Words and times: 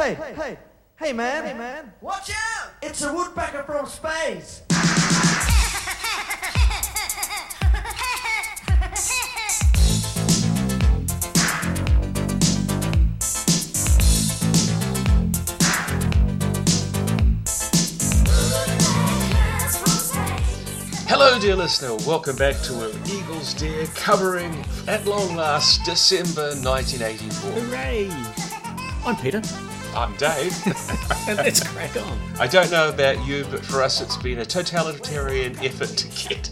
Hey, 0.00 0.14
hey, 0.14 0.58
hey, 0.98 1.12
man. 1.12 1.44
Hey, 1.44 1.52
man. 1.52 1.92
Watch 2.00 2.30
out! 2.30 2.70
It's 2.80 3.04
a 3.04 3.12
woodpecker 3.12 3.64
from 3.64 3.84
space. 3.84 4.62
Hello, 21.06 21.38
dear 21.38 21.56
listener. 21.56 21.94
Welcome 22.06 22.36
back 22.36 22.58
to 22.62 22.72
Where 22.72 22.88
Eagles 23.04 23.52
Dare, 23.52 23.84
covering 23.88 24.64
at 24.88 25.04
long 25.04 25.36
last 25.36 25.84
December 25.84 26.54
1984. 26.62 27.50
Hooray! 27.50 28.10
I'm 29.04 29.16
Peter, 29.16 29.42
I'm 29.94 30.14
Dave. 30.16 30.54
and 31.28 31.38
let's 31.38 31.66
crack 31.66 31.96
on. 31.96 32.18
I 32.38 32.46
don't 32.46 32.70
know 32.70 32.88
about 32.90 33.26
you, 33.26 33.44
but 33.50 33.64
for 33.64 33.82
us, 33.82 34.00
it's 34.00 34.16
been 34.16 34.38
a 34.38 34.44
totalitarian 34.44 35.58
effort 35.58 35.88
to 35.88 36.28
get. 36.28 36.50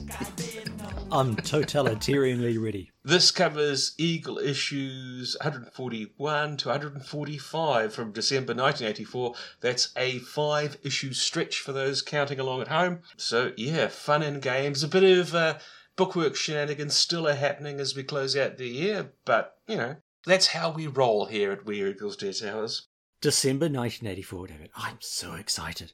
I'm 1.12 1.37
totalitarianly 1.37 2.60
ready. 2.60 2.91
This 3.05 3.30
covers 3.30 3.95
Eagle 3.96 4.38
issues 4.38 5.37
141 5.41 6.56
to 6.59 6.69
145 6.69 7.95
from 7.95 8.12
December 8.12 8.55
1984. 8.55 9.34
That's 9.60 9.91
a 9.96 10.18
five 10.18 10.77
issue 10.82 11.12
stretch 11.12 11.60
for 11.60 11.73
those 11.73 12.02
counting 12.02 12.41
along 12.41 12.62
at 12.62 12.68
home. 12.68 13.01
So, 13.16 13.52
yeah, 13.57 13.87
fun 13.87 14.23
and 14.23 14.43
games. 14.43 14.82
A 14.82 14.88
bit 14.88 15.05
of 15.05 15.34
uh, 15.34 15.59
bookwork 15.96 16.34
shenanigans 16.34 16.96
still 16.96 17.29
are 17.29 17.34
happening 17.34 17.79
as 17.79 17.95
we 17.95 18.02
close 18.02 18.37
out 18.37 18.59
the 18.59 18.68
year, 18.68 19.12
but, 19.24 19.57
you 19.68 19.77
know, 19.77 19.96
that's 20.27 20.48
how 20.48 20.70
we 20.70 20.88
roll 20.88 21.27
here 21.27 21.52
at 21.52 21.65
We 21.65 21.88
Eagles 21.88 22.16
Towers. 22.16 22.88
December 23.20 23.64
1984, 23.64 24.46
David. 24.46 24.70
I'm 24.77 24.98
so 25.00 25.34
excited. 25.34 25.92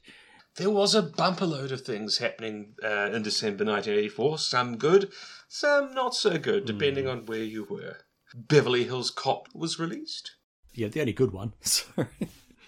There 0.57 0.69
was 0.69 0.95
a 0.95 1.01
bumper 1.01 1.45
load 1.45 1.71
of 1.71 1.81
things 1.81 2.19
happening 2.19 2.75
uh, 2.83 3.09
in 3.11 3.23
December 3.23 3.65
1984. 3.65 4.37
Some 4.37 4.77
good, 4.77 5.11
some 5.49 5.93
not 5.93 6.15
so 6.15 6.37
good, 6.37 6.65
depending 6.65 7.07
on 7.07 7.25
where 7.25 7.43
you 7.43 7.65
were. 7.65 7.97
Beverly 8.33 8.83
Hills 8.85 9.11
Cop 9.11 9.49
was 9.53 9.79
released. 9.79 10.35
Yeah, 10.73 10.87
the 10.87 11.01
only 11.01 11.13
good 11.13 11.31
one. 11.31 11.53
Sorry. 11.61 12.07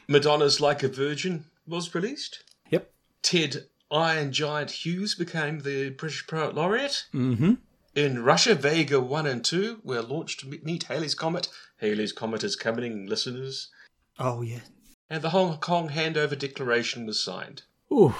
Madonna's 0.07 0.59
Like 0.59 0.83
a 0.83 0.87
Virgin 0.87 1.45
was 1.67 1.93
released. 1.93 2.43
Yep. 2.69 2.91
Ted 3.21 3.65
Iron 3.91 4.31
Giant 4.31 4.71
Hughes 4.71 5.15
became 5.15 5.59
the 5.59 5.91
British 5.91 6.25
Poet 6.27 6.55
Laureate. 6.55 7.05
Mm-hmm. 7.13 7.53
In 7.95 8.23
Russia, 8.23 8.53
Vega 8.55 8.99
1 8.99 9.25
and 9.25 9.43
2 9.43 9.81
were 9.83 10.01
launched 10.01 10.41
to 10.41 10.47
meet 10.63 10.83
Halley's 10.83 11.15
Comet. 11.15 11.47
Halley's 11.79 12.11
Comet 12.11 12.43
is 12.43 12.55
coming, 12.55 13.05
listeners. 13.05 13.69
Oh, 14.19 14.41
yeah. 14.41 14.59
And 15.09 15.21
the 15.21 15.29
Hong 15.29 15.57
Kong 15.57 15.89
Handover 15.89 16.37
Declaration 16.37 17.05
was 17.05 17.23
signed. 17.23 17.63
Ooh, 17.91 18.15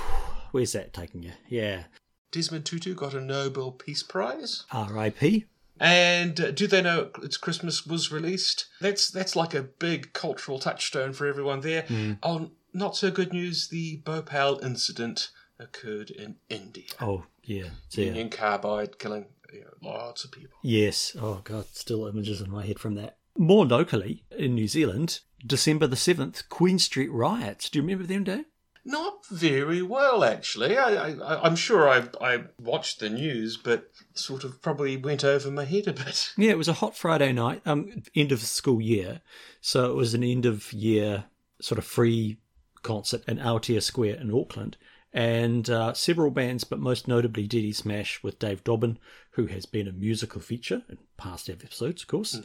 where's 0.51 0.71
that 0.73 0.93
taking 0.93 1.23
you? 1.23 1.33
Yeah. 1.49 1.83
Desmond 2.31 2.65
Tutu 2.65 2.93
got 2.93 3.13
a 3.13 3.21
Nobel 3.21 3.71
Peace 3.71 4.03
Prize. 4.03 4.65
R.I.P. 4.71 5.45
And 5.79 6.39
uh, 6.39 6.51
do 6.51 6.67
they 6.67 6.81
know 6.81 7.11
it's 7.21 7.37
Christmas 7.37 7.85
was 7.85 8.11
released? 8.11 8.65
That's 8.81 9.09
that's 9.09 9.35
like 9.35 9.53
a 9.53 9.61
big 9.61 10.13
cultural 10.13 10.59
touchstone 10.59 11.13
for 11.13 11.27
everyone 11.27 11.61
there. 11.61 11.85
On 12.23 12.51
not 12.73 12.95
so 12.95 13.11
good 13.11 13.31
news, 13.31 13.67
the 13.67 13.97
Bhopal 13.97 14.59
incident 14.63 15.29
occurred 15.59 16.09
in 16.09 16.35
India. 16.49 16.85
Oh, 17.01 17.25
yeah. 17.43 17.69
Yeah. 17.91 18.05
Union 18.05 18.29
Carbide 18.29 18.99
killing 18.99 19.27
you 19.53 19.61
know, 19.61 19.89
lots 19.89 20.23
of 20.23 20.31
people. 20.31 20.57
Yes. 20.61 21.15
Oh, 21.19 21.41
God, 21.43 21.65
still 21.73 22.07
images 22.07 22.41
in 22.41 22.51
my 22.51 22.65
head 22.65 22.79
from 22.79 22.95
that. 22.95 23.16
More 23.37 23.65
locally, 23.65 24.23
in 24.31 24.55
New 24.55 24.67
Zealand, 24.67 25.19
December 25.45 25.87
the 25.87 25.95
7th, 25.95 26.49
Queen 26.49 26.79
Street 26.79 27.11
riots. 27.11 27.69
Do 27.69 27.79
you 27.79 27.83
remember 27.83 28.05
them, 28.05 28.23
Dave? 28.23 28.45
Not 28.83 29.25
very 29.27 29.81
well, 29.81 30.23
actually. 30.23 30.77
I, 30.77 31.11
I, 31.11 31.43
I'm 31.43 31.57
sure 31.57 31.89
I, 31.89 32.07
I 32.21 32.43
watched 32.57 33.01
the 33.01 33.09
news, 33.09 33.57
but 33.57 33.91
sort 34.13 34.45
of 34.45 34.61
probably 34.61 34.95
went 34.95 35.25
over 35.25 35.51
my 35.51 35.65
head 35.65 35.87
a 35.87 35.93
bit. 35.93 36.31
Yeah, 36.37 36.51
it 36.51 36.57
was 36.57 36.69
a 36.69 36.73
hot 36.73 36.95
Friday 36.95 37.33
night, 37.33 37.61
um, 37.65 38.03
end 38.15 38.31
of 38.31 38.39
school 38.39 38.81
year. 38.81 39.21
So 39.59 39.91
it 39.91 39.95
was 39.95 40.13
an 40.13 40.23
end 40.23 40.45
of 40.45 40.71
year 40.71 41.25
sort 41.59 41.79
of 41.79 41.85
free 41.85 42.37
concert 42.81 43.23
in 43.27 43.39
Aotea 43.39 43.83
Square 43.83 44.15
in 44.21 44.33
Auckland. 44.33 44.77
And 45.11 45.69
uh, 45.69 45.93
several 45.93 46.31
bands, 46.31 46.63
but 46.63 46.79
most 46.79 47.07
notably 47.09 47.45
DD 47.47 47.75
Smash 47.75 48.23
with 48.23 48.39
Dave 48.39 48.63
Dobbyn, 48.63 48.97
who 49.31 49.47
has 49.47 49.65
been 49.65 49.87
a 49.87 49.91
musical 49.91 50.39
feature 50.39 50.83
in 50.87 50.97
past 51.17 51.49
episodes, 51.49 52.03
of 52.03 52.07
course. 52.07 52.39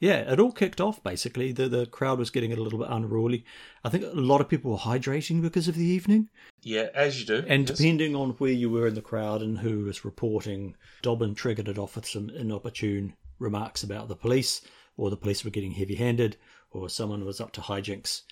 Yeah, 0.00 0.32
it 0.32 0.38
all 0.38 0.52
kicked 0.52 0.80
off 0.80 1.02
basically. 1.02 1.52
The 1.52 1.68
the 1.68 1.86
crowd 1.86 2.18
was 2.18 2.30
getting 2.30 2.52
a 2.52 2.56
little 2.56 2.78
bit 2.78 2.88
unruly. 2.90 3.44
I 3.84 3.88
think 3.88 4.04
a 4.04 4.08
lot 4.08 4.40
of 4.40 4.48
people 4.48 4.70
were 4.70 4.78
hydrating 4.78 5.42
because 5.42 5.66
of 5.66 5.74
the 5.74 5.84
evening. 5.84 6.28
Yeah, 6.62 6.88
as 6.94 7.18
you 7.18 7.26
do. 7.26 7.44
And 7.48 7.68
yes. 7.68 7.76
depending 7.76 8.14
on 8.14 8.30
where 8.30 8.52
you 8.52 8.70
were 8.70 8.86
in 8.86 8.94
the 8.94 9.02
crowd 9.02 9.42
and 9.42 9.58
who 9.58 9.84
was 9.84 10.04
reporting, 10.04 10.76
Dobbyn 11.02 11.34
triggered 11.34 11.68
it 11.68 11.78
off 11.78 11.96
with 11.96 12.06
some 12.06 12.30
inopportune 12.30 13.14
remarks 13.38 13.82
about 13.82 14.08
the 14.08 14.16
police, 14.16 14.62
or 14.96 15.10
the 15.10 15.16
police 15.16 15.44
were 15.44 15.50
getting 15.50 15.72
heavy 15.72 15.96
handed, 15.96 16.36
or 16.70 16.88
someone 16.88 17.24
was 17.24 17.40
up 17.40 17.52
to 17.52 17.60
hijinks 17.60 18.22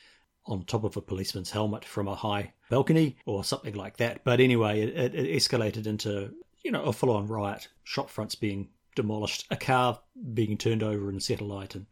on 0.46 0.64
top 0.64 0.84
of 0.84 0.96
a 0.96 1.02
policeman's 1.02 1.50
helmet 1.50 1.84
from 1.84 2.06
a 2.06 2.14
high 2.14 2.52
balcony, 2.70 3.16
or 3.26 3.42
something 3.42 3.74
like 3.74 3.96
that. 3.96 4.22
But 4.22 4.40
anyway, 4.40 4.82
it, 4.82 4.96
it, 4.96 5.14
it 5.14 5.36
escalated 5.36 5.86
into, 5.86 6.32
you 6.62 6.70
know, 6.70 6.84
a 6.84 6.92
full 6.92 7.10
on 7.10 7.26
riot, 7.26 7.68
shop 7.82 8.08
fronts 8.10 8.36
being 8.36 8.68
demolished, 8.96 9.46
a 9.50 9.56
car 9.56 10.00
being 10.34 10.58
turned 10.58 10.82
over 10.82 11.08
in 11.08 11.20
centre 11.20 11.44
light, 11.44 11.76
and 11.76 11.86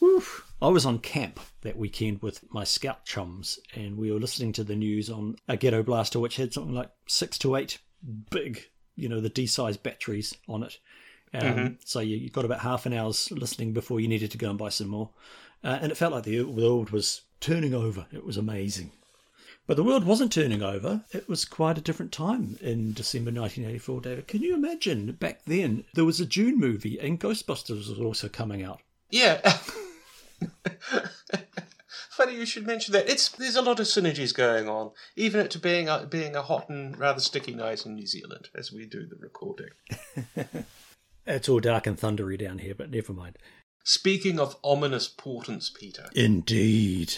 Woof. 0.00 0.44
I 0.62 0.68
was 0.68 0.86
on 0.86 0.98
camp 0.98 1.40
that 1.62 1.76
weekend 1.76 2.22
with 2.22 2.44
my 2.52 2.64
scout 2.64 3.04
chums, 3.04 3.58
and 3.74 3.96
we 3.96 4.12
were 4.12 4.20
listening 4.20 4.52
to 4.52 4.64
the 4.64 4.76
news 4.76 5.10
on 5.10 5.36
a 5.48 5.56
ghetto 5.56 5.82
blaster 5.82 6.20
which 6.20 6.36
had 6.36 6.52
something 6.52 6.74
like 6.74 6.90
six 7.06 7.38
to 7.38 7.56
eight 7.56 7.78
big, 8.30 8.62
you 8.94 9.08
know, 9.08 9.20
the 9.20 9.28
D-sized 9.28 9.82
batteries 9.82 10.34
on 10.48 10.62
it. 10.62 10.78
Um, 11.34 11.78
So 11.84 12.00
you, 12.00 12.16
you 12.16 12.30
got 12.30 12.44
about 12.44 12.60
half 12.60 12.86
an 12.86 12.92
hour's 12.92 13.30
listening 13.32 13.72
before 13.72 14.00
you 14.00 14.08
needed 14.08 14.30
to 14.30 14.38
go 14.38 14.50
and 14.50 14.58
buy 14.58 14.68
some 14.68 14.88
more, 14.88 15.10
uh, 15.64 15.78
and 15.80 15.90
it 15.90 15.96
felt 15.96 16.12
like 16.12 16.24
the 16.24 16.42
world 16.42 16.90
was 16.90 17.22
turning 17.40 17.74
over. 17.74 18.06
It 18.12 18.24
was 18.24 18.36
amazing. 18.36 18.92
But 19.68 19.76
the 19.76 19.84
world 19.84 20.04
wasn't 20.04 20.32
turning 20.32 20.62
over. 20.62 21.04
It 21.12 21.28
was 21.28 21.44
quite 21.44 21.76
a 21.76 21.82
different 21.82 22.10
time 22.10 22.58
in 22.62 22.94
December 22.94 23.30
1984, 23.30 24.00
David. 24.00 24.26
Can 24.26 24.40
you 24.40 24.54
imagine 24.54 25.12
back 25.12 25.44
then 25.44 25.84
there 25.92 26.06
was 26.06 26.20
a 26.20 26.26
Dune 26.26 26.58
movie 26.58 26.98
and 26.98 27.20
Ghostbusters 27.20 27.88
was 27.88 28.00
also 28.00 28.30
coming 28.30 28.64
out? 28.64 28.80
Yeah. 29.10 29.40
Funny 32.12 32.34
you 32.34 32.46
should 32.46 32.66
mention 32.66 32.94
that. 32.94 33.10
It's 33.10 33.28
there's 33.28 33.56
a 33.56 33.62
lot 33.62 33.78
of 33.78 33.86
synergies 33.86 34.34
going 34.34 34.70
on, 34.70 34.92
even 35.16 35.40
it 35.40 35.50
to 35.50 35.58
being 35.58 35.90
a, 35.90 36.06
being 36.10 36.34
a 36.34 36.40
hot 36.40 36.70
and 36.70 36.98
rather 36.98 37.20
sticky 37.20 37.54
night 37.54 37.84
in 37.84 37.94
New 37.94 38.06
Zealand 38.06 38.48
as 38.54 38.72
we 38.72 38.86
do 38.86 39.06
the 39.06 39.16
recording. 39.20 39.68
It's 41.30 41.46
all 41.46 41.60
dark 41.60 41.86
and 41.86 41.98
thundery 41.98 42.38
down 42.38 42.56
here, 42.56 42.74
but 42.74 42.90
never 42.90 43.12
mind. 43.12 43.36
Speaking 43.84 44.40
of 44.40 44.56
ominous 44.64 45.08
portents, 45.08 45.68
Peter. 45.68 46.08
Indeed. 46.14 47.16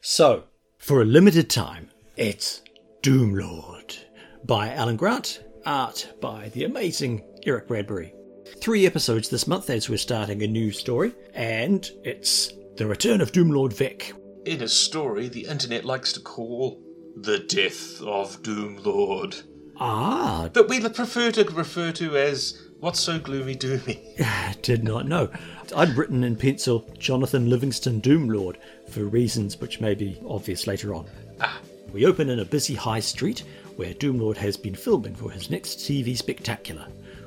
So, 0.00 0.46
for 0.80 1.02
a 1.02 1.04
limited 1.04 1.50
time, 1.50 1.90
it's 2.16 2.62
Doomlord 3.02 3.98
by 4.44 4.72
Alan 4.72 4.96
Grant, 4.96 5.44
art 5.66 6.14
by 6.22 6.48
the 6.54 6.64
amazing 6.64 7.22
Eric 7.44 7.68
Bradbury. 7.68 8.14
Three 8.62 8.86
episodes 8.86 9.28
this 9.28 9.46
month 9.46 9.68
as 9.68 9.90
we're 9.90 9.98
starting 9.98 10.42
a 10.42 10.46
new 10.46 10.72
story, 10.72 11.14
and 11.34 11.88
it's 12.02 12.54
The 12.76 12.86
Return 12.86 13.20
of 13.20 13.30
Doomlord 13.30 13.74
Vec. 13.74 14.14
In 14.46 14.62
a 14.62 14.68
story 14.68 15.28
the 15.28 15.44
internet 15.44 15.84
likes 15.84 16.14
to 16.14 16.20
call 16.20 16.82
the 17.14 17.40
death 17.40 18.00
of 18.00 18.42
Doomlord, 18.42 19.42
Ah, 19.82 20.48
but 20.52 20.68
we 20.68 20.80
prefer 20.80 21.30
to 21.32 21.44
refer 21.44 21.92
to 21.92 22.16
as 22.16 22.69
what's 22.80 23.00
so 23.00 23.18
gloomy 23.18 23.54
doomy. 23.54 23.98
I 24.20 24.54
did 24.62 24.82
not 24.84 25.06
know. 25.06 25.28
I'd 25.76 25.96
written 25.96 26.24
in 26.24 26.36
pencil 26.36 26.88
Jonathan 26.98 27.48
Livingston 27.48 28.00
Doomlord 28.00 28.56
for 28.88 29.04
reasons 29.04 29.60
which 29.60 29.80
may 29.80 29.94
be 29.94 30.20
obvious 30.26 30.66
later 30.66 30.94
on. 30.94 31.06
Ah. 31.40 31.60
We 31.92 32.06
open 32.06 32.30
in 32.30 32.38
a 32.38 32.44
busy 32.44 32.74
high 32.74 33.00
street 33.00 33.44
where 33.76 33.94
Doomlord 33.94 34.36
has 34.36 34.56
been 34.56 34.74
filming 34.74 35.14
for 35.14 35.30
his 35.30 35.50
next 35.50 35.80
TV 35.80 36.16
spectacular. 36.16 36.86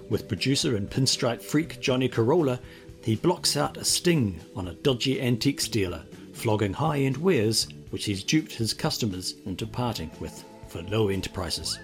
With 0.10 0.28
producer 0.28 0.76
and 0.76 0.90
pinstripe 0.90 1.42
freak 1.42 1.80
Johnny 1.80 2.08
Corolla, 2.08 2.60
he 3.04 3.16
blocks 3.16 3.58
out 3.58 3.78
a 3.78 3.84
sting 3.84 4.40
on 4.56 4.70
a 4.70 4.74
dodgy 4.76 5.20
antiques 5.20 5.68
dealer, 5.68 6.04
flogging 6.34 6.74
high 6.74 7.00
end 7.00 7.18
wares 7.18 7.68
which 7.90 8.06
he's 8.06 8.24
duped 8.24 8.54
his 8.54 8.74
customers 8.74 9.36
into 9.46 9.68
parting 9.68 10.10
with 10.20 10.44
for 10.68 10.82
low 10.84 11.10
end 11.10 11.32
prices. 11.34 11.78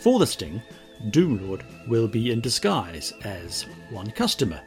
For 0.00 0.18
the 0.18 0.26
sting, 0.26 0.62
Doomlord 1.10 1.62
will 1.88 2.08
be 2.08 2.30
in 2.30 2.40
disguise 2.40 3.12
as 3.24 3.66
one 3.90 4.10
customer. 4.10 4.60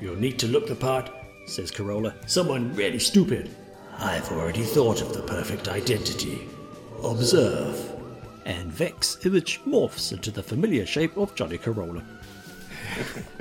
You'll 0.00 0.16
need 0.16 0.38
to 0.40 0.48
look 0.48 0.66
the 0.66 0.74
part, 0.74 1.10
says 1.46 1.70
Corolla. 1.70 2.14
Someone 2.26 2.74
really 2.74 2.98
stupid. 2.98 3.50
I've 3.98 4.30
already 4.30 4.62
thought 4.62 5.00
of 5.00 5.12
the 5.12 5.22
perfect 5.22 5.68
identity. 5.68 6.48
Observe. 7.02 7.94
And 8.44 8.72
Vec's 8.72 9.24
image 9.26 9.60
morphs 9.66 10.12
into 10.12 10.30
the 10.30 10.42
familiar 10.42 10.86
shape 10.86 11.16
of 11.16 11.34
Johnny 11.34 11.58
Corolla. 11.58 12.02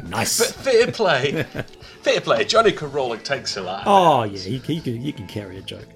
Nice. 0.04 0.38
But 0.38 0.64
fair 0.64 0.92
play. 0.92 1.44
fair 2.02 2.22
play. 2.22 2.46
Johnny 2.46 2.72
Corolla 2.72 3.18
takes 3.18 3.58
a 3.58 3.64
laugh. 3.64 3.84
Oh, 3.86 4.24
yeah, 4.24 4.40
he, 4.40 4.58
he, 4.60 4.80
can, 4.80 4.98
he 5.02 5.12
can 5.12 5.26
carry 5.26 5.58
a 5.58 5.62
joke. 5.62 5.88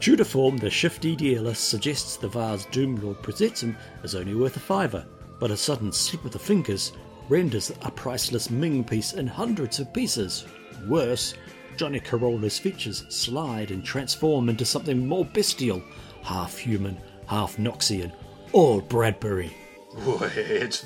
True 0.00 0.16
to 0.16 0.24
form, 0.24 0.56
the 0.58 0.70
shifty 0.70 1.14
dealer 1.16 1.54
suggests 1.54 2.16
the 2.16 2.28
vase 2.28 2.66
Doomlord 2.66 3.22
presents 3.22 3.62
him 3.62 3.76
is 4.02 4.14
only 4.14 4.34
worth 4.34 4.56
a 4.56 4.60
fiver, 4.60 5.04
but 5.38 5.50
a 5.50 5.56
sudden 5.56 5.92
slip 5.92 6.24
of 6.24 6.32
the 6.32 6.38
fingers 6.38 6.92
renders 7.28 7.72
a 7.82 7.90
priceless 7.90 8.50
Ming 8.50 8.84
piece 8.84 9.12
in 9.12 9.26
hundreds 9.26 9.78
of 9.78 9.92
pieces. 9.92 10.46
Worse, 10.86 11.34
Johnny 11.76 12.00
Corolla's 12.00 12.58
features 12.58 13.04
slide 13.08 13.70
and 13.70 13.84
transform 13.84 14.48
into 14.48 14.64
something 14.64 15.06
more 15.06 15.24
bestial, 15.24 15.82
half 16.22 16.58
human, 16.58 16.98
half 17.26 17.56
Noxian, 17.56 18.12
all 18.52 18.80
Bradbury. 18.80 19.56
Boy, 20.04 20.30
it's 20.34 20.84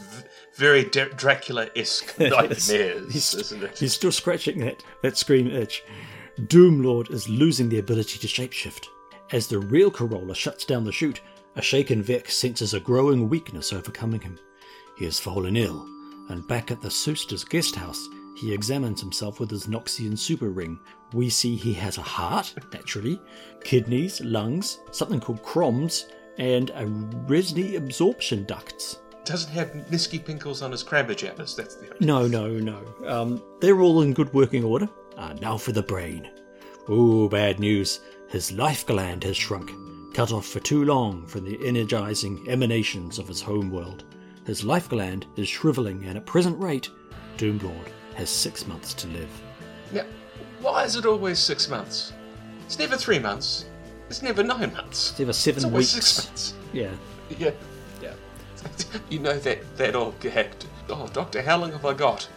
very 0.57 0.85
D- 0.85 1.07
Dracula-esque 1.17 2.19
nightmares, 2.19 2.69
he's, 2.69 3.35
isn't 3.35 3.63
it? 3.63 3.79
he's 3.79 3.95
still 3.95 4.13
scratching 4.13 4.61
that, 4.61 4.83
that 5.03 5.17
scream 5.17 5.49
itch. 5.49 5.83
Doomlord 6.41 7.11
is 7.11 7.29
losing 7.29 7.69
the 7.69 7.79
ability 7.79 8.19
to 8.19 8.27
shapeshift. 8.27 8.87
As 9.33 9.47
the 9.47 9.59
real 9.59 9.91
Corolla 9.91 10.35
shuts 10.35 10.65
down 10.65 10.85
the 10.85 10.93
chute, 10.93 11.21
a 11.57 11.63
shaken 11.63 12.03
Vec 12.03 12.31
senses 12.31 12.75
a 12.75 12.81
growing 12.81 13.29
weakness 13.29 13.73
overcoming 13.73 14.21
him. 14.21 14.39
He 14.97 15.05
has 15.05 15.19
fallen 15.19 15.57
ill, 15.57 15.87
and 16.29 16.47
back 16.49 16.71
at 16.71 16.81
the 16.81 16.89
Seuster's 16.89 17.45
guest 17.45 17.75
house, 17.75 18.09
he 18.37 18.53
examines 18.53 19.01
himself 19.01 19.41
with 19.41 19.51
his 19.51 19.67
Noxian 19.67 20.19
super 20.19 20.51
ring. 20.51 20.79
We 21.13 21.29
see 21.29 21.57
he 21.57 21.75
has 21.75 21.99
a 21.99 22.03
heart, 22.03 22.55
naturally, 22.73 23.21
kidneys, 23.63 24.21
lungs, 24.23 24.79
something 24.91 25.21
called 25.21 25.43
chroms, 25.43 26.11
and 26.39 26.71
a 26.71 26.87
Resny 27.27 27.77
absorption 27.77 28.45
ducts. 28.45 28.99
Doesn't 29.25 29.53
have 29.53 29.69
Nisky 29.91 30.25
Pinkles 30.25 30.63
on 30.63 30.73
his 30.73 30.83
crabber 30.83 31.15
jabbers. 31.15 31.55
That's 31.55 31.77
the 31.77 31.95
No, 32.01 32.27
no, 32.27 32.49
no. 32.49 32.83
Um, 33.07 33.43
they're 33.61 33.81
all 33.81 34.03
in 34.03 34.15
good 34.15 34.33
working 34.33 34.65
order. 34.65 34.89
Ah, 35.17 35.35
now 35.41 35.57
for 35.57 35.73
the 35.73 35.83
brain. 35.83 36.29
Ooh, 36.91 37.29
bad 37.29 37.61
news. 37.61 38.01
His 38.29 38.51
life 38.51 38.87
gland 38.87 39.23
has 39.25 39.37
shrunk, 39.37 39.71
cut 40.13 40.33
off 40.33 40.47
for 40.47 40.61
too 40.61 40.85
long 40.85 41.27
from 41.27 41.45
the 41.45 41.59
energizing 41.67 42.45
emanations 42.49 43.19
of 43.19 43.29
his 43.29 43.41
home 43.41 43.71
world. 43.71 44.05
His 44.47 44.65
life 44.65 44.89
gland 44.89 45.27
is 45.37 45.49
shriveling, 45.49 46.05
and 46.05 46.17
at 46.17 46.27
present 46.27 46.59
rate, 46.61 46.91
Doomlord 47.39 47.89
has 48.15 48.29
six 48.29 48.67
months 48.67 48.93
to 48.95 49.07
live. 49.09 49.31
Now, 49.93 50.05
why 50.61 50.85
is 50.85 50.97
it 50.97 51.07
always 51.07 51.39
six 51.39 51.69
months? 51.69 52.13
It's 52.67 52.79
never 52.79 52.97
three 52.97 53.19
months. 53.19 53.67
It's 54.09 54.23
never 54.23 54.43
nine 54.43 54.73
months. 54.75 55.11
It's 55.13 55.21
ever 55.21 55.33
seven 55.33 55.65
It's 55.65 55.73
weeks. 55.73 55.89
six 55.91 56.27
months. 56.29 56.55
Yeah, 56.73 56.91
Yeah. 57.39 57.51
yeah. 58.03 58.13
you 59.09 59.19
know 59.19 59.39
that 59.39 59.77
that 59.77 59.95
old 59.97 60.19
gag. 60.21 60.49
Oh, 60.89 61.09
Doctor, 61.13 61.41
how 61.43 61.57
long 61.59 61.73
have 61.73 61.85
I 61.85 61.95
got? 61.95 62.29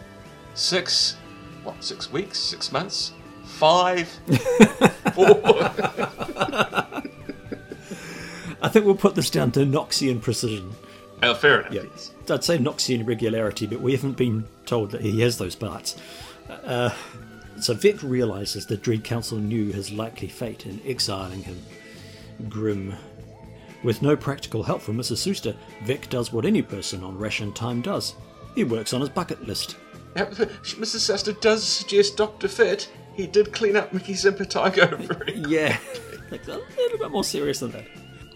Six. 0.54 1.16
What? 1.64 1.82
Six 1.84 2.10
weeks? 2.12 2.38
Six 2.38 2.72
months? 2.72 3.12
Five? 3.44 4.08
Four? 5.14 5.34
I 8.62 8.68
think 8.68 8.84
we'll 8.86 8.94
put 8.94 9.14
this 9.14 9.30
down 9.30 9.52
to 9.52 9.60
Noxian 9.60 10.20
precision. 10.20 10.72
oh, 11.22 11.34
fair 11.34 11.60
enough. 11.60 11.72
Yeah. 11.72 11.82
yes. 11.92 12.12
I'd 12.30 12.44
say 12.44 12.58
Noxian 12.58 13.06
regularity, 13.06 13.66
but 13.66 13.80
we 13.80 13.92
haven't 13.92 14.16
been 14.16 14.46
told 14.64 14.90
that 14.92 15.02
he 15.02 15.20
has 15.20 15.38
those 15.38 15.54
parts. 15.54 15.96
Uh, 16.48 16.90
so 17.60 17.74
Vic 17.74 18.02
realizes 18.02 18.66
the 18.66 18.76
Dread 18.76 19.04
Council 19.04 19.38
knew 19.38 19.72
his 19.72 19.92
likely 19.92 20.28
fate 20.28 20.66
in 20.66 20.80
exiling 20.86 21.42
him. 21.42 21.60
Grim. 22.48 22.94
With 23.82 24.02
no 24.02 24.16
practical 24.16 24.62
help 24.62 24.82
from 24.82 24.96
Mrs. 24.96 25.26
Suster, 25.26 25.54
Vic 25.84 26.08
does 26.08 26.32
what 26.32 26.44
any 26.44 26.62
person 26.62 27.04
on 27.04 27.18
ration 27.18 27.52
time 27.52 27.82
does. 27.82 28.14
He 28.54 28.64
works 28.64 28.92
on 28.92 29.00
his 29.00 29.10
bucket 29.10 29.46
list. 29.46 29.76
Now, 30.14 30.24
Mrs. 30.26 31.12
Suster 31.12 31.38
does 31.40 31.62
suggest 31.62 32.16
Dr. 32.16 32.48
Fit. 32.48 32.90
He 33.14 33.26
did 33.26 33.52
clean 33.52 33.76
up 33.76 33.92
Mickey's 33.92 34.24
impetigo 34.24 35.06
for 35.06 35.24
him. 35.30 35.44
Yeah, 35.48 35.78
like 36.30 36.46
a 36.48 36.60
little 36.76 36.98
bit 36.98 37.10
more 37.10 37.24
serious 37.24 37.60
than 37.60 37.70
that. 37.72 37.86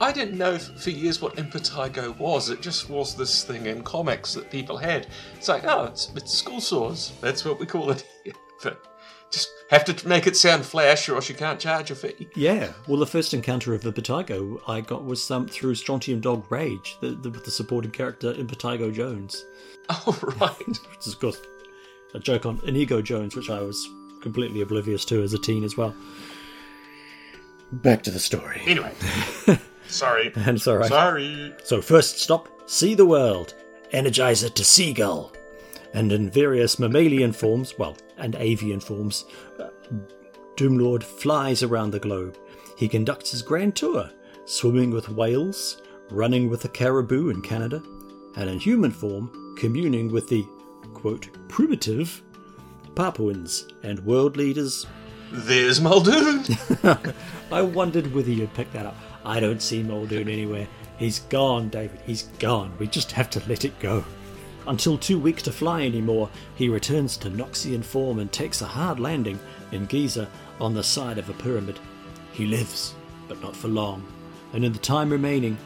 I 0.01 0.13
didn't 0.13 0.39
know 0.39 0.59
for 0.59 0.91
years 0.91 1.21
what 1.21 1.37
impetigo 1.37 2.17
was. 2.19 2.49
It 2.49 2.63
just 2.63 2.89
was 2.89 3.15
this 3.15 3.45
thing 3.45 3.67
in 3.67 3.83
comics 3.83 4.33
that 4.35 4.51
people 4.51 4.79
had. 4.79 5.07
It's 5.37 5.49
like, 5.49 5.65
oh, 5.65 5.85
it's, 5.85 6.11
it's 6.17 6.33
school 6.33 6.61
sores. 6.61 7.13
That's 7.21 7.45
what 7.45 7.61
we 7.61 7.67
call 7.67 7.91
it. 7.91 8.05
But 8.63 8.85
just 9.31 9.49
have 9.71 9.87
to 9.87 10.07
make 10.07 10.27
it 10.27 10.37
sound 10.37 10.67
flash 10.67 11.09
or 11.09 11.15
else 11.15 11.31
you 11.31 11.35
can't 11.35 11.59
charge 11.59 11.91
a 11.91 11.95
fee. 11.95 12.29
Yeah, 12.37 12.73
well, 12.87 12.99
the 12.99 13.07
first 13.07 13.33
encounter 13.33 13.73
of 13.73 13.85
Impetigo 13.85 14.61
I 14.69 14.83
got 14.83 15.07
was 15.07 15.31
um, 15.31 15.49
through 15.49 15.77
Strontium 15.77 16.21
Dog 16.21 16.45
Rage, 16.53 16.99
the, 17.01 17.13
the, 17.13 17.31
with 17.31 17.47
the 17.47 17.51
supporting 17.51 17.91
character 17.91 18.35
Impetigo 18.35 18.93
Jones. 18.93 19.45
Oh, 20.07 20.17
right. 20.41 20.57
which 20.67 21.07
is 21.07 21.15
of 21.15 21.21
course 21.21 21.41
a 22.15 22.21
joke 22.21 22.47
on 22.47 22.61
Inigo 22.65 23.03
Jones, 23.03 23.35
which 23.35 23.51
I 23.51 23.61
was 23.61 23.89
completely 24.21 24.61
oblivious 24.61 25.05
to 25.07 25.21
as 25.23 25.33
a 25.33 25.39
teen 25.39 25.65
as 25.65 25.77
well. 25.77 25.97
Back 27.73 28.03
to 28.05 28.13
the 28.13 28.21
story. 28.21 28.63
anyway. 28.67 28.93
Sorry. 29.91 30.33
And 30.37 30.57
it's 30.57 30.69
alright. 30.69 30.89
Sorry. 30.89 31.55
So 31.65 31.81
first 31.83 32.19
stop, 32.19 32.49
see 32.67 32.95
the 32.95 33.07
world. 33.07 33.55
Energizer 33.93 34.53
to 34.55 34.65
seagull. 34.65 35.33
And 35.93 36.13
in 36.13 36.31
various 36.31 36.79
mammalian 36.79 37.33
forms, 37.33 37.77
well, 37.79 37.97
and 38.17 38.37
avian 38.37 38.81
forms, 38.81 39.25
uh, 39.59 39.69
Doomlord 40.57 41.03
flies 41.03 41.63
around 41.63 41.91
the 41.91 41.99
globe. 41.99 42.39
He 42.77 42.89
conducts 42.89 43.33
his 43.33 43.43
grand 43.43 43.75
tour, 43.77 44.11
swimming 44.45 44.91
with 44.91 45.09
whales, 45.09 45.83
running 46.11 46.49
with 46.49 46.63
the 46.63 46.69
caribou 46.69 47.31
in 47.31 47.43
Canada, 47.43 47.83
and 48.37 48.49
in 48.49 48.61
human 48.61 48.91
form, 48.91 49.55
communing 49.59 50.13
with 50.13 50.29
the, 50.29 50.47
quote, 50.95 51.29
primitive 51.49 52.23
Papuans 52.95 53.67
and 53.83 54.05
world 54.05 54.37
leaders. 54.37 54.87
There's 55.33 55.81
Muldoon. 55.81 56.45
I 57.53 57.63
wondered 57.63 58.13
whether 58.15 58.31
you'd 58.31 58.55
pick 58.55 58.73
that 58.73 58.87
up. 58.87 58.97
I 59.25 59.41
don't 59.41 59.63
see 59.63 59.83
Muldoon 59.83 60.29
anywhere. 60.29 60.69
He's 60.99 61.21
gone, 61.21 61.69
David. 61.69 62.01
He's 62.07 62.25
gone. 62.39 62.73
We 62.79 62.87
just 62.87 63.13
have 63.13 63.31
to 63.31 63.43
let 63.49 63.65
it 63.65 63.79
go. 63.81 64.05
Until 64.67 64.99
too 64.99 65.19
weak 65.19 65.43
to 65.43 65.53
fly 65.53 65.83
anymore, 65.83 66.29
he 66.55 66.69
returns 66.69 67.17
to 67.19 67.31
Noxian 67.31 67.83
form 67.83 68.19
and 68.19 68.31
takes 68.31 68.61
a 68.61 68.67
hard 68.67 69.01
landing 69.01 69.39
in 69.73 69.87
Giza 69.87 70.29
on 70.61 70.75
the 70.75 70.83
side 70.83 71.19
of 71.19 71.29
a 71.31 71.35
pyramid. 71.35 71.81
He 72.33 72.47
lives, 72.47 72.95
but 73.29 73.41
not 73.41 73.57
for 73.57 73.69
long, 73.69 74.07
and 74.53 74.65
in 74.65 74.73
the 74.73 74.79
time 74.79 75.11
remaining, 75.11 75.57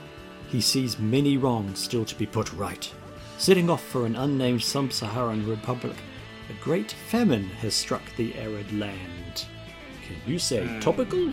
he 0.49 0.61
sees 0.61 0.99
many 0.99 1.37
wrongs 1.37 1.81
still 1.81 2.05
to 2.05 2.15
be 2.15 2.27
put 2.27 2.53
right. 2.53 2.91
Setting 3.39 3.69
off 3.69 3.85
for 3.85 4.07
an 4.07 4.15
unnamed 4.15 4.63
sub 4.63 4.93
Saharan 4.93 5.47
republic, 5.49 5.97
a 6.49 6.65
great 6.65 6.93
famine 6.93 7.49
has 7.61 7.75
struck 7.75 8.03
the 8.17 8.35
arid 8.37 8.73
land. 8.79 9.47
Can 10.07 10.17
you 10.27 10.39
say 10.39 10.67
hmm. 10.67 10.81
topical? 10.81 11.33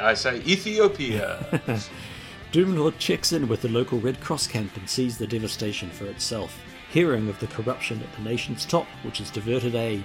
I 0.00 0.14
say 0.14 0.36
Ethiopia. 0.40 1.60
Doomlord 2.52 2.98
checks 2.98 3.32
in 3.32 3.48
with 3.48 3.62
the 3.62 3.68
local 3.68 3.98
Red 3.98 4.20
Cross 4.20 4.48
camp 4.48 4.76
and 4.76 4.88
sees 4.88 5.18
the 5.18 5.26
devastation 5.26 5.90
for 5.90 6.06
itself. 6.06 6.60
Hearing 6.90 7.28
of 7.28 7.38
the 7.40 7.48
corruption 7.48 8.00
at 8.00 8.16
the 8.16 8.28
nation's 8.28 8.64
top, 8.64 8.86
which 9.02 9.18
has 9.18 9.30
diverted 9.30 9.74
aid, 9.74 10.04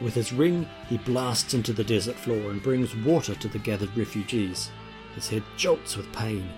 with 0.00 0.14
his 0.14 0.32
ring 0.32 0.68
he 0.88 0.98
blasts 0.98 1.54
into 1.54 1.72
the 1.72 1.84
desert 1.84 2.16
floor 2.16 2.50
and 2.50 2.62
brings 2.62 2.96
water 2.96 3.34
to 3.36 3.48
the 3.48 3.58
gathered 3.58 3.96
refugees. 3.96 4.70
His 5.14 5.28
head 5.28 5.44
jolts 5.56 5.96
with 5.96 6.12
pain, 6.12 6.48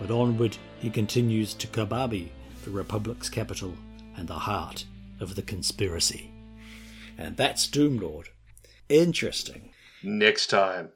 but 0.00 0.10
onward 0.10 0.56
he 0.78 0.88
continues 0.88 1.52
to 1.54 1.66
Kababi, 1.66 2.28
the 2.64 2.70
Republic's 2.70 3.28
capital 3.28 3.74
and 4.16 4.26
the 4.26 4.34
heart 4.34 4.86
of 5.20 5.34
the 5.34 5.42
conspiracy. 5.42 6.30
And 7.18 7.36
that's 7.36 7.66
Doomlord. 7.66 8.28
Interesting. 8.88 9.70
Next 10.02 10.46
time. 10.48 10.90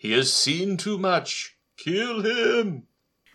He 0.00 0.12
has 0.12 0.32
seen 0.32 0.78
too 0.78 0.96
much. 0.96 1.58
Kill 1.76 2.22
him. 2.22 2.84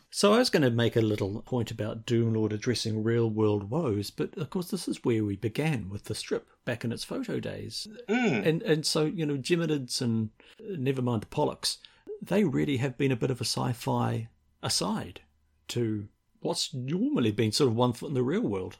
So 0.09 0.33
I 0.33 0.39
was 0.39 0.49
going 0.49 0.63
to 0.63 0.71
make 0.71 0.95
a 0.95 1.01
little 1.01 1.43
point 1.43 1.69
about 1.69 2.07
Doomlord 2.07 2.51
addressing 2.51 3.03
real 3.03 3.29
world 3.29 3.69
woes, 3.69 4.09
but 4.09 4.35
of 4.35 4.49
course 4.49 4.71
this 4.71 4.87
is 4.87 5.03
where 5.03 5.23
we 5.23 5.35
began 5.35 5.89
with 5.89 6.05
the 6.05 6.15
strip 6.15 6.47
back 6.65 6.83
in 6.83 6.91
its 6.91 7.03
photo 7.03 7.39
days. 7.39 7.87
And 8.07 8.63
and 8.63 8.83
so, 8.83 9.05
you 9.05 9.27
know, 9.27 9.37
Geminids 9.37 10.01
and 10.01 10.31
uh, 10.59 10.73
never 10.75 11.03
mind 11.03 11.21
the 11.21 11.27
Pollux, 11.27 11.77
they 12.19 12.43
really 12.43 12.77
have 12.77 12.97
been 12.97 13.11
a 13.11 13.15
bit 13.15 13.29
of 13.29 13.39
a 13.39 13.45
sci-fi 13.45 14.29
aside 14.63 15.21
to 15.67 16.07
what's 16.39 16.73
normally 16.73 17.31
been 17.31 17.51
sort 17.51 17.69
of 17.69 17.75
one 17.75 17.93
foot 17.93 18.07
in 18.07 18.15
the 18.15 18.23
real 18.23 18.41
world. 18.41 18.77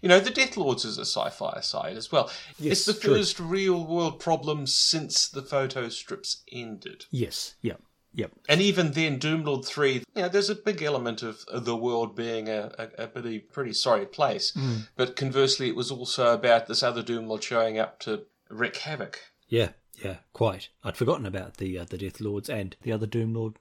You 0.00 0.08
know, 0.08 0.20
the 0.20 0.30
Death 0.30 0.56
Lords 0.56 0.84
is 0.84 0.98
a 0.98 1.04
sci-fi 1.04 1.52
aside 1.56 1.96
as 1.96 2.12
well. 2.12 2.30
Yes, 2.58 2.78
it's 2.78 2.86
the 2.86 2.94
true. 2.94 3.16
first 3.16 3.40
real 3.40 3.84
world 3.84 4.20
problem 4.20 4.66
since 4.66 5.28
the 5.28 5.42
photo 5.42 5.88
strips 5.88 6.42
ended. 6.50 7.06
Yes, 7.10 7.54
yep, 7.62 7.82
yep. 8.12 8.32
And 8.48 8.60
even 8.60 8.92
then, 8.92 9.18
Doomlord 9.18 9.64
3, 9.64 9.92
you 9.92 10.02
know, 10.16 10.28
there's 10.28 10.50
a 10.50 10.54
big 10.54 10.82
element 10.82 11.22
of 11.22 11.44
the 11.52 11.76
world 11.76 12.14
being 12.14 12.48
a, 12.48 12.72
a, 12.78 13.04
a 13.04 13.06
pretty, 13.08 13.38
pretty 13.40 13.72
sorry 13.72 14.06
place. 14.06 14.56
But 14.96 15.16
conversely, 15.16 15.68
it 15.68 15.76
was 15.76 15.90
also 15.90 16.32
about 16.32 16.66
this 16.66 16.82
other 16.82 17.02
Doomlord 17.02 17.42
showing 17.42 17.78
up 17.78 17.98
to 18.00 18.24
wreak 18.50 18.76
havoc. 18.78 19.20
Yeah, 19.48 19.70
yeah, 20.04 20.16
quite. 20.32 20.68
I'd 20.84 20.96
forgotten 20.96 21.26
about 21.26 21.56
the 21.56 21.78
uh, 21.78 21.84
the 21.84 21.98
Death 21.98 22.20
Lords 22.20 22.48
and 22.48 22.76
the 22.82 22.92
other 22.92 23.06
Doom 23.06 23.34
Lord. 23.34 23.54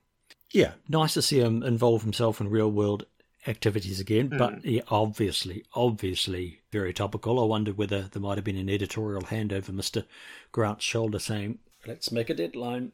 Yeah, 0.51 0.73
nice 0.87 1.13
to 1.15 1.21
see 1.21 1.39
him 1.39 1.63
involve 1.63 2.03
himself 2.03 2.39
in 2.39 2.49
real 2.49 2.71
world 2.71 3.05
activities 3.47 3.99
again, 3.99 4.27
Hmm. 4.29 4.37
but 4.37 4.65
yeah, 4.65 4.81
obviously, 4.89 5.63
obviously 5.73 6.61
very 6.71 6.93
topical. 6.93 7.39
I 7.39 7.43
wonder 7.45 7.71
whether 7.73 8.03
there 8.03 8.21
might 8.21 8.37
have 8.37 8.43
been 8.45 8.57
an 8.57 8.69
editorial 8.69 9.25
hand 9.25 9.53
over 9.53 9.71
Mr. 9.71 10.05
Grant's 10.51 10.85
shoulder 10.85 11.19
saying, 11.19 11.59
let's 11.85 12.11
make 12.11 12.29
a 12.29 12.33
deadline. 12.33 12.91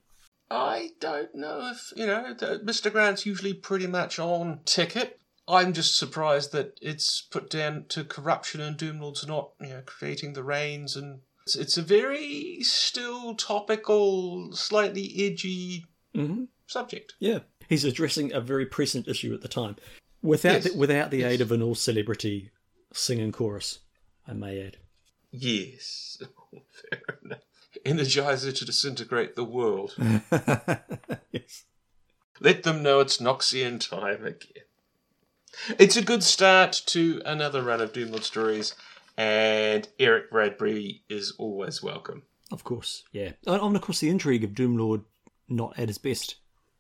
I 0.52 0.92
don't 1.00 1.34
know 1.34 1.72
if, 1.74 1.92
you 1.96 2.06
know, 2.06 2.36
Mr. 2.40 2.92
Grant's 2.92 3.26
usually 3.26 3.54
pretty 3.54 3.88
much 3.88 4.20
on 4.20 4.60
ticket. 4.66 5.20
I'm 5.48 5.74
just 5.74 5.98
surprised 5.98 6.52
that 6.54 6.78
it's 6.82 7.22
put 7.22 7.50
down 7.50 7.86
to 7.90 8.04
corruption 8.06 8.62
and 8.62 8.78
Doomlord's 8.78 9.28
not, 9.28 9.52
you 9.60 9.70
know, 9.70 9.82
creating 9.86 10.34
the 10.34 10.44
reins 10.44 10.96
and 10.96 11.22
it's, 11.46 11.56
it's 11.56 11.78
a 11.78 11.82
very 11.82 12.60
still 12.62 13.36
topical, 13.36 14.54
slightly 14.54 15.12
edgy 15.18 15.86
Mm-hmm. 16.16 16.44
subject. 16.68 17.16
Yeah, 17.20 17.40
he's 17.68 17.84
addressing 17.84 18.32
a 18.34 18.40
very 18.40 18.68
present 18.68 19.08
issue 19.08 19.34
at 19.34 19.42
the 19.42 19.48
time, 19.48 19.78
without 20.24 20.54
Yes. 20.64 20.72
the, 20.72 20.78
without 20.78 21.12
the 21.12 21.18
Yes. 21.20 21.34
aid 21.34 21.42
of 21.42 21.52
an 21.52 21.62
all 21.62 21.76
celebrity 21.76 22.50
singing 22.94 23.32
chorus. 23.32 23.80
I 24.28 24.34
may 24.34 24.60
add. 24.66 24.78
Yes, 25.32 26.18
fair 26.90 27.20
enough. 27.24 27.40
Energizer 27.86 28.56
to 28.56 28.66
disintegrate 28.66 29.36
the 29.36 29.44
world. 29.44 29.96
yes. 31.32 31.66
Let 32.40 32.64
them 32.64 32.82
know 32.84 33.00
it's 33.00 33.18
Noxian 33.18 33.80
time 33.80 34.26
again. 34.26 34.64
It's 35.78 35.96
a 35.98 36.02
good 36.04 36.24
start 36.24 36.82
to 36.88 37.22
another 37.26 37.62
run 37.62 37.82
of 37.82 37.94
Doomlord 37.94 38.24
stories, 38.24 38.76
and 39.18 39.88
Eric 40.00 40.32
Bradbury 40.32 41.04
is 41.10 41.34
always 41.38 41.84
welcome. 41.84 42.24
Of 42.52 42.64
course, 42.64 43.04
yeah. 43.12 43.34
And, 43.46 43.62
and 43.62 43.76
of 43.76 43.82
course, 43.82 44.00
the 44.00 44.10
intrigue 44.10 44.44
of 44.44 44.52
Doomlord 44.52 45.04
not 45.50 45.78
at 45.78 45.90
his 45.90 45.98
best. 45.98 46.36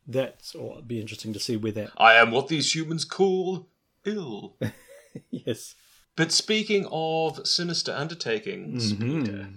That's 0.08 0.54
or 0.56 0.74
it'd 0.74 0.88
be 0.88 1.00
interesting 1.00 1.34
to 1.34 1.40
see 1.40 1.56
where 1.58 1.72
that. 1.74 1.92
I 1.98 2.16
am 2.16 2.32
what 2.32 2.48
these 2.48 2.76
humans 2.76 3.06
call 3.06 3.68
ill. 4.06 4.56
Yes. 5.30 5.76
But 6.16 6.32
speaking 6.32 6.88
of 6.92 7.46
sinister 7.46 7.92
undertakings, 7.92 8.94
Mm-hmm. 8.94 9.24
Peter, 9.24 9.50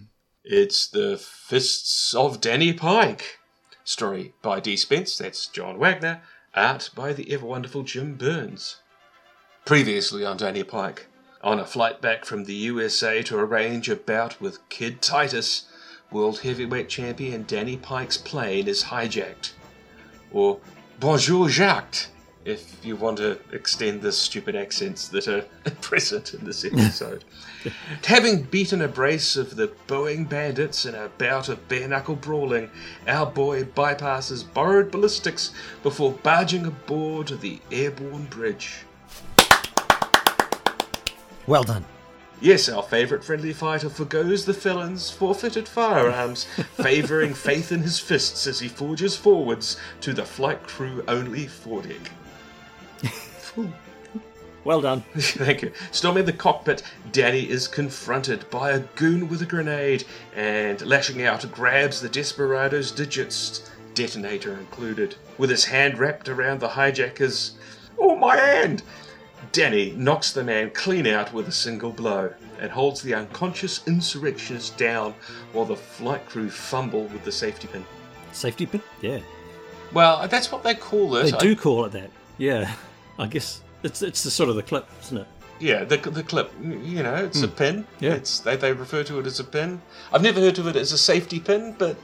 it's 0.44 0.86
the 0.86 1.16
Fists 1.16 2.14
of 2.14 2.42
Danny 2.42 2.74
Pike. 2.74 3.38
Story 3.84 4.34
by 4.42 4.60
D. 4.60 4.76
Spence, 4.76 5.16
that's 5.16 5.46
John 5.46 5.78
Wagner. 5.78 6.20
Art 6.54 6.90
by 6.94 7.14
the 7.14 7.32
ever 7.32 7.46
wonderful 7.46 7.84
Jim 7.84 8.16
Burns. 8.16 8.76
Previously 9.64 10.24
on 10.26 10.36
Danny 10.36 10.62
Pike, 10.62 11.06
on 11.42 11.58
a 11.58 11.64
flight 11.64 12.02
back 12.02 12.24
from 12.26 12.44
the 12.44 12.54
USA 12.54 13.22
to 13.22 13.38
arrange 13.38 13.88
a 13.88 13.96
bout 13.96 14.40
with 14.40 14.66
Kid 14.68 15.00
Titus, 15.00 15.66
world 16.10 16.40
heavyweight 16.40 16.88
champion 16.90 17.44
Danny 17.46 17.76
Pike's 17.78 18.18
plane 18.18 18.68
is 18.68 18.84
hijacked. 18.84 19.52
Or 20.32 20.58
Bonjour 20.98 21.48
Jacques, 21.48 22.08
if 22.44 22.84
you 22.84 22.96
want 22.96 23.18
to 23.18 23.38
extend 23.52 24.02
the 24.02 24.12
stupid 24.12 24.54
accents 24.54 25.08
that 25.08 25.28
are 25.28 25.42
present 25.80 26.32
in 26.32 26.44
this 26.44 26.64
episode. 26.64 27.24
Having 28.04 28.44
beaten 28.44 28.80
a 28.82 28.88
brace 28.88 29.36
of 29.36 29.56
the 29.56 29.72
Boeing 29.88 30.28
bandits 30.28 30.86
in 30.86 30.94
a 30.94 31.08
bout 31.18 31.48
of 31.48 31.68
bare 31.68 31.88
knuckle 31.88 32.16
brawling, 32.16 32.70
our 33.08 33.26
boy 33.26 33.64
bypasses 33.64 34.44
borrowed 34.54 34.90
ballistics 34.90 35.52
before 35.82 36.12
barging 36.12 36.66
aboard 36.66 37.28
the 37.40 37.60
airborne 37.72 38.26
bridge. 38.26 38.84
Well 41.46 41.64
done. 41.64 41.84
Yes, 42.40 42.68
our 42.68 42.82
favourite 42.82 43.24
friendly 43.24 43.54
fighter 43.54 43.88
forgoes 43.88 44.44
the 44.44 44.52
felon's 44.52 45.10
forfeited 45.10 45.66
firearms, 45.66 46.44
favouring 46.74 47.32
faith 47.32 47.72
in 47.72 47.82
his 47.82 47.98
fists 47.98 48.46
as 48.46 48.60
he 48.60 48.68
forges 48.68 49.16
forwards 49.16 49.78
to 50.02 50.12
the 50.12 50.24
flight 50.24 50.62
crew 50.62 51.02
only 51.08 51.46
foredeck. 51.46 52.10
Well 54.64 54.80
done. 54.80 55.04
Thank 55.16 55.62
you. 55.62 55.72
Storming 55.92 56.24
the 56.24 56.32
cockpit, 56.32 56.82
Danny 57.12 57.48
is 57.48 57.68
confronted 57.68 58.50
by 58.50 58.72
a 58.72 58.80
goon 58.80 59.28
with 59.28 59.40
a 59.40 59.46
grenade 59.46 60.04
and, 60.34 60.84
lashing 60.84 61.22
out, 61.22 61.50
grabs 61.52 62.00
the 62.00 62.08
desperado's 62.08 62.90
digits, 62.90 63.70
detonator 63.94 64.54
included, 64.54 65.14
with 65.38 65.50
his 65.50 65.66
hand 65.66 65.98
wrapped 65.98 66.28
around 66.28 66.58
the 66.58 66.70
hijacker's. 66.70 67.52
Oh, 67.96 68.16
my 68.16 68.36
hand! 68.36 68.82
Danny 69.52 69.92
knocks 69.92 70.32
the 70.32 70.42
man 70.44 70.70
clean 70.70 71.06
out 71.06 71.32
with 71.32 71.48
a 71.48 71.52
single 71.52 71.90
blow 71.90 72.32
and 72.60 72.70
holds 72.70 73.02
the 73.02 73.14
unconscious 73.14 73.86
insurrectionist 73.86 74.76
down 74.78 75.14
while 75.52 75.64
the 75.66 75.76
flight 75.76 76.26
crew 76.28 76.48
fumble 76.50 77.04
with 77.04 77.24
the 77.24 77.32
safety 77.32 77.68
pin. 77.68 77.84
Safety 78.32 78.66
pin? 78.66 78.82
Yeah. 79.00 79.20
Well, 79.92 80.26
that's 80.28 80.50
what 80.50 80.62
they 80.62 80.74
call 80.74 81.16
it. 81.16 81.24
They 81.24 81.32
I- 81.32 81.38
do 81.38 81.54
call 81.56 81.84
it 81.84 81.92
that. 81.92 82.10
Yeah. 82.38 82.72
I 83.18 83.26
guess 83.26 83.62
it's 83.82 84.02
it's 84.02 84.22
the 84.22 84.30
sort 84.30 84.48
of 84.50 84.56
the 84.56 84.62
clip, 84.62 84.86
isn't 85.04 85.18
it? 85.18 85.26
Yeah, 85.58 85.84
the, 85.84 85.96
the 85.96 86.22
clip, 86.22 86.52
you 86.62 87.02
know, 87.02 87.14
it's 87.14 87.40
a 87.42 87.48
pin. 87.48 87.82
Hmm. 87.98 88.04
Yeah. 88.04 88.12
It's 88.14 88.40
they, 88.40 88.56
they 88.56 88.72
refer 88.74 89.02
to 89.04 89.18
it 89.20 89.26
as 89.26 89.40
a 89.40 89.44
pin. 89.44 89.80
I've 90.12 90.20
never 90.22 90.38
heard 90.40 90.58
of 90.58 90.66
it 90.66 90.76
as 90.76 90.92
a 90.92 90.98
safety 90.98 91.40
pin, 91.40 91.74
but 91.78 91.96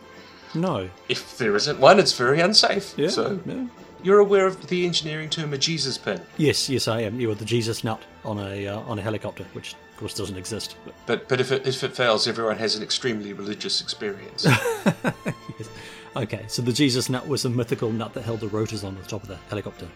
No. 0.54 0.88
if 1.10 1.36
there 1.36 1.54
isn't 1.54 1.78
one, 1.78 1.98
it's 1.98 2.12
very 2.16 2.40
unsafe. 2.40 2.94
Yeah. 2.96 3.08
So 3.08 3.40
yeah. 3.44 3.66
You're 4.02 4.18
aware 4.18 4.46
of 4.46 4.66
the 4.66 4.84
engineering 4.84 5.30
term 5.30 5.52
a 5.52 5.58
Jesus 5.58 5.96
pin, 5.96 6.20
Yes, 6.36 6.68
yes, 6.68 6.88
I 6.88 7.02
am. 7.02 7.20
You 7.20 7.30
are 7.30 7.34
the 7.34 7.44
Jesus 7.44 7.84
nut 7.84 8.02
on 8.24 8.38
a 8.38 8.66
uh, 8.66 8.80
on 8.80 8.98
a 8.98 9.02
helicopter, 9.02 9.44
which 9.52 9.74
of 9.74 9.96
course 9.96 10.14
doesn't 10.14 10.36
exist. 10.36 10.76
But 10.84 10.94
but 11.06 11.28
but 11.28 11.40
if 11.40 11.52
it 11.52 11.66
if 11.66 11.84
it 11.84 11.94
fails, 11.94 12.26
everyone 12.26 12.58
has 12.58 12.74
an 12.76 12.82
extremely 12.82 13.32
religious 13.32 13.80
experience. 13.80 14.44
yes. 14.44 15.68
Okay, 16.16 16.44
so 16.48 16.62
the 16.62 16.72
Jesus 16.72 17.08
nut 17.08 17.26
was 17.26 17.44
a 17.44 17.50
mythical 17.50 17.90
nut 17.90 18.12
that 18.14 18.22
held 18.22 18.40
the 18.40 18.48
rotors 18.48 18.84
on 18.84 18.94
the 18.96 19.02
top 19.02 19.22
of 19.22 19.28
the 19.28 19.36
helicopter. 19.48 19.88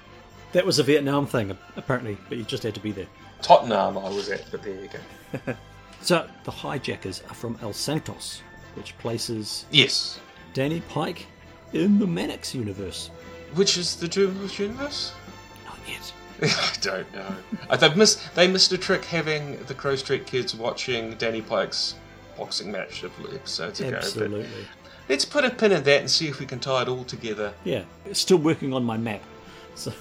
That 0.52 0.64
was 0.64 0.78
a 0.78 0.82
Vietnam 0.82 1.26
thing, 1.26 1.56
apparently, 1.76 2.16
but 2.28 2.38
you 2.38 2.44
just 2.44 2.62
had 2.62 2.74
to 2.74 2.80
be 2.80 2.92
there. 2.92 3.08
Tottenham, 3.42 3.98
I 3.98 4.08
was 4.08 4.30
at, 4.30 4.50
but 4.50 4.62
there 4.62 4.80
you 4.80 4.88
go. 4.88 5.54
So 6.02 6.28
the 6.44 6.50
hijackers 6.50 7.22
are 7.28 7.34
from 7.34 7.58
El 7.62 7.72
Santos, 7.72 8.42
which 8.74 8.96
places 8.98 9.64
Yes, 9.72 10.20
Danny 10.54 10.80
Pike 10.88 11.26
in 11.72 11.98
the 11.98 12.06
Manix 12.06 12.54
universe. 12.54 13.10
Which 13.56 13.76
is 13.76 13.96
the 13.96 14.06
Doomless 14.06 14.58
universe. 14.58 15.12
Not 15.64 15.78
yet. 15.88 16.12
I 16.42 16.72
don't 16.80 17.12
know. 17.14 17.34
Uh, 17.68 17.76
They 17.76 17.94
missed 17.94 18.34
they 18.34 18.46
missed 18.48 18.72
a 18.72 18.78
trick 18.78 19.04
having 19.04 19.62
the 19.64 19.74
Crow 19.74 19.96
Street 19.96 20.26
kids 20.26 20.54
watching 20.54 21.14
Danny 21.14 21.42
Pike's 21.42 21.94
boxing 22.36 22.70
match 22.70 23.02
a 23.02 23.08
couple 23.08 23.26
of 23.26 23.34
episodes 23.34 23.80
ago. 23.80 23.90
but- 23.90 23.98
Absolutely. 24.04 24.46
Let's 25.08 25.24
put 25.24 25.44
a 25.44 25.50
pin 25.50 25.70
in 25.72 25.84
that 25.84 26.00
and 26.00 26.10
see 26.10 26.26
if 26.28 26.40
we 26.40 26.46
can 26.46 26.58
tie 26.58 26.82
it 26.82 26.88
all 26.88 27.04
together. 27.04 27.54
Yeah, 27.64 27.84
still 28.12 28.38
working 28.38 28.72
on 28.72 28.84
my 28.84 28.96
map. 28.96 29.22
So. 29.76 29.92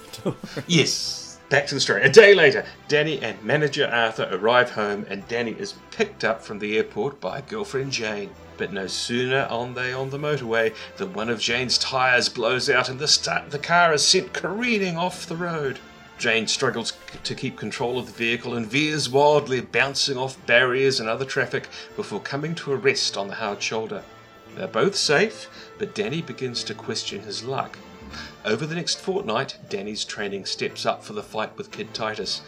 Yes. 0.66 1.38
Back 1.50 1.66
to 1.68 1.74
the 1.74 1.80
story. 1.80 2.02
A 2.02 2.08
day 2.08 2.34
later, 2.34 2.64
Danny 2.88 3.20
and 3.20 3.40
manager 3.44 3.86
Arthur 3.86 4.26
arrive 4.32 4.70
home, 4.70 5.04
and 5.08 5.28
Danny 5.28 5.52
is 5.52 5.74
picked 5.90 6.24
up 6.24 6.42
from 6.42 6.58
the 6.58 6.76
airport 6.78 7.20
by 7.20 7.40
girlfriend 7.42 7.92
Jane. 7.92 8.30
But 8.56 8.72
no 8.72 8.86
sooner 8.86 9.42
are 9.50 9.72
they 9.72 9.92
on 9.92 10.10
the 10.10 10.18
motorway 10.18 10.74
than 10.96 11.12
one 11.12 11.28
of 11.28 11.40
Jane's 11.40 11.78
tyres 11.78 12.28
blows 12.28 12.70
out 12.70 12.88
and 12.88 12.98
the, 12.98 13.08
start, 13.08 13.50
the 13.50 13.58
car 13.58 13.92
is 13.92 14.06
sent 14.06 14.32
careening 14.32 14.96
off 14.96 15.26
the 15.26 15.36
road. 15.36 15.78
Jane 16.18 16.46
struggles 16.46 16.94
to 17.24 17.34
keep 17.34 17.58
control 17.58 17.98
of 17.98 18.06
the 18.06 18.12
vehicle 18.12 18.54
and 18.54 18.66
veers 18.66 19.10
wildly, 19.10 19.60
bouncing 19.60 20.16
off 20.16 20.44
barriers 20.46 20.98
and 20.98 21.08
other 21.08 21.26
traffic 21.26 21.68
before 21.94 22.20
coming 22.20 22.54
to 22.54 22.72
a 22.72 22.76
rest 22.76 23.18
on 23.18 23.28
the 23.28 23.34
hard 23.34 23.62
shoulder. 23.62 24.02
They're 24.54 24.66
both 24.66 24.96
safe, 24.96 25.50
but 25.76 25.94
Danny 25.94 26.22
begins 26.22 26.64
to 26.64 26.74
question 26.74 27.22
his 27.22 27.44
luck. 27.44 27.78
Over 28.46 28.64
the 28.64 28.76
next 28.76 28.98
fortnight, 28.98 29.58
Danny's 29.68 30.04
training 30.04 30.46
steps 30.46 30.86
up 30.86 31.04
for 31.04 31.12
the 31.12 31.22
fight 31.22 31.58
with 31.58 31.70
Kid 31.70 31.92
Titus. 31.92 32.40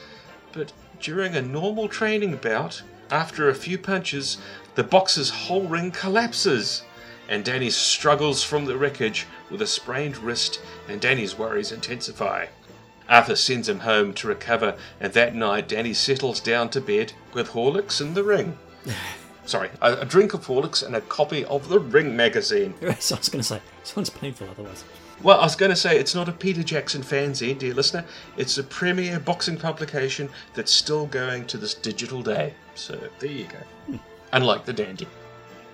But 0.52 0.72
during 1.00 1.36
a 1.36 1.42
normal 1.42 1.88
training 1.88 2.36
bout, 2.36 2.82
after 3.10 3.48
a 3.48 3.54
few 3.54 3.76
punches, 3.76 4.38
the 4.78 4.84
boxer's 4.84 5.28
whole 5.28 5.64
ring 5.64 5.90
collapses, 5.90 6.84
and 7.28 7.44
Danny 7.44 7.68
struggles 7.68 8.44
from 8.44 8.64
the 8.64 8.76
wreckage 8.76 9.26
with 9.50 9.60
a 9.60 9.66
sprained 9.66 10.16
wrist, 10.18 10.60
and 10.86 11.00
Danny's 11.00 11.36
worries 11.36 11.72
intensify. 11.72 12.46
Arthur 13.08 13.34
sends 13.34 13.68
him 13.68 13.80
home 13.80 14.14
to 14.14 14.28
recover, 14.28 14.76
and 15.00 15.12
that 15.14 15.34
night 15.34 15.66
Danny 15.66 15.92
settles 15.94 16.38
down 16.38 16.70
to 16.70 16.80
bed 16.80 17.12
with 17.34 17.48
Horlicks 17.48 18.00
in 18.00 18.14
the 18.14 18.22
ring. 18.22 18.56
Sorry, 19.46 19.68
a, 19.82 19.94
a 19.94 20.04
drink 20.04 20.32
of 20.32 20.46
Horlicks 20.46 20.86
and 20.86 20.94
a 20.94 21.00
copy 21.00 21.44
of 21.46 21.68
the 21.68 21.80
Ring 21.80 22.14
magazine. 22.14 22.72
so 23.00 23.16
I 23.16 23.18
was 23.18 23.28
going 23.28 23.42
to 23.42 23.48
say, 23.48 23.60
sounds 23.82 24.10
painful 24.10 24.48
otherwise. 24.48 24.84
Well, 25.24 25.40
I 25.40 25.42
was 25.42 25.56
going 25.56 25.70
to 25.70 25.76
say 25.76 25.98
it's 25.98 26.14
not 26.14 26.28
a 26.28 26.32
Peter 26.32 26.62
Jackson 26.62 27.02
fanzine, 27.02 27.58
dear 27.58 27.74
listener. 27.74 28.04
It's 28.36 28.58
a 28.58 28.62
premier 28.62 29.18
boxing 29.18 29.56
publication 29.56 30.28
that's 30.54 30.70
still 30.70 31.06
going 31.06 31.48
to 31.48 31.58
this 31.58 31.74
digital 31.74 32.22
day. 32.22 32.54
So 32.76 32.96
there 33.18 33.28
you 33.28 33.46
go. 33.46 33.58
Hmm. 33.86 33.96
Unlike 34.32 34.64
the 34.64 34.72
dandy. 34.72 35.08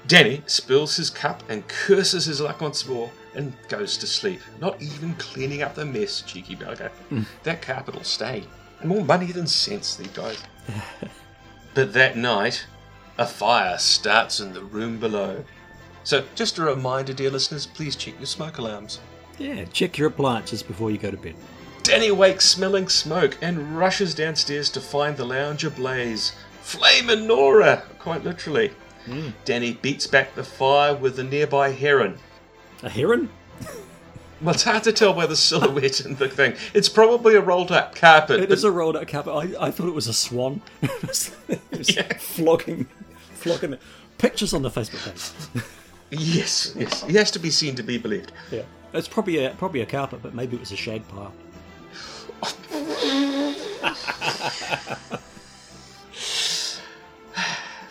Danny 0.07 0.43
spills 0.47 0.97
his 0.97 1.11
cup 1.11 1.43
and 1.49 1.67
curses 1.67 2.27
his 2.27 2.41
luck 2.41 2.61
once 2.61 2.87
more 2.87 3.11
and 3.35 3.53
goes 3.69 3.97
to 3.99 4.07
sleep, 4.07 4.41
not 4.61 4.81
even 4.81 5.15
cleaning 5.15 5.63
up 5.63 5.75
the 5.75 5.85
mess, 5.85 6.21
cheeky 6.21 6.55
bugger. 6.55 6.91
Mm. 7.11 7.27
That 7.43 7.63
carpet 7.63 7.95
will 7.95 8.05
stay. 8.05 8.45
More 8.85 9.05
money 9.05 9.33
than 9.33 9.47
sense, 9.47 9.97
these 9.97 10.09
guys. 10.09 10.43
but 11.75 11.95
that 11.95 12.17
night, 12.17 12.67
a 13.17 13.27
fire 13.27 13.79
starts 13.79 14.41
in 14.41 14.53
the 14.53 14.63
room 14.63 14.99
below. 14.99 15.45
So, 16.05 16.25
just 16.35 16.59
a 16.59 16.63
reminder, 16.63 17.15
dear 17.15 17.31
listeners, 17.31 17.67
please 17.67 17.97
check 17.97 18.15
your 18.19 18.27
smoke 18.27 18.59
alarms. 18.59 19.01
Yeah, 19.39 19.65
check 19.73 19.97
your 19.97 20.09
appliances 20.09 20.63
before 20.63 20.91
you 20.91 20.99
go 20.99 21.11
to 21.11 21.17
bed. 21.17 21.35
Danny 21.83 22.11
wakes 22.11 22.45
smelling 22.45 22.89
smoke 22.89 23.37
and 23.41 23.77
rushes 23.79 24.15
downstairs 24.15 24.71
to 24.71 24.81
find 24.81 25.17
the 25.17 25.25
lounge 25.25 25.65
ablaze. 25.65 26.33
Flame 26.65 27.11
and 27.11 27.29
Nora, 27.29 27.83
quite 27.99 28.25
literally. 28.25 28.73
Hmm. 29.05 29.29
Danny 29.45 29.75
beats 29.75 30.07
back 30.07 30.35
the 30.35 30.43
fire 30.43 30.95
with 30.97 31.19
a 31.19 31.25
nearby 31.25 31.71
heron. 31.71 32.19
A 32.83 32.89
heron? 32.89 33.29
Well, 34.41 34.55
it's 34.55 34.65
hard 34.65 34.83
to 34.85 34.93
tell 34.93 35.13
by 35.13 35.27
the 35.27 35.37
silhouette 35.37 36.01
and 36.01 36.17
the 36.19 36.29
thing. 36.29 36.55
It's 36.73 36.89
probably 36.89 37.35
a 37.35 37.41
rolled 37.41 37.71
up 37.71 37.95
carpet. 37.95 38.41
It 38.41 38.49
but 38.49 38.59
is 38.59 38.65
a 38.65 38.71
rolled 38.71 38.97
up 38.97 39.07
carpet. 39.07 39.33
I, 39.33 39.67
I 39.67 39.71
thought 39.71 39.89
it 39.89 39.95
was 39.95 40.09
a 40.09 40.13
swan. 40.15 40.63
it 40.83 41.07
was, 41.07 41.35
it 41.49 41.61
was 41.71 41.95
Yeah. 41.95 42.13
flogging, 42.19 42.87
flogging. 43.35 43.77
Pictures 44.19 44.55
on 44.55 44.63
the 44.63 44.71
Facebook 44.71 45.05
page. 45.05 45.65
Yes, 46.11 46.75
yes. 46.77 47.03
He 47.05 47.13
has 47.15 47.31
to 47.33 47.39
be 47.39 47.51
seen 47.51 47.75
to 47.77 47.83
be 47.83 47.99
believed. 47.99 48.33
Yeah, 48.51 48.63
it's 48.93 49.09
probably 49.09 49.45
a 49.45 49.51
probably 49.51 49.81
a 49.83 49.87
carpet, 49.87 50.21
but 50.23 50.35
maybe 50.35 50.57
it 50.57 50.61
was 50.61 50.73
a 50.73 50.77
shag 50.77 51.07
pile. 51.09 51.33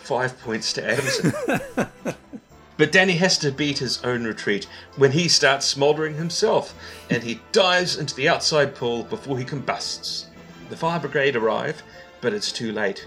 Five 0.04 0.38
points 0.42 0.74
to 0.74 0.84
Adamson. 0.84 1.32
but 2.76 2.92
Danny 2.92 3.14
has 3.14 3.38
to 3.38 3.50
beat 3.50 3.78
his 3.78 4.04
own 4.04 4.24
retreat 4.24 4.66
when 4.96 5.12
he 5.12 5.28
starts 5.28 5.64
smouldering 5.64 6.14
himself 6.14 6.74
and 7.08 7.22
he 7.22 7.40
dives 7.52 7.96
into 7.96 8.14
the 8.14 8.28
outside 8.28 8.74
pool 8.74 9.04
before 9.04 9.38
he 9.38 9.46
combusts. 9.46 10.26
The 10.68 10.76
fire 10.76 11.00
brigade 11.00 11.36
arrive, 11.36 11.82
but 12.20 12.34
it's 12.34 12.52
too 12.52 12.70
late. 12.70 13.06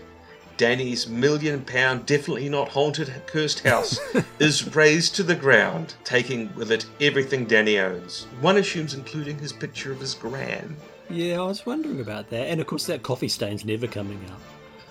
Danny's 0.57 1.07
million 1.07 1.61
pound, 1.61 2.07
definitely 2.07 2.49
not 2.49 2.69
haunted, 2.69 3.13
cursed 3.27 3.59
house 3.59 3.99
is 4.39 4.75
razed 4.75 5.15
to 5.17 5.23
the 5.23 5.35
ground, 5.35 5.93
taking 6.03 6.53
with 6.55 6.71
it 6.71 6.87
everything 6.99 7.45
Danny 7.45 7.77
owns. 7.77 8.25
One 8.41 8.57
assumes 8.57 8.95
including 8.95 9.37
his 9.37 9.53
picture 9.53 9.91
of 9.91 9.99
his 9.99 10.15
gran. 10.15 10.75
Yeah, 11.11 11.41
I 11.41 11.45
was 11.45 11.63
wondering 11.63 12.01
about 12.01 12.31
that, 12.31 12.47
and 12.47 12.59
of 12.59 12.65
course 12.65 12.87
that 12.87 13.03
coffee 13.03 13.27
stain's 13.27 13.65
never 13.65 13.85
coming 13.85 14.19
up. 14.31 14.41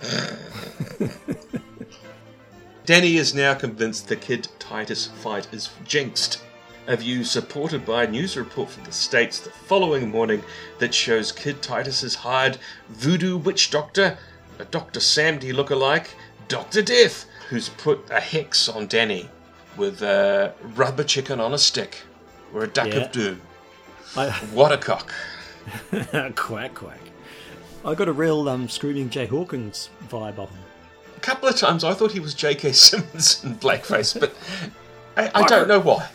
Danny 2.87 3.17
is 3.17 3.35
now 3.35 3.53
convinced 3.53 4.07
the 4.07 4.15
Kid 4.15 4.47
Titus 4.59 5.07
fight 5.07 5.47
is 5.51 5.69
jinxed. 5.83 6.41
A 6.87 6.95
view 6.95 7.25
supported 7.25 7.85
by 7.85 8.05
a 8.05 8.07
news 8.09 8.37
report 8.37 8.69
from 8.69 8.85
the 8.85 8.93
States 8.93 9.41
the 9.41 9.49
following 9.49 10.09
morning 10.09 10.41
that 10.79 10.93
shows 10.93 11.33
Kid 11.33 11.61
Titus 11.61 11.99
has 12.01 12.15
hired 12.15 12.57
voodoo 12.87 13.37
witch 13.37 13.71
doctor, 13.71 14.17
a 14.57 14.63
Dr. 14.65 15.01
Samedi 15.01 15.51
lookalike, 15.51 16.07
Dr. 16.47 16.81
Death, 16.81 17.25
who's 17.49 17.67
put 17.67 17.99
a 18.09 18.21
hex 18.21 18.69
on 18.69 18.87
Danny 18.87 19.29
with 19.75 20.01
a 20.01 20.53
rubber 20.75 21.03
chicken 21.03 21.41
on 21.41 21.53
a 21.53 21.57
stick 21.57 22.03
or 22.53 22.63
a 22.63 22.67
duck 22.67 22.87
Yeah. 22.87 22.95
of 23.01 23.11
doom. 23.11 23.41
I, 24.15 24.29
What 24.53 24.71
a 24.71 24.77
cock. 24.77 25.11
quack 26.37 26.73
quack. 26.73 27.01
I 27.83 27.93
got 27.95 28.07
a 28.07 28.13
real 28.13 28.47
um, 28.47 28.69
Screamin' 28.69 29.09
Jay 29.09 29.25
Hawkins 29.25 29.89
vibe 30.07 30.39
of 30.39 30.49
him. 30.49 30.59
A 31.17 31.19
couple 31.19 31.49
of 31.49 31.55
times 31.57 31.83
I 31.83 31.93
thought 31.93 32.11
he 32.11 32.19
was 32.19 32.33
J.K. 32.33 32.71
Simmons 32.73 33.43
in 33.43 33.55
blackface, 33.55 34.17
but 34.17 34.33
I, 35.17 35.31
I 35.43 35.47
don't 35.47 35.67
know 35.67 35.79
why. 35.79 36.07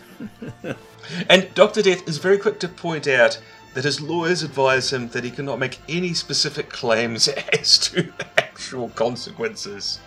and 1.29 1.53
Dr. 1.55 1.83
Death 1.83 2.09
is 2.09 2.19
very 2.19 2.39
quick 2.39 2.61
to 2.61 2.69
point 2.69 3.09
out 3.09 3.39
that 3.75 3.85
his 3.85 4.01
lawyers 4.01 4.43
advise 4.43 4.93
him 4.93 5.09
that 5.09 5.25
he 5.25 5.31
cannot 5.31 5.59
make 5.59 5.81
any 5.89 6.15
specific 6.15 6.69
claims 6.71 7.27
as 7.53 7.79
to 7.79 8.13
actual 8.39 8.91
consequences. 8.91 9.99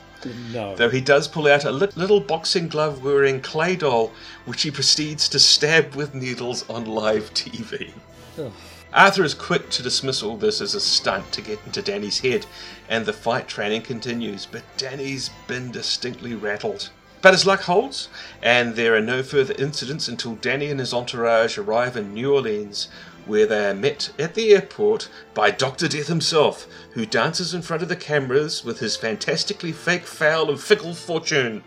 No, 0.51 0.75
Though 0.75 0.89
he 0.89 1.01
does 1.01 1.27
pull 1.27 1.45
out 1.47 1.65
a 1.65 1.71
li- 1.71 1.89
little 1.95 2.19
boxing 2.19 2.67
glove 2.67 3.03
wearing 3.03 3.41
clay 3.41 3.75
doll, 3.75 4.11
which 4.45 4.63
he 4.63 4.71
proceeds 4.71 5.29
to 5.29 5.39
stab 5.39 5.93
with 5.93 6.15
needles 6.15 6.67
on 6.67 6.85
live 6.85 7.31
TV. 7.35 7.91
Ugh. 8.39 8.51
Arthur 8.95 9.25
is 9.25 9.33
quick 9.33 9.69
to 9.71 9.83
dismiss 9.83 10.23
all 10.23 10.37
this 10.37 10.61
as 10.61 10.73
a 10.73 10.79
stunt 10.79 11.33
to 11.33 11.41
get 11.41 11.59
into 11.65 11.81
Danny's 11.81 12.19
head, 12.19 12.45
and 12.87 13.05
the 13.05 13.11
fight 13.11 13.45
training 13.45 13.81
continues, 13.81 14.45
but 14.45 14.63
Danny's 14.77 15.31
been 15.47 15.69
distinctly 15.69 16.33
rattled. 16.33 16.91
But 17.21 17.33
his 17.33 17.45
luck 17.45 17.63
holds, 17.63 18.07
and 18.41 18.75
there 18.75 18.95
are 18.95 19.01
no 19.01 19.21
further 19.21 19.53
incidents 19.59 20.07
until 20.07 20.35
Danny 20.35 20.71
and 20.71 20.79
his 20.79 20.93
entourage 20.93 21.57
arrive 21.57 21.97
in 21.97 22.13
New 22.13 22.33
Orleans, 22.33 22.87
where 23.25 23.45
they 23.45 23.67
are 23.67 23.73
met 23.73 24.11
at 24.17 24.33
the 24.33 24.53
airport 24.53 25.09
by 25.33 25.51
Dr. 25.51 25.89
Death 25.89 26.07
himself, 26.07 26.65
who 26.91 27.05
dances 27.05 27.53
in 27.53 27.63
front 27.63 27.83
of 27.83 27.89
the 27.89 27.97
cameras 27.97 28.63
with 28.63 28.79
his 28.79 28.95
fantastically 28.95 29.73
fake 29.73 30.05
foul 30.05 30.49
of 30.49 30.63
fickle 30.63 30.93
fortune. 30.93 31.65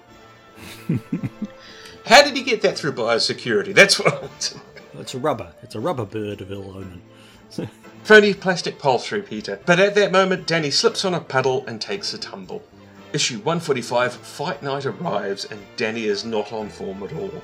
How 2.07 2.23
did 2.23 2.39
he 2.39 2.43
get 2.43 2.63
that 2.63 2.79
through 2.79 2.93
biosecurity? 2.93 3.75
That's 3.75 3.99
what 3.99 4.15
I 4.15 4.21
want 4.21 4.41
to 4.41 4.57
know. 4.57 4.63
it's 4.95 5.13
a 5.13 5.19
rubber. 5.19 5.53
It's 5.63 5.75
a 5.75 5.81
rubber 5.81 6.07
bird 6.07 6.41
of 6.41 6.51
ill 6.51 6.71
omen. 6.71 7.03
Phony 8.05 8.33
plastic 8.33 8.79
pull 8.79 8.99
through, 8.99 9.23
Peter. 9.23 9.61
But 9.67 9.81
at 9.81 9.95
that 9.95 10.13
moment, 10.13 10.47
Danny 10.47 10.71
slips 10.71 11.05
on 11.05 11.15
a 11.15 11.21
puddle 11.21 11.65
and 11.67 11.81
takes 11.81 12.15
a 12.15 12.19
tumble. 12.19 12.63
Issue 13.13 13.37
145 13.37 14.15
Fight 14.15 14.63
Night 14.63 14.87
arrives, 14.87 15.45
and 15.45 15.61
Danny 15.77 16.05
is 16.05 16.25
not 16.25 16.53
on 16.53 16.69
form 16.69 17.03
at 17.03 17.13
all. 17.13 17.43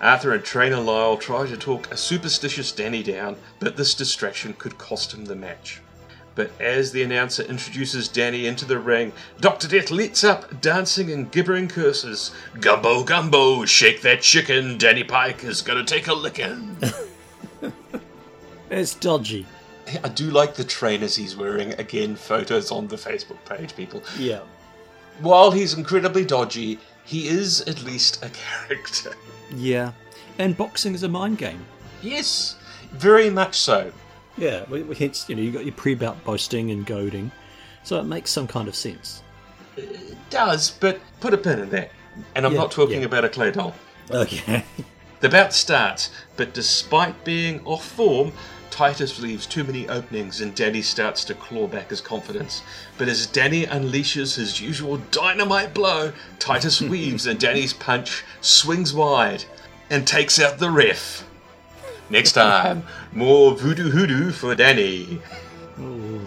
Arthur 0.00 0.34
and 0.34 0.44
trainer 0.44 0.80
Lyle 0.80 1.16
try 1.16 1.46
to 1.46 1.56
talk 1.56 1.90
a 1.90 1.96
superstitious 1.96 2.70
Danny 2.72 3.02
down, 3.02 3.36
but 3.58 3.76
this 3.76 3.94
distraction 3.94 4.52
could 4.54 4.76
cost 4.76 5.14
him 5.14 5.24
the 5.24 5.34
match. 5.34 5.80
But 6.34 6.50
as 6.60 6.92
the 6.92 7.02
announcer 7.02 7.42
introduces 7.44 8.08
Danny 8.08 8.46
into 8.46 8.66
the 8.66 8.78
ring, 8.78 9.12
Dr. 9.40 9.68
Death 9.68 9.90
leaps 9.90 10.22
up, 10.22 10.60
dancing 10.60 11.10
and 11.10 11.32
gibbering 11.32 11.68
curses. 11.68 12.30
Gumbo, 12.60 13.02
gumbo, 13.04 13.64
shake 13.64 14.02
that 14.02 14.20
chicken, 14.20 14.76
Danny 14.76 15.02
Pike 15.02 15.44
is 15.44 15.62
gonna 15.62 15.84
take 15.84 16.08
a 16.08 16.14
licking. 16.14 16.76
It's 18.70 18.94
dodgy. 18.94 19.46
I 20.02 20.08
do 20.08 20.30
like 20.30 20.54
the 20.54 20.64
trainers 20.64 21.14
he's 21.14 21.36
wearing. 21.36 21.72
Again, 21.74 22.16
photos 22.16 22.70
on 22.72 22.88
the 22.88 22.96
Facebook 22.96 23.38
page, 23.44 23.76
people. 23.76 24.02
Yeah. 24.18 24.40
While 25.20 25.50
he's 25.52 25.74
incredibly 25.74 26.24
dodgy, 26.24 26.78
he 27.04 27.28
is 27.28 27.60
at 27.62 27.82
least 27.84 28.24
a 28.24 28.28
character. 28.68 29.14
Yeah. 29.54 29.92
And 30.38 30.56
boxing 30.56 30.94
is 30.94 31.02
a 31.04 31.08
mind 31.08 31.38
game. 31.38 31.64
Yes, 32.02 32.56
very 32.92 33.30
much 33.30 33.54
so. 33.56 33.92
Yeah, 34.36 34.66
hence, 34.98 35.26
you 35.28 35.34
know, 35.36 35.40
you've 35.40 35.54
got 35.54 35.64
your 35.64 35.72
pre-bout 35.74 36.22
boasting 36.24 36.70
and 36.70 36.84
goading, 36.84 37.30
so 37.84 37.98
it 37.98 38.02
makes 38.04 38.30
some 38.30 38.46
kind 38.46 38.68
of 38.68 38.74
sense. 38.74 39.22
It 39.78 40.14
does, 40.28 40.72
but 40.72 41.00
put 41.20 41.32
a 41.32 41.38
pin 41.38 41.60
in 41.60 41.70
that. 41.70 41.90
And 42.34 42.44
I'm 42.44 42.52
Yeah, 42.52 42.58
not 42.58 42.70
talking 42.70 43.00
yeah. 43.00 43.06
about 43.06 43.24
a 43.24 43.30
clay 43.30 43.50
doll. 43.52 43.74
Okay. 44.10 44.64
The 45.20 45.30
bout 45.30 45.54
starts, 45.54 46.10
but 46.36 46.52
despite 46.52 47.24
being 47.24 47.64
off 47.64 47.82
form, 47.88 48.32
Titus 48.76 49.18
leaves 49.18 49.46
too 49.46 49.64
many 49.64 49.88
openings 49.88 50.42
and 50.42 50.54
Danny 50.54 50.82
starts 50.82 51.24
to 51.24 51.34
claw 51.34 51.66
back 51.66 51.88
his 51.88 52.02
confidence. 52.02 52.62
But 52.98 53.08
as 53.08 53.26
Danny 53.26 53.64
unleashes 53.64 54.36
his 54.36 54.60
usual 54.60 54.98
dynamite 55.10 55.72
blow, 55.72 56.12
Titus 56.38 56.82
weaves 56.82 57.26
and 57.26 57.40
Danny's 57.40 57.72
punch 57.72 58.22
swings 58.42 58.92
wide 58.92 59.46
and 59.88 60.06
takes 60.06 60.38
out 60.38 60.58
the 60.58 60.70
ref. 60.70 61.26
Next 62.10 62.32
time, 62.32 62.82
more 63.12 63.56
voodoo 63.56 63.88
hoodoo 63.88 64.30
for 64.30 64.54
Danny. 64.54 65.22
Ooh, 65.80 66.26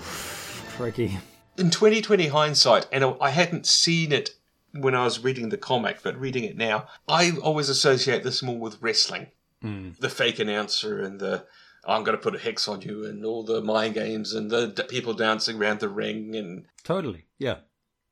crikey. 0.75 1.19
In 1.55 1.69
2020 1.69 2.29
hindsight, 2.29 2.88
and 2.91 3.13
I 3.21 3.29
hadn't 3.29 3.67
seen 3.67 4.12
it 4.12 4.31
when 4.71 4.95
I 4.95 5.03
was 5.03 5.23
reading 5.23 5.49
the 5.49 5.57
comic, 5.57 5.99
but 6.01 6.19
reading 6.19 6.45
it 6.45 6.57
now, 6.57 6.88
I 7.07 7.33
always 7.43 7.69
associate 7.69 8.23
this 8.23 8.41
more 8.41 8.57
with 8.57 8.81
wrestling. 8.81 9.27
Hmm. 9.62 9.91
The 9.99 10.09
fake 10.09 10.39
announcer 10.39 10.99
and 10.99 11.19
the 11.19 11.45
I'm 11.89 12.04
going 12.04 12.17
to 12.17 12.21
put 12.23 12.36
a 12.36 12.39
hex 12.39 12.67
on 12.67 12.82
you 12.82 13.06
and 13.06 13.25
all 13.25 13.43
the 13.43 13.62
mind 13.62 13.93
games 13.95 14.34
and 14.34 14.49
the 14.52 14.67
d- 14.67 14.84
people 14.88 15.13
dancing 15.13 15.58
around 15.58 15.80
the 15.80 15.89
ring 15.89 16.36
and 16.36 16.65
Totally. 16.84 17.25
Yeah. 17.38 17.58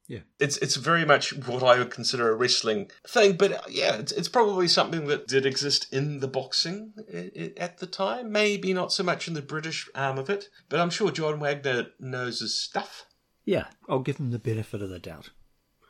Yeah 0.08 0.20
it's 0.40 0.56
it's 0.58 0.78
very 0.78 1.04
much 1.06 1.34
what 1.36 1.64
I 1.64 1.78
would 1.80 1.90
consider 1.92 2.32
a 2.32 2.36
wrestling 2.36 2.90
thing. 3.08 3.36
But 3.38 3.52
uh, 3.52 3.62
yeah, 3.70 3.96
it's, 3.98 4.12
it's 4.14 4.30
probably 4.30 4.68
something 4.68 5.08
that 5.08 5.28
did 5.28 5.46
exist 5.46 5.92
in 5.94 6.20
the 6.22 6.28
boxing 6.28 6.94
i- 7.14 7.32
i- 7.38 7.54
at 7.58 7.78
the 7.80 7.88
time. 7.88 8.32
Maybe 8.32 8.74
not 8.74 8.94
so 8.94 9.04
much 9.04 9.28
in 9.28 9.34
the 9.34 9.42
British 9.42 9.90
arm 9.94 10.18
of 10.18 10.30
it, 10.30 10.50
but 10.70 10.80
I'm 10.80 10.90
sure 10.90 11.12
John 11.12 11.40
Wagner 11.40 11.88
knows 12.00 12.40
his 12.40 12.60
stuff. 12.60 13.06
Yeah. 13.46 13.66
I'll 13.90 14.00
give 14.00 14.18
him 14.18 14.32
the 14.32 14.40
benefit 14.40 14.82
of 14.82 14.90
the 14.90 15.00
doubt. 15.00 15.30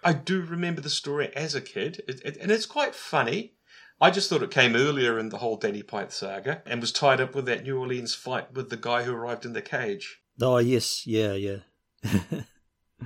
I 0.04 0.14
do 0.14 0.42
remember 0.42 0.80
the 0.82 0.90
story 0.92 1.36
as 1.36 1.54
a 1.56 1.62
kid, 1.62 2.02
it, 2.08 2.22
it, 2.24 2.38
and 2.38 2.52
it's 2.52 2.68
quite 2.68 2.94
funny. 2.96 3.56
I 4.00 4.12
just 4.12 4.30
thought 4.30 4.44
it 4.44 4.52
came 4.52 4.76
earlier 4.76 5.18
in 5.18 5.30
the 5.30 5.40
whole 5.40 5.58
Danny 5.58 5.82
Pike 5.84 6.12
saga 6.12 6.62
and 6.66 6.82
was 6.82 6.92
tied 6.92 7.20
up 7.20 7.34
with 7.34 7.46
that 7.48 7.64
New 7.64 7.80
Orleans 7.80 8.14
fight 8.14 8.54
with 8.54 8.70
the 8.70 8.78
guy 8.78 9.04
who 9.04 9.14
arrived 9.14 9.44
in 9.46 9.54
the 9.54 9.62
cage. 9.62 10.22
Oh, 10.42 10.58
yes. 10.60 11.08
Yeah, 11.08 11.34
yeah. 11.34 11.58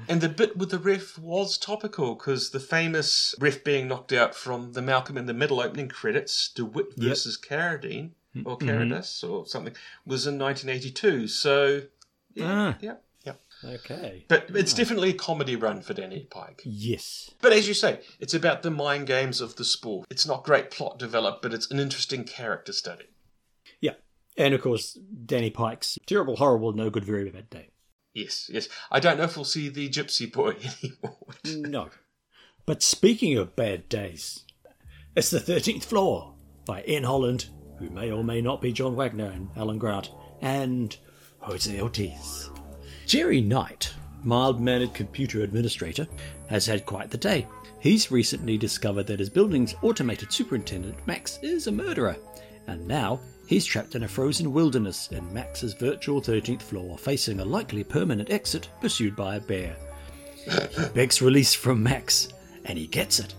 And 0.07 0.21
the 0.21 0.29
bit 0.29 0.55
with 0.55 0.71
the 0.71 0.79
ref 0.79 1.17
was 1.19 1.57
topical 1.57 2.15
because 2.15 2.51
the 2.51 2.61
famous 2.61 3.35
ref 3.39 3.61
being 3.61 3.89
knocked 3.89 4.13
out 4.13 4.33
from 4.33 4.71
the 4.71 4.81
Malcolm 4.81 5.17
in 5.17 5.25
the 5.25 5.33
Middle 5.33 5.59
opening 5.59 5.89
credits, 5.89 6.49
DeWitt 6.55 6.93
Yep. 6.95 7.09
versus 7.09 7.37
Carradine, 7.37 8.11
or 8.45 8.57
Mhm. 8.57 9.29
Or 9.29 9.45
something, 9.45 9.75
was 10.05 10.25
in 10.25 10.37
1982. 10.37 11.27
So, 11.27 11.81
yeah, 12.33 12.45
Ah. 12.73 12.77
yeah. 12.81 12.95
Okay. 13.63 14.25
But 14.27 14.45
it's 14.49 14.73
definitely 14.73 15.09
a 15.09 15.13
comedy 15.13 15.55
run 15.55 15.81
for 15.81 15.93
Danny 15.93 16.27
Pike. 16.29 16.61
Yes. 16.65 17.31
But 17.41 17.53
as 17.53 17.67
you 17.67 17.73
say, 17.73 18.01
it's 18.19 18.33
about 18.33 18.63
the 18.63 18.71
mind 18.71 19.07
games 19.07 19.41
of 19.41 19.55
the 19.55 19.65
sport. 19.65 20.07
It's 20.09 20.27
not 20.27 20.43
great 20.43 20.71
plot 20.71 20.97
developed, 20.99 21.41
but 21.41 21.53
it's 21.53 21.69
an 21.69 21.79
interesting 21.79 22.23
character 22.23 22.73
study. 22.73 23.05
Yeah. 23.79 23.93
And 24.37 24.53
of 24.53 24.61
course, 24.61 24.97
Danny 25.25 25.49
Pike's 25.49 25.97
terrible, 26.05 26.37
horrible, 26.37 26.73
no 26.73 26.89
good, 26.89 27.05
very 27.05 27.29
bad 27.29 27.49
day. 27.49 27.69
Yes, 28.13 28.49
yes. 28.51 28.67
I 28.91 28.99
don't 28.99 29.17
know 29.17 29.23
if 29.23 29.35
we'll 29.35 29.45
see 29.45 29.69
the 29.69 29.89
Gypsy 29.89 30.31
Boy 30.31 30.55
anymore. 30.83 31.69
No. 31.69 31.89
But 32.65 32.83
speaking 32.83 33.37
of 33.37 33.55
bad 33.55 33.89
days, 33.89 34.43
it's 35.15 35.29
the 35.29 35.39
13th 35.39 35.83
floor 35.83 36.35
by 36.65 36.83
Ian 36.87 37.03
Holland, 37.03 37.47
who 37.79 37.89
may 37.89 38.11
or 38.11 38.23
may 38.23 38.41
not 38.41 38.61
be 38.61 38.71
John 38.71 38.95
Wagner 38.95 39.25
and 39.25 39.49
Alan 39.55 39.77
Grant, 39.77 40.11
and 40.41 40.95
Jose 41.39 41.79
Ortiz. 41.81 42.49
Jerry 43.11 43.41
Knight, 43.41 43.93
mild 44.23 44.61
mannered 44.61 44.93
computer 44.93 45.43
administrator, 45.43 46.07
has 46.47 46.65
had 46.65 46.85
quite 46.85 47.11
the 47.11 47.17
day. 47.17 47.45
He's 47.81 48.09
recently 48.09 48.57
discovered 48.57 49.05
that 49.07 49.19
his 49.19 49.29
building's 49.29 49.75
automated 49.81 50.31
superintendent, 50.31 50.95
Max, 51.05 51.37
is 51.41 51.67
a 51.67 51.73
murderer, 51.73 52.15
and 52.67 52.87
now 52.87 53.19
he's 53.47 53.65
trapped 53.65 53.95
in 53.95 54.03
a 54.03 54.07
frozen 54.07 54.53
wilderness 54.53 55.09
in 55.11 55.33
Max's 55.33 55.73
virtual 55.73 56.21
13th 56.21 56.61
floor, 56.61 56.97
facing 56.97 57.41
a 57.41 57.45
likely 57.45 57.83
permanent 57.83 58.29
exit 58.29 58.69
pursued 58.79 59.13
by 59.13 59.35
a 59.35 59.41
bear. 59.41 59.75
He 60.45 60.85
begs 60.93 61.21
release 61.21 61.53
from 61.53 61.83
Max, 61.83 62.29
and 62.63 62.77
he 62.79 62.87
gets 62.87 63.19
it. 63.19 63.35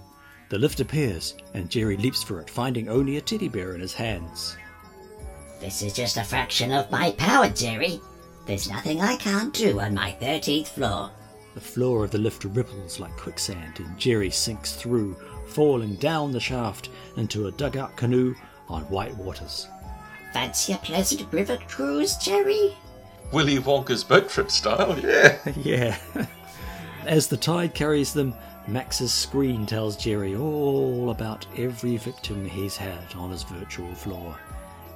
The 0.51 0.59
lift 0.59 0.81
appears, 0.81 1.35
and 1.55 1.71
Jerry 1.71 1.97
leaps 1.97 2.23
for 2.23 2.43
it, 2.43 2.51
finding 2.51 2.91
only 2.91 3.17
a 3.17 3.23
teddy 3.23 3.49
bear 3.49 3.75
in 3.75 3.81
his 3.81 3.95
hands. 3.95 4.55
This 5.61 5.81
is 5.81 5.95
just 5.95 6.19
a 6.19 6.25
fraction 6.25 6.73
of 6.73 6.91
my 6.91 7.13
power, 7.13 7.49
Jerry. 7.49 8.03
There's 8.45 8.69
nothing 8.69 9.01
I 9.01 9.17
can't 9.17 9.55
do 9.55 9.81
on 9.81 9.95
my 9.95 10.17
13th 10.21 10.69
floor. 10.69 11.11
The 11.55 11.61
floor 11.61 12.05
of 12.05 12.11
the 12.11 12.19
lift 12.19 12.45
ripples 12.45 12.99
like 12.99 13.17
quicksand, 13.17 13.79
and 13.79 13.99
Jerry 13.99 14.31
sinks 14.31 14.75
through, 14.75 15.17
falling 15.47 15.95
down 15.97 16.33
the 16.33 16.41
shaft 16.41 16.89
into 17.17 17.47
a 17.47 17.53
dugout 17.53 17.97
canoe 17.97 18.35
on 18.69 18.83
white 18.85 19.17
waters. 19.17 19.69
Fancy 20.33 20.73
a 20.73 20.79
pleasant 20.79 21.31
river 21.33 21.59
cruise, 21.69 22.17
Jerry? 22.17 22.75
Willy 23.33 23.59
Wonka's 23.59 24.03
boat 24.03 24.29
trip 24.29 24.51
style, 24.51 24.99
yeah. 24.99 25.39
yeah. 25.63 25.97
As 27.07 27.29
the 27.29 27.37
tide 27.37 27.75
carries 27.75 28.13
them, 28.13 28.35
Max's 28.67 29.13
screen 29.13 29.67
tells 29.67 29.97
Jerry 29.97 30.35
all 30.35 31.11
about 31.11 31.47
every 31.57 31.97
victim 31.97 32.49
he's 32.49 32.77
had 32.77 33.15
on 33.17 33.31
his 33.31 33.43
virtual 33.43 33.95
floor. 33.95 34.37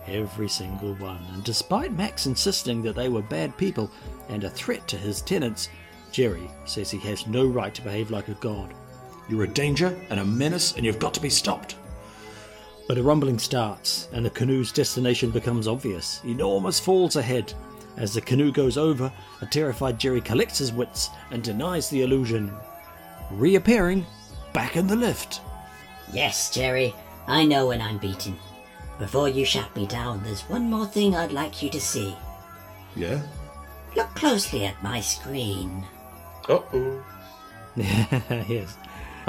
Every 0.09 0.49
single 0.49 0.95
one. 0.95 1.25
And 1.33 1.43
despite 1.43 1.93
Max 1.93 2.27
insisting 2.27 2.83
that 2.83 2.95
they 2.95 3.09
were 3.09 3.23
bad 3.23 3.57
people 3.57 3.91
and 4.29 4.45
a 4.45 4.51
threat 4.51 4.87
to 4.89 4.97
his 4.97 5.21
tenants, 5.21 5.69
Jerry 6.13 6.49
says 6.65 6.91
he 6.91 6.99
has 6.99 7.27
no 7.27 7.47
right 7.47 7.75
to 7.75 7.83
behave 7.83 8.11
like 8.11 8.29
a 8.29 8.35
god. 8.35 8.73
You're 9.29 9.45
a 9.45 9.49
danger 9.49 9.99
and 10.09 10.21
a 10.21 10.25
menace, 10.25 10.75
and 10.77 10.87
you've 10.87 11.01
got 11.01 11.13
to 11.15 11.21
be 11.21 11.31
stopped. 11.31 11.77
But 12.87 12.99
a 12.99 13.03
rumbling 13.03 13.39
starts, 13.41 14.09
and 14.13 14.25
the 14.25 14.31
canoe's 14.31 14.71
destination 14.71 15.31
becomes 15.31 15.67
obvious. 15.67 16.21
Enormous 16.25 16.79
falls 16.79 17.17
ahead. 17.17 17.53
As 17.97 18.15
the 18.15 18.21
canoe 18.21 18.53
goes 18.53 18.77
over, 18.77 19.13
a 19.41 19.47
terrified 19.47 19.99
Jerry 19.99 20.21
collects 20.21 20.59
his 20.59 20.73
wits 20.73 21.11
and 21.31 21.43
denies 21.43 21.91
the 21.91 22.03
illusion, 22.03 22.55
reappearing 23.33 24.07
back 24.53 24.77
in 24.77 24.87
the 24.87 24.95
lift. 24.95 25.41
Yes, 26.13 26.51
Jerry, 26.51 26.95
I 27.27 27.45
know 27.45 27.67
when 27.67 27.83
I'm 27.83 27.99
beaten. 27.99 28.39
Before 28.99 29.29
you 29.29 29.45
shut 29.45 29.75
me 29.77 29.87
down, 29.87 30.23
there's 30.23 30.43
one 30.43 30.71
more 30.71 30.87
thing 30.87 31.15
I'd 31.15 31.33
like 31.33 31.63
you 31.63 31.71
to 31.71 31.81
see. 31.81 32.17
Yeah? 32.95 33.21
Look 33.95 34.09
closely 34.15 34.65
at 34.65 34.83
my 34.83 35.01
screen. 35.01 35.85
Uh 36.49 36.61
oh. 36.73 37.05
yes. 37.77 38.77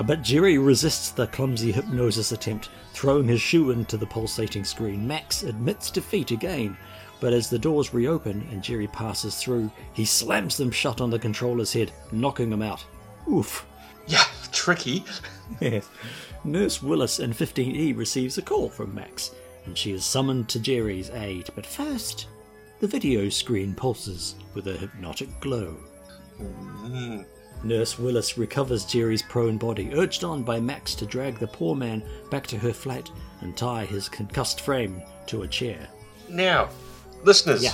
But 0.06 0.21
Jerry 0.21 0.58
resists 0.58 1.12
the 1.12 1.27
clumsy 1.27 1.71
hypnosis 1.71 2.32
attempt, 2.32 2.69
throwing 2.93 3.27
his 3.27 3.41
shoe 3.41 3.71
into 3.71 3.97
the 3.97 4.06
pulsating 4.06 4.63
screen. 4.63 5.08
Max 5.08 5.43
admits 5.43 5.89
defeat 5.89 6.32
again, 6.32 6.77
but 7.19 7.34
as 7.34 7.49
the 7.49 7.60
doors 7.60 7.93
reopen 7.93 8.47
and 8.51 8.62
Jerry 8.62 8.88
passes 8.88 9.36
through, 9.36 9.71
he 9.93 10.06
slams 10.06 10.56
them 10.56 10.71
shut 10.71 11.01
on 11.01 11.10
the 11.10 11.17
controller's 11.17 11.73
head, 11.73 11.91
knocking 12.12 12.51
him 12.51 12.62
out. 12.62 12.86
Oof. 13.32 13.65
Yeah, 14.08 14.23
tricky. 14.51 15.03
Yes. 15.62 15.88
Nurse 16.43 16.84
Willis 16.84 17.19
in 17.19 17.32
15E 17.32 17.95
receives 17.95 18.38
a 18.38 18.41
call 18.41 18.67
from 18.67 18.93
Max, 18.93 19.32
and 19.67 19.77
she 19.77 19.91
is 19.91 20.03
summoned 20.03 20.49
to 20.49 20.60
Jerry's 20.60 21.12
aid. 21.12 21.49
But 21.53 21.65
first, 21.65 22.27
the 22.80 22.88
video 22.88 23.30
screen 23.30 23.75
pulses 23.75 24.36
with 24.56 24.67
a 24.67 24.73
hypnotic 24.77 25.30
glow. 25.39 25.77
Nurse 27.63 27.97
Willis 27.99 28.38
recovers 28.38 28.86
Jerry's 28.86 29.23
prone 29.23 29.58
body, 29.58 29.91
urged 29.93 30.23
on 30.23 30.43
by 30.43 30.60
Max 30.60 30.93
to 30.95 31.06
drag 31.06 31.38
the 31.39 31.47
poor 31.47 31.75
man 31.75 32.03
back 32.30 32.45
to 32.47 32.58
her 32.58 32.73
flat 32.73 33.10
and 33.41 33.56
tie 33.58 33.86
his 33.86 34.08
concussed 34.10 34.62
frame 34.62 35.01
to 35.27 35.41
a 35.43 35.47
chair. 35.47 35.88
Now, 36.30 36.69
listeners, 37.23 37.63
Yeah, 37.63 37.73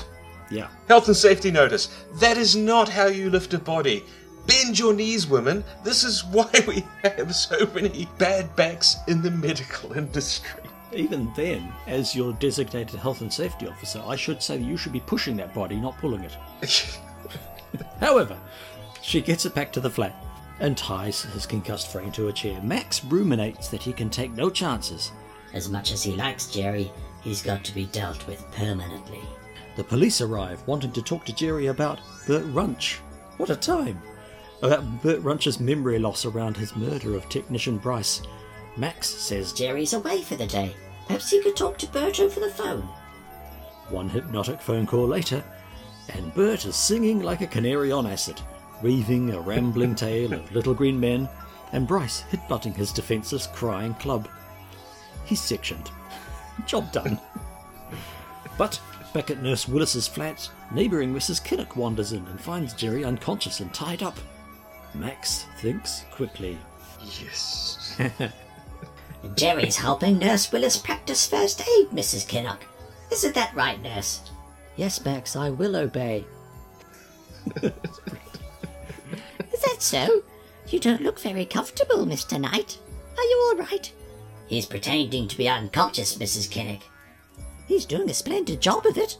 yeah. 0.49 0.67
health 0.87 1.07
and 1.07 1.17
safety 1.17 1.51
notice. 1.51 1.89
That 2.19 2.37
is 2.37 2.55
not 2.55 2.87
how 2.89 3.07
you 3.07 3.29
lift 3.29 3.53
a 3.53 3.59
body. 3.59 4.03
Bend 4.47 4.79
your 4.79 4.93
knees, 4.93 5.27
women. 5.27 5.63
This 5.83 6.03
is 6.03 6.23
why 6.31 6.49
we 6.67 6.83
have 7.03 7.35
so 7.35 7.65
many 7.75 8.07
bad 8.17 8.55
backs 8.55 8.95
in 9.07 9.21
the 9.21 9.31
medical 9.31 9.91
industry. 9.97 10.61
Even 10.95 11.31
then, 11.35 11.73
as 11.87 12.15
your 12.15 12.33
designated 12.33 12.99
health 12.99 13.21
and 13.21 13.31
safety 13.31 13.67
officer, 13.67 14.01
I 14.05 14.15
should 14.15 14.41
say 14.43 14.57
you 14.57 14.77
should 14.77 14.93
be 14.93 14.99
pushing 14.99 15.35
that 15.37 15.53
body, 15.53 15.75
not 15.75 15.97
pulling 15.97 16.23
it. 16.23 16.37
However, 17.99 18.37
she 19.01 19.21
gets 19.21 19.45
it 19.45 19.55
back 19.55 19.71
to 19.73 19.79
the 19.79 19.89
flat 19.89 20.15
and 20.59 20.77
ties 20.77 21.23
his 21.23 21.45
concussed 21.45 21.91
frame 21.91 22.11
to 22.11 22.27
a 22.27 22.33
chair. 22.33 22.61
Max 22.61 23.03
ruminates 23.03 23.69
that 23.69 23.81
he 23.81 23.91
can 23.91 24.09
take 24.09 24.31
no 24.33 24.49
chances. 24.49 25.11
As 25.53 25.69
much 25.69 25.91
as 25.91 26.03
he 26.03 26.15
likes 26.15 26.51
Jerry, 26.51 26.91
he's 27.21 27.41
got 27.41 27.63
to 27.63 27.73
be 27.73 27.85
dealt 27.87 28.25
with 28.27 28.49
permanently. 28.51 29.21
The 29.75 29.83
police 29.83 30.21
arrive, 30.21 30.61
wanting 30.67 30.91
to 30.91 31.01
talk 31.01 31.25
to 31.25 31.35
Jerry 31.35 31.67
about 31.67 31.99
Bert 32.27 32.45
Runch. 32.53 32.99
What 33.37 33.49
a 33.49 33.55
time! 33.55 34.01
About 34.61 35.01
Bert 35.01 35.21
Runch's 35.21 35.59
memory 35.59 35.97
loss 35.99 36.25
around 36.25 36.55
his 36.55 36.75
murder 36.75 37.15
of 37.15 37.27
technician 37.27 37.77
Bryce. 37.77 38.21
Max 38.77 39.09
says 39.09 39.53
Jerry's 39.53 39.93
away 39.93 40.21
for 40.21 40.35
the 40.35 40.47
day. 40.47 40.75
Perhaps 41.07 41.29
he 41.29 41.41
could 41.41 41.55
talk 41.55 41.77
to 41.79 41.87
Bert 41.87 42.19
over 42.19 42.39
the 42.39 42.49
phone. 42.49 42.81
One 43.89 44.09
hypnotic 44.09 44.61
phone 44.61 44.85
call 44.87 45.07
later, 45.07 45.43
and 46.09 46.33
Bert 46.33 46.65
is 46.65 46.75
singing 46.75 47.21
like 47.21 47.41
a 47.41 47.47
canary 47.47 47.91
on 47.91 48.07
acid, 48.07 48.41
weaving 48.81 49.31
a 49.31 49.39
rambling 49.39 49.95
tale 49.95 50.33
of 50.33 50.51
little 50.51 50.73
green 50.73 50.99
men, 50.99 51.29
and 51.71 51.87
Bryce 51.87 52.23
headbutting 52.31 52.75
his 52.75 52.91
defenceless 52.91 53.47
crying 53.47 53.93
club. 53.95 54.27
He's 55.25 55.41
sectioned. 55.41 55.91
Job 56.65 56.91
done. 56.91 57.19
but 58.57 58.79
back 59.13 59.29
at 59.31 59.41
Nurse 59.41 59.67
Willis's 59.67 60.07
flat, 60.07 60.49
neighbouring 60.71 61.13
Mrs. 61.13 61.43
Kinnock 61.43 61.75
wanders 61.75 62.13
in 62.13 62.25
and 62.27 62.39
finds 62.39 62.73
Jerry 62.73 63.03
unconscious 63.03 63.59
and 63.59 63.73
tied 63.73 64.03
up. 64.03 64.17
Max 64.93 65.45
thinks 65.59 66.05
quickly. 66.11 66.57
Yes. 67.21 67.99
Jerry's 69.35 69.77
helping 69.77 70.19
Nurse 70.19 70.51
Willis 70.51 70.77
practice 70.77 71.25
first 71.27 71.61
aid, 71.61 71.89
Mrs. 71.89 72.27
Kinnock. 72.27 72.59
Isn't 73.11 73.35
that 73.35 73.55
right, 73.55 73.81
Nurse? 73.81 74.21
Yes, 74.75 75.03
Max, 75.03 75.35
I 75.35 75.49
will 75.49 75.75
obey. 75.75 76.25
Is 77.61 77.71
that 79.61 79.77
so? 79.79 80.23
You 80.67 80.79
don't 80.79 81.01
look 81.01 81.19
very 81.19 81.45
comfortable, 81.45 82.05
Mr. 82.05 82.39
Knight. 82.39 82.77
Are 83.17 83.23
you 83.23 83.51
all 83.51 83.65
right? 83.65 83.91
He's 84.47 84.65
pretending 84.65 85.27
to 85.27 85.37
be 85.37 85.47
unconscious, 85.47 86.17
Mrs. 86.17 86.49
Kinnock. 86.49 86.81
He's 87.67 87.85
doing 87.85 88.09
a 88.09 88.13
splendid 88.13 88.61
job 88.61 88.85
of 88.85 88.97
it. 88.97 89.17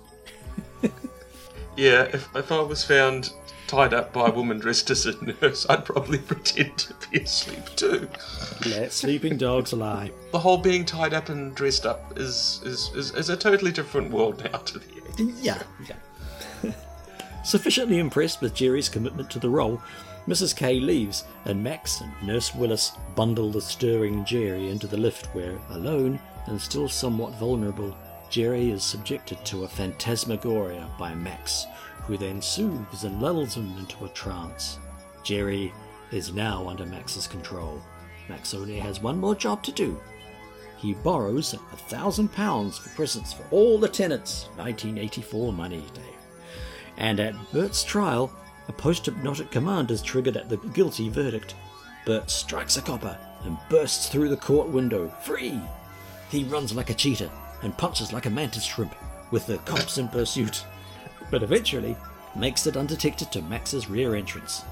Yeah, 1.76 2.04
if, 2.14 2.30
if 2.36 2.52
I 2.52 2.62
was 2.62 2.84
found 2.84 3.32
tied 3.74 3.94
up 3.94 4.14
by 4.14 4.28
a 4.28 4.32
woman 4.32 4.60
dressed 4.60 4.92
as 4.92 5.08
a 5.08 5.16
nurse, 5.42 5.66
I'd 5.68 5.84
probably 5.84 6.18
pretend 6.32 6.78
to 6.78 6.94
be 7.10 7.22
asleep 7.22 7.66
too. 7.76 8.08
Let 8.68 8.92
sleeping 8.92 9.36
dogs 9.36 9.74
lie. 9.74 10.12
The 10.32 10.38
whole 10.38 10.60
being 10.60 10.86
tied 10.86 11.16
up 11.16 11.30
and 11.30 11.56
dressed 11.56 11.88
up 11.88 12.14
is 12.16 12.62
is, 12.64 12.92
is, 12.96 13.16
is 13.16 13.30
a 13.30 13.38
totally 13.38 13.72
different 13.72 14.12
world 14.12 14.44
now 14.44 14.60
to 14.60 14.78
the 14.78 15.34
Yeah, 15.42 15.64
yeah. 15.88 16.72
Sufficiently 17.44 17.98
impressed 17.98 18.42
with 18.42 18.54
Jerry's 18.54 18.90
commitment 18.90 19.32
to 19.32 19.40
the 19.40 19.50
role, 19.50 19.82
Mrs. 20.28 20.56
K 20.56 20.80
leaves, 20.80 21.26
and 21.46 21.64
Max 21.64 22.00
and 22.00 22.14
Nurse 22.22 22.54
Willis 22.54 22.92
bundle 23.16 23.52
the 23.52 23.60
stirring 23.60 24.24
Jerry 24.24 24.70
into 24.70 24.86
the 24.86 24.98
lift 24.98 25.26
where, 25.34 25.58
alone 25.72 26.20
and 26.46 26.62
still 26.62 26.88
somewhat 26.88 27.34
vulnerable, 27.40 27.98
Jerry 28.30 28.70
is 28.70 28.84
subjected 28.84 29.44
to 29.46 29.64
a 29.64 29.68
phantasmagoria 29.68 30.88
by 31.00 31.14
Max, 31.16 31.66
who 32.06 32.18
then 32.18 32.42
soothes 32.42 33.04
and 33.04 33.22
lulls 33.22 33.56
him 33.56 33.78
into 33.78 34.06
a 34.06 34.10
trance. 34.10 34.80
Jerry 35.24 35.74
is 36.12 36.34
now 36.34 36.68
under 36.68 36.86
Max's 36.86 37.28
control. 37.28 37.82
Max 38.30 38.54
only 38.54 38.80
has 38.80 39.02
one 39.02 39.20
more 39.20 39.36
job 39.36 39.64
to 39.64 39.72
do 39.72 40.00
he 40.84 40.94
borrows 40.96 41.54
a 41.54 41.58
thousand 41.58 42.28
pounds 42.34 42.78
for 42.78 42.90
presents 42.90 43.32
for 43.32 43.46
all 43.52 43.80
the 43.80 43.88
tenants. 43.88 44.50
1984 44.58 45.54
money, 45.54 45.82
Dave. 45.94 46.04
And 46.98 47.22
at 47.22 47.36
Bert's 47.54 47.86
trial, 47.86 48.30
a 48.68 48.74
post 48.74 49.06
hypnotic 49.06 49.50
command 49.50 49.92
is 49.92 50.02
triggered 50.02 50.36
at 50.36 50.50
the 50.50 50.58
guilty 50.58 51.08
verdict. 51.08 51.56
Bert 52.06 52.30
strikes 52.30 52.76
a 52.76 52.82
copper 52.82 53.18
and 53.46 53.58
bursts 53.70 54.10
through 54.10 54.28
the 54.28 54.36
court 54.36 54.68
window, 54.68 55.08
free. 55.22 55.58
He 56.30 56.44
runs 56.44 56.76
like 56.76 56.90
a 56.90 56.94
cheetah 56.94 57.32
and 57.62 57.78
punches 57.78 58.12
like 58.12 58.26
a 58.26 58.30
mantis 58.30 58.66
shrimp, 58.66 58.94
with 59.32 59.48
the 59.48 59.60
cops 59.60 59.98
in 59.98 60.10
pursuit, 60.10 60.66
but 61.32 61.44
eventually 61.44 61.96
makes 62.36 62.68
it 62.68 62.78
undetected 62.78 63.32
to 63.32 63.42
Max's 63.44 63.90
rear 63.90 64.16
entrance. 64.16 64.64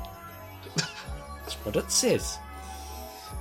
That's 0.75 1.53
what 1.65 1.75
it 1.75 1.91
says. 1.91 2.37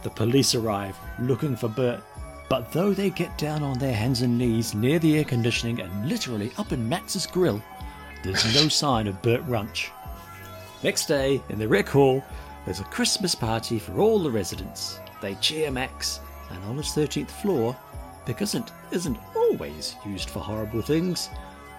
The 0.03 0.11
police 0.11 0.55
arrive 0.55 0.97
looking 1.19 1.57
for 1.57 1.69
Bert, 1.69 2.03
but 2.49 2.73
though 2.73 2.93
they 2.93 3.11
get 3.11 3.37
down 3.39 3.63
on 3.63 3.79
their 3.79 3.95
hands 3.95 4.23
and 4.23 4.37
knees 4.37 4.75
near 4.75 4.99
the 4.99 5.19
air 5.19 5.25
conditioning 5.25 5.81
and 5.81 6.09
literally 6.09 6.51
up 6.59 6.73
in 6.73 6.89
Max's 6.89 7.27
grill, 7.27 7.63
there's 8.23 8.55
no 8.55 8.69
sign 8.69 9.07
of 9.07 9.21
Bert 9.23 9.47
Runch. 9.47 9.91
Next 10.83 11.07
day, 11.07 11.43
in 11.51 11.59
the 11.59 11.69
rec 11.69 11.89
hall, 11.89 12.25
there's 12.65 12.81
a 12.81 12.85
Christmas 12.85 13.35
party 13.35 13.79
for 13.79 13.99
all 13.99 14.19
the 14.19 14.31
residents. 14.31 14.99
They 15.21 15.35
cheer 15.37 15.71
Max, 15.71 16.21
and 16.51 16.65
on 16.65 16.77
his 16.77 16.87
13th 16.87 17.31
floor, 17.31 17.77
because 18.27 18.55
it 18.55 18.71
isn't 18.91 19.19
always 19.37 19.97
used 20.07 20.31
for 20.31 20.41
horrible 20.41 20.83
things, 20.83 21.29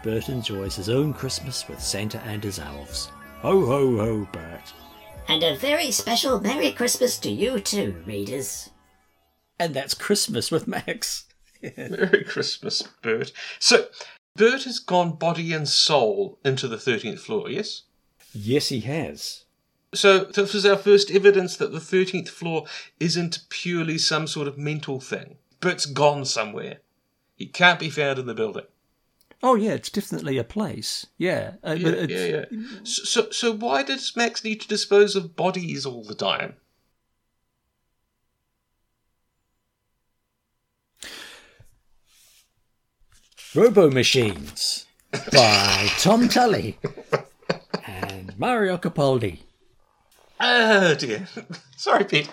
Bert 0.04 0.30
enjoys 0.30 0.76
his 0.76 0.90
own 0.90 1.14
Christmas 1.14 1.68
with 1.68 1.82
Santa 1.82 2.20
and 2.22 2.44
his 2.44 2.60
elves. 2.60 3.12
Ho 3.42 3.66
ho 3.66 3.98
ho, 3.98 4.28
Bert. 4.32 4.74
And 5.28 5.44
a 5.44 5.56
very 5.56 5.92
special 5.92 6.42
Merry 6.42 6.72
Christmas 6.72 7.18
to 7.20 7.30
you 7.30 7.60
too, 7.60 7.96
readers. 8.06 8.70
And 9.60 9.74
that's 9.74 9.94
Christmas 9.94 10.50
with 10.50 10.68
Max. 10.68 11.26
Merry 11.78 12.24
Christmas, 12.24 12.82
Bert. 13.04 13.32
So, 13.60 13.88
Bert 14.36 14.64
has 14.64 14.80
gone 14.80 15.18
body 15.18 15.54
and 15.54 15.70
soul 15.70 16.40
into 16.44 16.68
the 16.68 16.78
13th 16.78 17.20
floor, 17.20 17.50
yes? 17.50 17.84
Yes, 18.34 18.70
he 18.70 18.80
has. 18.82 19.46
So, 19.94 20.24
this 20.24 20.54
was 20.54 20.66
our 20.66 20.78
first 20.78 21.12
evidence 21.12 21.58
that 21.58 21.72
the 21.72 21.80
13th 21.80 22.30
floor 22.30 22.66
isn't 23.00 23.46
purely 23.50 23.98
some 23.98 24.26
sort 24.26 24.48
of 24.48 24.58
mental 24.58 25.00
thing. 25.00 25.38
Bert's 25.60 25.86
gone 25.86 26.26
somewhere. 26.26 26.78
He 27.36 27.46
can't 27.46 27.80
be 27.80 27.90
found 27.90 28.18
in 28.18 28.26
the 28.26 28.34
building. 28.34 28.66
Oh 29.44 29.56
yeah, 29.56 29.72
it's 29.72 29.90
definitely 29.90 30.38
a 30.38 30.44
place. 30.44 31.08
Yeah, 31.18 31.54
uh, 31.66 31.72
Yeah, 31.72 31.92
but 31.92 32.10
yeah, 32.10 32.26
yeah. 32.26 32.46
So, 32.84 33.04
so, 33.04 33.30
so 33.32 33.54
why 33.54 33.84
does 33.84 34.16
Max 34.16 34.44
need 34.44 34.62
to 34.62 34.68
dispose 34.68 35.16
of 35.16 35.36
bodies 35.36 35.86
all 35.86 36.04
the 36.04 36.16
time? 36.16 36.56
Robo 43.54 43.90
Machines 43.92 44.86
by 45.34 45.90
Tom 45.98 46.30
Tully 46.30 46.78
and 47.86 48.38
Mario 48.40 48.78
Capaldi. 48.78 49.40
Oh 50.44 50.96
dear. 50.96 51.28
Sorry, 51.78 52.04
Pete. 52.04 52.28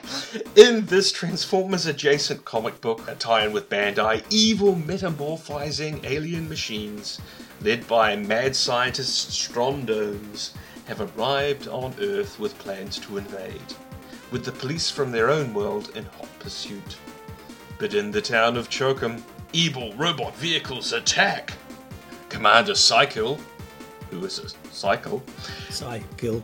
In 0.57 0.87
this 0.87 1.13
Transformers 1.13 1.85
adjacent 1.85 2.43
comic 2.43 2.81
book, 2.81 3.07
a 3.07 3.15
tie 3.15 3.45
in 3.45 3.53
with 3.53 3.69
Bandai, 3.69 4.25
evil 4.31 4.75
metamorphizing 4.75 6.03
alien 6.07 6.49
machines, 6.49 7.21
led 7.61 7.87
by 7.87 8.17
mad 8.17 8.57
scientist 8.57 9.29
Strondomes, 9.29 10.53
have 10.87 11.03
arrived 11.03 11.69
on 11.69 11.95
Earth 12.01 12.41
with 12.41 12.59
plans 12.59 12.99
to 13.01 13.19
invade, 13.19 13.75
with 14.31 14.43
the 14.43 14.53
police 14.53 14.91
from 14.91 15.13
their 15.13 15.29
own 15.29 15.53
world 15.53 15.95
in 15.95 16.05
hot 16.05 16.31
pursuit. 16.39 16.97
But 17.79 17.93
in 17.93 18.11
the 18.11 18.23
town 18.23 18.57
of 18.57 18.71
Chokum, 18.71 19.21
evil 19.53 19.93
robot 19.97 20.35
vehicles 20.37 20.95
attack. 20.95 21.53
Commander 22.31 22.75
Cycle, 22.75 23.39
who 24.11 24.25
is 24.25 24.39
a 24.39 24.49
cycle, 24.73 25.23
Cycle. 25.69 26.43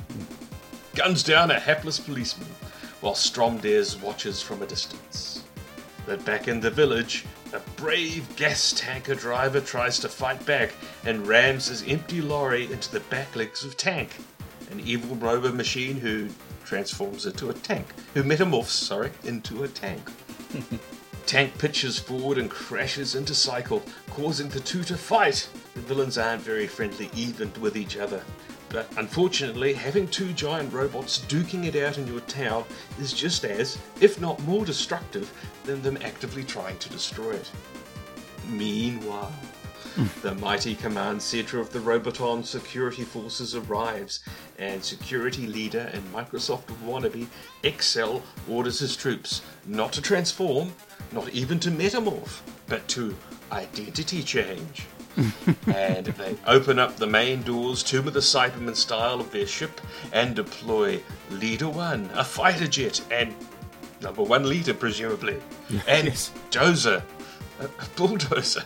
Guns 0.95 1.23
down 1.23 1.51
a 1.51 1.59
hapless 1.59 1.99
policeman, 1.99 2.49
while 3.01 3.15
Stromdares 3.15 4.01
watches 4.01 4.41
from 4.41 4.63
a 4.63 4.67
distance. 4.67 5.45
But 6.07 6.25
back 6.25 6.49
in 6.49 6.61
the 6.61 6.71
village, 6.71 7.25
a 7.53 7.61
brave 7.77 8.37
gas 8.37 8.73
tanker 8.77 9.15
driver 9.15 9.61
tries 9.61 9.99
to 10.01 10.09
fight 10.09 10.45
back 10.45 10.73
and 11.05 11.27
rams 11.27 11.67
his 11.67 11.83
empty 11.89 12.21
lorry 12.21 12.71
into 12.71 12.91
the 12.93 13.01
back 13.01 13.35
legs 13.37 13.65
of 13.65 13.77
Tank, 13.77 14.17
an 14.71 14.81
evil 14.81 15.17
robot 15.17 15.55
machine 15.55 15.97
who 15.97 16.29
transforms 16.65 17.27
into 17.27 17.51
a 17.51 17.55
tank, 17.55 17.87
who 18.15 18.23
metamorphs, 18.23 18.71
sorry, 18.71 19.11
into 19.25 19.65
a 19.65 19.69
tank. 19.69 20.11
Tank 21.27 21.57
pitches 21.59 21.99
forward 21.99 22.37
and 22.37 22.51
crashes 22.51 23.15
into 23.15 23.35
Cycle, 23.35 23.83
causing 24.11 24.49
the 24.51 24.61
two 24.61 24.85
to 24.85 24.97
fight. 24.97 25.49
The 25.75 25.81
villains 25.81 26.19
aren't 26.19 26.43
very 26.43 26.67
friendly 26.67 27.09
even 27.17 27.51
with 27.61 27.79
each 27.79 27.97
other. 27.97 28.23
But 28.75 28.89
unfortunately, 28.97 29.73
having 29.73 30.09
two 30.09 30.33
giant 30.33 30.73
robots 30.73 31.21
duking 31.29 31.65
it 31.65 31.77
out 31.77 31.97
in 31.97 32.09
your 32.09 32.19
town 32.23 32.65
is 32.99 33.13
just 33.13 33.45
as, 33.45 33.79
if 34.01 34.21
not 34.21 34.43
more 34.43 34.65
destructive, 34.65 35.33
than 35.63 35.81
them 35.81 35.97
actively 36.03 36.43
trying 36.43 36.77
to 36.79 36.89
destroy 36.89 37.35
it. 37.35 37.49
Meanwhile, 38.49 39.33
hmm. 39.95 40.07
the 40.23 40.35
mighty 40.35 40.75
command 40.75 41.23
center 41.23 41.61
of 41.61 41.73
the 41.73 41.79
Roboton 41.79 42.45
security 42.45 43.05
forces 43.05 43.55
arrives, 43.55 44.25
and 44.59 44.83
security 44.83 45.47
leader 45.47 45.89
and 45.93 46.03
Microsoft 46.13 46.67
wannabe 46.85 47.29
Excel 47.63 48.25
orders 48.49 48.81
his 48.81 48.97
troops 48.97 49.43
not 49.67 49.93
to 49.93 50.03
transform, 50.03 50.73
not 51.13 51.29
even 51.29 51.61
to 51.61 51.71
metamorph, 51.71 52.41
but 52.67 52.89
to 52.89 53.15
identity 53.53 54.25
change. 54.25 54.89
And 55.67 56.07
they 56.07 56.37
open 56.47 56.79
up 56.79 56.97
the 56.97 57.07
main 57.07 57.43
doors 57.43 57.83
to 57.85 58.01
the 58.03 58.21
Cyberman 58.21 58.77
style 58.77 59.21
of 59.21 59.31
their 59.31 59.47
ship 59.47 59.81
and 60.13 60.35
deploy 60.35 61.01
Leader 61.31 61.69
One, 61.69 62.11
a 62.15 62.25
fighter 62.25 62.67
jet, 62.67 63.01
and 63.11 63.35
number 64.01 64.23
one 64.23 64.49
leader, 64.49 64.75
presumably, 64.75 65.37
and 65.89 66.09
Yes. 66.09 66.31
Dozer, 66.51 67.03
a 67.61 67.65
a 67.65 67.87
bulldozer 67.97 68.65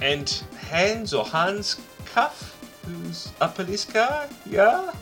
and 0.00 0.42
Hans 0.70 1.14
or 1.14 1.24
Hans 1.24 1.80
Cuff, 2.06 2.58
who's 2.84 3.30
a 3.40 3.48
police 3.48 3.84
car, 3.84 4.28
yeah? 4.44 4.92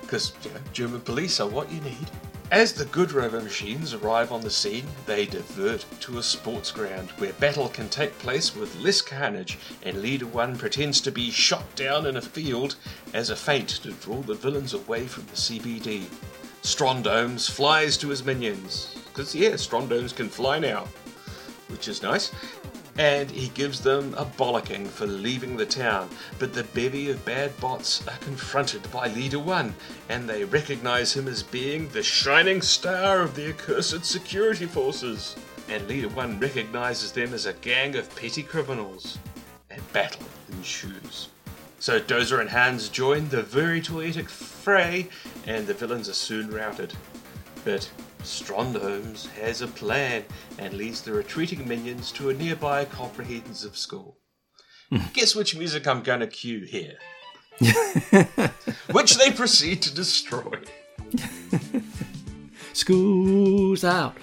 Because 0.00 0.32
you 0.42 0.50
know, 0.50 0.60
German 0.72 1.00
police 1.02 1.38
are 1.40 1.48
what 1.48 1.70
you 1.70 1.80
need. 1.82 2.10
As 2.50 2.72
the 2.72 2.86
good 2.86 3.12
rover 3.12 3.42
machines 3.42 3.92
arrive 3.92 4.32
on 4.32 4.40
the 4.40 4.48
scene, 4.48 4.86
they 5.04 5.26
divert 5.26 5.84
to 6.00 6.16
a 6.16 6.22
sports 6.22 6.70
ground 6.70 7.10
where 7.18 7.34
battle 7.34 7.68
can 7.68 7.90
take 7.90 8.18
place 8.18 8.56
with 8.56 8.74
less 8.76 9.02
carnage, 9.02 9.58
and 9.82 10.00
Leader 10.00 10.26
1 10.26 10.56
pretends 10.56 11.02
to 11.02 11.12
be 11.12 11.30
shot 11.30 11.74
down 11.76 12.06
in 12.06 12.16
a 12.16 12.22
field 12.22 12.76
as 13.12 13.28
a 13.28 13.36
feint 13.36 13.68
to 13.82 13.92
draw 13.92 14.22
the 14.22 14.32
villains 14.32 14.72
away 14.72 15.06
from 15.06 15.26
the 15.26 15.36
CBD. 15.36 16.04
Strondomes 16.62 17.50
flies 17.50 17.98
to 17.98 18.08
his 18.08 18.24
minions, 18.24 18.96
because 19.08 19.34
yeah, 19.34 19.50
Strondomes 19.50 20.16
can 20.16 20.30
fly 20.30 20.58
now 20.58 20.88
which 21.68 21.88
is 21.88 22.02
nice. 22.02 22.32
And 22.98 23.30
he 23.30 23.48
gives 23.50 23.80
them 23.80 24.12
a 24.14 24.24
bollocking 24.24 24.88
for 24.88 25.06
leaving 25.06 25.56
the 25.56 25.64
town. 25.64 26.10
But 26.40 26.52
the 26.52 26.64
bevy 26.64 27.10
of 27.10 27.24
bad 27.24 27.58
bots 27.60 28.06
are 28.08 28.18
confronted 28.18 28.90
by 28.90 29.06
Leader 29.06 29.38
One, 29.38 29.74
and 30.08 30.28
they 30.28 30.44
recognize 30.44 31.14
him 31.14 31.28
as 31.28 31.44
being 31.44 31.88
the 31.88 32.02
shining 32.02 32.60
star 32.60 33.20
of 33.22 33.36
the 33.36 33.48
accursed 33.50 34.04
security 34.04 34.66
forces. 34.66 35.36
And 35.68 35.86
Leader 35.86 36.08
One 36.08 36.40
recognizes 36.40 37.12
them 37.12 37.32
as 37.32 37.46
a 37.46 37.52
gang 37.52 37.94
of 37.94 38.14
petty 38.16 38.42
criminals. 38.42 39.18
And 39.70 39.92
battle 39.92 40.26
ensues. 40.50 41.28
So 41.78 42.00
Dozer 42.00 42.40
and 42.40 42.50
Hans 42.50 42.88
join 42.88 43.28
the 43.28 43.42
very 43.42 43.80
toyetic 43.80 44.28
fray, 44.28 45.08
and 45.46 45.68
the 45.68 45.74
villains 45.74 46.08
are 46.08 46.14
soon 46.14 46.50
routed. 46.50 46.92
But 47.64 47.88
Strondomes 48.20 49.28
has 49.40 49.62
a 49.62 49.68
plan 49.68 50.24
and 50.58 50.74
leads 50.74 51.02
the 51.02 51.12
retreating 51.12 51.66
minions 51.66 52.12
to 52.12 52.30
a 52.30 52.34
nearby 52.34 52.84
comprehensive 52.84 53.76
school. 53.76 54.18
Hmm. 54.90 54.98
Guess 55.12 55.34
which 55.34 55.56
music 55.56 55.86
I'm 55.86 56.02
going 56.02 56.20
to 56.20 56.26
cue 56.26 56.64
here? 56.64 56.98
which 58.92 59.16
they 59.16 59.32
proceed 59.32 59.82
to 59.82 59.94
destroy. 59.94 60.60
School's 62.72 63.84
out. 63.84 64.16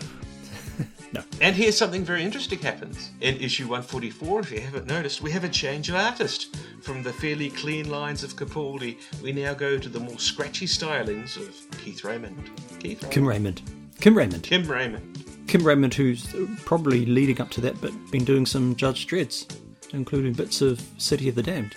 And 1.42 1.56
here's 1.56 1.78
something 1.78 2.04
very 2.04 2.24
interesting 2.24 2.60
happens. 2.60 3.12
In 3.22 3.36
issue 3.38 3.64
144, 3.64 4.40
if 4.40 4.52
you 4.52 4.60
haven't 4.60 4.88
noticed, 4.88 5.22
we 5.22 5.32
have 5.32 5.44
a 5.44 5.50
change 5.50 5.90
of 5.90 5.96
artist. 5.96 6.56
From 6.82 7.04
the 7.04 7.14
fairly 7.14 7.50
clean 7.50 7.90
lines 7.90 8.24
of 8.24 8.36
Capaldi, 8.36 8.98
we 9.22 9.32
now 9.32 9.54
go 9.54 9.78
to 9.78 9.90
the 9.90 10.00
more 10.00 10.20
scratchy 10.20 10.66
stylings 10.66 11.38
of 11.38 11.80
Keith 11.84 12.04
Raymond. 12.04 12.50
Keith 12.80 13.02
Raymond? 13.04 13.12
Kim 13.12 13.28
Raymond. 13.28 13.62
Kim 14.00 14.18
Raymond. 14.18 14.44
Kim 14.44 14.70
Raymond. 14.70 15.26
Kim 15.48 15.66
Raymond, 15.66 15.94
who's 15.94 16.28
probably 16.66 17.06
leading 17.06 17.40
up 17.40 17.50
to 17.52 17.62
that, 17.62 17.80
but 17.82 17.92
been 18.12 18.26
doing 18.26 18.46
some 18.46 18.76
Judge 18.76 19.06
Dreads, 19.08 19.48
including 19.94 20.34
bits 20.34 20.62
of 20.62 20.82
City 20.98 21.30
of 21.30 21.36
the 21.36 21.44
Damned. 21.44 21.76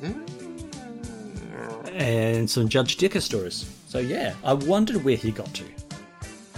Mm. 0.00 0.28
And 1.92 2.48
some 2.48 2.68
Judge 2.68 2.96
Decker 2.96 3.20
stories. 3.20 3.70
So 3.86 3.98
yeah, 3.98 4.34
I 4.44 4.54
wondered 4.54 5.04
where 5.04 5.16
he 5.16 5.30
got 5.30 5.52
to. 5.54 5.64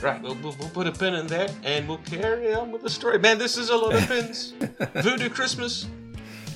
Right, 0.01 0.21
we'll, 0.21 0.35
we'll, 0.37 0.57
we'll 0.59 0.69
put 0.71 0.87
a 0.87 0.93
pin 0.93 1.15
in 1.15 1.29
that 1.29 1.55
and 1.63 1.89
we'll 1.89 1.99
carry 1.99 2.53
on 2.55 2.73
with 2.73 2.83
the 2.83 2.91
story. 2.91 3.19
Man, 3.19 3.39
this 3.39 3.57
is 3.57 3.71
a 3.71 3.77
lot 3.77 3.95
of 3.95 4.07
pins. 4.09 4.53
Voodoo 4.95 5.29
Christmas. 5.29 5.87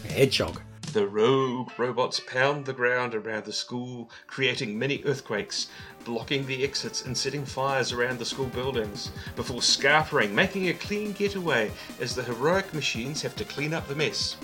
Hedgehog. 0.08 0.60
The 0.96 1.06
rogue 1.06 1.72
robots 1.76 2.20
pound 2.20 2.64
the 2.64 2.72
ground 2.72 3.14
around 3.14 3.44
the 3.44 3.52
school, 3.52 4.08
creating 4.26 4.78
many 4.78 5.02
earthquakes, 5.04 5.66
blocking 6.06 6.46
the 6.46 6.64
exits 6.64 7.04
and 7.04 7.14
setting 7.14 7.44
fires 7.44 7.92
around 7.92 8.18
the 8.18 8.24
school 8.24 8.46
buildings, 8.46 9.10
before 9.34 9.60
scarpering, 9.60 10.34
making 10.34 10.70
a 10.70 10.72
clean 10.72 11.12
getaway 11.12 11.70
as 12.00 12.14
the 12.14 12.22
heroic 12.22 12.72
machines 12.72 13.20
have 13.20 13.36
to 13.36 13.44
clean 13.44 13.74
up 13.74 13.86
the 13.88 13.94
mess. 13.94 14.38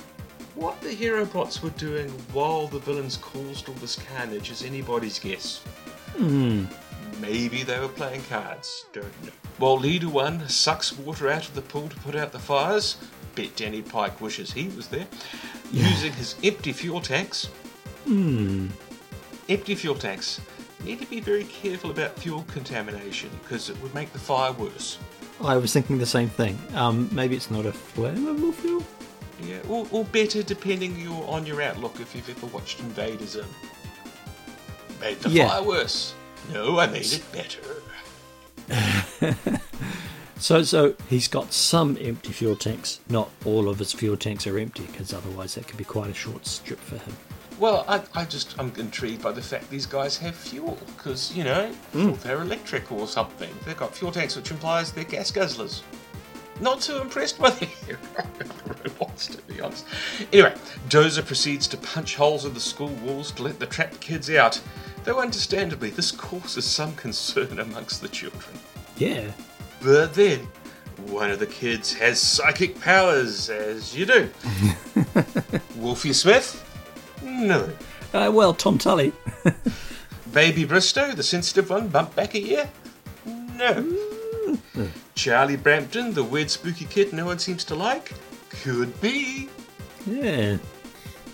What 0.54 0.78
the 0.82 0.92
Herobots 0.92 1.62
were 1.62 1.70
doing 1.70 2.10
while 2.34 2.66
the 2.66 2.80
villains 2.80 3.16
caused 3.16 3.70
all 3.70 3.74
this 3.76 3.96
carnage 3.96 4.50
is 4.50 4.62
anybody's 4.62 5.18
guess. 5.18 5.62
Hmm. 6.18 6.66
Maybe 7.18 7.62
they 7.62 7.80
were 7.80 7.88
playing 7.88 8.24
cards, 8.24 8.84
don't 8.92 9.24
know. 9.24 9.32
While 9.56 9.78
Leader 9.78 10.10
1 10.10 10.50
sucks 10.50 10.92
water 10.92 11.30
out 11.30 11.48
of 11.48 11.54
the 11.54 11.62
pool 11.62 11.88
to 11.88 11.96
put 11.96 12.14
out 12.14 12.30
the 12.30 12.38
fires, 12.38 12.98
bet 13.34 13.54
Danny 13.56 13.82
Pike 13.82 14.20
wishes 14.20 14.52
he 14.52 14.68
was 14.68 14.88
there, 14.88 15.06
using 15.72 16.12
his 16.12 16.34
empty 16.42 16.72
fuel 16.72 17.00
tanks. 17.00 17.46
Hmm. 18.04 18.68
Empty 19.48 19.74
fuel 19.74 19.94
tanks. 19.94 20.40
Need 20.84 21.00
to 21.00 21.06
be 21.06 21.20
very 21.20 21.44
careful 21.44 21.90
about 21.90 22.18
fuel 22.18 22.44
contamination 22.48 23.30
because 23.42 23.70
it 23.70 23.80
would 23.82 23.94
make 23.94 24.12
the 24.12 24.18
fire 24.18 24.52
worse. 24.52 24.98
I 25.42 25.56
was 25.56 25.72
thinking 25.72 25.98
the 25.98 26.06
same 26.06 26.28
thing. 26.28 26.58
Um, 26.74 27.08
maybe 27.12 27.36
it's 27.36 27.50
not 27.50 27.66
a 27.66 27.70
flammable 27.72 28.52
fuel. 28.54 28.82
Yeah, 29.42 29.58
or, 29.68 29.86
or 29.90 30.04
better 30.04 30.42
depending 30.42 30.98
your, 31.00 31.28
on 31.28 31.46
your 31.46 31.62
outlook 31.62 31.98
if 32.00 32.14
you've 32.14 32.28
ever 32.30 32.46
watched 32.46 32.80
Invaders, 32.80 33.30
Zim. 33.30 33.46
Made 35.00 35.18
the 35.20 35.30
Yeah. 35.30 35.48
fire 35.48 35.62
worse. 35.62 36.14
No, 36.52 36.78
I 36.78 36.86
made 36.86 37.06
it 37.12 37.22
better. 37.32 37.60
So, 40.42 40.64
so 40.64 40.96
he's 41.08 41.28
got 41.28 41.52
some 41.52 41.96
empty 42.00 42.32
fuel 42.32 42.56
tanks. 42.56 42.98
Not 43.08 43.30
all 43.44 43.68
of 43.68 43.78
his 43.78 43.92
fuel 43.92 44.16
tanks 44.16 44.44
are 44.48 44.58
empty, 44.58 44.82
because 44.90 45.14
otherwise 45.14 45.54
that 45.54 45.68
could 45.68 45.76
be 45.76 45.84
quite 45.84 46.10
a 46.10 46.14
short 46.14 46.44
strip 46.46 46.80
for 46.80 46.96
him. 46.96 47.16
Well, 47.60 47.84
I, 47.86 48.02
I 48.12 48.24
just 48.24 48.58
I'm 48.58 48.72
intrigued 48.76 49.22
by 49.22 49.30
the 49.30 49.40
fact 49.40 49.70
these 49.70 49.86
guys 49.86 50.16
have 50.18 50.34
fuel 50.34 50.76
because 50.96 51.32
you 51.36 51.44
know 51.44 51.68
Hmm. 51.92 52.14
they're 52.24 52.40
electric 52.42 52.90
or 52.90 53.06
something. 53.06 53.50
They've 53.64 53.76
got 53.76 53.94
fuel 53.94 54.10
tanks, 54.10 54.34
which 54.34 54.50
implies 54.50 54.90
they're 54.90 55.04
gas 55.04 55.30
guzzlers. 55.30 55.82
Not 56.60 56.80
too 56.80 56.96
impressed 56.98 57.38
with 57.38 57.60
the 57.60 57.96
robots, 58.84 59.28
to 59.28 59.42
be 59.42 59.60
honest. 59.60 59.86
Anyway, 60.32 60.54
Dozer 60.88 61.24
proceeds 61.24 61.68
to 61.68 61.76
punch 61.76 62.16
holes 62.16 62.46
in 62.46 62.52
the 62.54 62.58
school 62.60 62.88
walls 63.04 63.30
to 63.32 63.44
let 63.44 63.60
the 63.60 63.66
trapped 63.66 64.00
kids 64.00 64.28
out. 64.28 64.60
Though 65.04 65.20
understandably, 65.20 65.90
this 65.90 66.10
causes 66.10 66.64
some 66.64 66.96
concern 66.96 67.58
amongst 67.60 68.02
the 68.02 68.08
children. 68.08 68.58
Yeah. 68.96 69.30
But 69.82 70.14
then, 70.14 70.46
one 71.06 71.30
of 71.30 71.38
the 71.38 71.46
kids 71.46 71.92
has 71.94 72.20
psychic 72.20 72.80
powers, 72.80 73.50
as 73.50 73.96
you 73.96 74.06
do. 74.06 74.30
Wolfie 75.76 76.12
Smith? 76.12 76.58
No. 77.22 77.68
Uh, 78.14 78.30
well, 78.32 78.54
Tom 78.54 78.78
Tully. 78.78 79.12
Baby 80.32 80.64
Bristow, 80.64 81.12
the 81.12 81.22
sensitive 81.22 81.70
one, 81.70 81.88
bumped 81.88 82.14
back 82.14 82.34
a 82.34 82.40
year? 82.40 82.70
No. 83.56 83.98
Charlie 85.14 85.56
Brampton, 85.56 86.14
the 86.14 86.24
weird 86.24 86.50
spooky 86.50 86.84
kid 86.84 87.12
no 87.12 87.26
one 87.26 87.38
seems 87.38 87.64
to 87.64 87.74
like? 87.74 88.12
Could 88.50 88.98
be. 89.00 89.48
Yeah. 90.06 90.58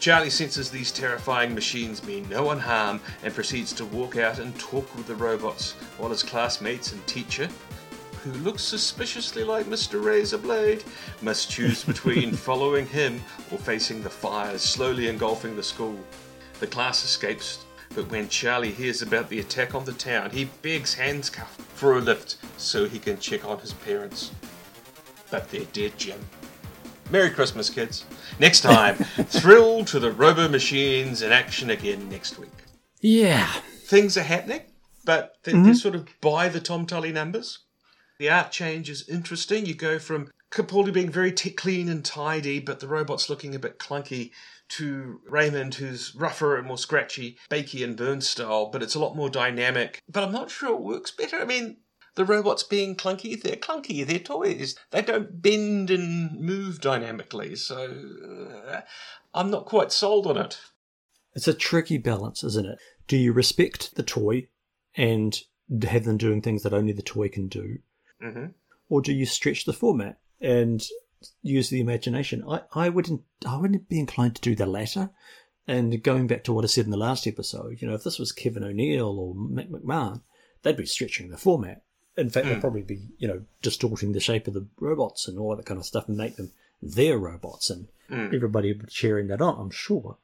Charlie 0.00 0.30
senses 0.30 0.70
these 0.70 0.92
terrifying 0.92 1.54
machines 1.54 2.04
mean 2.04 2.28
no 2.28 2.44
one 2.44 2.58
harm 2.58 3.00
and 3.24 3.34
proceeds 3.34 3.72
to 3.74 3.84
walk 3.86 4.16
out 4.16 4.38
and 4.38 4.56
talk 4.58 4.94
with 4.96 5.06
the 5.06 5.14
robots 5.14 5.72
while 5.96 6.10
his 6.10 6.22
classmates 6.22 6.92
and 6.92 7.04
teacher, 7.06 7.48
who 8.28 8.38
looks 8.40 8.62
suspiciously 8.62 9.44
like 9.44 9.66
Mr. 9.66 10.02
Razorblade, 10.02 10.84
must 11.22 11.50
choose 11.50 11.84
between 11.84 12.32
following 12.34 12.86
him 12.86 13.20
or 13.50 13.58
facing 13.58 14.02
the 14.02 14.10
fires 14.10 14.62
slowly 14.62 15.08
engulfing 15.08 15.56
the 15.56 15.62
school. 15.62 15.98
The 16.60 16.66
class 16.66 17.04
escapes, 17.04 17.64
but 17.94 18.10
when 18.10 18.28
Charlie 18.28 18.72
hears 18.72 19.02
about 19.02 19.28
the 19.28 19.40
attack 19.40 19.74
on 19.74 19.84
the 19.84 19.92
town, 19.92 20.30
he 20.30 20.44
begs 20.62 20.94
Handscuff 20.94 21.46
for 21.74 21.96
a 21.96 22.00
lift 22.00 22.36
so 22.56 22.86
he 22.86 22.98
can 22.98 23.18
check 23.18 23.44
on 23.44 23.58
his 23.60 23.72
parents. 23.72 24.32
But 25.30 25.50
they're 25.50 25.64
dead, 25.72 25.92
Jim. 25.96 26.18
Merry 27.10 27.30
Christmas, 27.30 27.70
kids. 27.70 28.04
Next 28.38 28.60
time, 28.60 28.94
thrill 29.26 29.84
to 29.86 29.98
the 29.98 30.12
robo 30.12 30.48
machines 30.48 31.22
in 31.22 31.32
action 31.32 31.70
again 31.70 32.08
next 32.08 32.38
week. 32.38 32.50
Yeah. 33.00 33.50
Things 33.84 34.16
are 34.18 34.22
happening, 34.22 34.62
but 35.04 35.36
they're, 35.44 35.62
they're 35.62 35.74
sort 35.74 35.94
of 35.94 36.08
by 36.20 36.48
the 36.48 36.60
Tom 36.60 36.84
Tully 36.84 37.12
numbers. 37.12 37.60
The 38.18 38.28
art 38.28 38.50
change 38.50 38.90
is 38.90 39.08
interesting. 39.08 39.66
You 39.66 39.74
go 39.74 39.98
from 39.98 40.30
Capaldi 40.50 40.92
being 40.92 41.10
very 41.10 41.32
t- 41.32 41.50
clean 41.50 41.88
and 41.88 42.04
tidy, 42.04 42.58
but 42.58 42.80
the 42.80 42.88
robots 42.88 43.30
looking 43.30 43.54
a 43.54 43.58
bit 43.58 43.78
clunky, 43.78 44.32
to 44.68 45.20
Raymond, 45.26 45.76
who's 45.76 46.14
rougher 46.14 46.56
and 46.56 46.66
more 46.66 46.78
scratchy, 46.78 47.38
Bakey 47.50 47.82
and 47.82 47.96
Burn 47.96 48.20
style, 48.20 48.66
but 48.66 48.82
it's 48.82 48.94
a 48.94 48.98
lot 48.98 49.16
more 49.16 49.30
dynamic. 49.30 50.02
But 50.08 50.24
I'm 50.24 50.32
not 50.32 50.50
sure 50.50 50.74
it 50.74 50.82
works 50.82 51.10
better. 51.10 51.38
I 51.38 51.44
mean, 51.44 51.78
the 52.14 52.24
robots 52.24 52.62
being 52.62 52.94
clunky, 52.94 53.40
they're 53.40 53.56
clunky, 53.56 54.06
they're 54.06 54.18
toys. 54.18 54.76
They 54.90 55.02
don't 55.02 55.40
bend 55.40 55.90
and 55.90 56.38
move 56.40 56.80
dynamically, 56.80 57.56
so 57.56 57.94
uh, 58.68 58.80
I'm 59.34 59.50
not 59.50 59.66
quite 59.66 59.92
sold 59.92 60.26
on 60.26 60.36
it. 60.36 60.60
It's 61.34 61.48
a 61.48 61.54
tricky 61.54 61.98
balance, 61.98 62.42
isn't 62.44 62.66
it? 62.66 62.78
Do 63.06 63.16
you 63.16 63.32
respect 63.32 63.94
the 63.94 64.02
toy 64.02 64.48
and 64.94 65.40
have 65.82 66.04
them 66.04 66.16
doing 66.16 66.42
things 66.42 66.62
that 66.62 66.74
only 66.74 66.92
the 66.92 67.02
toy 67.02 67.28
can 67.28 67.48
do? 67.48 67.78
Hmm 68.20 68.46
Or 68.88 69.00
do 69.00 69.12
you 69.12 69.26
stretch 69.26 69.64
the 69.64 69.72
format 69.72 70.18
and 70.40 70.86
use 71.42 71.70
the 71.70 71.80
imagination? 71.80 72.44
I, 72.48 72.62
I 72.74 72.88
wouldn't 72.88 73.22
I 73.46 73.56
wouldn't 73.56 73.88
be 73.88 73.98
inclined 73.98 74.36
to 74.36 74.42
do 74.42 74.54
the 74.54 74.66
latter. 74.66 75.10
And 75.66 76.02
going 76.02 76.26
back 76.26 76.44
to 76.44 76.52
what 76.52 76.64
I 76.64 76.68
said 76.68 76.86
in 76.86 76.90
the 76.90 76.96
last 76.96 77.26
episode, 77.26 77.82
you 77.82 77.88
know, 77.88 77.94
if 77.94 78.02
this 78.02 78.18
was 78.18 78.32
Kevin 78.32 78.64
O'Neill 78.64 79.18
or 79.18 79.34
Mick 79.34 79.68
McMahon, 79.68 80.22
they'd 80.62 80.76
be 80.76 80.86
stretching 80.86 81.28
the 81.28 81.36
format. 81.36 81.82
In 82.16 82.30
fact, 82.30 82.46
they'd 82.54 82.60
probably 82.60 82.82
be, 82.82 83.10
you 83.18 83.28
know, 83.28 83.42
distorting 83.62 84.12
the 84.12 84.18
shape 84.20 84.48
of 84.48 84.54
the 84.54 84.66
robots 84.80 85.28
and 85.28 85.38
all 85.38 85.54
that 85.54 85.66
kind 85.66 85.78
of 85.78 85.84
stuff 85.86 86.08
and 86.08 86.16
make 86.16 86.36
them 86.36 86.52
their 86.80 87.18
robots, 87.18 87.68
and 87.70 87.88
everybody 88.34 88.68
would 88.72 88.86
be 88.86 88.90
cheering 88.90 89.26
that 89.28 89.42
on, 89.42 89.60
I'm 89.60 89.70
sure. 89.70 90.16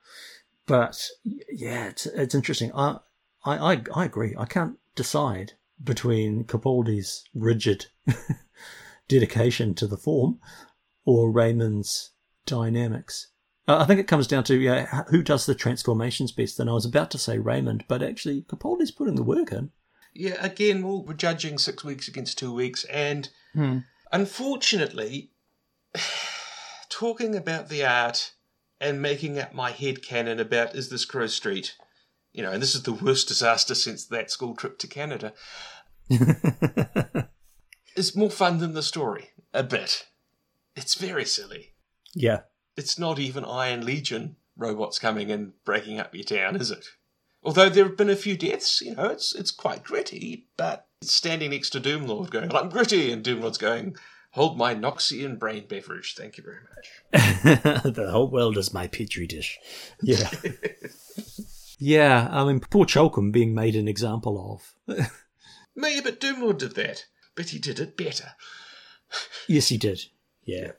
But 0.67 1.09
yeah, 1.23 1.89
it's 1.89 2.07
it's 2.07 2.35
interesting. 2.35 2.73
I 2.75 2.99
I 3.45 3.75
I, 3.75 3.83
I 3.95 4.05
agree. 4.07 4.35
I 4.39 4.47
can't 4.47 4.79
decide 4.97 5.53
between 5.83 6.45
Capaldi's 6.45 7.25
rigid 7.35 7.87
dedication 9.09 9.75
to 9.75 9.87
the 9.87 9.97
form 9.97 10.41
or 11.05 11.31
Raymond's 11.31 12.13
dynamics. 12.47 13.29
Uh, 13.67 13.79
I 13.79 13.85
think 13.85 14.01
it 14.01 14.09
comes 14.09 14.27
down 14.27 14.45
to 14.45 14.57
yeah, 14.57 15.05
who 15.09 15.23
does 15.23 15.47
the 15.47 15.55
transformations 15.55 16.33
best. 16.33 16.61
And 16.61 16.69
I 16.69 16.75
was 16.75 16.85
about 16.85 17.11
to 17.13 17.19
say 17.19 17.39
Raymond, 17.39 17.85
but 17.89 18.03
actually 18.03 18.43
Capaldi's 18.43 18.91
putting 18.91 19.15
the 19.15 19.23
work 19.23 19.53
in. 19.53 19.71
Yeah, 20.13 20.37
again, 20.39 20.83
well, 20.83 21.03
we're 21.03 21.15
judging 21.15 21.59
six 21.59 21.83
weeks 21.83 22.07
against 22.07 22.39
two 22.39 22.53
weeks, 22.53 22.85
and 22.85 23.29
unfortunately, 24.13 25.33
talking 26.89 27.35
about 27.35 27.69
the 27.69 27.85
art 27.85 28.33
and 28.81 29.03
making 29.03 29.39
up 29.41 29.55
my 29.55 29.73
head 29.73 30.05
canon 30.05 30.39
about 30.39 30.77
is 30.77 30.89
this 30.89 31.05
Crow 31.05 31.27
Street, 31.27 31.77
you 32.35 32.43
know, 32.43 32.51
and 32.51 32.61
this 32.61 32.75
is 32.75 32.83
the 32.83 32.93
worst 32.93 33.29
disaster 33.29 33.75
since 33.75 34.05
that 34.07 34.31
school 34.31 34.55
trip 34.55 34.79
to 34.81 34.87
Canada, 34.87 35.33
it's 37.97 38.17
more 38.17 38.31
fun 38.31 38.59
than 38.59 38.75
the 38.75 38.83
story, 38.83 39.31
a 39.55 39.63
bit. 39.63 40.09
It's 40.77 40.97
very 40.97 41.25
silly. 41.25 41.73
Yeah. 42.13 42.41
It's 42.77 42.99
not 42.99 43.21
even 43.21 43.45
Iron 43.45 43.87
Legion 43.87 44.37
robots 44.57 44.99
coming 44.99 45.31
and 45.31 45.53
breaking 45.65 46.01
up 46.01 46.15
your 46.15 46.25
town, 46.25 46.57
is 46.57 46.73
it? 46.73 46.87
Although 47.45 47.69
there 47.69 47.85
have 47.85 47.97
been 47.97 48.11
a 48.11 48.17
few 48.17 48.37
deaths, 48.37 48.81
you 48.81 48.97
know, 48.97 49.07
it's 49.07 49.35
it's 49.35 49.51
quite 49.51 49.85
gritty, 49.85 50.49
but 50.57 50.87
standing 51.03 51.51
next 51.51 51.71
to 51.71 51.81
Doomlord 51.81 52.31
going, 52.31 52.53
I'm 52.55 52.71
gritty, 52.71 53.13
and 53.13 53.23
Doomlord's 53.23 53.59
going, 53.59 53.97
hold 54.31 54.57
my 54.57 54.75
Noxian 54.75 55.39
brain 55.39 55.67
beverage, 55.69 56.15
thank 56.17 56.39
you 56.39 56.45
very 56.45 56.59
much. 56.63 57.85
the 57.95 58.11
whole 58.11 58.31
world 58.31 58.57
is 58.57 58.73
my 58.73 58.89
petri 58.89 59.27
dish. 59.27 59.59
Yeah. 60.03 60.29
yeah, 61.79 62.29
I 62.31 62.45
mean, 62.45 62.61
poor 62.61 62.85
Cholcomb 62.85 63.33
being 63.33 63.55
made 63.55 63.77
an 63.77 63.89
example 63.89 64.63
of. 64.89 65.11
Me, 65.77 66.01
but 66.03 66.21
Doomlord 66.21 66.59
did 66.59 66.75
that, 66.77 67.07
but 67.35 67.49
he 67.51 67.59
did 67.59 67.81
it 67.81 67.97
better. 67.97 68.31
yes, 69.49 69.69
he 69.69 69.77
did. 69.77 70.01
Yeah. 70.45 70.73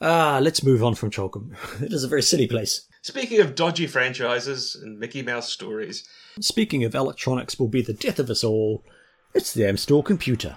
Ah, 0.00 0.38
let's 0.42 0.62
move 0.62 0.84
on 0.84 0.94
from 0.94 1.10
Cholcomb. 1.10 1.54
It 1.82 1.92
is 1.92 2.04
a 2.04 2.08
very 2.08 2.22
silly 2.22 2.46
place. 2.46 2.86
Speaking 3.02 3.40
of 3.40 3.54
dodgy 3.54 3.86
franchises 3.86 4.74
and 4.74 4.98
Mickey 4.98 5.22
Mouse 5.22 5.50
stories, 5.52 6.06
Speaking 6.40 6.84
of 6.84 6.94
electronics 6.94 7.58
will 7.58 7.68
be 7.68 7.80
the 7.80 7.94
death 7.94 8.18
of 8.18 8.28
us 8.28 8.44
all, 8.44 8.84
it's 9.34 9.54
the 9.54 9.62
Amstor 9.66 10.02
computer. 10.04 10.56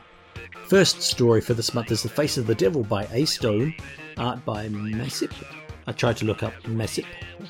First 0.65 1.01
story 1.01 1.39
for 1.41 1.53
this 1.53 1.73
month 1.73 1.91
is 1.91 2.03
The 2.03 2.09
Face 2.09 2.37
of 2.37 2.47
the 2.47 2.55
Devil 2.55 2.83
by 2.83 3.05
A. 3.11 3.25
Stone, 3.25 3.73
art 4.17 4.43
by 4.45 4.67
Massip. 4.67 5.33
I 5.87 5.93
tried 5.93 6.17
to 6.17 6.25
look 6.25 6.43
up 6.43 6.53
Massip, 6.67 7.05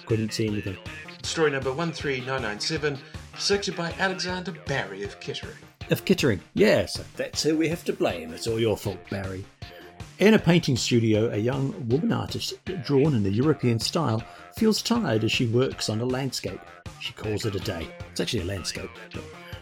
couldn't 0.05 0.33
see 0.33 0.47
anything. 0.47 0.77
Story 1.23 1.51
number 1.51 1.71
13997, 1.71 2.97
selected 3.37 3.75
by 3.75 3.93
Alexander 3.99 4.51
Barry 4.65 5.03
of 5.03 5.19
Kettering. 5.19 5.55
Of 5.89 6.05
Kettering, 6.05 6.41
yes, 6.53 7.01
that's 7.15 7.43
who 7.43 7.57
we 7.57 7.67
have 7.67 7.83
to 7.85 7.93
blame. 7.93 8.33
It's 8.33 8.47
all 8.47 8.59
your 8.59 8.77
fault, 8.77 8.99
Barry. 9.09 9.45
In 10.19 10.33
a 10.33 10.39
painting 10.39 10.75
studio, 10.75 11.29
a 11.29 11.37
young 11.37 11.87
woman 11.87 12.11
artist, 12.11 12.53
drawn 12.83 13.15
in 13.15 13.23
the 13.23 13.31
European 13.31 13.79
style, 13.79 14.23
feels 14.55 14.81
tired 14.81 15.23
as 15.23 15.31
she 15.31 15.45
works 15.45 15.89
on 15.89 16.01
a 16.01 16.05
landscape. 16.05 16.59
She 16.99 17.13
calls 17.13 17.45
it 17.45 17.55
a 17.55 17.59
day. 17.59 17.87
It's 18.11 18.19
actually 18.19 18.43
a 18.43 18.45
landscape. 18.45 18.89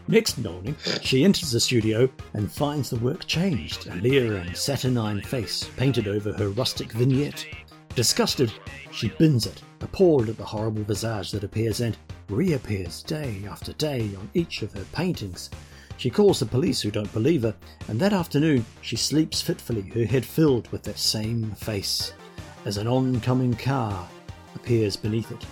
Next 0.08 0.38
morning, 0.38 0.76
she 1.02 1.26
enters 1.26 1.52
the 1.52 1.60
studio 1.60 2.10
and 2.34 2.52
finds 2.52 2.90
the 2.90 2.96
work 2.96 3.28
changed, 3.28 3.88
a 3.88 3.96
leering, 3.96 4.54
saturnine 4.54 5.22
face 5.22 5.70
painted 5.76 6.08
over 6.08 6.34
her 6.34 6.50
rustic 6.50 6.92
vignette. 6.94 7.46
Disgusted, 7.94 8.52
she 8.92 9.10
bins 9.10 9.46
it, 9.46 9.62
appalled 9.82 10.30
at 10.30 10.38
the 10.38 10.46
horrible 10.46 10.84
visage 10.84 11.32
that 11.32 11.44
appears 11.44 11.82
and 11.82 11.98
reappears 12.30 13.04
day 13.04 13.44
after 13.50 13.74
day 13.74 14.12
on 14.18 14.30
each 14.34 14.62
of 14.62 14.74
her 14.74 14.86
paintings. 14.92 15.50
She 15.98 16.10
calls 16.10 16.40
the 16.40 16.46
police 16.46 16.82
who 16.82 16.92
don't 16.92 17.12
believe 17.14 17.44
her, 17.44 17.56
and 17.88 18.00
that 18.00 18.14
afternoon 18.14 18.66
she 18.82 18.96
sleeps 18.96 19.42
fitfully, 19.42 19.82
her 19.82 20.06
head 20.06 20.26
filled 20.26 20.68
with 20.72 20.84
that 20.84 21.00
same 21.00 21.52
face, 21.52 22.14
as 22.66 22.78
an 22.78 22.88
oncoming 22.88 23.56
car 23.56 24.08
appears 24.56 24.96
beneath 24.96 25.32
it. 25.32 25.46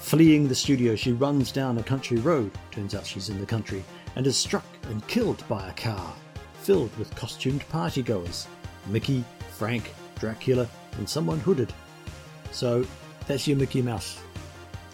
Fleeing 0.00 0.46
the 0.46 0.54
studio, 0.54 0.94
she 0.94 1.12
runs 1.12 1.50
down 1.50 1.78
a 1.78 1.82
country 1.82 2.18
road, 2.18 2.52
turns 2.70 2.94
out 2.94 3.06
she's 3.06 3.28
in 3.28 3.40
the 3.40 3.46
country, 3.46 3.84
and 4.14 4.26
is 4.26 4.36
struck 4.36 4.66
and 4.88 5.06
killed 5.08 5.42
by 5.48 5.68
a 5.68 5.72
car 5.72 6.14
filled 6.66 6.96
with 6.98 7.14
costumed 7.14 7.60
partygoers 7.68 8.48
Mickey, 8.88 9.24
Frank, 9.52 9.94
Dracula, 10.18 10.68
and 10.98 11.08
someone 11.08 11.38
hooded. 11.38 11.72
So 12.50 12.84
that's 13.26 13.46
your 13.46 13.56
Mickey 13.56 13.82
Mouse. 13.82 14.18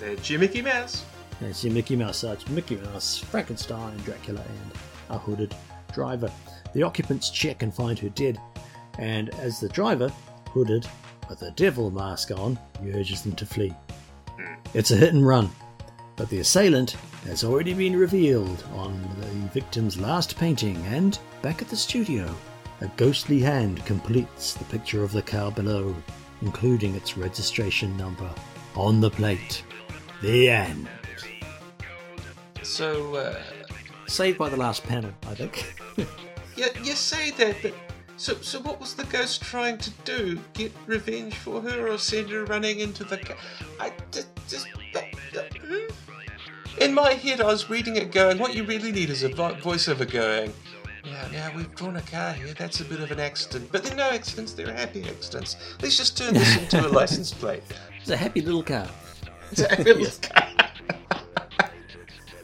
That's 0.00 0.28
your 0.28 0.40
Mickey 0.40 0.62
Mouse. 0.62 1.04
That's 1.40 1.64
your 1.64 1.72
Mickey 1.72 1.96
Mouse. 1.96 2.22
That's 2.22 2.48
Mickey 2.48 2.76
Mouse, 2.76 3.18
Frankenstein, 3.18 3.96
Dracula, 3.98 4.40
and 4.40 4.72
a 5.10 5.18
hooded 5.18 5.54
driver. 5.92 6.30
The 6.72 6.82
occupants 6.82 7.30
check 7.30 7.62
and 7.62 7.74
find 7.74 7.98
her 7.98 8.08
dead, 8.10 8.38
and 8.98 9.30
as 9.36 9.60
the 9.60 9.68
driver, 9.68 10.08
hooded, 10.50 10.86
with 11.28 11.42
a 11.42 11.50
devil 11.52 11.90
mask 11.90 12.30
on, 12.30 12.58
urges 12.94 13.22
them 13.22 13.34
to 13.36 13.46
flee. 13.46 13.74
It's 14.74 14.90
a 14.90 14.96
hit 14.96 15.12
and 15.12 15.26
run, 15.26 15.50
but 16.16 16.28
the 16.28 16.40
assailant 16.40 16.96
has 17.26 17.44
already 17.44 17.74
been 17.74 17.96
revealed 17.96 18.64
on 18.74 19.00
the 19.18 19.26
victim's 19.52 19.98
last 19.98 20.36
painting, 20.36 20.76
and 20.86 21.18
back 21.42 21.62
at 21.62 21.68
the 21.68 21.76
studio, 21.76 22.34
a 22.80 22.88
ghostly 22.96 23.40
hand 23.40 23.84
completes 23.86 24.54
the 24.54 24.64
picture 24.64 25.04
of 25.04 25.12
the 25.12 25.22
car 25.22 25.52
below, 25.52 25.94
including 26.42 26.94
its 26.94 27.16
registration 27.16 27.96
number 27.96 28.28
on 28.76 29.00
the 29.00 29.10
plate. 29.10 29.64
The 30.20 30.48
end. 30.50 30.88
So, 32.62 33.16
uh, 33.16 33.42
Saved 34.06 34.36
by 34.38 34.48
the 34.50 34.56
last 34.56 34.82
panel, 34.84 35.10
I 35.26 35.34
think. 35.34 35.74
you, 36.56 36.66
you 36.82 36.92
say 36.92 37.30
that, 37.32 37.56
but 37.62 37.72
so 38.18 38.34
so 38.42 38.60
what 38.60 38.78
was 38.78 38.94
the 38.94 39.04
ghost 39.04 39.40
trying 39.42 39.78
to 39.78 39.90
do? 40.04 40.38
Get 40.52 40.70
revenge 40.86 41.34
for 41.34 41.62
her, 41.62 41.88
or 41.88 41.96
send 41.98 42.28
her 42.28 42.44
running 42.44 42.80
into 42.80 43.04
the? 43.04 43.16
Ca- 43.16 43.36
I 43.80 43.90
just, 44.10 44.28
just 44.48 44.66
that, 44.92 45.06
that- 45.32 45.56
hmm? 45.56 45.88
in 46.78 46.92
my 46.92 47.14
head, 47.14 47.40
I 47.40 47.46
was 47.46 47.70
reading 47.70 47.96
it, 47.96 48.12
going, 48.12 48.38
"What 48.38 48.54
you 48.54 48.64
really 48.64 48.92
need 48.92 49.08
is 49.08 49.22
a 49.22 49.30
vo- 49.30 49.54
voiceover 49.54 50.08
going." 50.10 50.52
Yeah, 51.04 51.28
now 51.32 51.52
we've 51.56 51.74
drawn 51.74 51.96
a 51.96 52.02
car 52.02 52.32
here. 52.32 52.54
That's 52.54 52.80
a 52.80 52.84
bit 52.84 53.00
of 53.00 53.10
an 53.10 53.18
accident, 53.18 53.70
but 53.72 53.82
they're 53.82 53.96
no 53.96 54.10
accidents. 54.10 54.52
They're 54.52 54.72
happy 54.72 55.04
accidents. 55.08 55.56
Let's 55.82 55.96
just 55.96 56.16
turn 56.16 56.34
this 56.34 56.56
into 56.56 56.86
a 56.86 56.88
license 57.00 57.32
plate. 57.32 57.64
It's 58.00 58.10
a 58.10 58.16
happy 58.16 58.40
little 58.40 58.62
car. 58.62 58.88
It's 59.50 59.62
a 59.62 59.68
happy 59.68 59.94
little 59.94 60.30
car. 60.30 60.48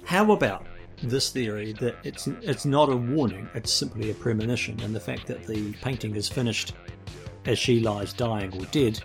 How 0.05 0.33
about 0.33 0.67
this 1.03 1.31
theory 1.31 1.73
that 1.75 1.95
it's 2.03 2.27
it's 2.27 2.65
not 2.65 2.89
a 2.89 2.97
warning, 2.97 3.49
it's 3.55 3.73
simply 3.73 4.11
a 4.11 4.15
premonition, 4.15 4.81
and 4.81 4.95
the 4.95 5.01
fact 5.01 5.27
that 5.29 5.47
the 5.47 5.73
painting 5.75 6.17
is 6.17 6.29
finished 6.29 6.75
as 7.45 7.59
she 7.59 7.79
lies 7.79 8.13
dying 8.13 8.53
or 8.59 8.65
dead 8.67 9.01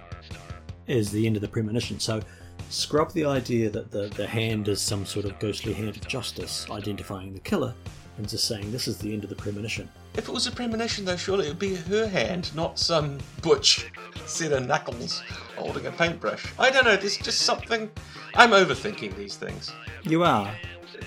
is 0.88 1.12
the 1.12 1.28
end 1.28 1.36
of 1.36 1.42
the 1.42 1.48
premonition. 1.48 2.00
So 2.00 2.22
scrub 2.70 3.12
the 3.14 3.26
idea 3.26 3.70
that 3.70 3.92
the, 3.92 4.08
the 4.16 4.26
hand 4.26 4.68
is 4.68 4.82
some 4.82 5.06
sort 5.06 5.26
of 5.26 5.38
ghostly 5.40 5.74
hand 5.74 5.90
of 5.90 6.08
justice 6.08 6.66
identifying 6.72 7.34
the 7.34 7.40
killer 7.40 7.76
and 8.18 8.28
just 8.28 8.46
saying 8.46 8.72
this 8.72 8.88
is 8.88 8.98
the 8.98 9.14
end 9.14 9.24
of 9.24 9.30
the 9.30 9.36
premonition. 9.36 9.90
If 10.16 10.28
it 10.28 10.32
was 10.32 10.48
a 10.48 10.52
premonition, 10.52 11.06
though, 11.06 11.16
surely 11.16 11.48
it 11.48 11.50
would 11.50 11.60
be 11.60 11.76
her 11.76 12.08
hand, 12.08 12.52
not 12.56 12.78
some 12.78 13.18
butch 13.42 13.92
set 14.26 14.52
of 14.52 14.68
knuckles 14.68 15.24
holding 15.56 15.86
a 15.86 15.92
paintbrush. 15.92 16.46
I 16.60 16.70
don't 16.70 16.86
know. 16.86 16.96
There's 16.96 17.18
just 17.18 17.42
something. 17.42 17.90
I'm 18.36 18.52
overthinking 18.52 19.16
these 19.16 19.36
things. 19.36 19.72
You 20.04 20.24
are. 20.24 20.54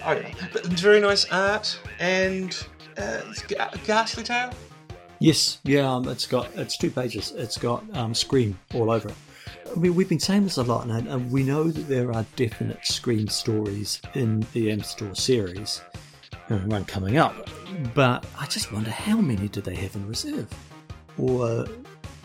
Oh 0.05 0.13
yeah, 0.13 0.33
but 0.53 0.67
it's 0.67 0.81
very 0.81 1.01
nice 1.01 1.25
art 1.31 1.79
and 2.01 2.57
uh, 2.99 3.21
ghastly 3.85 4.25
tale. 4.25 4.53
Yes, 5.19 5.59
yeah, 5.65 5.91
um, 5.91 6.09
it's 6.09 6.27
got 6.27 6.51
it's 6.57 6.77
two 6.77 6.91
pages. 6.91 7.33
It's 7.37 7.57
got 7.57 7.85
um, 7.97 8.15
Scream 8.15 8.59
all 8.75 8.91
over 8.91 9.09
it. 9.09 9.15
I 9.75 9.79
mean, 9.79 9.95
we've 9.95 10.09
been 10.09 10.21
saying 10.21 10.45
this 10.45 10.59
a 10.59 10.63
lot, 10.63 10.87
and, 10.87 11.09
and 11.09 11.31
we 11.31 11.43
know 11.43 11.65
that 11.65 11.89
there 11.89 12.13
are 12.13 12.25
definite 12.37 12.85
Scream 12.85 13.29
stories 13.29 14.01
in 14.15 14.47
the 14.53 14.71
Amstor 14.71 15.15
series, 15.15 15.83
one 16.49 16.85
coming 16.85 17.17
up. 17.17 17.49
But 17.95 18.25
I 18.39 18.47
just 18.47 18.73
wonder 18.73 18.91
how 18.91 19.17
many 19.17 19.49
do 19.49 19.61
they 19.61 19.75
have 19.75 19.95
in 19.97 20.07
reserve, 20.07 20.49
or 21.19 21.47
uh, 21.47 21.67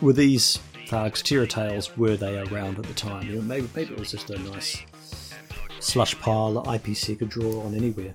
were 0.02 0.14
these 0.14 0.60
thugs 0.88 1.22
terror 1.22 1.48
tales? 1.48 1.98
Were 1.98 2.18
they 2.18 2.40
around 2.40 2.80
at 2.80 2.86
the 2.86 2.94
time? 2.94 3.28
You 3.28 3.36
know, 3.36 3.42
maybe 3.42 3.70
maybe 3.76 3.94
it 3.94 4.00
was 4.00 4.12
just 4.12 4.30
a 4.30 4.38
nice 4.40 4.82
slush 5.80 6.20
pile 6.20 6.54
that 6.54 6.66
IPC 6.66 7.20
could 7.20 7.30
draw 7.30 7.64
on 7.64 7.76
anywhere. 7.76 8.14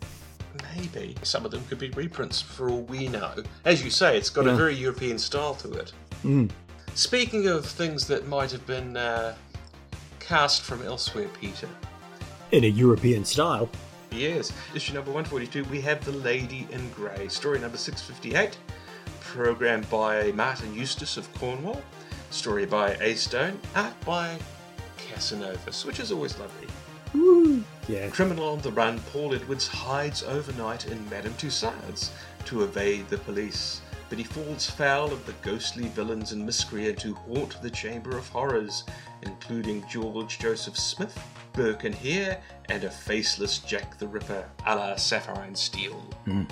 Maybe 0.75 1.15
some 1.23 1.45
of 1.45 1.51
them 1.51 1.63
could 1.69 1.79
be 1.79 1.91
reprints 1.91 2.41
for 2.41 2.71
all 2.71 2.83
we 2.83 3.09
know. 3.09 3.35
As 3.65 3.85
you 3.85 3.91
say, 3.91 4.17
it's 4.17 4.31
got 4.31 4.47
a 4.47 4.55
very 4.55 4.75
European 4.75 5.19
style 5.19 5.55
to 5.57 5.73
it. 5.73 5.93
Mm. 6.25 6.51
Speaking 6.95 7.47
of 7.49 7.67
things 7.67 8.07
that 8.07 8.27
might 8.27 8.51
have 8.53 8.67
been 8.67 8.97
uh, 8.97 9.35
cast 10.19 10.63
from 10.63 10.83
elsewhere, 10.83 11.29
Peter. 11.41 11.69
In 12.53 12.65
a 12.65 12.69
European 12.69 13.25
style. 13.25 13.69
Yes, 14.11 14.53
issue 14.75 14.95
number 14.95 15.11
142, 15.11 15.65
we 15.71 15.81
have 15.83 16.05
The 16.05 16.13
Lady 16.13 16.67
in 16.71 16.89
Grey, 16.91 17.29
story 17.29 17.59
number 17.59 17.77
658, 17.77 18.57
programmed 19.21 19.89
by 19.91 20.33
Martin 20.33 20.75
Eustace 20.75 21.17
of 21.17 21.33
Cornwall, 21.35 21.83
story 22.31 22.67
by 22.67 22.95
A 22.95 23.15
Stone, 23.15 23.59
art 23.75 23.95
by 24.05 24.39
Casanovas, 24.97 25.85
which 25.85 26.01
is 26.01 26.13
always 26.13 26.39
lovely. 26.39 26.69
Yeah. 27.89 28.09
Criminal 28.09 28.49
on 28.49 28.61
the 28.61 28.73
run, 28.73 29.01
Paul 29.13 29.35
Edwards 29.35 29.67
hides 29.67 30.23
overnight 30.23 30.87
in 30.87 31.09
Madame 31.09 31.35
Tussauds 31.35 32.11
to 32.47 32.63
evade 32.63 33.09
the 33.09 33.19
police, 33.19 33.81
but 34.09 34.19
he 34.19 34.25
falls 34.25 34.69
foul 34.69 35.13
of 35.13 35.25
the 35.27 35.35
ghostly 35.43 35.89
villains 35.89 36.33
and 36.33 36.45
miscreant 36.45 37.03
who 37.03 37.15
haunt 37.15 37.61
the 37.63 37.71
Chamber 37.71 38.17
of 38.17 38.29
Horrors, 38.29 38.85
including 39.23 39.85
George 39.89 40.39
Joseph 40.39 40.77
Smith, 40.77 41.19
Burke 41.53 41.85
and 41.85 41.95
Hare, 41.95 42.41
and 42.69 42.85
a 42.85 42.91
faceless 42.91 43.59
Jack 43.59 43.99
the 43.99 44.07
Ripper 44.07 44.49
a 44.67 44.77
la 44.77 44.97
Sapphire 44.97 45.45
and 45.45 45.57
Steel. 45.57 46.01
Hmm. 46.25 46.43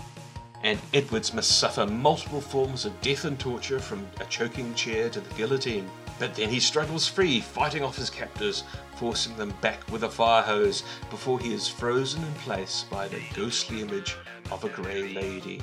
And 0.62 0.78
Edwards 0.94 1.34
must 1.34 1.58
suffer 1.58 1.86
multiple 1.86 2.40
forms 2.40 2.86
of 2.86 2.98
death 3.02 3.26
and 3.26 3.38
torture 3.38 3.78
from 3.78 4.06
a 4.20 4.24
choking 4.24 4.74
chair 4.74 5.10
to 5.10 5.20
the 5.20 5.34
guillotine. 5.34 5.90
But 6.18 6.34
then 6.34 6.48
he 6.48 6.58
struggles 6.58 7.06
free, 7.06 7.40
fighting 7.40 7.82
off 7.82 7.96
his 7.96 8.08
captors, 8.08 8.64
forcing 8.96 9.36
them 9.36 9.52
back 9.60 9.80
with 9.92 10.04
a 10.04 10.08
fire 10.08 10.42
hose 10.42 10.82
before 11.10 11.38
he 11.38 11.52
is 11.52 11.68
frozen 11.68 12.22
in 12.22 12.32
place 12.34 12.86
by 12.90 13.08
the 13.08 13.20
ghostly 13.34 13.82
image 13.82 14.16
of 14.50 14.64
a 14.64 14.68
grey 14.70 15.12
lady, 15.12 15.60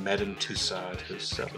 Madame 0.00 0.34
Tussaud 0.36 0.96
herself. 1.08 1.52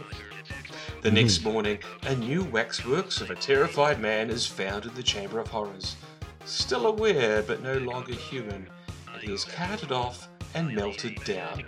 The 1.02 1.10
next 1.10 1.38
hmm. 1.38 1.50
morning, 1.50 1.78
a 2.02 2.14
new 2.16 2.44
waxworks 2.44 3.20
of 3.20 3.30
a 3.30 3.34
terrified 3.34 4.00
man 4.00 4.30
is 4.30 4.46
found 4.46 4.84
in 4.84 4.94
the 4.94 5.02
Chamber 5.02 5.38
of 5.38 5.48
Horrors. 5.48 5.96
Still 6.44 6.86
aware 6.86 7.42
but 7.42 7.62
no 7.62 7.78
longer 7.78 8.14
human, 8.14 8.68
and 9.12 9.22
he 9.22 9.32
is 9.32 9.44
carted 9.44 9.92
off 9.92 10.28
and 10.54 10.74
melted 10.74 11.22
down. 11.24 11.64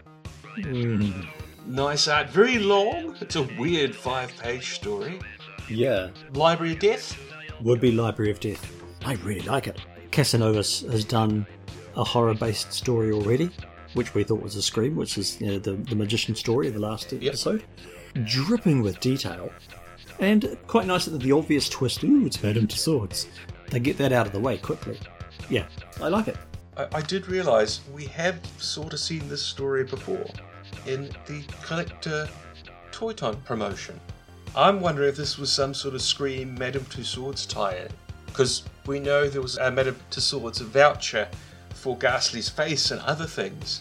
Hmm. 0.57 1.23
Nice 1.67 2.09
art, 2.09 2.31
very 2.31 2.59
long. 2.59 3.17
It's 3.21 3.37
a 3.37 3.49
weird 3.59 3.95
five 3.95 4.33
page 4.39 4.75
story. 4.75 5.21
Yeah. 5.69 6.11
Library 6.33 6.73
of 6.73 6.81
Death? 6.81 7.19
would 7.63 7.81
be 7.81 7.93
Library 7.93 8.31
of 8.31 8.41
Death. 8.41 8.73
I 9.05 9.15
really 9.15 9.43
like 9.43 9.67
it. 9.67 9.81
Casanovas 10.11 10.91
has 10.91 11.05
done 11.05 11.47
a 11.97 12.05
horror 12.05 12.35
based 12.35 12.73
story 12.73 13.13
already, 13.13 13.51
which 13.95 14.15
we 14.15 14.25
thought 14.25 14.43
was 14.43 14.57
a 14.57 14.63
scream, 14.63 14.97
which 14.97 15.19
is 15.19 15.41
you 15.41 15.47
know, 15.49 15.59
the, 15.59 15.73
the 15.73 15.97
magician 15.97 16.35
story 16.35 16.69
of 16.69 16.75
the 16.75 16.81
last 16.81 17.13
episode. 17.13 17.65
Dripping 18.25 18.83
with 18.83 19.01
detail. 19.01 19.51
And 20.19 20.57
quite 20.67 20.87
nice 20.87 21.07
that 21.07 21.21
the 21.21 21.33
obvious 21.33 21.69
twist, 21.69 22.05
ooh, 22.05 22.27
it's 22.27 22.43
Madame 22.43 22.67
Tussauds. 22.67 23.27
They 23.71 23.81
get 23.81 23.97
that 23.99 24.13
out 24.13 24.27
of 24.27 24.33
the 24.33 24.41
way 24.41 24.59
quickly. 24.59 24.99
Yeah, 25.49 25.67
I 26.01 26.09
like 26.09 26.29
it. 26.29 26.37
I, 26.77 26.89
I 26.95 27.01
did 27.01 27.29
realise 27.29 27.81
we 27.95 28.07
have 28.07 28.39
sort 28.59 28.93
of 28.93 29.01
seen 29.01 29.29
this 29.29 29.43
story 29.43 29.85
before 29.85 30.27
in 30.87 31.11
the 31.27 31.43
collector 31.63 32.29
Toy 32.93 33.13
Time 33.13 33.37
promotion. 33.43 33.99
I'm 34.55 34.81
wondering 34.81 35.09
if 35.09 35.17
this 35.17 35.39
was 35.39 35.53
some 35.53 35.73
sort 35.75 35.95
of 35.95 36.03
Scream 36.03 36.55
Madame 36.57 36.85
Tussauds 36.85 37.49
tie-in. 37.49 37.89
Because 38.27 38.65
we 38.87 39.01
know 39.01 39.29
there 39.29 39.43
was 39.43 39.59
a 39.59 39.71
Madame 39.71 39.97
Tussauds 40.11 40.61
voucher 40.61 41.29
for 41.81 41.97
Ghastly's 41.97 42.51
face 42.51 42.91
and 42.91 43.01
other 43.01 43.25
things. 43.25 43.81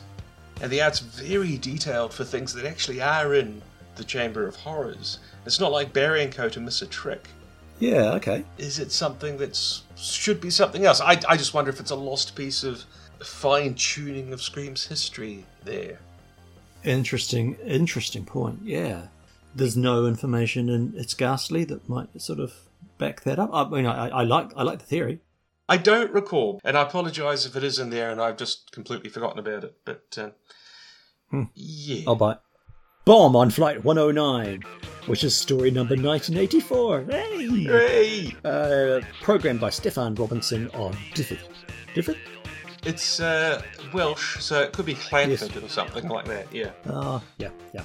And 0.62 0.72
the 0.72 0.82
art's 0.82 1.00
very 1.00 1.58
detailed 1.58 2.14
for 2.14 2.24
things 2.24 2.54
that 2.54 2.66
actually 2.66 3.02
are 3.02 3.36
in 3.36 3.62
the 3.95 4.06
Chamber 4.06 4.47
of 4.47 4.56
Horrors. 4.56 5.20
It's 5.45 5.60
not 5.60 5.74
like 5.74 5.91
Barry 5.91 6.24
and 6.24 6.34
Co. 6.34 6.47
to 6.50 6.62
miss 6.62 6.82
a 6.82 6.88
trick. 6.88 7.28
Yeah, 7.80 8.14
okay. 8.14 8.45
Is 8.58 8.80
it 8.80 8.91
something 8.91 9.38
that's 9.38 9.84
should 9.97 10.39
be 10.39 10.50
something 10.50 10.86
else? 10.86 11.02
I, 11.02 11.20
I 11.28 11.36
just 11.36 11.54
wonder 11.54 11.70
if 11.70 11.80
it's 11.80 11.91
a 11.91 11.95
lost 11.95 12.36
piece 12.36 12.64
of 12.64 12.84
fine 13.20 13.74
tuning 13.76 14.32
of 14.32 14.41
Scream's 14.41 14.86
history 14.86 15.45
there. 15.66 16.00
Interesting, 16.84 17.56
interesting 17.66 18.24
point. 18.26 18.60
Yeah. 18.64 19.08
There's 19.54 19.76
no 19.76 20.06
information 20.06 20.70
in 20.70 20.93
It's 20.95 21.14
Ghastly 21.14 21.66
that 21.66 21.89
might 21.89 22.22
sort 22.22 22.39
of 22.39 22.54
back 22.97 23.22
that 23.24 23.39
up. 23.39 23.50
I 23.54 23.68
mean, 23.70 23.86
I, 23.86 24.10
I 24.10 24.24
like 24.24 24.52
I 24.56 24.64
like 24.64 24.80
the 24.80 24.86
theory. 24.86 25.20
I 25.70 25.78
don't 25.78 26.12
recall, 26.12 26.60
and 26.64 26.76
I 26.78 26.82
apologise 26.82 27.46
if 27.46 27.56
it 27.56 27.64
is 27.64 27.78
in 27.80 27.90
there 27.92 28.10
and 28.10 28.20
I've 28.20 28.38
just 28.38 28.72
completely 28.72 29.10
forgotten 29.10 29.38
about 29.40 29.64
it. 29.64 29.76
But 29.86 30.18
um, 31.32 31.50
yeah, 31.54 32.04
I'll 32.08 32.16
buy 32.16 32.34
it. 32.34 32.38
Bomb 33.06 33.36
on 33.36 33.50
Flight 33.50 33.84
109, 33.84 34.62
which 35.08 35.24
is 35.24 35.36
story 35.36 35.72
number 35.72 35.96
1984. 35.96 37.06
Hey! 37.10 37.46
Hooray! 37.66 38.36
Uh, 38.44 39.02
programmed 39.22 39.60
by 39.62 39.70
Stefan 39.70 40.16
Robinson 40.16 40.70
on 40.72 40.96
Dyfed. 41.16 41.40
Dyfed? 41.96 42.18
It's 42.86 43.20
uh, 43.20 43.62
Welsh, 43.94 44.40
so 44.42 44.62
it 44.62 44.74
could 44.74 44.86
be 44.86 44.94
Clanford 44.96 45.52
Yes. 45.54 45.64
or 45.64 45.70
something 45.70 46.08
like 46.08 46.26
that. 46.26 46.48
Yeah. 46.54 46.72
Ah, 46.88 47.22
yeah, 47.38 47.50
yeah. 47.74 47.84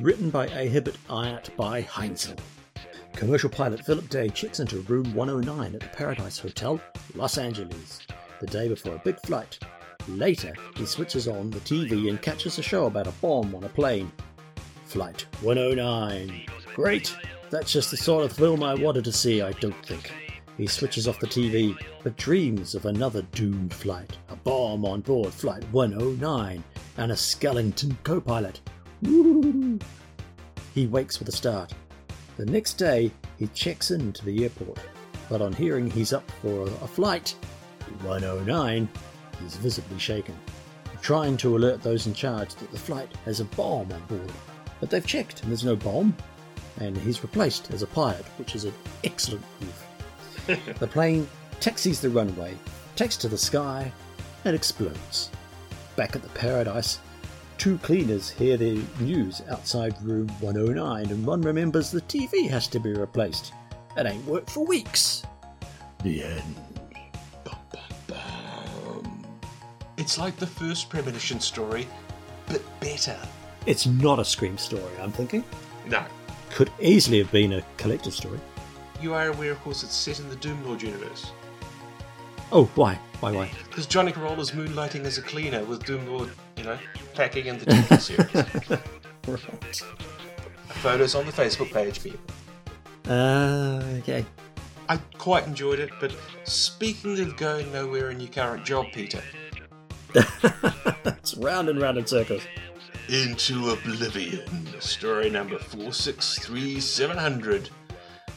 Written 0.00 0.30
by 0.30 0.46
Ahibit 0.48 0.96
Ayat 1.08 1.54
by 1.56 1.82
Heinzel. 1.82 2.38
Commercial 3.14 3.48
pilot 3.48 3.84
Philip 3.86 4.08
Day 4.08 4.28
checks 4.28 4.58
into 4.58 4.80
room 4.80 5.14
109 5.14 5.74
at 5.74 5.80
the 5.80 5.86
Paradise 5.96 6.38
Hotel, 6.38 6.80
Los 7.14 7.38
Angeles, 7.38 8.00
the 8.40 8.46
day 8.46 8.68
before 8.68 8.96
a 8.96 9.02
big 9.04 9.18
flight. 9.20 9.58
Later, 10.08 10.52
he 10.76 10.84
switches 10.84 11.28
on 11.28 11.50
the 11.50 11.60
TV 11.60 12.10
and 12.10 12.20
catches 12.20 12.58
a 12.58 12.62
show 12.62 12.86
about 12.86 13.06
a 13.06 13.12
bomb 13.12 13.54
on 13.54 13.64
a 13.64 13.68
plane. 13.68 14.10
Flight 14.86 15.26
109. 15.42 16.44
Great! 16.74 17.16
That's 17.50 17.72
just 17.72 17.92
the 17.92 17.96
sort 17.96 18.24
of 18.24 18.32
film 18.32 18.64
I 18.64 18.74
wanted 18.74 19.04
to 19.04 19.12
see, 19.12 19.40
I 19.42 19.52
don't 19.52 19.86
think. 19.86 20.12
He 20.58 20.66
switches 20.66 21.06
off 21.06 21.20
the 21.20 21.26
TV, 21.26 21.76
but 22.02 22.16
dreams 22.16 22.74
of 22.74 22.86
another 22.86 23.22
doomed 23.32 23.72
flight, 23.72 24.18
a 24.28 24.36
bomb 24.36 24.84
on 24.84 25.00
board 25.00 25.32
Flight 25.32 25.64
109, 25.70 26.64
and 26.96 27.12
a 27.12 27.16
skeleton 27.16 27.96
co 28.02 28.20
pilot. 28.20 28.60
He 30.74 30.86
wakes 30.88 31.20
with 31.20 31.28
a 31.28 31.32
start. 31.32 31.72
The 32.36 32.46
next 32.46 32.74
day, 32.74 33.12
he 33.38 33.46
checks 33.48 33.90
into 33.90 34.24
the 34.24 34.42
airport, 34.42 34.80
but 35.28 35.40
on 35.40 35.52
hearing 35.52 35.90
he's 35.90 36.12
up 36.12 36.28
for 36.42 36.62
a 36.62 36.88
flight 36.88 37.34
109, 38.02 38.88
he's 39.40 39.56
visibly 39.56 39.98
shaken, 39.98 40.36
trying 41.00 41.36
to 41.38 41.56
alert 41.56 41.82
those 41.82 42.06
in 42.06 42.14
charge 42.14 42.54
that 42.56 42.70
the 42.72 42.78
flight 42.78 43.10
has 43.24 43.40
a 43.40 43.44
bomb 43.44 43.92
on 43.92 44.00
board. 44.06 44.32
But 44.80 44.90
they've 44.90 45.06
checked 45.06 45.42
and 45.42 45.50
there's 45.50 45.64
no 45.64 45.76
bomb, 45.76 46.16
and 46.80 46.96
he's 46.96 47.22
replaced 47.22 47.70
as 47.70 47.82
a 47.82 47.86
pilot, 47.86 48.24
which 48.38 48.54
is 48.54 48.64
an 48.64 48.74
excellent 49.04 49.44
move. 49.60 50.76
the 50.78 50.86
plane 50.86 51.28
taxis 51.60 52.00
the 52.00 52.10
runway, 52.10 52.56
takes 52.96 53.16
to 53.18 53.28
the 53.28 53.38
sky, 53.38 53.92
and 54.44 54.54
explodes. 54.54 55.30
Back 55.96 56.16
at 56.16 56.22
the 56.22 56.28
Paradise, 56.30 56.98
two 57.58 57.78
cleaners 57.78 58.30
hear 58.30 58.56
the 58.56 58.82
news 59.00 59.42
outside 59.50 60.00
room 60.02 60.28
109, 60.40 61.06
and 61.10 61.26
one 61.26 61.42
remembers 61.42 61.90
the 61.90 62.00
TV 62.02 62.48
has 62.48 62.68
to 62.68 62.78
be 62.78 62.92
replaced. 62.92 63.52
It 63.96 64.06
ain't 64.06 64.24
worked 64.26 64.50
for 64.50 64.66
weeks. 64.66 65.22
The 66.02 66.24
end. 66.24 66.56
Bum, 67.44 67.56
bum, 67.72 67.82
bum. 68.06 69.24
It's 69.96 70.18
like 70.18 70.36
the 70.36 70.46
first 70.46 70.88
premonition 70.88 71.40
story, 71.40 71.86
but 72.46 72.62
better. 72.80 73.18
It's 73.66 73.86
not 73.86 74.18
a 74.18 74.24
Scream 74.24 74.58
story, 74.58 74.92
I'm 75.00 75.12
thinking. 75.12 75.44
No. 75.88 76.04
Could 76.50 76.70
easily 76.80 77.18
have 77.18 77.32
been 77.32 77.54
a 77.54 77.64
collective 77.76 78.14
story. 78.14 78.40
You 79.00 79.14
are 79.14 79.28
aware, 79.28 79.52
of 79.52 79.60
course, 79.62 79.82
it's 79.82 79.94
set 79.94 80.20
in 80.20 80.28
the 80.28 80.36
Doomlord 80.36 80.82
universe. 80.82 81.32
Oh, 82.52 82.66
why? 82.74 82.98
Why, 83.20 83.32
why? 83.32 83.50
Because 83.68 83.86
Johnny 83.86 84.12
Carolla's 84.12 84.50
moonlighting 84.50 85.04
as 85.04 85.18
a 85.18 85.22
cleaner 85.22 85.64
with 85.64 85.82
Doomlord, 85.84 86.30
you 86.56 86.64
know, 86.64 86.78
packing 87.14 87.46
in 87.46 87.58
the 87.58 87.66
TV 87.66 88.00
series. 88.00 88.80
Right. 89.26 89.82
Photos 90.68 91.14
on 91.14 91.24
the 91.24 91.32
Facebook 91.32 91.72
page, 91.72 92.02
people. 92.02 92.20
Uh, 93.08 93.82
okay. 94.00 94.22
I 94.86 94.98
quite 95.16 95.46
enjoyed 95.46 95.78
it, 95.78 95.88
but 95.98 96.14
speaking 96.44 97.18
of 97.20 97.34
going 97.38 97.72
nowhere 97.72 98.10
in 98.10 98.20
your 98.20 98.30
current 98.30 98.66
job, 98.66 98.84
Peter, 98.92 99.22
it's 100.14 101.34
round 101.38 101.70
and 101.70 101.80
round 101.80 101.96
in 101.96 102.06
circles. 102.06 102.42
Into 103.08 103.70
Oblivion, 103.70 104.78
story 104.78 105.30
number 105.30 105.58
463700, 105.58 107.70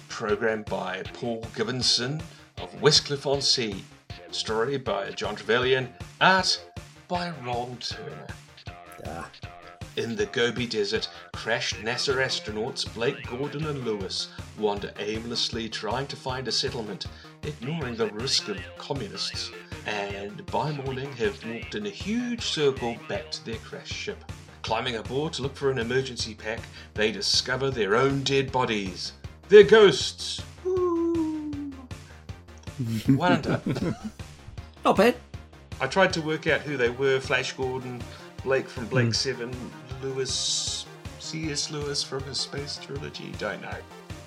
programmed 0.07 0.63
by 0.65 1.03
Paul 1.13 1.41
Gibbonson 1.53 2.21
of 2.61 2.73
Westcliff 2.81 3.25
on 3.25 3.41
Sea, 3.41 3.83
story 4.31 4.77
by 4.77 5.11
John 5.11 5.35
Trevelyan, 5.35 5.89
art 6.21 6.61
by 7.07 7.31
Ron 7.45 7.77
Turner. 7.77 8.27
Ah, 9.05 9.29
In 9.95 10.15
the 10.15 10.25
Gobi 10.27 10.67
Desert, 10.67 11.09
crashed 11.33 11.75
NASA 11.77 12.15
astronauts 12.15 12.91
Blake 12.93 13.25
Gordon 13.27 13.65
and 13.65 13.85
Lewis 13.85 14.29
wander 14.57 14.91
aimlessly 14.99 15.69
trying 15.69 16.07
to 16.07 16.15
find 16.15 16.47
a 16.47 16.51
settlement, 16.51 17.05
ignoring 17.43 17.95
the 17.95 18.07
risk 18.07 18.49
of 18.49 18.57
communists, 18.77 19.51
and 19.85 20.45
by 20.47 20.71
morning 20.71 21.11
have 21.13 21.43
walked 21.45 21.75
in 21.75 21.85
a 21.85 21.89
huge 21.89 22.41
circle 22.43 22.97
back 23.07 23.31
to 23.31 23.45
their 23.45 23.55
crashed 23.57 23.93
ship. 23.93 24.23
Climbing 24.61 24.97
aboard 24.97 25.31
to 25.33 25.41
look 25.41 25.55
for 25.55 25.71
an 25.71 25.77
emergency 25.77 26.35
pack, 26.35 26.59
they 26.93 27.11
discover 27.11 27.71
their 27.71 27.95
own 27.95 28.21
dead 28.23 28.51
bodies. 28.51 29.13
They're 29.47 29.63
ghosts. 29.63 30.41
Woo. 30.65 31.71
One 33.07 33.41
not 34.83 34.95
bad. 34.95 35.15
I 35.79 35.87
tried 35.87 36.13
to 36.13 36.21
work 36.21 36.47
out 36.47 36.61
who 36.61 36.77
they 36.77 36.89
were 36.89 37.19
Flash 37.19 37.53
Gordon, 37.53 38.01
Blake 38.43 38.67
from 38.67 38.87
Blake 38.87 39.07
hmm. 39.07 39.11
7, 39.11 39.71
Lewis, 40.01 40.85
C.S. 41.19 41.71
Lewis 41.71 42.03
from 42.03 42.23
his 42.23 42.39
Space 42.39 42.77
Trilogy, 42.77 43.31
don't 43.37 43.61
know. 43.61 43.77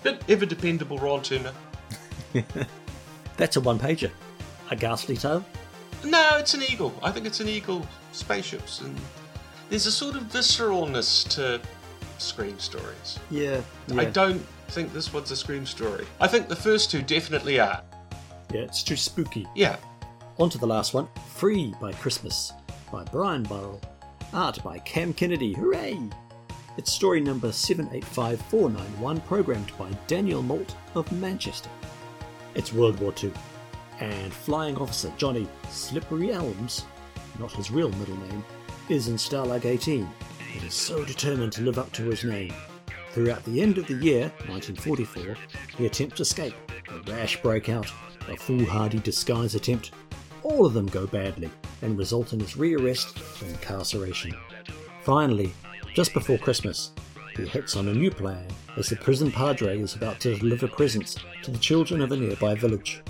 But 0.03 0.23
ever 0.29 0.47
dependable 0.47 0.99
Ron 0.99 1.23
Turner. 1.23 1.53
That's 3.37 3.57
a 3.57 3.61
one 3.61 3.79
pager. 3.79 4.11
A 4.71 4.77
ghastly 4.77 5.17
tale. 5.17 5.45
No, 6.05 6.37
it's 6.39 6.55
an 6.55 6.63
eagle. 6.63 6.95
I 7.03 7.11
think 7.11 7.27
it's 7.27 7.41
an 7.41 7.49
eagle, 7.49 7.87
spaceships, 8.13 8.81
and 8.81 8.99
there's 9.69 9.87
a 9.87 9.93
sort 9.93 10.17
of 10.17 10.25
visceralness 10.25 11.29
to 11.31 11.61
Scream 12.19 12.59
stories. 12.59 13.19
Yeah. 13.31 13.63
I 13.97 14.05
don't 14.05 14.45
think 14.69 14.93
this 14.93 15.13
one's 15.13 15.31
a 15.31 15.37
Scream 15.37 15.65
story. 15.65 16.07
I 16.21 16.29
think 16.29 16.49
the 16.49 16.57
first 16.57 16.91
two 16.91 17.03
definitely 17.03 17.59
are. 17.59 17.83
Yeah, 18.53 18.63
it's 18.63 18.83
too 18.83 18.97
spooky. 18.97 19.47
Yeah. 19.55 19.77
On 20.41 20.49
to 20.49 20.57
the 20.57 20.67
last 20.67 20.95
one. 20.95 21.07
Free 21.35 21.75
by 21.83 21.93
Christmas 21.93 22.55
by 22.91 23.05
Brian 23.05 23.43
Burrell. 23.43 23.79
Art 24.33 24.59
by 24.65 24.79
Cam 24.79 25.13
Kennedy. 25.13 25.53
Hooray! 25.53 26.01
It's 26.79 26.91
story 26.91 27.21
number 27.21 27.53
785491, 27.53 29.21
programmed 29.21 29.71
by 29.79 29.91
Daniel 30.07 30.43
Malt 30.43 30.77
of 30.95 31.13
Manchester. 31.13 31.69
It's 32.55 32.73
World 32.73 32.99
War 33.01 33.13
II, 33.23 33.35
and 34.01 34.33
Flying 34.33 34.79
Officer 34.79 35.13
Johnny 35.19 35.47
Slippery 35.69 36.33
Elms, 36.33 36.87
not 37.39 37.53
his 37.53 37.71
real 37.71 37.91
middle 37.91 38.17
name, 38.17 38.43
is 38.89 39.09
in 39.09 39.17
Stalag 39.17 39.67
18. 39.67 40.09
He 40.53 40.67
is 40.67 40.73
so 40.73 41.05
determined 41.05 41.53
to 41.53 41.63
live 41.63 41.79
up 41.79 41.93
to 41.93 42.05
his 42.05 42.25
name. 42.25 42.55
Throughout 43.13 43.45
the 43.45 43.61
end 43.61 43.77
of 43.77 43.87
the 43.89 43.95
year, 43.95 44.33
1944, 44.49 45.37
he 45.77 45.85
attempts 45.85 46.21
escape. 46.21 46.55
A 46.89 47.13
rash 47.13 47.43
breakout, 47.43 47.93
a 48.27 48.37
foolhardy 48.39 49.01
disguise 49.01 49.55
attempt, 49.55 49.91
all 50.43 50.67
of 50.67 50.75
them 50.75 50.87
go 50.87 51.07
badly 51.07 51.51
and 51.83 51.99
result 51.99 52.33
in 52.33 52.41
his 52.41 52.57
rearrest 52.57 53.43
and 53.43 53.51
incarceration. 53.51 54.35
Finally, 55.03 55.53
just 55.95 56.13
before 56.13 56.39
Christmas, 56.39 56.93
he 57.37 57.47
hits 57.47 57.77
on 57.77 57.89
a 57.89 57.95
new 57.95 58.11
plan 58.11 58.47
as 58.77 58.89
the 58.89 58.97
prison 58.97 59.31
padre 59.31 59.81
is 59.81 59.95
about 59.95 60.21
to 60.21 60.37
deliver 60.37 60.69
presents 60.69 61.17
to 61.43 61.51
the 61.51 61.59
children 61.59 62.01
of 62.01 62.13
a 62.13 62.17
nearby 62.17 62.55
village. 62.55 63.03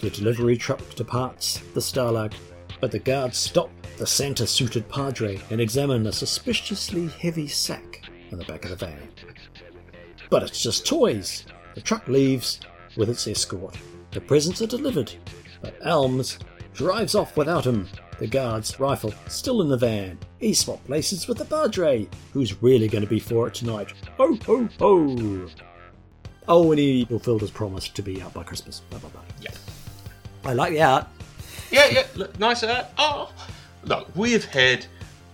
The 0.00 0.10
delivery 0.10 0.56
truck 0.56 0.80
departs 0.94 1.58
the 1.74 1.80
Stalag, 1.80 2.32
but 2.80 2.90
the 2.90 2.98
guards 2.98 3.36
stop 3.36 3.70
the 3.98 4.06
Santa 4.06 4.46
suited 4.46 4.88
padre 4.88 5.38
and 5.50 5.60
examine 5.60 6.06
a 6.06 6.12
suspiciously 6.12 7.08
heavy 7.08 7.46
sack 7.46 8.08
in 8.30 8.38
the 8.38 8.44
back 8.44 8.64
of 8.64 8.70
the 8.70 8.76
van. 8.76 9.08
But 10.30 10.42
it's 10.42 10.62
just 10.62 10.86
toys. 10.86 11.44
The 11.74 11.82
truck 11.82 12.08
leaves 12.08 12.60
with 12.96 13.10
its 13.10 13.26
escort. 13.26 13.76
The 14.12 14.20
presents 14.20 14.62
are 14.62 14.66
delivered, 14.66 15.12
but 15.60 15.74
Elms 15.82 16.38
drives 16.74 17.14
off 17.14 17.36
without 17.36 17.66
him. 17.66 17.88
The 18.18 18.26
guard's 18.26 18.78
rifle 18.78 19.14
still 19.28 19.62
in 19.62 19.68
the 19.68 19.76
van. 19.76 20.18
He 20.38 20.52
swapped 20.52 20.86
places 20.86 21.26
with 21.26 21.38
the 21.38 21.44
padre, 21.44 22.06
who's 22.32 22.62
really 22.62 22.88
going 22.88 23.02
to 23.04 23.08
be 23.08 23.18
for 23.18 23.48
it 23.48 23.54
tonight. 23.54 23.92
Ho 24.18 24.36
ho 24.44 24.68
ho! 24.78 25.48
Oh, 26.46 26.70
and 26.72 26.78
he 26.78 27.04
fulfilled 27.04 27.40
his 27.40 27.50
promise 27.50 27.88
to 27.88 28.02
be 28.02 28.20
out 28.20 28.34
by 28.34 28.42
Christmas. 28.42 28.80
Blah, 28.90 28.98
blah, 28.98 29.10
blah. 29.10 29.22
Yeah. 29.40 29.50
I 30.44 30.52
like 30.52 30.72
the 30.72 30.82
art. 30.82 31.06
Yeah, 31.70 31.86
yeah, 31.86 32.06
look, 32.16 32.38
nice 32.38 32.62
art. 32.62 32.86
Oh, 32.98 33.32
look, 33.84 34.08
we've 34.16 34.44
had 34.44 34.86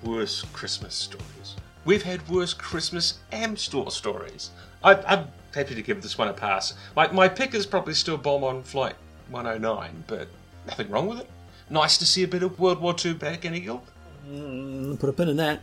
worse 0.02 0.42
Christmas 0.52 0.94
stories. 0.94 1.56
We've 1.84 2.02
had 2.02 2.28
worse 2.28 2.52
Christmas 2.52 3.20
Amstor 3.32 3.90
stories. 3.90 4.50
I, 4.84 4.94
I'm 4.94 5.28
happy 5.54 5.74
to 5.74 5.82
give 5.82 6.02
this 6.02 6.18
one 6.18 6.28
a 6.28 6.32
pass. 6.32 6.74
My, 6.94 7.10
my 7.10 7.28
pick 7.28 7.54
is 7.54 7.66
probably 7.66 7.94
still 7.94 8.16
Bomb 8.16 8.44
on 8.44 8.62
Flight 8.62 8.94
109, 9.30 10.04
but 10.06 10.28
nothing 10.66 10.90
wrong 10.90 11.06
with 11.08 11.20
it. 11.20 11.30
Nice 11.70 11.98
to 11.98 12.06
see 12.06 12.22
a 12.22 12.28
bit 12.28 12.42
of 12.42 12.58
World 12.58 12.80
War 12.80 12.94
II 13.04 13.14
back 13.14 13.44
in 13.44 13.54
Eagle. 13.54 13.82
Mm, 14.28 14.98
Put 14.98 15.08
a 15.08 15.12
pin 15.12 15.28
in 15.28 15.36
that. 15.36 15.62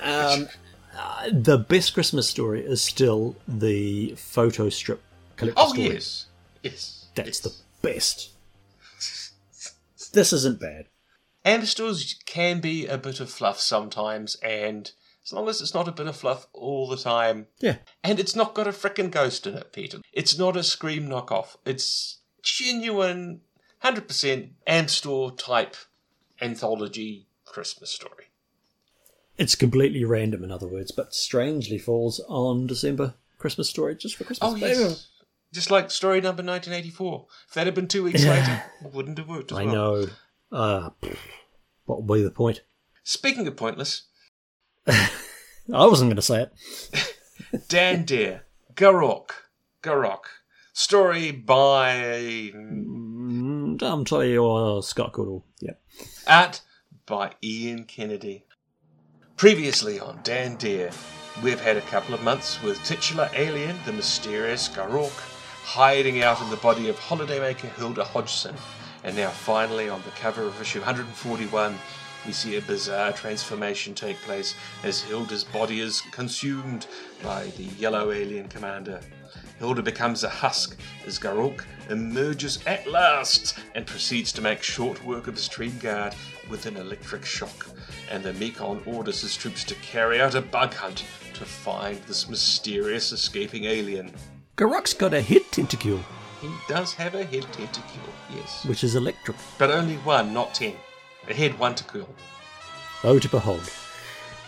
Um, 0.00 0.48
uh, 0.96 1.28
the 1.32 1.58
best 1.58 1.92
Christmas 1.94 2.28
story 2.28 2.64
is 2.64 2.80
still 2.82 3.36
the 3.46 4.14
photo 4.16 4.68
strip 4.70 5.02
collector 5.36 5.60
Oh, 5.62 5.68
story. 5.72 5.92
yes. 5.94 6.26
Yes. 6.62 7.06
That's 7.14 7.28
yes. 7.28 7.40
the 7.40 7.52
best. 7.82 8.30
This 10.12 10.32
isn't 10.32 10.58
bad. 10.60 10.86
Amber 11.44 11.66
can 12.26 12.60
be 12.60 12.86
a 12.86 12.98
bit 12.98 13.20
of 13.20 13.30
fluff 13.30 13.60
sometimes, 13.60 14.36
and 14.36 14.90
as 15.24 15.32
long 15.32 15.48
as 15.48 15.60
it's 15.60 15.72
not 15.74 15.88
a 15.88 15.92
bit 15.92 16.06
of 16.06 16.16
fluff 16.16 16.46
all 16.52 16.88
the 16.88 16.96
time, 16.96 17.46
Yeah. 17.60 17.76
and 18.02 18.18
it's 18.20 18.34
not 18.36 18.54
got 18.54 18.66
a 18.66 18.72
frickin' 18.72 19.10
ghost 19.10 19.46
in 19.46 19.54
it, 19.54 19.72
Peter. 19.72 20.00
It's 20.12 20.36
not 20.38 20.56
a 20.56 20.62
Scream 20.62 21.08
knockoff. 21.08 21.56
It's 21.64 22.18
genuine, 22.42 23.40
100% 23.84 24.50
Amstor 24.66 25.30
type 25.36 25.76
anthology 26.40 27.26
Christmas 27.44 27.90
story. 27.90 28.26
It's 29.38 29.54
completely 29.54 30.04
random, 30.04 30.44
in 30.44 30.50
other 30.52 30.68
words, 30.68 30.90
but 30.90 31.14
strangely 31.14 31.78
falls 31.78 32.20
on 32.28 32.66
December 32.66 33.14
Christmas 33.38 33.70
story 33.70 33.96
just 33.96 34.16
for 34.16 34.24
Christmas. 34.24 34.52
Oh, 34.52 34.56
yes. 34.56 35.08
Just 35.52 35.70
like 35.70 35.90
story 35.90 36.20
number 36.20 36.42
1984. 36.42 37.26
If 37.48 37.54
that 37.54 37.66
had 37.66 37.74
been 37.74 37.88
two 37.88 38.04
weeks 38.04 38.24
later, 38.24 38.62
it 38.84 38.92
wouldn't 38.92 39.18
have 39.18 39.28
worked 39.28 39.52
I 39.52 39.64
well. 39.64 39.74
know. 39.74 40.06
Uh, 40.52 40.90
what 41.86 42.02
would 42.02 42.14
be 42.18 42.22
the 42.22 42.30
point? 42.30 42.60
Speaking 43.02 43.46
of 43.48 43.56
pointless, 43.56 44.02
I 44.86 45.08
wasn't 45.68 46.10
going 46.10 46.16
to 46.16 46.22
say 46.22 46.42
it. 46.42 47.16
Dan 47.68 48.04
Dare, 48.04 48.44
Garok, 48.74 49.30
Garok. 49.82 50.24
Story 50.72 51.32
by 51.32 52.50
Dom 52.52 54.04
Toy 54.04 54.38
or 54.38 54.82
Scott 54.82 55.12
Goodall. 55.12 55.44
Yeah. 55.60 55.72
Art 56.28 56.60
by 57.06 57.32
Ian 57.42 57.84
Kennedy. 57.84 58.44
Previously 59.36 59.98
on 59.98 60.20
Dan 60.22 60.56
Dare, 60.56 60.90
we've 61.42 61.60
had 61.60 61.76
a 61.76 61.82
couple 61.82 62.14
of 62.14 62.22
months 62.22 62.62
with 62.62 62.82
titular 62.84 63.28
alien, 63.34 63.76
the 63.84 63.92
mysterious 63.92 64.68
Garok, 64.68 65.10
hiding 65.64 66.22
out 66.22 66.40
in 66.40 66.50
the 66.50 66.56
body 66.56 66.88
of 66.88 66.96
holidaymaker 66.96 67.74
Hilda 67.76 68.04
Hodgson. 68.04 68.54
And 69.02 69.16
now, 69.16 69.30
finally, 69.30 69.88
on 69.88 70.02
the 70.02 70.10
cover 70.10 70.44
of 70.44 70.60
issue 70.60 70.78
141, 70.78 71.74
we 72.26 72.32
see 72.32 72.56
a 72.56 72.62
bizarre 72.62 73.12
transformation 73.12 73.94
take 73.94 74.18
place 74.18 74.54
as 74.84 75.02
Hilda's 75.02 75.42
body 75.42 75.80
is 75.80 76.02
consumed 76.12 76.86
by 77.22 77.46
the 77.56 77.64
yellow 77.64 78.12
alien 78.12 78.48
commander. 78.48 79.00
Hilda 79.60 79.82
becomes 79.82 80.24
a 80.24 80.28
husk 80.28 80.76
as 81.06 81.18
Garok 81.18 81.64
emerges 81.90 82.58
at 82.66 82.86
last 82.90 83.58
and 83.74 83.86
proceeds 83.86 84.32
to 84.32 84.40
make 84.40 84.62
short 84.62 85.04
work 85.04 85.28
of 85.28 85.34
his 85.34 85.48
tree 85.48 85.68
guard 85.68 86.14
with 86.48 86.64
an 86.64 86.78
electric 86.78 87.26
shock. 87.26 87.68
And 88.10 88.24
the 88.24 88.32
Mekon 88.32 88.84
orders 88.86 89.20
his 89.20 89.36
troops 89.36 89.62
to 89.64 89.74
carry 89.76 90.18
out 90.18 90.34
a 90.34 90.40
bug 90.40 90.72
hunt 90.72 91.04
to 91.34 91.44
find 91.44 91.98
this 92.04 92.26
mysterious 92.28 93.12
escaping 93.12 93.64
alien. 93.64 94.12
Garok's 94.56 94.94
got 94.94 95.12
a 95.12 95.20
head 95.20 95.42
tentacle, 95.50 96.00
He 96.40 96.50
does 96.66 96.94
have 96.94 97.14
a 97.14 97.24
head 97.24 97.46
tentacle, 97.52 98.00
yes. 98.34 98.64
which 98.64 98.82
is 98.82 98.94
electric. 98.94 99.36
But 99.58 99.70
only 99.70 99.96
one, 99.98 100.32
not 100.32 100.54
ten. 100.54 100.74
A 101.28 101.34
head, 101.34 101.58
one 101.58 101.74
to 101.74 101.84
cool. 101.84 102.08
Oh, 103.04 103.18
to 103.18 103.28
behold. 103.28 103.70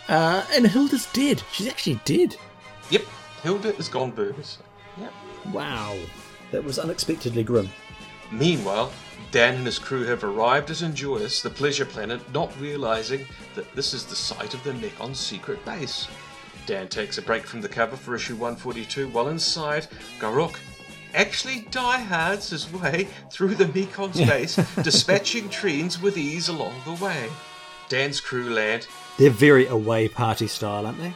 Uh, 0.09 0.43
and 0.53 0.65
Hilda's 0.67 1.05
dead. 1.13 1.43
She's 1.51 1.67
actually 1.67 1.99
dead. 2.03 2.35
Yep, 2.89 3.03
Hilda 3.43 3.75
is 3.77 3.87
gone 3.89 4.09
burgers. 4.11 4.57
Wow. 5.51 5.97
That 6.51 6.63
was 6.63 6.79
unexpectedly 6.79 7.43
grim. 7.43 7.69
Meanwhile, 8.31 8.91
Dan 9.31 9.55
and 9.55 9.65
his 9.65 9.79
crew 9.79 10.03
have 10.03 10.23
arrived 10.23 10.69
at 10.69 10.77
Enjoyus, 10.77 11.41
the 11.41 11.49
pleasure 11.49 11.85
planet, 11.85 12.21
not 12.33 12.59
realizing 12.59 13.25
that 13.55 13.73
this 13.75 13.93
is 13.93 14.05
the 14.05 14.15
site 14.15 14.53
of 14.53 14.63
the 14.63 14.73
Mekon's 14.73 15.19
secret 15.19 15.63
base. 15.65 16.07
Dan 16.65 16.87
takes 16.87 17.17
a 17.17 17.21
break 17.21 17.45
from 17.45 17.61
the 17.61 17.67
cover 17.69 17.95
for 17.95 18.15
issue 18.15 18.35
142 18.35 19.09
while 19.09 19.29
inside, 19.29 19.87
Garok 20.19 20.55
actually 21.13 21.67
diehards 21.71 22.49
his 22.49 22.71
way 22.71 23.07
through 23.31 23.55
the 23.55 23.67
Mekon's 23.67 24.17
base, 24.27 24.55
dispatching 24.83 25.49
treens 25.49 26.01
with 26.01 26.17
ease 26.17 26.47
along 26.47 26.73
the 26.85 27.03
way. 27.03 27.29
Dan's 27.89 28.19
crew 28.21 28.49
land. 28.49 28.87
They're 29.17 29.29
very 29.29 29.67
away 29.67 30.07
party 30.07 30.47
style, 30.47 30.85
aren't 30.85 30.99
they? 30.99 31.13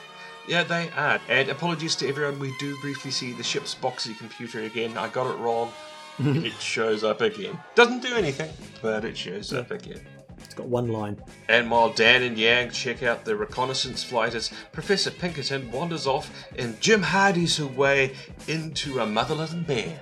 Yeah, 0.48 0.64
they 0.64 0.90
are. 0.96 1.20
And 1.28 1.50
apologies 1.50 1.96
to 1.98 2.08
everyone, 2.08 2.40
we 2.40 2.56
do 2.58 2.80
briefly 2.80 3.12
see 3.12 3.34
the 3.34 3.44
ship's 3.44 3.76
boxy 3.76 4.18
computer 4.18 4.62
again. 4.64 4.98
I 4.98 5.10
got 5.10 5.28
it 5.28 5.38
wrong. 5.40 5.72
it 6.20 6.54
shows 6.54 7.04
up 7.04 7.22
again. 7.22 7.60
Doesn't 7.76 8.02
do 8.02 8.16
anything, 8.16 8.52
but 8.82 9.04
it 9.04 9.18
shows 9.18 9.54
up 9.54 9.72
again. 9.72 10.02
It's 10.40 10.54
got 10.54 10.68
one 10.68 10.88
line. 10.88 11.22
And 11.50 11.70
while 11.70 11.92
Dan 11.92 12.24
and 12.24 12.38
Yang 12.38 12.72
check 12.72 13.04
out 13.04 13.26
the 13.26 13.36
reconnaissance 13.36 14.04
flighters, 14.04 14.52
Professor 14.72 15.12
Pinkerton 15.12 15.72
wanders 15.72 16.08
off 16.08 16.32
and 16.58 16.80
Jim 16.80 17.02
Hardy's 17.02 17.62
way 17.62 18.16
into 18.48 19.00
a 19.00 19.06
mother 19.06 19.36
loving 19.36 19.64
bear. 19.64 20.02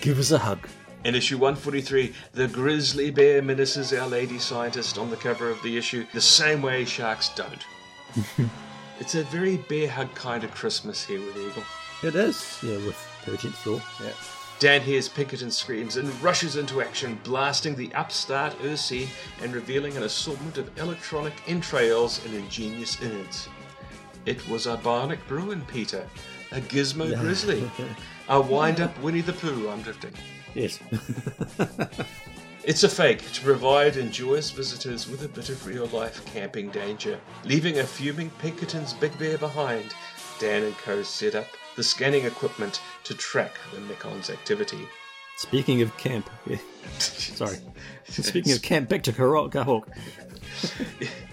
Give 0.00 0.18
us 0.18 0.32
a 0.32 0.38
hug. 0.38 0.68
In 1.04 1.14
issue 1.14 1.38
143, 1.38 2.12
the 2.32 2.48
grizzly 2.48 3.10
bear 3.10 3.40
menaces 3.40 3.92
our 3.92 4.08
lady 4.08 4.38
scientist 4.38 4.98
on 4.98 5.10
the 5.10 5.16
cover 5.16 5.48
of 5.48 5.62
the 5.62 5.76
issue 5.76 6.04
the 6.12 6.20
same 6.20 6.60
way 6.60 6.84
sharks 6.84 7.30
don't. 7.30 7.64
it's 9.00 9.14
a 9.14 9.24
very 9.24 9.56
bear 9.56 9.88
hug 9.88 10.14
kind 10.14 10.44
of 10.44 10.52
Christmas 10.52 11.04
here 11.04 11.20
with 11.20 11.36
Eagle. 11.36 11.64
It 12.02 12.14
is. 12.14 12.58
Yeah, 12.62 12.76
with 12.86 12.96
13th 13.24 13.54
floor. 13.54 13.82
Yeah. 14.02 14.12
Dan 14.58 14.80
hears 14.80 15.08
Pinkerton 15.08 15.52
screams 15.52 15.96
and 15.96 16.08
rushes 16.20 16.56
into 16.56 16.82
action, 16.82 17.18
blasting 17.22 17.76
the 17.76 17.94
upstart 17.94 18.58
Ursi 18.60 19.08
and 19.40 19.54
revealing 19.54 19.96
an 19.96 20.02
assortment 20.02 20.58
of 20.58 20.76
electronic 20.78 21.34
entrails 21.46 22.24
and 22.24 22.34
ingenious 22.34 23.00
innards. 23.00 23.48
It 24.26 24.46
was 24.48 24.66
a 24.66 24.76
Bionic 24.76 25.20
Bruin, 25.28 25.62
Peter. 25.66 26.04
A 26.50 26.60
Gizmo 26.60 27.18
Grizzly. 27.20 27.70
A 28.30 28.40
wind 28.40 28.80
up 28.80 28.98
Winnie 29.00 29.22
the 29.22 29.32
Pooh, 29.32 29.70
I'm 29.70 29.80
drifting. 29.80 30.12
Yes. 30.54 30.78
It's 32.64 32.82
a 32.82 32.88
fake 32.88 33.30
to 33.32 33.40
provide 33.42 33.96
enjoyous 33.96 34.50
visitors 34.50 35.08
with 35.08 35.24
a 35.24 35.28
bit 35.28 35.48
of 35.48 35.64
real 35.66 35.86
life 35.86 36.24
camping 36.26 36.70
danger. 36.70 37.18
Leaving 37.44 37.78
a 37.78 37.84
fuming 37.84 38.30
Pinkerton's 38.38 38.92
Big 38.92 39.16
Bear 39.18 39.38
behind, 39.38 39.94
Dan 40.38 40.64
and 40.64 40.76
co 40.78 41.02
set 41.02 41.34
up 41.34 41.46
the 41.76 41.82
scanning 41.82 42.24
equipment 42.24 42.80
to 43.04 43.14
track 43.14 43.52
the 43.72 43.80
Mekon's 43.80 44.28
activity. 44.28 44.88
Speaking 45.36 45.82
of 45.82 45.96
camp. 45.96 46.28
Yeah. 46.46 46.56
Sorry. 46.98 47.58
Speaking 48.08 48.52
of 48.52 48.60
camp, 48.60 48.88
back 48.88 49.04
to 49.04 49.12
Karok 49.12 49.54
uh, 49.54 49.64
Gahawk. 49.64 49.88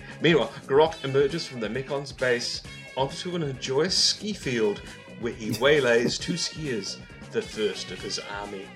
Meanwhile, 0.21 0.51
Garok 0.67 1.03
emerges 1.03 1.45
from 1.45 1.59
the 1.59 1.69
Mekon's 1.69 2.11
base 2.11 2.61
onto 2.95 3.35
an 3.35 3.43
uh, 3.43 3.51
joyous 3.53 3.97
ski 3.97 4.31
field 4.31 4.79
where 5.19 5.33
he 5.33 5.51
waylays 5.59 6.19
two 6.19 6.33
skiers, 6.33 6.97
the 7.31 7.41
first 7.41 7.89
of 7.89 7.99
his 7.99 8.19
army. 8.39 8.67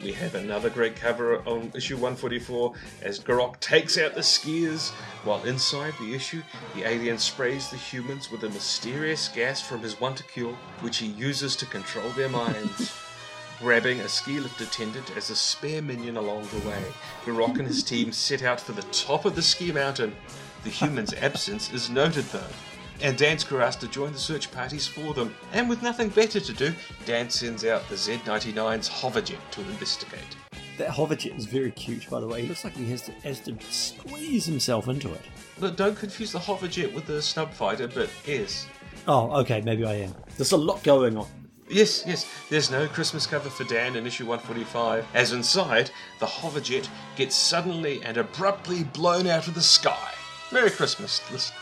We 0.00 0.12
have 0.12 0.36
another 0.36 0.70
great 0.70 0.94
cover 0.94 1.38
on 1.40 1.72
issue 1.74 1.96
144 1.96 2.72
as 3.02 3.18
Garok 3.18 3.58
takes 3.58 3.98
out 3.98 4.14
the 4.14 4.20
skiers, 4.20 4.90
while 5.24 5.42
inside 5.42 5.92
the 5.98 6.14
issue, 6.14 6.42
the 6.76 6.88
alien 6.88 7.18
sprays 7.18 7.68
the 7.68 7.76
humans 7.76 8.30
with 8.30 8.44
a 8.44 8.48
mysterious 8.50 9.26
gas 9.26 9.60
from 9.60 9.80
his 9.80 10.00
Wondercule, 10.00 10.56
which 10.82 10.98
he 10.98 11.06
uses 11.06 11.56
to 11.56 11.66
control 11.66 12.08
their 12.10 12.28
minds. 12.28 12.96
Grabbing 13.58 13.98
a 13.98 14.08
ski 14.08 14.38
lift 14.38 14.60
attendant 14.60 15.10
as 15.16 15.30
a 15.30 15.36
spare 15.36 15.82
minion 15.82 16.16
along 16.16 16.46
the 16.46 16.68
way, 16.68 16.84
Garok 17.24 17.58
and 17.58 17.66
his 17.66 17.82
team 17.82 18.12
set 18.12 18.44
out 18.44 18.60
for 18.60 18.70
the 18.70 18.82
top 18.92 19.24
of 19.24 19.34
the 19.34 19.42
ski 19.42 19.72
mountain. 19.72 20.14
The 20.62 20.70
human's 20.70 21.12
absence 21.14 21.72
is 21.72 21.90
noted 21.90 22.24
though, 22.26 22.52
and 23.00 23.16
Dan's 23.16 23.50
asked 23.52 23.80
to 23.80 23.88
join 23.88 24.12
the 24.12 24.18
search 24.18 24.50
parties 24.50 24.86
for 24.86 25.14
them. 25.14 25.34
And 25.52 25.68
with 25.68 25.82
nothing 25.82 26.08
better 26.08 26.40
to 26.40 26.52
do, 26.52 26.72
Dan 27.06 27.30
sends 27.30 27.64
out 27.64 27.88
the 27.88 27.96
Z-99's 27.96 28.88
hoverjet 28.88 29.38
to 29.52 29.60
investigate. 29.62 30.36
That 30.78 30.90
hoverjet 30.90 31.36
is 31.36 31.44
very 31.44 31.72
cute, 31.72 32.08
by 32.08 32.20
the 32.20 32.26
way. 32.26 32.42
He 32.42 32.48
looks 32.48 32.64
like 32.64 32.76
he 32.76 32.88
has 32.90 33.02
to, 33.02 33.12
has 33.24 33.40
to 33.40 33.56
squeeze 33.70 34.46
himself 34.46 34.88
into 34.88 35.12
it. 35.12 35.22
But 35.58 35.76
don't 35.76 35.96
confuse 35.96 36.32
the 36.32 36.38
hoverjet 36.38 36.92
with 36.94 37.06
the 37.06 37.20
snub 37.20 37.52
fighter, 37.52 37.88
but 37.88 38.10
yes. 38.26 38.66
Oh, 39.06 39.40
okay, 39.40 39.60
maybe 39.62 39.84
I 39.84 39.94
am. 39.94 40.14
There's 40.36 40.52
a 40.52 40.56
lot 40.56 40.82
going 40.82 41.16
on. 41.16 41.26
Yes, 41.70 42.04
yes, 42.06 42.26
there's 42.48 42.70
no 42.70 42.86
Christmas 42.86 43.26
cover 43.26 43.50
for 43.50 43.64
Dan 43.64 43.96
in 43.96 44.06
issue 44.06 44.24
145, 44.24 45.04
as 45.14 45.32
inside, 45.32 45.90
the 46.18 46.26
hoverjet 46.26 46.88
gets 47.16 47.36
suddenly 47.36 48.02
and 48.04 48.16
abruptly 48.16 48.84
blown 48.84 49.26
out 49.26 49.48
of 49.48 49.54
the 49.54 49.62
sky. 49.62 50.12
Merry 50.50 50.70
Christmas, 50.70 51.20
listen. 51.30 51.54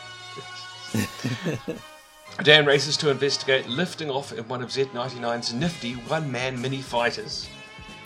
Dan 2.42 2.66
races 2.66 2.96
to 2.98 3.10
investigate, 3.10 3.66
lifting 3.66 4.10
off 4.10 4.32
in 4.32 4.46
one 4.48 4.62
of 4.62 4.68
Z99's 4.68 5.54
nifty 5.54 5.94
one 5.94 6.30
man 6.30 6.60
mini 6.60 6.82
fighters. 6.82 7.48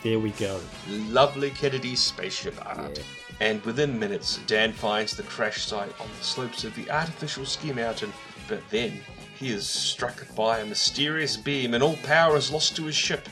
There 0.03 0.19
we 0.19 0.31
go. 0.31 0.61
Lovely 0.89 1.51
Kennedy 1.51 1.97
spaceship 1.97 2.55
art. 2.65 3.03
And 3.41 3.63
within 3.65 3.99
minutes, 3.99 4.39
Dan 4.47 4.73
finds 4.73 5.17
the 5.17 5.23
crash 5.25 5.65
site 5.65 5.99
on 6.01 6.09
the 6.19 6.25
slopes 6.25 6.65
of 6.65 6.75
the 6.75 6.91
artificial 6.91 7.45
ski 7.45 7.73
mountain. 7.73 8.13
But 8.49 8.61
then, 8.71 9.01
he 9.39 9.51
is 9.51 9.67
struck 9.67 10.27
by 10.35 10.59
a 10.59 10.67
mysterious 10.67 11.37
beam 11.37 11.75
and 11.75 11.83
all 11.83 11.97
power 12.03 12.37
is 12.37 12.51
lost 12.51 12.77
to 12.77 12.85
his 12.85 12.97
ship. 12.97 13.29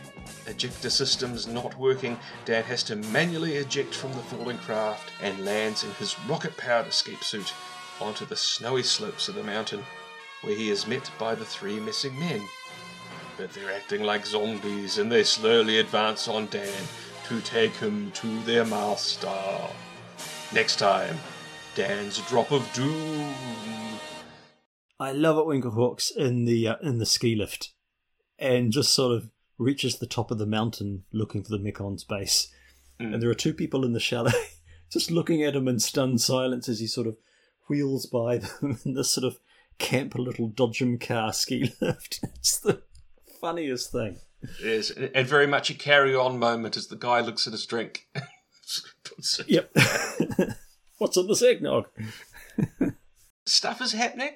Ejector 0.47 0.91
systems 0.91 1.47
not 1.47 1.79
working, 1.79 2.19
Dan 2.47 2.65
has 2.65 2.83
to 2.85 2.97
manually 2.97 3.57
eject 3.57 3.95
from 3.95 4.13
the 4.13 4.19
falling 4.19 4.59
craft 4.59 5.11
and 5.23 5.45
lands 5.45 5.85
in 5.85 5.91
his 5.93 6.19
rocket 6.29 6.57
powered 6.57 6.87
escape 6.87 7.23
suit 7.23 7.53
onto 8.01 8.25
the 8.25 8.37
snowy 8.37 8.83
slopes 8.83 9.29
of 9.29 9.35
the 9.35 9.43
mountain, 9.43 9.85
where 10.43 10.55
he 10.57 10.71
is 10.71 10.87
met 10.87 11.11
by 11.19 11.35
the 11.35 11.45
three 11.45 11.81
missing 11.81 12.19
men. 12.19 12.43
but 13.37 13.53
they're 13.53 13.73
acting 13.73 14.03
like 14.03 14.27
zombies 14.27 14.99
and 14.99 15.13
they 15.13 15.23
slowly 15.23 15.79
advance 15.79 16.27
on 16.27 16.47
Dan 16.47 16.85
to 17.29 17.41
take 17.43 17.75
him 17.77 18.11
to 18.13 18.43
their 18.43 18.65
master. 18.65 19.31
Next 20.53 20.77
time, 20.77 21.17
Dan's 21.75 22.19
Drop 22.29 22.51
of 22.51 22.69
Doom. 22.73 23.35
I 24.99 25.13
love 25.13 25.39
it 25.39 25.47
when 25.47 25.63
Hawks 25.63 26.11
in 26.11 26.45
the 26.47 26.67
uh, 26.69 26.77
in 26.83 26.99
the 26.99 27.07
ski 27.07 27.37
lift, 27.37 27.73
and 28.39 28.73
just 28.73 28.93
sort 28.93 29.15
of 29.15 29.31
reaches 29.59 29.99
the 29.99 30.07
top 30.07 30.31
of 30.31 30.39
the 30.39 30.47
mountain 30.47 31.05
looking 31.13 31.45
for 31.45 31.51
the 31.51 31.59
Mekon's 31.59 32.03
base, 32.03 32.49
and 32.99 33.23
there 33.23 33.31
are 33.31 33.35
two 33.35 33.55
people 33.55 33.85
in 33.85 33.93
the 33.93 34.01
chalet 34.01 34.33
just 34.91 35.11
looking 35.11 35.43
at 35.43 35.55
him 35.55 35.69
in 35.69 35.79
stunned 35.79 36.21
silence 36.21 36.69
as 36.69 36.81
he 36.81 36.87
sort 36.87 37.07
of 37.07 37.17
wheels 37.69 38.07
by 38.07 38.39
them 38.39 38.79
in 38.85 38.95
this 38.95 39.13
sort 39.13 39.25
of 39.25 39.39
camp 39.79 40.15
little 40.15 40.49
Dodgem 40.49 41.01
car 41.01 41.33
ski 41.33 41.73
lift. 41.81 42.21
It's 42.37 42.59
the 42.59 42.83
funniest 43.41 43.93
thing. 43.93 44.19
It 44.43 44.67
is, 44.67 44.91
and 44.91 45.27
very 45.27 45.47
much 45.47 45.71
a 45.71 45.75
carry 45.75 46.15
on 46.15 46.39
moment 46.39 46.77
as 46.77 46.87
the 46.87 46.97
guy 46.97 47.21
looks 47.21 47.47
at 47.47 47.53
his 47.53 47.67
drink. 47.67 48.09
Yep. 49.47 49.75
What's 50.99 51.17
in 51.17 51.27
this 51.27 51.43
eggnog? 51.43 51.87
Stuff 53.47 53.81
is 53.81 53.93
happening, 53.93 54.33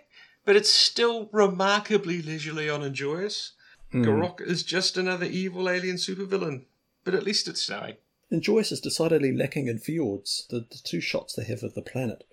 but 0.46 0.56
it's 0.56 0.72
still 0.72 1.28
remarkably 1.32 2.22
leisurely 2.22 2.70
on 2.70 2.82
and 2.82 2.94
joyous. 2.94 3.52
Hmm. 3.90 4.04
Garok 4.04 4.40
is 4.40 4.62
just 4.62 4.96
another 4.96 5.26
evil 5.26 5.68
alien 5.68 5.96
supervillain, 5.96 6.62
but 7.04 7.14
at 7.14 7.24
least 7.24 7.46
it's 7.46 7.60
snowing. 7.60 7.96
And 8.30 8.40
Joyce 8.40 8.72
is 8.72 8.80
decidedly 8.80 9.36
lacking 9.36 9.68
in 9.68 9.78
fjords, 9.78 10.46
the, 10.48 10.60
the 10.60 10.80
two 10.82 11.02
shots 11.02 11.34
they 11.34 11.44
have 11.44 11.62
of 11.62 11.74
the 11.74 11.82
planet. 11.82 12.24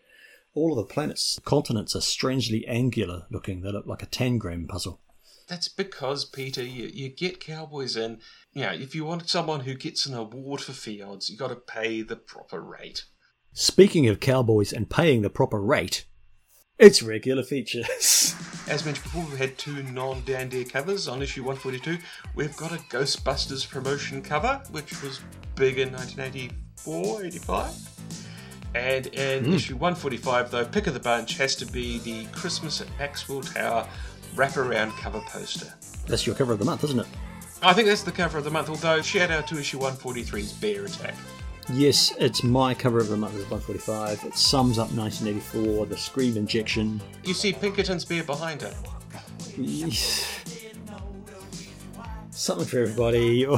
All 0.55 0.71
of 0.71 0.87
the 0.87 0.93
planet's 0.93 1.39
continents 1.45 1.95
are 1.95 2.01
strangely 2.01 2.65
angular 2.67 3.27
looking. 3.29 3.61
They 3.61 3.71
look 3.71 3.85
like 3.85 4.03
a 4.03 4.07
tangram 4.07 4.67
puzzle. 4.67 4.99
That's 5.47 5.67
because, 5.67 6.25
Peter, 6.25 6.63
you, 6.63 6.89
you 6.93 7.09
get 7.09 7.39
cowboys 7.39 7.95
in. 7.95 8.19
You 8.53 8.63
know, 8.63 8.71
if 8.71 8.93
you 8.93 9.05
want 9.05 9.29
someone 9.29 9.61
who 9.61 9.73
gets 9.73 10.05
an 10.05 10.13
award 10.13 10.61
for 10.61 10.73
fjords, 10.73 11.29
you've 11.29 11.39
got 11.39 11.47
to 11.47 11.55
pay 11.55 12.01
the 12.01 12.15
proper 12.15 12.61
rate. 12.61 13.05
Speaking 13.53 14.07
of 14.07 14.19
cowboys 14.19 14.71
and 14.71 14.89
paying 14.89 15.23
the 15.23 15.29
proper 15.29 15.59
rate, 15.59 16.05
it's 16.77 17.01
regular 17.01 17.43
features. 17.43 18.35
As 18.69 18.85
mentioned 18.85 19.03
before, 19.03 19.25
we've 19.25 19.37
had 19.37 19.57
two 19.57 19.81
non 19.83 20.23
Dandy 20.23 20.63
covers 20.63 21.07
on 21.07 21.21
issue 21.21 21.43
142. 21.43 21.97
We've 22.35 22.55
got 22.55 22.71
a 22.71 22.77
Ghostbusters 22.77 23.67
promotion 23.67 24.21
cover, 24.21 24.61
which 24.71 25.01
was 25.01 25.19
big 25.55 25.79
in 25.79 25.91
1984 25.91 27.25
85. 27.25 28.28
And 28.75 29.07
in 29.07 29.45
hmm. 29.45 29.53
issue 29.53 29.75
145, 29.75 30.51
though, 30.51 30.65
pick 30.65 30.87
of 30.87 30.93
the 30.93 30.99
bunch 30.99 31.37
has 31.37 31.55
to 31.57 31.65
be 31.65 31.99
the 31.99 32.25
Christmas 32.31 32.81
at 32.81 32.87
Maxwell 32.97 33.41
Tower 33.41 33.87
wraparound 34.35 34.91
cover 34.97 35.21
poster. 35.21 35.73
That's 36.07 36.25
your 36.25 36.35
cover 36.35 36.53
of 36.53 36.59
the 36.59 36.65
month, 36.65 36.83
isn't 36.83 36.99
it? 36.99 37.07
I 37.61 37.73
think 37.73 37.87
that's 37.87 38.03
the 38.03 38.11
cover 38.11 38.37
of 38.37 38.43
the 38.43 38.51
month, 38.51 38.69
although 38.69 39.01
shout 39.01 39.31
out 39.31 39.47
to 39.47 39.59
issue 39.59 39.79
143's 39.79 40.53
Bear 40.53 40.85
Attack. 40.85 41.15
Yes, 41.73 42.13
it's 42.17 42.43
my 42.43 42.73
cover 42.73 42.99
of 42.99 43.09
the 43.09 43.17
month. 43.17 43.35
It's 43.35 43.49
145. 43.49 44.23
It 44.23 44.35
sums 44.35 44.79
up 44.79 44.91
1984, 44.91 45.85
the 45.85 45.97
Scream 45.97 46.37
injection. 46.37 47.01
You 47.23 47.33
see 47.33 47.53
Pinkerton's 47.53 48.05
bear 48.05 48.23
behind 48.23 48.61
her. 48.61 48.73
Something 52.31 52.65
for 52.65 52.79
everybody. 52.79 53.47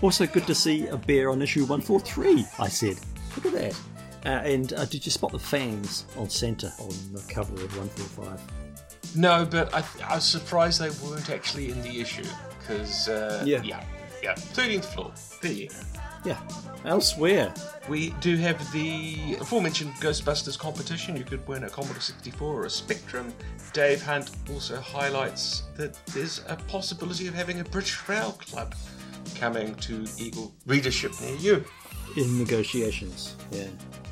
Also, 0.00 0.28
good 0.28 0.46
to 0.46 0.54
see 0.54 0.86
a 0.86 0.96
bear 0.96 1.28
on 1.28 1.42
issue 1.42 1.62
143, 1.62 2.46
I 2.60 2.68
said. 2.68 2.96
Look 3.34 3.46
at 3.46 3.52
that. 3.52 3.80
Uh, 4.24 4.28
and 4.28 4.72
uh, 4.72 4.84
did 4.86 5.04
you 5.06 5.12
spot 5.12 5.32
the 5.32 5.38
fangs 5.38 6.04
on 6.16 6.28
centre 6.28 6.72
on 6.80 6.88
the 7.12 7.22
cover 7.28 7.54
of 7.54 7.76
145? 7.76 8.40
No, 9.16 9.46
but 9.50 9.72
I, 9.74 9.82
I 10.06 10.16
was 10.16 10.24
surprised 10.24 10.80
they 10.80 10.90
weren't 11.08 11.30
actually 11.30 11.70
in 11.70 11.80
the 11.82 12.00
issue 12.00 12.26
because 12.60 13.08
uh, 13.08 13.42
Yeah. 13.46 13.62
yeah, 13.62 13.82
yeah, 14.22 14.34
thirteenth 14.34 14.92
floor. 14.92 15.12
There 15.40 15.52
you 15.52 15.68
go. 15.68 15.76
Yeah. 16.24 16.38
Elsewhere. 16.84 17.54
We 17.88 18.10
do 18.20 18.36
have 18.36 18.58
the 18.72 19.36
aforementioned 19.40 19.92
Ghostbusters 19.94 20.58
competition. 20.58 21.16
You 21.16 21.24
could 21.24 21.46
win 21.48 21.62
a 21.64 21.70
Commodore 21.70 22.00
64 22.00 22.54
or 22.54 22.64
a 22.66 22.70
Spectrum. 22.70 23.32
Dave 23.72 24.02
Hunt 24.02 24.30
also 24.50 24.80
highlights 24.80 25.62
that 25.76 25.94
there's 26.06 26.42
a 26.48 26.56
possibility 26.66 27.28
of 27.28 27.34
having 27.34 27.60
a 27.60 27.64
British 27.64 28.06
Rail 28.08 28.32
Club 28.32 28.74
coming 29.36 29.74
to 29.76 30.04
Eagle 30.18 30.52
readership 30.66 31.12
near 31.20 31.36
you. 31.36 31.64
In 32.16 32.36
negotiations. 32.38 33.36
Yeah. 33.52 33.68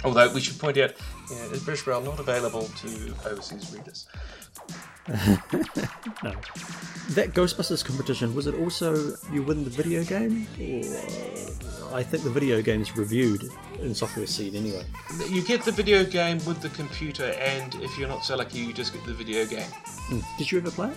Although 0.07 0.33
we 0.33 0.41
should 0.41 0.59
point 0.61 0.79
out, 0.79 0.93
yeah, 1.29 1.37
is 1.53 1.65
British 1.65 1.85
Rail 1.85 2.01
not 2.01 2.21
available 2.21 2.63
to 2.63 3.15
overseas 3.29 3.75
readers? 3.75 4.07
No. 6.23 6.33
That 7.11 7.35
Ghostbusters 7.35 7.85
competition, 7.85 8.35
was 8.35 8.47
it 8.47 8.55
also 8.57 9.17
you 9.33 9.43
win 9.43 9.63
the 9.65 9.71
video 9.71 10.03
game? 10.03 10.47
Or 11.91 11.97
I 11.97 12.03
think 12.03 12.25
the 12.25 12.31
video 12.31 12.63
game 12.63 12.81
is 12.81 12.97
reviewed 12.97 13.45
in 13.81 13.95
Software 13.95 14.27
Seed 14.27 14.55
anyway. 14.55 14.85
You 15.29 15.43
get 15.43 15.63
the 15.63 15.71
video 15.71 16.05
game 16.05 16.39
with 16.47 16.61
the 16.63 16.71
computer, 16.71 17.27
and 17.39 17.75
if 17.77 17.97
you're 17.99 18.09
not 18.09 18.25
so 18.25 18.37
lucky, 18.37 18.59
you 18.59 18.73
just 18.73 18.93
get 18.93 19.05
the 19.05 19.15
video 19.15 19.45
game. 19.45 19.69
Hmm. 20.09 20.21
Did 20.39 20.51
you 20.51 20.59
ever 20.59 20.71
play 20.71 20.89
it? 20.89 20.97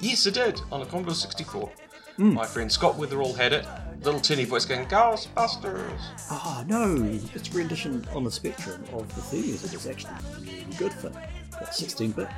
Yes, 0.00 0.26
I 0.26 0.30
did 0.30 0.60
on 0.70 0.82
a 0.82 0.86
Commodore 0.86 1.14
64. 1.14 1.70
Mm. 2.18 2.32
My 2.32 2.46
friend 2.46 2.72
Scott 2.72 2.96
Witherall 2.96 3.36
had 3.36 3.52
it. 3.52 3.66
Little 4.02 4.20
tinny 4.20 4.44
voice 4.44 4.64
going, 4.64 4.86
Ghostbusters! 4.86 6.00
Oh 6.30 6.64
no, 6.66 6.96
it's 7.34 7.52
rendition 7.52 8.06
on 8.14 8.24
the 8.24 8.30
Spectrum 8.30 8.82
of 8.92 9.12
the 9.14 9.20
theme 9.20 9.46
music. 9.46 9.74
It's 9.74 9.86
actually 9.86 10.14
really 10.40 10.64
good 10.78 10.92
for 10.94 11.10
what, 11.10 11.74
16 11.74 12.12
bit. 12.12 12.28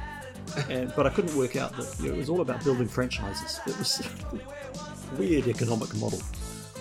And, 0.68 0.92
but 0.96 1.06
I 1.06 1.10
couldn't 1.10 1.36
work 1.36 1.56
out 1.56 1.76
that 1.76 1.94
you 2.00 2.08
know, 2.08 2.14
it 2.14 2.18
was 2.18 2.28
all 2.28 2.40
about 2.40 2.64
building 2.64 2.88
franchises. 2.88 3.60
It 3.66 3.76
was 3.78 4.00
a 4.00 5.16
weird 5.18 5.46
economic 5.46 5.94
model. 5.96 6.20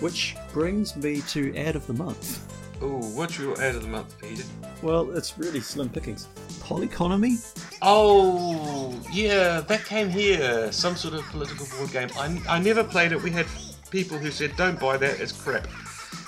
Which 0.00 0.36
brings 0.52 0.96
me 0.96 1.20
to 1.22 1.54
ad 1.56 1.76
of 1.76 1.86
the 1.86 1.92
month. 1.92 2.52
Oh, 2.80 2.98
what's 3.14 3.38
your 3.38 3.60
ad 3.60 3.74
of 3.74 3.82
the 3.82 3.88
month, 3.88 4.18
Peter? 4.20 4.44
Well, 4.82 5.10
it's 5.16 5.36
really 5.36 5.60
slim 5.60 5.88
pickings. 5.88 6.28
Poleconomy? 6.68 7.38
Oh, 7.80 8.94
yeah, 9.10 9.60
that 9.60 9.84
came 9.86 10.10
here. 10.10 10.70
Some 10.70 10.96
sort 10.96 11.14
of 11.14 11.22
political 11.30 11.66
board 11.76 11.90
game. 11.92 12.10
I, 12.16 12.56
I 12.56 12.58
never 12.58 12.84
played 12.84 13.12
it. 13.12 13.22
We 13.22 13.30
had 13.30 13.46
people 13.90 14.18
who 14.18 14.30
said, 14.30 14.54
don't 14.56 14.78
buy 14.78 14.98
that, 14.98 15.18
it's 15.18 15.32
crap. 15.32 15.66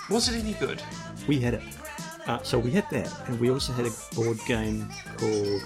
Was 0.09 0.29
it 0.33 0.41
any 0.43 0.55
good? 0.55 0.83
We 1.29 1.41
had 1.41 1.55
it. 1.55 1.63
Uh, 2.27 2.43
so 2.43 2.59
we 2.59 2.71
had 2.71 2.89
that, 2.91 3.13
and 3.29 3.39
we 3.39 3.51
also 3.51 3.73
had 3.75 3.87
a 3.87 3.91
board 4.15 4.39
game 4.47 4.89
called. 5.19 5.63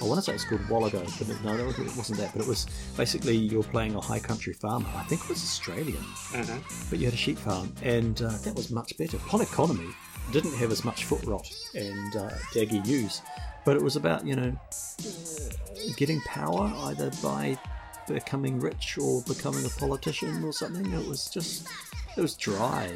I 0.00 0.04
want 0.04 0.18
to 0.18 0.22
say 0.22 0.34
it's 0.34 0.44
called 0.44 0.60
Wallago, 0.62 1.02
but 1.18 1.28
it- 1.28 1.42
no, 1.42 1.54
it 1.56 1.96
wasn't 1.96 2.18
that. 2.18 2.32
But 2.34 2.42
it 2.42 2.48
was 2.48 2.66
basically 2.96 3.34
you're 3.36 3.62
playing 3.64 3.94
a 3.96 4.00
high 4.00 4.18
country 4.18 4.52
farmer. 4.52 4.88
I 4.94 5.02
think 5.04 5.22
it 5.22 5.28
was 5.28 5.38
Australian, 5.42 6.04
but 6.90 6.98
you 6.98 7.06
had 7.06 7.14
a 7.14 7.16
sheep 7.18 7.38
farm, 7.38 7.72
and 7.82 8.20
uh, 8.22 8.28
that 8.44 8.54
was 8.54 8.70
much 8.70 8.96
better. 8.98 9.16
Poleconomy 9.18 9.92
didn't 10.32 10.54
have 10.54 10.70
as 10.70 10.84
much 10.84 11.04
foot 11.04 11.22
rot 11.24 11.48
and 11.74 12.14
uh, 12.16 12.28
daggy 12.52 12.84
use, 12.86 13.22
but 13.66 13.76
it 13.76 13.82
was 13.82 13.96
about 13.96 14.26
you 14.26 14.34
know 14.34 14.58
getting 15.96 16.22
power 16.22 16.72
either 16.86 17.10
by 17.22 17.58
becoming 18.08 18.58
rich 18.58 18.96
or 18.98 19.20
becoming 19.22 19.66
a 19.66 19.68
politician 19.68 20.42
or 20.42 20.52
something. 20.52 20.90
It 20.90 21.06
was 21.06 21.28
just 21.28 21.68
it 22.16 22.22
was 22.22 22.34
dry 22.34 22.94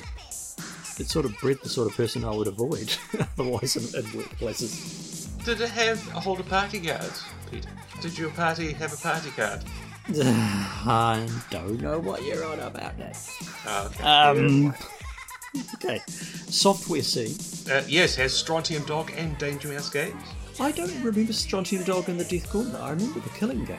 it 1.00 1.08
sort 1.08 1.24
of 1.24 1.36
bred 1.40 1.58
the 1.62 1.68
sort 1.68 1.90
of 1.90 1.96
person 1.96 2.24
I 2.24 2.30
would 2.30 2.46
avoid 2.46 2.94
otherwise 3.38 3.76
in, 3.76 3.82
in 3.98 4.10
workplaces. 4.10 5.44
Did 5.44 5.60
it 5.62 5.70
have 5.70 6.06
a 6.08 6.20
hold 6.20 6.40
of 6.40 6.48
party 6.48 6.80
card, 6.80 7.10
Peter? 7.50 7.70
Did 8.02 8.18
your 8.18 8.30
party 8.30 8.72
have 8.74 8.92
a 8.92 8.96
party 8.96 9.30
card? 9.30 9.64
I 10.14 11.26
don't 11.50 11.80
know 11.80 11.98
what 11.98 12.22
you're 12.24 12.44
on 12.44 12.60
about 12.60 12.98
that. 12.98 13.30
Oh, 13.66 13.86
okay. 13.86 14.04
Um, 14.04 14.74
okay, 15.74 16.00
Software 16.06 17.02
C. 17.02 17.36
Uh, 17.70 17.82
yes, 17.88 18.14
has 18.16 18.34
Strontium 18.34 18.84
Dog 18.84 19.12
and 19.16 19.36
Danger 19.38 19.68
Mouse 19.68 19.88
games. 19.88 20.22
I 20.60 20.72
don't 20.72 21.02
remember 21.02 21.32
Strontium 21.32 21.84
Dog 21.84 22.08
and 22.08 22.20
the 22.20 22.24
Death 22.24 22.52
Gauntlet. 22.52 22.80
I 22.80 22.90
remember 22.90 23.20
the 23.20 23.30
Killing 23.30 23.64
Game, 23.64 23.78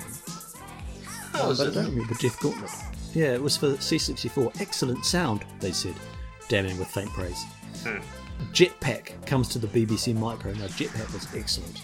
Oh, 1.35 1.55
but 1.57 1.67
I 1.67 1.73
don't 1.73 1.89
remember 1.91 2.13
Death 2.15 2.39
Gauntlet. 2.41 2.71
Yeah, 3.13 3.33
it 3.33 3.41
was 3.41 3.55
for 3.57 3.67
C64. 3.73 4.59
Excellent 4.59 5.05
sound, 5.05 5.45
they 5.59 5.71
said, 5.71 5.93
damning 6.49 6.77
with 6.79 6.87
faint 6.87 7.09
praise. 7.11 7.43
Hmm. 7.83 7.99
Jetpac 8.51 9.25
comes 9.27 9.47
to 9.49 9.59
the 9.59 9.67
BBC 9.67 10.15
Micro. 10.15 10.53
Now, 10.53 10.67
Jetpac 10.67 11.13
was 11.13 11.27
excellent. 11.35 11.83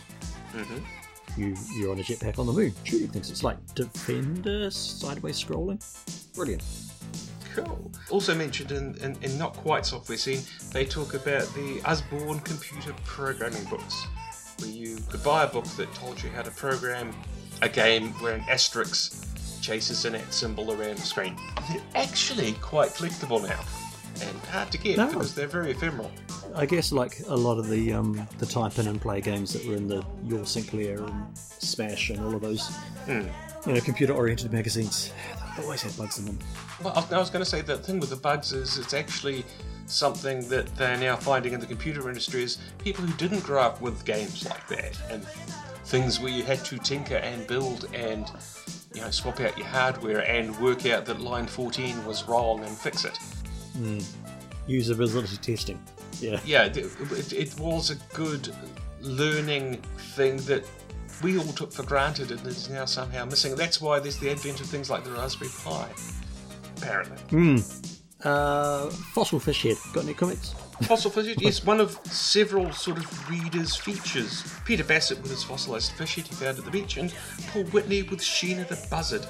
Mm-hmm. 0.54 1.40
You, 1.40 1.56
you're 1.76 1.92
on 1.92 2.00
a 2.00 2.04
jetpack 2.04 2.40
on 2.40 2.48
the 2.48 2.54
moon, 2.54 2.74
shooting 2.84 3.10
things. 3.10 3.30
It's 3.30 3.44
like 3.44 3.58
Defender 3.76 4.72
sideways 4.72 5.44
scrolling. 5.44 5.80
Brilliant. 6.34 6.64
Cool. 7.54 7.92
Also 8.10 8.34
mentioned 8.34 8.72
in, 8.72 8.96
in, 8.96 9.16
in 9.22 9.38
not 9.38 9.54
quite 9.54 9.86
software 9.86 10.18
scene, 10.18 10.42
they 10.72 10.86
talk 10.86 11.14
about 11.14 11.44
the 11.54 11.82
Usborne 11.86 12.40
computer 12.40 12.94
programming 13.04 13.64
books, 13.66 14.08
where 14.60 14.70
you 14.70 14.98
could 15.10 15.24
buy 15.24 15.44
a 15.44 15.48
book 15.48 15.66
that 15.78 15.94
told 15.94 16.22
you 16.22 16.30
how 16.30 16.42
to 16.42 16.52
program 16.52 17.14
a 17.62 17.70
game 17.70 18.10
where 18.22 18.36
an 18.36 18.44
asterisk 18.50 19.26
chases 19.62 20.06
an 20.06 20.16
at 20.16 20.34
symbol 20.34 20.72
around 20.72 20.98
the 20.98 21.02
screen. 21.02 21.36
They're 21.70 21.82
actually 21.96 22.54
quite 22.54 22.90
collectible 22.92 23.42
now, 23.42 23.60
and 24.28 24.38
hard 24.52 24.72
to 24.72 24.78
get 24.78 24.98
No. 24.98 25.08
because 25.08 25.34
they're 25.36 25.48
very 25.48 25.72
ephemeral. 25.72 26.12
I 26.56 26.66
guess 26.66 26.92
like 26.92 27.20
a 27.28 27.36
lot 27.36 27.58
of 27.60 27.68
the 27.70 27.94
um, 27.94 28.28
the 28.40 28.46
type 28.46 28.80
in 28.80 28.88
and 28.88 29.02
play 29.02 29.22
games 29.22 29.54
that 29.54 29.66
were 29.66 29.76
in 29.76 29.88
the 29.88 30.04
Your 30.26 30.46
Sinclair 30.46 31.04
and 31.04 31.38
Smash 31.38 32.10
and 32.10 32.20
all 32.24 32.34
of 32.36 32.42
those 32.42 32.72
you 33.08 33.26
know 33.74 33.80
computer 33.82 34.14
oriented 34.14 34.52
magazines. 34.54 35.12
They 35.58 35.64
always 35.64 35.82
had 35.82 35.98
bugs 35.98 36.20
in 36.20 36.26
them. 36.26 36.38
Well, 36.84 36.94
I 36.96 37.00
was- 37.00 37.12
I 37.14 37.18
was 37.18 37.30
going 37.32 37.44
to 37.44 37.50
say 37.50 37.62
the 37.62 37.80
thing 37.80 38.00
with 38.00 38.12
the 38.12 38.16
bugs 38.16 38.54
is 38.54 38.78
it's 38.78 38.94
actually 38.94 39.44
something 39.88 40.48
that 40.50 40.74
they're 40.76 40.98
now 40.98 41.16
finding 41.16 41.54
in 41.54 41.60
the 41.60 41.66
computer 41.66 42.08
industry 42.10 42.44
is 42.44 42.58
people 42.78 43.04
who 43.06 43.14
didn't 43.18 43.44
grow 43.44 43.62
up 43.62 43.82
with 43.82 44.06
games 44.06 44.48
like 44.48 44.68
that 44.68 45.00
and 45.10 45.26
things 45.86 46.20
where 46.20 46.32
you 46.32 46.44
had 46.44 46.64
to 46.66 46.78
tinker 46.78 47.16
and 47.16 47.48
build 47.48 47.88
and 47.94 48.30
you 48.94 49.02
know 49.02 49.10
swap 49.10 49.40
out 49.40 49.58
your 49.58 49.68
hardware 49.68 50.20
and 50.30 50.56
work 50.60 50.86
out 50.86 51.06
that 51.06 51.22
line 51.22 51.48
14 51.48 52.06
was 52.06 52.28
wrong 52.28 52.64
and 52.64 52.78
fix 52.78 53.06
it. 53.06 53.18
Hmm. 53.78 54.00
Usability 54.68 55.40
testing. 55.40 55.82
Yeah. 56.20 56.40
Yeah, 56.46 56.66
it, 56.66 56.78
it, 56.78 57.34
it 57.34 57.60
was 57.60 57.90
a 57.90 57.96
good 58.14 58.54
learning 59.02 59.82
thing 60.16 60.38
that 60.38 60.66
we 61.24 61.38
all 61.38 61.46
took 61.46 61.72
for 61.72 61.84
granted 61.84 62.32
and 62.32 62.46
is 62.46 62.70
now 62.70 62.86
somehow 62.86 63.26
missing. 63.26 63.56
That's 63.56 63.80
why 63.80 64.00
there's 64.00 64.18
the 64.18 64.30
advent 64.30 64.60
of 64.60 64.68
things 64.68 64.90
like 64.90 65.04
the 65.04 65.12
Raspberry 65.12 65.52
Pi. 65.64 65.90
Apparently. 66.78 67.18
Hmm. 67.30 67.58
Uh, 68.24 68.90
fossil 68.90 69.40
fish 69.40 69.64
head. 69.64 69.78
Got 69.94 70.06
any 70.06 70.14
comments? 70.14 70.54
Fossil 70.84 71.12
fish 71.12 71.36
is 71.42 71.66
one 71.66 71.80
of 71.80 72.00
several 72.06 72.72
sort 72.72 72.98
of 72.98 73.30
readers' 73.30 73.76
features. 73.76 74.44
Peter 74.66 74.84
Bassett 74.84 75.22
with 75.22 75.32
his 75.32 75.44
fossilised 75.44 75.92
fish 75.94 76.16
head 76.16 76.28
he 76.28 76.36
found 76.36 76.58
at 76.58 76.66
the 76.66 76.72
beach, 76.72 76.98
and 76.98 77.14
Paul 77.48 77.64
Whitney 77.66 78.04
with 78.04 78.20
Sheena 78.20 78.68
the 78.68 78.88
buzzard. 78.90 79.26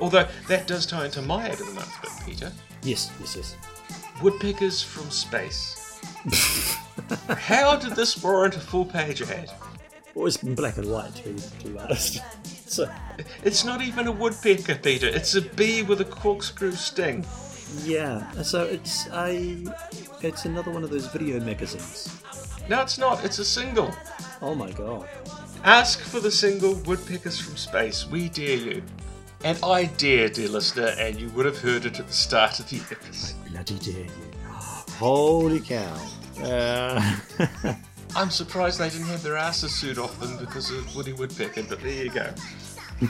Although 0.00 0.26
that 0.48 0.66
does 0.66 0.86
tie 0.86 1.06
into 1.06 1.22
my 1.22 1.48
ad 1.48 1.60
of 1.60 1.66
the 1.66 1.72
month 1.72 2.02
bit, 2.02 2.10
Peter. 2.26 2.52
Yes, 2.82 3.10
yes, 3.20 3.36
yes. 3.36 3.56
Woodpeckers 4.22 4.82
from 4.82 5.10
space. 5.10 6.00
How 7.28 7.76
did 7.76 7.94
this 7.96 8.22
warrant 8.22 8.56
a 8.56 8.60
full 8.60 8.84
page 8.84 9.22
ad? 9.22 9.50
Always 10.14 10.42
in 10.42 10.54
black 10.54 10.76
and 10.76 10.90
white, 10.90 11.14
to 11.16 11.68
be 11.68 11.78
honest. 11.78 12.20
So, 12.66 12.90
It's 13.44 13.64
not 13.64 13.82
even 13.82 14.06
a 14.06 14.12
woodpecker, 14.12 14.76
Peter. 14.76 15.06
It's 15.08 15.34
a 15.34 15.42
bee 15.42 15.82
with 15.82 16.00
a 16.00 16.04
corkscrew 16.04 16.72
sting. 16.72 17.24
yeah. 17.84 18.30
So 18.42 18.64
it's 18.64 19.06
a, 19.08 19.64
it's 20.22 20.44
another 20.44 20.70
one 20.70 20.82
of 20.84 20.90
those 20.90 21.06
video 21.06 21.40
magazines. 21.40 22.20
No, 22.68 22.80
it's 22.80 22.98
not. 22.98 23.24
It's 23.24 23.38
a 23.38 23.44
single. 23.44 23.94
Oh 24.40 24.54
my 24.54 24.70
god. 24.72 25.08
Ask 25.64 26.00
for 26.00 26.20
the 26.20 26.30
single 26.30 26.74
Woodpeckers 26.86 27.38
from 27.40 27.56
Space. 27.56 28.06
We 28.06 28.28
dare 28.28 28.56
you. 28.56 28.82
And 29.44 29.58
I 29.62 29.84
dare, 29.84 30.28
dear 30.30 30.48
listener, 30.48 30.94
and 30.98 31.20
you 31.20 31.28
would 31.30 31.44
have 31.46 31.58
heard 31.58 31.84
it 31.84 32.00
at 32.00 32.06
the 32.06 32.12
start 32.12 32.60
of 32.60 32.68
the 32.70 32.80
episode. 32.90 33.36
Bloody 33.50 33.78
dare 33.78 34.04
you. 34.04 34.32
Holy 34.98 35.60
cow. 35.60 36.10
Uh, 36.42 37.16
I'm 38.16 38.30
surprised 38.30 38.78
they 38.78 38.90
didn't 38.90 39.06
have 39.06 39.22
their 39.22 39.36
asses 39.36 39.74
sued 39.74 39.98
off 39.98 40.18
them 40.20 40.36
because 40.38 40.70
of 40.70 40.94
Woody 40.94 41.12
Woodpecker, 41.12 41.64
but 41.68 41.80
there 41.80 42.04
you 42.04 42.10
go. 42.10 42.32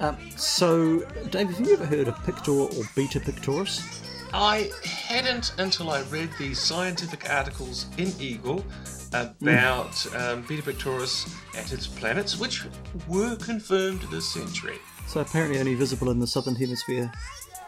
um, 0.00 0.16
so, 0.36 1.00
Dave, 1.30 1.48
have 1.50 1.60
you 1.60 1.74
ever 1.74 1.86
heard 1.86 2.08
of 2.08 2.16
Pictor 2.24 2.76
or 2.76 2.84
Beta 2.96 3.20
Pictoris? 3.20 4.02
I 4.32 4.68
hadn't 4.84 5.54
until 5.58 5.90
I 5.90 6.02
read 6.02 6.28
the 6.40 6.54
scientific 6.54 7.30
articles 7.30 7.86
in 7.98 8.12
Eagle 8.18 8.64
about 9.10 10.06
um, 10.16 10.42
Beta 10.48 10.62
Pictoris 10.62 11.32
and 11.56 11.72
its 11.72 11.86
planets, 11.86 12.36
which 12.36 12.64
were 13.06 13.36
confirmed 13.36 14.00
this 14.10 14.28
century. 14.34 14.78
So 15.06 15.20
apparently 15.20 15.60
only 15.60 15.76
visible 15.76 16.10
in 16.10 16.18
the 16.18 16.26
southern 16.26 16.56
hemisphere 16.56 17.12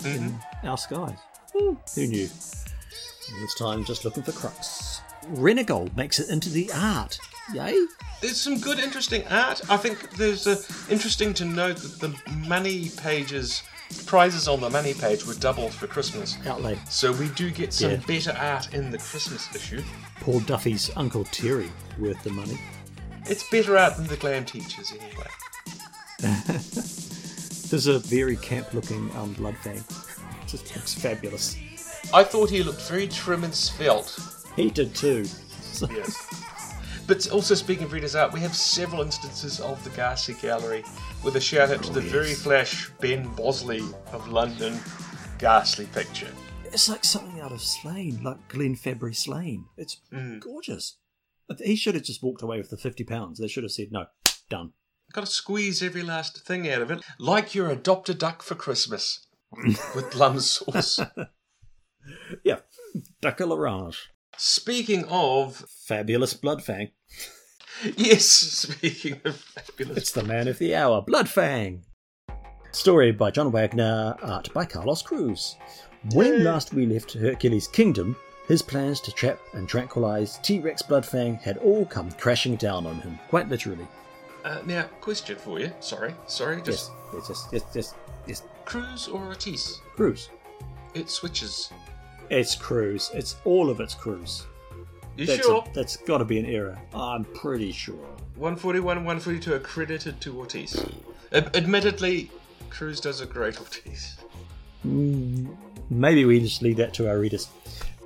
in 0.04 0.36
our 0.64 0.76
skies. 0.76 1.18
Hmm, 1.54 1.74
who 1.94 2.06
knew? 2.08 2.28
All 3.32 3.40
this 3.40 3.54
time 3.54 3.84
just 3.84 4.04
looking 4.04 4.24
for 4.24 4.32
crux. 4.32 5.02
Renegold 5.32 5.96
makes 5.96 6.18
it 6.18 6.28
into 6.30 6.48
the 6.50 6.70
art. 6.72 7.18
Yay! 7.52 7.74
There's 8.20 8.40
some 8.40 8.58
good, 8.58 8.78
interesting 8.78 9.24
art. 9.28 9.60
I 9.70 9.76
think 9.76 10.10
there's 10.16 10.46
uh, 10.46 10.60
interesting 10.90 11.34
to 11.34 11.44
note 11.44 11.76
that 11.78 12.00
the 12.00 12.32
money 12.48 12.90
pages, 12.96 13.62
prizes 14.06 14.48
on 14.48 14.60
the 14.60 14.70
money 14.70 14.94
page 14.94 15.26
were 15.26 15.34
doubled 15.34 15.72
for 15.72 15.86
Christmas. 15.86 16.36
Outlay. 16.46 16.78
So 16.88 17.12
we 17.12 17.28
do 17.30 17.50
get 17.50 17.72
some 17.72 17.92
Yeah. 17.92 17.96
better 18.06 18.32
art 18.38 18.72
in 18.74 18.90
the 18.90 18.98
Christmas 18.98 19.54
issue. 19.54 19.82
Paul 20.20 20.40
Duffy's 20.40 20.90
Uncle 20.96 21.24
Terry 21.24 21.70
worth 21.98 22.22
the 22.24 22.30
money. 22.30 22.58
It's 23.26 23.48
better 23.50 23.76
art 23.76 23.96
than 23.96 24.06
the 24.06 24.16
Glam 24.16 24.44
Teachers, 24.44 24.92
anyway. 24.92 25.26
There's 27.68 27.86
a 27.88 27.98
very 27.98 28.36
camp 28.36 28.72
looking 28.72 29.10
um, 29.16 29.32
blood 29.34 29.56
fang. 29.58 29.82
Just 30.46 30.74
looks 30.76 30.94
fabulous. 30.94 31.56
I 32.14 32.22
thought 32.24 32.48
he 32.50 32.62
looked 32.62 32.82
very 32.82 33.08
trim 33.08 33.42
and 33.44 33.54
svelte. 33.54 34.18
He 34.56 34.70
did 34.70 34.94
too. 34.94 35.24
So- 35.24 35.88
Yes. 35.90 36.42
But 37.06 37.30
also 37.30 37.54
speaking 37.54 37.84
of 37.84 37.92
readers' 37.92 38.16
art, 38.16 38.32
we 38.32 38.40
have 38.40 38.54
several 38.56 39.00
instances 39.02 39.60
of 39.60 39.82
the 39.84 39.90
Garcia 39.90 40.34
Gallery 40.42 40.82
with 41.22 41.36
a 41.36 41.40
shout 41.40 41.70
out 41.70 41.82
to 41.84 41.92
the 41.92 42.00
Oh, 42.00 42.02
yes. 42.02 42.12
very 42.12 42.34
flash 42.34 42.90
Ben 43.00 43.28
Bosley 43.36 43.82
of 44.12 44.26
London 44.26 44.80
ghastly 45.38 45.86
picture. 45.92 46.32
It's 46.64 46.88
like 46.88 47.04
something 47.04 47.38
out 47.40 47.52
of 47.52 47.60
Sláine, 47.60 48.24
like 48.24 48.48
Glenn 48.48 48.74
Fabry 48.74 49.12
Sláine. 49.12 49.66
It's 49.76 50.00
Mm. 50.12 50.40
gorgeous. 50.40 50.96
He 51.64 51.76
should 51.76 51.94
have 51.94 52.02
just 52.02 52.24
walked 52.24 52.42
away 52.42 52.58
with 52.58 52.70
the 52.70 52.76
fifty 52.76 53.04
pounds. 53.04 53.38
They 53.38 53.46
should 53.46 53.62
have 53.62 53.70
said 53.70 53.92
no, 53.92 54.06
done. 54.50 54.72
Got 55.12 55.20
to 55.26 55.30
squeeze 55.30 55.80
every 55.84 56.02
last 56.02 56.44
thing 56.44 56.68
out 56.68 56.82
of 56.82 56.90
it, 56.90 57.04
like 57.20 57.54
your 57.54 57.70
adopt 57.70 58.08
a 58.08 58.14
duck 58.14 58.42
for 58.42 58.56
Christmas 58.56 59.28
with 59.94 60.10
plum 60.10 60.40
sauce. 60.40 60.98
Yeah, 62.44 62.60
Ducker 63.20 63.46
Larange. 63.46 63.96
Speaking 64.38 65.04
of, 65.06 65.56
Fabulous 65.86 66.34
Bloodfang. 66.34 66.90
Yes, 67.96 68.24
speaking 68.24 69.20
of 69.24 69.36
fabulous, 69.36 69.98
It's 69.98 70.12
the 70.12 70.24
man 70.24 70.48
of 70.48 70.58
the 70.58 70.74
hour, 70.74 71.02
Bloodfang. 71.02 71.82
Story 72.72 73.12
by 73.12 73.30
John 73.30 73.50
Wagner, 73.52 74.16
art 74.22 74.52
by 74.52 74.64
Carlos 74.64 75.02
Cruz. 75.02 75.56
When 76.14 76.44
last 76.44 76.72
we 76.74 76.86
left 76.86 77.12
Hercules' 77.12 77.68
kingdom, 77.68 78.16
his 78.48 78.62
plans 78.62 79.00
to 79.02 79.12
trap 79.12 79.38
and 79.54 79.68
tranquilize 79.68 80.38
T 80.38 80.58
Rex 80.60 80.82
Bloodfang 80.82 81.40
had 81.40 81.58
all 81.58 81.84
come 81.86 82.10
crashing 82.12 82.56
down 82.56 82.86
on 82.86 83.00
him, 83.00 83.18
quite 83.28 83.48
literally. 83.48 83.86
uh, 84.44 84.60
now 84.66 84.84
question 85.00 85.36
for 85.36 85.58
you. 85.58 85.70
Sorry, 85.80 86.14
sorry, 86.26 86.62
just 86.62 86.92
Yes, 87.12 87.26
yes, 87.28 87.48
yes, 87.52 87.64
yes, 87.74 87.94
yes. 88.26 88.42
Cruz 88.64 89.08
or 89.08 89.22
Ortiz? 89.26 89.80
Cruz. 89.96 90.30
It 90.94 91.10
switches. 91.10 91.70
It's 92.30 92.54
Cruz. 92.54 93.10
It's 93.14 93.36
all 93.44 93.70
of 93.70 93.80
it's 93.80 93.94
Cruz. 93.94 94.46
You 95.16 95.26
That's 95.26 95.46
sure? 95.46 95.64
A, 95.66 95.72
that's 95.72 95.96
got 95.96 96.18
to 96.18 96.24
be 96.24 96.38
an 96.38 96.46
error. 96.46 96.78
I'm 96.92 97.24
pretty 97.24 97.72
sure. 97.72 97.94
141, 98.34 98.96
142 98.96 99.54
accredited 99.54 100.20
to 100.20 100.38
Ortiz. 100.38 100.84
Ad- 101.32 101.56
admittedly, 101.56 102.30
Cruz 102.68 103.00
does 103.00 103.22
a 103.22 103.26
great 103.26 103.58
Ortiz. 103.58 104.18
Mm, 104.86 105.56
maybe 105.88 106.24
we 106.26 106.40
just 106.40 106.60
leave 106.60 106.76
that 106.76 106.92
to 106.94 107.08
our 107.08 107.18
readers. 107.18 107.48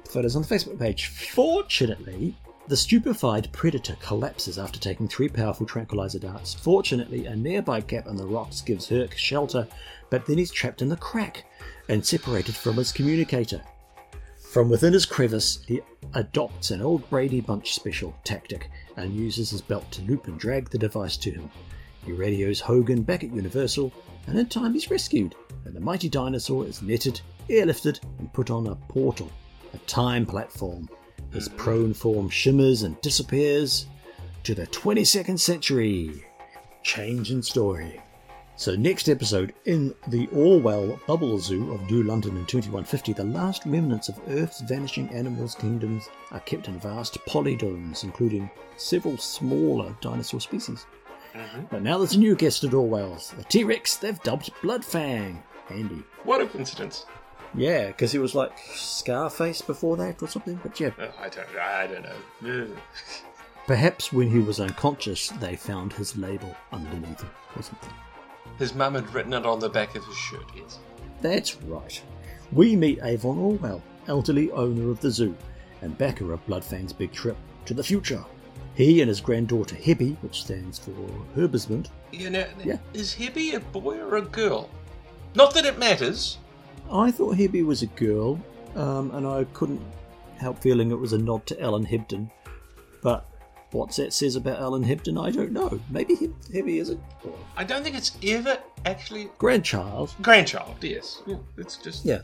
Photos 0.08 0.36
on 0.36 0.42
the 0.42 0.48
Facebook 0.48 0.78
page. 0.78 1.06
Fortunately, 1.06 2.34
the 2.68 2.76
stupefied 2.76 3.50
predator 3.50 3.96
collapses 4.00 4.56
after 4.56 4.78
taking 4.78 5.08
three 5.08 5.28
powerful 5.28 5.66
tranquilizer 5.66 6.20
darts. 6.20 6.54
Fortunately, 6.54 7.26
a 7.26 7.34
nearby 7.34 7.80
gap 7.80 8.06
in 8.06 8.14
the 8.14 8.26
rocks 8.26 8.60
gives 8.60 8.88
Herc 8.88 9.16
shelter, 9.16 9.66
but 10.10 10.26
then 10.26 10.38
he's 10.38 10.52
trapped 10.52 10.80
in 10.80 10.88
the 10.88 10.96
crack 10.96 11.44
and 11.88 12.06
separated 12.06 12.54
from 12.54 12.76
his 12.76 12.92
communicator. 12.92 13.60
From 14.50 14.68
within 14.68 14.92
his 14.92 15.06
crevice, 15.06 15.60
he 15.68 15.80
adopts 16.14 16.72
an 16.72 16.82
old 16.82 17.08
Brady 17.08 17.40
Bunch 17.40 17.72
special 17.72 18.16
tactic 18.24 18.68
and 18.96 19.14
uses 19.14 19.50
his 19.50 19.62
belt 19.62 19.88
to 19.92 20.02
loop 20.02 20.26
and 20.26 20.40
drag 20.40 20.68
the 20.68 20.78
device 20.78 21.16
to 21.18 21.30
him. 21.30 21.48
He 22.04 22.10
radios 22.10 22.58
Hogan 22.58 23.02
back 23.02 23.22
at 23.22 23.32
Universal, 23.32 23.92
and 24.26 24.36
in 24.36 24.46
time 24.46 24.74
he's 24.74 24.90
rescued, 24.90 25.36
and 25.64 25.72
the 25.72 25.78
mighty 25.78 26.08
dinosaur 26.08 26.66
is 26.66 26.82
netted, 26.82 27.20
airlifted, 27.48 28.00
and 28.18 28.32
put 28.32 28.50
on 28.50 28.66
a 28.66 28.74
portal, 28.74 29.30
a 29.72 29.78
time 29.86 30.26
platform. 30.26 30.88
His 31.32 31.48
mm-hmm. 31.48 31.58
prone 31.58 31.94
form 31.94 32.28
shimmers 32.28 32.82
and 32.82 33.00
disappears 33.02 33.86
to 34.42 34.56
the 34.56 34.66
22nd 34.66 35.38
century. 35.38 36.24
Change 36.82 37.30
in 37.30 37.40
story. 37.40 38.00
So, 38.60 38.76
next 38.76 39.08
episode 39.08 39.54
in 39.64 39.94
the 40.08 40.26
Orwell 40.34 41.00
Bubble 41.06 41.38
Zoo 41.38 41.72
of 41.72 41.90
New 41.90 42.02
London 42.02 42.36
in 42.36 42.44
2150, 42.44 43.14
the 43.14 43.24
last 43.24 43.62
remnants 43.64 44.10
of 44.10 44.20
Earth's 44.28 44.60
vanishing 44.60 45.08
animals' 45.14 45.54
kingdoms 45.54 46.10
are 46.30 46.40
kept 46.40 46.68
in 46.68 46.78
vast 46.78 47.16
polydomes, 47.24 48.04
including 48.04 48.50
several 48.76 49.16
smaller 49.16 49.96
dinosaur 50.02 50.42
species. 50.42 50.84
But 51.70 51.80
now 51.80 51.96
there's 51.96 52.12
a 52.12 52.18
new 52.18 52.36
guest 52.36 52.62
at 52.62 52.74
Orwell's, 52.74 53.32
a 53.38 53.44
T 53.44 53.64
Rex 53.64 53.96
they've 53.96 54.22
dubbed 54.22 54.52
Bloodfang. 54.60 55.38
Andy. 55.70 56.02
What 56.24 56.42
a 56.42 56.46
coincidence. 56.46 57.06
Yeah, 57.54 57.86
because 57.86 58.12
he 58.12 58.18
was 58.18 58.34
like 58.34 58.52
Scarface 58.74 59.62
before 59.62 59.96
that 59.96 60.22
or 60.22 60.28
something, 60.28 60.60
but 60.62 60.78
yeah. 60.78 60.90
Uh, 60.98 61.08
I 61.18 61.30
don't 61.30 61.48
I 61.58 61.86
don't 61.86 62.06
know. 62.42 62.76
Perhaps 63.66 64.12
when 64.12 64.28
he 64.28 64.40
was 64.40 64.60
unconscious, 64.60 65.30
they 65.40 65.56
found 65.56 65.94
his 65.94 66.14
label 66.18 66.54
underneath 66.72 67.22
him 67.22 67.30
or 67.56 67.62
something. 67.62 67.94
His 68.58 68.74
mum 68.74 68.94
had 68.94 69.12
written 69.14 69.32
it 69.32 69.46
on 69.46 69.58
the 69.58 69.68
back 69.68 69.94
of 69.96 70.04
his 70.04 70.16
shirt, 70.16 70.44
yes. 70.54 70.78
That's 71.22 71.56
right. 71.62 72.00
We 72.52 72.76
meet 72.76 72.98
Avon 73.02 73.38
Orwell, 73.38 73.82
elderly 74.08 74.50
owner 74.52 74.90
of 74.90 75.00
the 75.00 75.10
zoo, 75.10 75.36
and 75.82 75.96
backer 75.96 76.32
of 76.32 76.44
Bloodfang's 76.46 76.92
big 76.92 77.12
trip 77.12 77.36
to 77.66 77.74
the 77.74 77.82
future. 77.84 78.24
He 78.74 79.00
and 79.00 79.08
his 79.08 79.20
granddaughter 79.20 79.76
Hebby, 79.76 80.16
which 80.22 80.42
stands 80.42 80.78
for 80.78 80.92
Herbismond, 81.36 81.88
You 82.12 82.30
know, 82.30 82.46
Yeah. 82.64 82.78
is 82.92 83.14
Hebby 83.14 83.54
a 83.54 83.60
boy 83.60 83.98
or 83.98 84.16
a 84.16 84.22
girl? 84.22 84.68
Not 85.34 85.54
that 85.54 85.64
it 85.64 85.78
matters. 85.78 86.38
I 86.90 87.10
thought 87.12 87.36
Hebby 87.36 87.64
was 87.64 87.82
a 87.82 87.86
girl, 87.86 88.40
um, 88.74 89.10
and 89.12 89.26
I 89.26 89.44
couldn't 89.52 89.80
help 90.38 90.58
feeling 90.58 90.90
it 90.90 90.98
was 90.98 91.12
a 91.12 91.18
nod 91.18 91.46
to 91.46 91.60
Ellen 91.60 91.84
Hibden. 91.86 92.30
But 93.02 93.28
what 93.72 93.92
that 93.96 94.12
says 94.12 94.36
about 94.36 94.60
Alan 94.60 94.84
Hibden, 94.84 95.20
I 95.20 95.30
don't 95.30 95.52
know. 95.52 95.80
Maybe 95.90 96.16
Hebby 96.52 96.80
is 96.80 96.90
boy. 96.90 97.32
I 97.56 97.64
don't 97.64 97.82
think 97.82 97.96
it's 97.96 98.16
ever 98.22 98.58
actually 98.84 99.30
grandchild. 99.38 100.14
grandchild. 100.22 100.76
Yes, 100.80 101.22
Yeah, 101.26 101.36
it's 101.56 101.76
just 101.76 102.04
Yeah, 102.04 102.22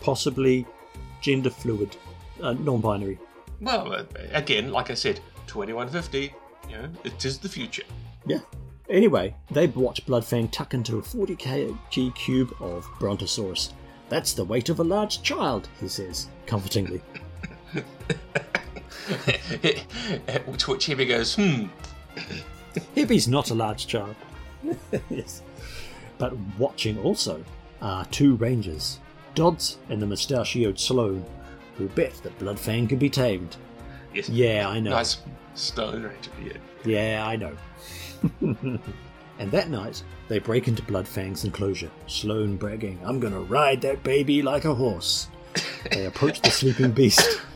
possibly 0.00 0.66
gender 1.20 1.50
fluid, 1.50 1.96
uh, 2.42 2.52
non-binary. 2.54 3.18
Well, 3.60 3.92
uh, 3.92 4.04
again, 4.32 4.72
like 4.72 4.90
I 4.90 4.94
said, 4.94 5.20
twenty-one 5.46 5.88
fifty. 5.88 6.34
You 6.68 6.78
know, 6.78 6.88
it 7.04 7.24
is 7.24 7.38
the 7.38 7.48
future. 7.48 7.84
Yeah. 8.26 8.40
Anyway, 8.88 9.34
they 9.50 9.66
watch 9.68 10.04
Bloodfang 10.06 10.50
tuck 10.50 10.74
into 10.74 10.98
a 10.98 11.02
40 11.02 11.36
kg 11.36 12.14
cube 12.14 12.54
of 12.60 12.86
Brontosaurus. 12.98 13.72
That's 14.08 14.32
the 14.34 14.44
weight 14.44 14.68
of 14.68 14.80
a 14.80 14.84
large 14.84 15.22
child, 15.22 15.68
he 15.80 15.88
says, 15.88 16.28
comfortingly. 16.46 17.00
To 20.58 20.70
which 20.70 20.86
Hebby 20.86 21.08
goes, 21.08 21.34
hmm. 21.34 21.66
Hippie's 22.94 23.28
not 23.28 23.50
a 23.50 23.54
large 23.54 23.86
child. 23.86 24.14
yes. 25.10 25.42
But 26.18 26.36
watching 26.58 26.98
also 26.98 27.44
are 27.80 28.04
two 28.06 28.36
rangers, 28.36 29.00
Dodds 29.34 29.78
and 29.88 30.00
the 30.00 30.06
mustachioed 30.06 30.78
Sloane, 30.78 31.24
who 31.76 31.88
bet 31.88 32.14
that 32.22 32.38
Bloodfang 32.38 32.88
can 32.88 32.98
be 32.98 33.10
tamed. 33.10 33.56
Yes. 34.14 34.28
Yeah, 34.28 34.68
I 34.68 34.78
know. 34.78 34.90
Nice 34.90 35.18
stone 35.54 36.02
ranger. 36.02 36.30
Yeah. 36.42 36.58
Yeah, 36.84 37.26
I 37.26 37.36
know. 37.36 37.56
and 39.38 39.50
that 39.50 39.70
night, 39.70 40.02
they 40.28 40.38
break 40.38 40.68
into 40.68 40.82
Bloodfang's 40.82 41.44
enclosure, 41.44 41.90
Sloane 42.06 42.56
bragging, 42.56 42.98
I'm 43.04 43.20
gonna 43.20 43.40
ride 43.40 43.80
that 43.82 44.02
baby 44.02 44.42
like 44.42 44.64
a 44.64 44.74
horse. 44.74 45.28
They 45.90 46.06
approach 46.06 46.40
the 46.40 46.50
sleeping 46.50 46.92
beast. 46.92 47.40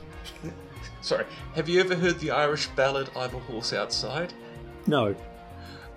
Sorry. 1.06 1.24
Have 1.54 1.68
you 1.68 1.78
ever 1.80 1.94
heard 1.94 2.18
the 2.18 2.32
Irish 2.32 2.66
ballad 2.74 3.08
"I'm 3.16 3.32
a 3.34 3.38
Horse 3.38 3.72
Outside"? 3.72 4.32
No. 4.88 5.14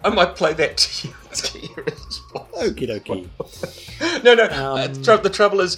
I 0.03 0.09
might 0.09 0.35
play 0.35 0.53
that 0.53 0.77
to 0.77 1.07
you 1.07 1.13
your 1.75 1.83
response. 1.83 2.55
Okie 2.55 2.87
dokie. 2.87 4.23
No, 4.23 4.35
no. 4.35 4.43
uh, 4.45 4.85
Um, 4.85 5.01
tr- 5.03 5.15
the 5.15 5.29
trouble 5.31 5.61
is, 5.61 5.77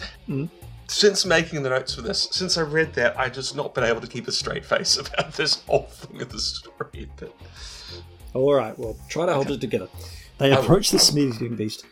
since 0.88 1.26
making 1.26 1.64
the 1.64 1.70
notes 1.70 1.96
for 1.96 2.02
this, 2.02 2.28
since 2.32 2.58
I 2.58 2.62
read 2.62 2.94
that, 2.96 3.18
I've 3.18 3.34
just 3.34 3.56
not 3.56 3.74
been 3.74 3.86
able 3.86 4.02
to 4.02 4.08
keep 4.08 4.28
a 4.28 4.32
straight 4.34 4.66
face 4.66 4.98
about 5.04 5.34
this 5.34 5.64
whole 5.64 5.84
thing 5.88 6.22
of 6.22 6.30
the 6.30 6.38
story. 6.40 7.10
But 7.16 7.34
Alright, 8.36 8.78
well, 8.78 8.98
try 9.10 9.26
to 9.28 9.34
hold 9.34 9.50
it 9.50 9.62
together. 9.62 9.88
They 10.40 10.52
approach 10.52 10.92
the 10.92 11.00
sleeping 11.00 11.56
beast, 11.56 11.86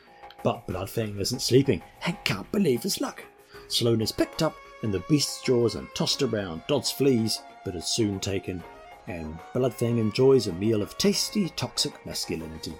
but 0.43 0.67
Bloodfang 0.67 1.19
isn't 1.19 1.39
sleeping 1.41 1.81
and 2.05 2.17
can't 2.25 2.51
believe 2.51 2.83
his 2.83 2.99
luck. 3.01 3.23
Sloane 3.69 4.01
is 4.01 4.11
picked 4.11 4.43
up 4.43 4.55
in 4.83 4.91
the 4.91 5.03
beast's 5.09 5.41
jaws 5.41 5.75
and 5.75 5.87
tossed 5.95 6.21
around. 6.21 6.61
Dodds 6.67 6.91
flees, 6.91 7.41
but 7.65 7.75
is 7.75 7.85
soon 7.85 8.19
taken, 8.19 8.63
and 9.07 9.37
Bloodfang 9.53 9.99
enjoys 9.99 10.47
a 10.47 10.53
meal 10.53 10.81
of 10.81 10.97
tasty, 10.97 11.49
toxic 11.49 12.05
masculinity. 12.05 12.73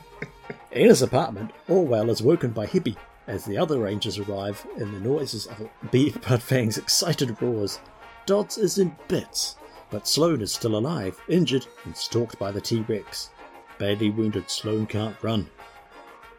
in 0.70 0.88
his 0.88 1.02
apartment, 1.02 1.52
Orwell 1.68 2.10
is 2.10 2.22
woken 2.22 2.50
by 2.50 2.66
Hippie 2.66 2.96
as 3.26 3.44
the 3.44 3.58
other 3.58 3.78
rangers 3.80 4.18
arrive 4.18 4.64
and 4.78 4.94
the 4.94 5.00
noises 5.00 5.46
of 5.46 5.68
B- 5.90 6.12
Bloodfang's 6.12 6.78
excited 6.78 7.40
roars. 7.42 7.80
Dodds 8.24 8.58
is 8.58 8.78
in 8.78 8.96
bits, 9.08 9.56
but 9.90 10.06
Sloane 10.06 10.42
is 10.42 10.52
still 10.52 10.76
alive, 10.76 11.18
injured, 11.28 11.66
and 11.84 11.96
stalked 11.96 12.38
by 12.38 12.50
the 12.50 12.60
T 12.60 12.84
Rex. 12.88 13.30
Badly 13.78 14.10
wounded, 14.10 14.50
Sloane 14.50 14.86
can't 14.86 15.20
run. 15.22 15.48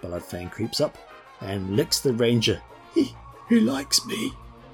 Bloodfang 0.01 0.51
creeps 0.51 0.79
up 0.81 0.97
and 1.41 1.75
licks 1.75 1.99
the 1.99 2.13
ranger. 2.13 2.61
He, 2.93 3.15
he 3.49 3.59
likes 3.59 4.05
me. 4.05 4.31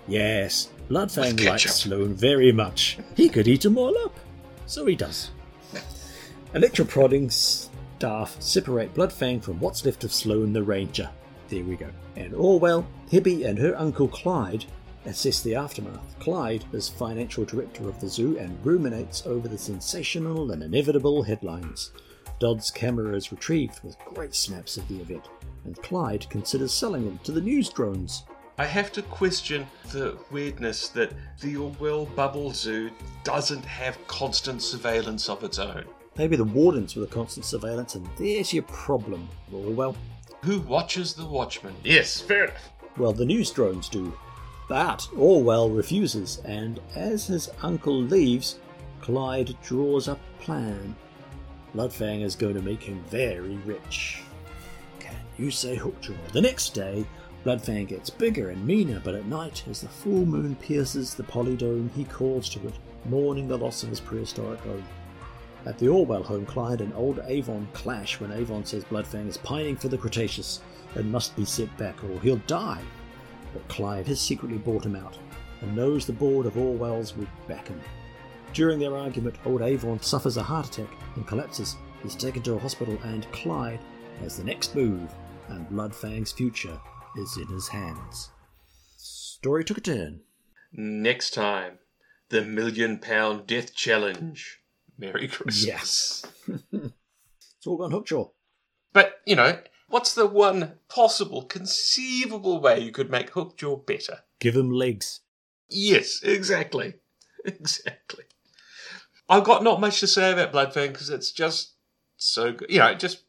Yes, 0.08 0.70
Bloodfang 0.90 1.44
likes. 1.46 1.76
Sloane 1.76 2.14
very 2.14 2.52
much. 2.52 2.98
He 3.16 3.30
could 3.30 3.48
eat 3.48 3.54
eat 3.54 3.66
'em 3.66 3.78
all 3.78 3.98
up. 4.00 4.20
So 4.66 4.86
he 4.86 4.96
does. 4.96 5.32
Electroprodding 6.54 7.32
staff 7.32 8.36
separate 8.40 8.94
Bloodfang 8.94 9.42
from 9.42 9.60
what's 9.60 9.86
left 9.86 10.04
of 10.04 10.12
Sloane 10.12 10.54
the 10.54 10.64
Ranger. 10.64 11.10
There 11.50 11.64
we 11.64 11.76
go. 11.76 11.90
And 12.16 12.34
Orwell, 12.34 12.86
Hibby, 13.10 13.46
and 13.46 13.58
her 13.60 13.78
uncle 13.78 14.08
Clyde 14.08 14.66
assess 15.06 15.42
the 15.42 15.56
aftermath. 15.56 16.18
Clyde 16.20 16.66
is 16.74 16.90
financial 16.90 17.46
director 17.46 17.88
of 17.88 18.00
the 18.00 18.08
zoo 18.08 18.38
and 18.38 18.66
ruminates 18.66 19.26
over 19.26 19.48
the 19.48 19.58
sensational 19.58 20.52
and 20.52 20.64
inevitable 20.64 21.24
headlines. 21.24 21.92
Dodd's 22.40 22.72
camera 22.72 23.16
is 23.16 23.32
retrieved 23.32 23.82
with 23.84 23.98
great 24.00 24.36
snaps 24.36 24.78
of 24.78 24.88
the 24.88 25.00
event, 25.00 25.30
and 25.66 25.82
Clyde 25.82 26.30
considers 26.30 26.74
selling 26.74 27.06
them 27.06 27.20
to 27.24 27.32
the 27.32 27.42
news 27.42 27.70
drones. 27.70 28.24
I 28.58 28.66
have 28.66 28.92
to 28.92 29.02
question 29.02 29.66
the 29.92 30.16
weirdness 30.30 30.90
that 30.90 31.12
the 31.42 31.58
Orwell 31.58 32.06
Bubble 32.06 32.52
Zoo 32.52 32.92
doesn't 33.24 33.66
have 33.66 34.06
constant 34.06 34.62
surveillance 34.62 35.28
of 35.28 35.44
its 35.44 35.58
own. 35.58 35.86
Maybe 36.18 36.36
the 36.36 36.44
wardens 36.44 36.96
were 36.96 37.02
the 37.02 37.12
constant 37.12 37.48
surveillance, 37.48 37.96
and 37.96 38.08
there's 38.16 38.54
your 38.54 38.64
problem, 38.64 39.28
Orwell. 39.52 39.96
Who 40.44 40.60
watches 40.62 41.16
the 41.16 41.26
Watchmen? 41.26 41.74
Yes, 41.84 42.22
fair 42.22 42.46
enough. 42.46 42.70
Well, 42.96 43.12
the 43.14 43.26
news 43.26 43.50
drones 43.50 43.90
do. 43.90 44.14
But 44.70 45.08
Orwell 45.18 45.72
refuses, 45.72 46.40
and 46.46 46.80
as 46.96 47.26
his 47.26 47.50
uncle 47.64 48.00
leaves, 48.00 48.60
Clyde 49.02 49.58
draws 49.64 50.08
up 50.08 50.20
a 50.20 50.44
plan. 50.44 50.96
Bloodfang 51.76 52.22
is 52.22 52.36
going 52.36 52.54
to 52.54 52.62
make 52.62 52.84
him 52.84 53.04
very 53.10 53.56
rich. 53.66 54.22
Can 55.00 55.16
you 55.40 55.50
say 55.50 55.76
Hookjaw? 55.76 56.32
The 56.32 56.42
next 56.42 56.76
day, 56.76 57.04
Bloodfang 57.44 57.90
gets 57.90 58.10
bigger 58.10 58.52
and 58.52 58.66
meaner, 58.66 59.02
but 59.04 59.16
at 59.16 59.26
night, 59.26 59.66
as 59.70 59.82
the 59.82 59.90
full 59.90 60.26
moon 60.26 60.56
pierces 60.56 61.14
the 61.14 61.24
polydome, 61.24 61.92
he 61.92 62.06
calls 62.06 62.48
to 62.50 62.68
it, 62.68 62.74
mourning 63.06 63.50
the 63.50 63.58
loss 63.58 63.84
of 63.84 63.90
his 63.90 64.00
prehistoric 64.00 64.62
home. 64.62 64.84
At 65.66 65.78
the 65.78 65.90
Orwell 65.90 66.24
home, 66.24 66.46
Clyde 66.46 66.80
and 66.80 66.94
old 66.94 67.20
Avon 67.26 67.68
clash 67.74 68.20
when 68.22 68.32
Avon 68.32 68.64
says 68.64 68.86
Bloodfang 68.86 69.28
is 69.28 69.38
pining 69.38 69.76
for 69.76 69.90
the 69.90 69.98
Cretaceous 69.98 70.62
and 70.96 71.12
must 71.12 71.36
be 71.36 71.44
sent 71.44 71.76
back 71.78 72.02
or 72.04 72.20
he'll 72.22 72.38
die. 72.48 72.82
But 73.52 73.68
Clyde 73.68 74.08
has 74.08 74.22
secretly 74.22 74.58
bought 74.58 74.86
him 74.86 74.96
out 74.96 75.18
and 75.62 75.76
knows 75.76 76.06
the 76.06 76.14
board 76.14 76.46
of 76.46 76.58
Orwell's 76.58 77.16
would 77.16 77.30
back 77.48 77.68
him. 77.68 77.82
During 78.54 78.80
their 78.80 78.96
argument, 78.96 79.36
old 79.46 79.62
Avon 79.62 80.02
suffers 80.02 80.38
a 80.38 80.44
heart 80.44 80.68
attack 80.68 80.94
and 81.16 81.28
collapses. 81.28 81.76
He's 82.04 82.16
taken 82.16 82.42
to 82.44 82.54
a 82.54 82.60
hospital, 82.60 82.98
and 83.04 83.30
Clyde 83.32 83.80
has 84.20 84.38
the 84.38 84.44
next 84.44 84.76
move, 84.76 85.14
and 85.48 85.68
Bloodfang's 85.70 86.34
future 86.34 86.80
is 87.18 87.38
in 87.38 87.48
his 87.48 87.70
hands. 87.70 88.32
Story 88.98 89.64
took 89.64 89.78
a 89.78 89.82
turn. 89.82 90.22
Next 90.72 91.34
time, 91.34 91.80
the 92.30 92.42
Million 92.42 93.00
Pound 93.00 93.48
Death 93.48 93.76
Challenge. 93.76 94.62
Merry 94.98 95.28
Christmas. 95.28 95.66
Yes. 95.66 96.26
it's 96.72 97.68
all 97.68 97.78
gone 97.78 97.92
Hookjaw. 97.92 98.32
But, 98.92 99.22
you 99.26 99.36
know, 99.36 99.60
what's 99.88 100.14
the 100.14 100.28
one 100.28 100.74
possible, 100.88 101.44
conceivable 101.44 102.60
way 102.62 102.80
you 102.80 102.92
could 102.92 103.10
make 103.10 103.32
Hookjaw 103.32 103.86
better? 103.86 104.20
Give 104.40 104.56
him 104.56 104.72
legs. 104.72 105.22
Yes, 105.70 106.22
exactly. 106.24 106.96
Exactly. 107.46 108.24
I've 109.28 109.44
got 109.44 109.66
not 109.66 109.82
much 109.82 110.00
to 110.00 110.08
say 110.08 110.32
about 110.32 110.54
Bloodfang 110.54 110.94
because 110.94 111.10
it's 111.10 111.30
just 111.30 111.74
so 112.16 112.54
good. 112.54 112.70
You 112.70 112.80
know, 112.80 112.94
just 112.94 113.24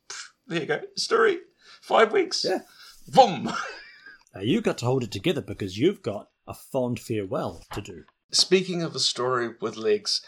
there 0.46 0.60
you 0.60 0.66
go. 0.66 0.80
Story. 0.96 1.38
Five 1.80 2.12
weeks. 2.12 2.44
Yeah. 2.44 2.60
Boom. 3.08 3.52
Now 4.34 4.40
you 4.40 4.60
got 4.60 4.78
to 4.78 4.86
hold 4.86 5.04
it 5.04 5.10
together 5.12 5.40
because 5.40 5.78
you've 5.78 6.02
got 6.02 6.28
a 6.46 6.54
fond 6.54 6.98
farewell 7.00 7.62
to 7.72 7.80
do. 7.80 8.04
Speaking 8.30 8.82
of 8.82 8.94
a 8.94 9.00
story 9.00 9.50
with 9.60 9.76
legs, 9.76 10.20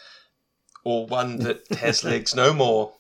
or 0.85 1.07
one 1.07 1.39
that 1.39 1.66
has 1.79 2.05
legs 2.05 2.35
no 2.35 2.53
more. 2.53 2.93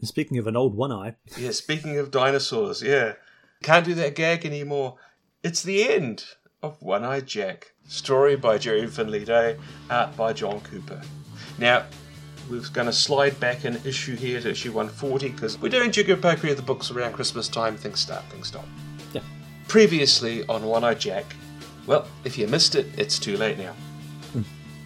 And 0.00 0.08
speaking 0.08 0.38
of 0.38 0.46
an 0.46 0.56
old 0.56 0.74
one 0.74 0.90
eye, 0.90 1.14
Yeah, 1.38 1.52
speaking 1.52 1.98
of 1.98 2.10
dinosaurs, 2.10 2.82
yeah. 2.82 3.14
Can't 3.62 3.84
do 3.84 3.94
that 3.94 4.14
gag 4.16 4.44
anymore. 4.44 4.96
It's 5.42 5.62
the 5.62 5.88
end 5.88 6.24
of 6.62 6.80
One 6.82 7.04
Eye 7.04 7.20
Jack. 7.20 7.72
Story 7.86 8.36
by 8.36 8.58
Jerry 8.58 8.86
Finley 8.86 9.24
Day, 9.24 9.56
art 9.90 10.16
by 10.16 10.32
John 10.32 10.60
Cooper. 10.60 11.00
Now, 11.58 11.84
we're 12.48 12.62
going 12.72 12.86
to 12.86 12.92
slide 12.92 13.38
back 13.38 13.64
an 13.64 13.78
issue 13.84 14.16
here 14.16 14.40
to 14.40 14.50
issue 14.50 14.72
140 14.72 15.28
because 15.28 15.58
we're 15.60 15.68
doing 15.68 15.90
Jigapokey 15.90 16.50
of 16.50 16.56
the 16.56 16.62
books 16.62 16.90
around 16.90 17.12
Christmas 17.12 17.48
time. 17.48 17.76
Things 17.76 18.00
start, 18.00 18.24
things 18.30 18.48
stop. 18.48 18.64
Previously 19.70 20.44
on 20.48 20.64
One 20.64 20.82
Eye 20.82 20.94
Jack, 20.94 21.36
well, 21.86 22.08
if 22.24 22.36
you 22.36 22.48
missed 22.48 22.74
it, 22.74 22.86
it's 22.98 23.20
too 23.20 23.36
late 23.36 23.56
now. 23.56 23.72
Hmm. 24.32 24.42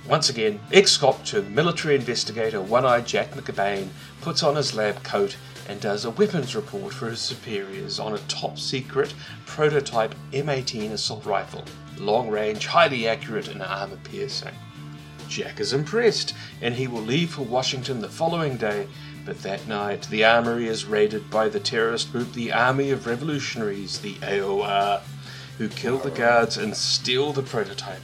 Once 0.06 0.28
again, 0.28 0.60
ex-cop 0.74 1.24
to 1.24 1.40
military 1.40 1.94
investigator 1.94 2.60
One-Eyed 2.60 3.06
Jack 3.06 3.30
McBain 3.30 3.88
puts 4.20 4.42
on 4.42 4.56
his 4.56 4.74
lab 4.74 5.02
coat 5.02 5.38
and 5.70 5.80
does 5.80 6.04
a 6.04 6.10
weapons 6.10 6.54
report 6.54 6.92
for 6.92 7.08
his 7.08 7.20
superiors 7.20 7.98
on 7.98 8.12
a 8.12 8.18
top-secret 8.28 9.14
prototype 9.46 10.14
M18 10.32 10.90
assault 10.90 11.24
rifle, 11.24 11.64
long-range, 11.96 12.66
highly 12.66 13.08
accurate, 13.08 13.48
and 13.48 13.62
armor-piercing. 13.62 14.52
Jack 15.28 15.60
is 15.60 15.72
impressed, 15.72 16.34
and 16.60 16.74
he 16.74 16.88
will 16.88 17.00
leave 17.00 17.30
for 17.30 17.40
Washington 17.40 18.02
the 18.02 18.08
following 18.10 18.58
day. 18.58 18.86
But 19.24 19.42
that 19.42 19.66
night, 19.66 20.02
the 20.10 20.24
armory 20.24 20.66
is 20.66 20.84
raided 20.84 21.30
by 21.30 21.48
the 21.48 21.60
terrorist 21.60 22.12
group, 22.12 22.32
the 22.34 22.52
Army 22.52 22.90
of 22.90 23.06
Revolutionaries, 23.06 24.00
the 24.00 24.14
AOR, 24.16 25.00
who 25.56 25.68
kill 25.68 25.98
the 25.98 26.10
guards 26.10 26.58
and 26.58 26.76
steal 26.76 27.32
the 27.32 27.42
prototype. 27.42 28.02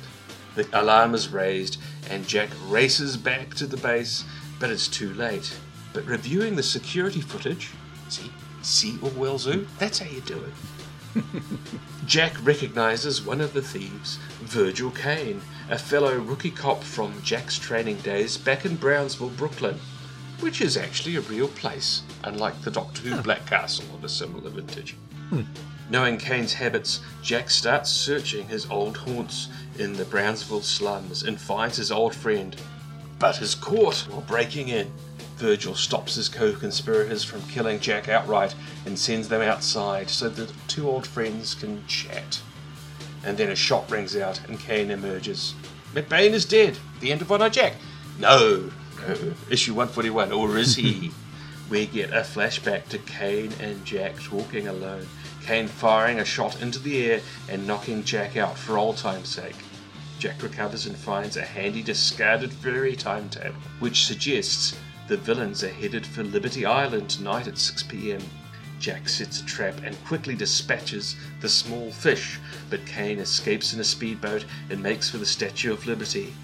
The 0.55 0.67
alarm 0.73 1.15
is 1.15 1.29
raised, 1.29 1.77
and 2.09 2.27
Jack 2.27 2.49
races 2.67 3.19
back 3.19 3.55
to 3.57 3.67
the 3.67 3.77
base, 3.77 4.25
but 4.59 4.71
it's 4.71 4.89
too 4.89 5.13
late. 5.13 5.59
But 5.93 6.07
reviewing 6.07 6.57
the 6.57 6.63
security 6.63 7.21
footage, 7.21 7.71
see, 8.09 8.31
see 8.63 8.99
Orwell 9.03 9.39
Zoo? 9.39 9.67
That's 9.79 9.99
how 9.99 10.09
you 10.09 10.23
do 10.23 10.43
it. 10.43 11.23
Jack 12.07 12.35
recognizes 12.43 13.25
one 13.25 13.41
of 13.41 13.53
the 13.53 13.63
thieves, 13.63 14.17
Virgil 14.41 14.91
Kane, 14.91 15.43
a 15.69 15.79
fellow 15.79 16.17
rookie 16.17 16.51
cop 16.51 16.83
from 16.83 17.21
Jack's 17.23 17.59
training 17.59 17.99
days 17.99 18.39
back 18.39 18.65
in 18.65 18.77
Brownsville, 18.77 19.31
Brooklyn, 19.31 19.79
which 20.41 20.61
is 20.61 20.77
actually 20.77 21.17
a 21.17 21.21
real 21.23 21.49
place, 21.49 22.03
unlike 22.25 22.61
the 22.63 22.71
Doctor 22.71 23.03
Who 23.03 23.23
Black 23.23 23.47
Castle 23.47 23.85
of 23.95 24.05
a 24.05 24.09
similar 24.09 24.51
vintage. 24.51 24.97
Hmm. 25.29 25.43
Knowing 25.91 26.19
Kane's 26.19 26.55
habits, 26.55 27.01
Jack 27.23 27.51
starts 27.51 27.91
searching 27.91 28.47
his 28.49 28.71
old 28.71 28.97
haunts 28.97 29.49
in 29.79 29.93
the 29.93 30.05
Brownsville 30.05 30.63
slums 30.63 31.25
and 31.25 31.41
finds 31.41 31.77
his 31.77 31.91
old 31.91 32.15
friend, 32.15 32.57
but 33.19 33.43
is 33.43 33.55
caught 33.55 34.07
while 34.09 34.23
breaking 34.23 34.69
in. 34.69 34.91
Virgil 35.37 35.75
stops 35.75 36.15
his 36.15 36.29
co 36.29 36.53
conspirators 36.53 37.25
from 37.25 37.43
killing 37.49 37.81
Jack 37.81 38.09
outright 38.09 38.55
and 38.87 38.99
sends 38.99 39.29
them 39.29 39.41
outside 39.43 40.11
so 40.11 40.29
that 40.29 40.49
the 40.49 40.55
two 40.69 40.89
old 40.89 41.07
friends 41.07 41.55
can 41.55 41.85
chat. 41.87 42.41
And 43.25 43.37
then 43.37 43.51
a 43.51 43.57
shot 43.57 43.91
rings 43.91 44.17
out 44.17 44.41
and 44.49 44.61
Kane 44.61 44.91
emerges. 44.91 45.55
McBain 45.95 46.31
is 46.31 46.45
dead. 46.45 46.79
The 47.01 47.11
end 47.11 47.23
of 47.23 47.31
One 47.31 47.43
Eye 47.43 47.49
Jack. 47.49 47.75
No, 48.19 48.71
Issue 49.51 49.75
141. 49.75 50.33
Or 50.33 50.59
is 50.59 50.77
he? 50.77 51.13
we 51.71 51.87
get 51.87 52.11
a 52.11 52.23
flashback 52.23 52.89
to 52.89 52.99
Kane 52.99 53.53
and 53.61 53.85
Jack 53.85 54.21
talking 54.23 54.69
alone. 54.69 55.07
Kane 55.43 55.69
firing 55.69 56.19
a 56.19 56.25
shot 56.25 56.61
into 56.61 56.79
the 56.79 57.05
air 57.07 57.21
and 57.49 57.67
knocking 57.67 58.05
Jack 58.05 58.37
out 58.37 58.59
for 58.59 58.77
old 58.77 58.97
time's 58.97 59.29
sake. 59.29 59.57
Jack 60.19 60.43
recovers 60.43 60.87
and 60.87 60.97
finds 60.97 61.37
a 61.37 61.43
handy 61.43 61.83
discarded 61.83 62.53
ferry 62.53 62.95
timetable, 62.95 63.57
which 63.79 64.05
suggests 64.05 64.77
the 65.09 65.17
villains 65.17 65.65
are 65.65 65.71
headed 65.71 66.07
for 66.07 66.23
Liberty 66.23 66.67
Island 66.67 67.09
tonight 67.09 67.49
at 67.49 67.57
6 67.59 67.85
pm. 67.85 68.21
Jack 68.79 69.09
sets 69.09 69.41
a 69.41 69.45
trap 69.47 69.75
and 69.85 69.97
quickly 70.05 70.35
dispatches 70.35 71.17
the 71.41 71.49
small 71.49 71.91
fish, 71.91 72.39
but 72.69 72.85
Kane 72.87 73.19
escapes 73.19 73.73
in 73.73 73.81
a 73.81 73.85
speedboat 73.85 74.45
and 74.71 74.83
makes 74.83 75.11
for 75.11 75.19
the 75.19 75.27
Statue 75.27 75.73
of 75.73 75.87
Liberty. 75.87 76.35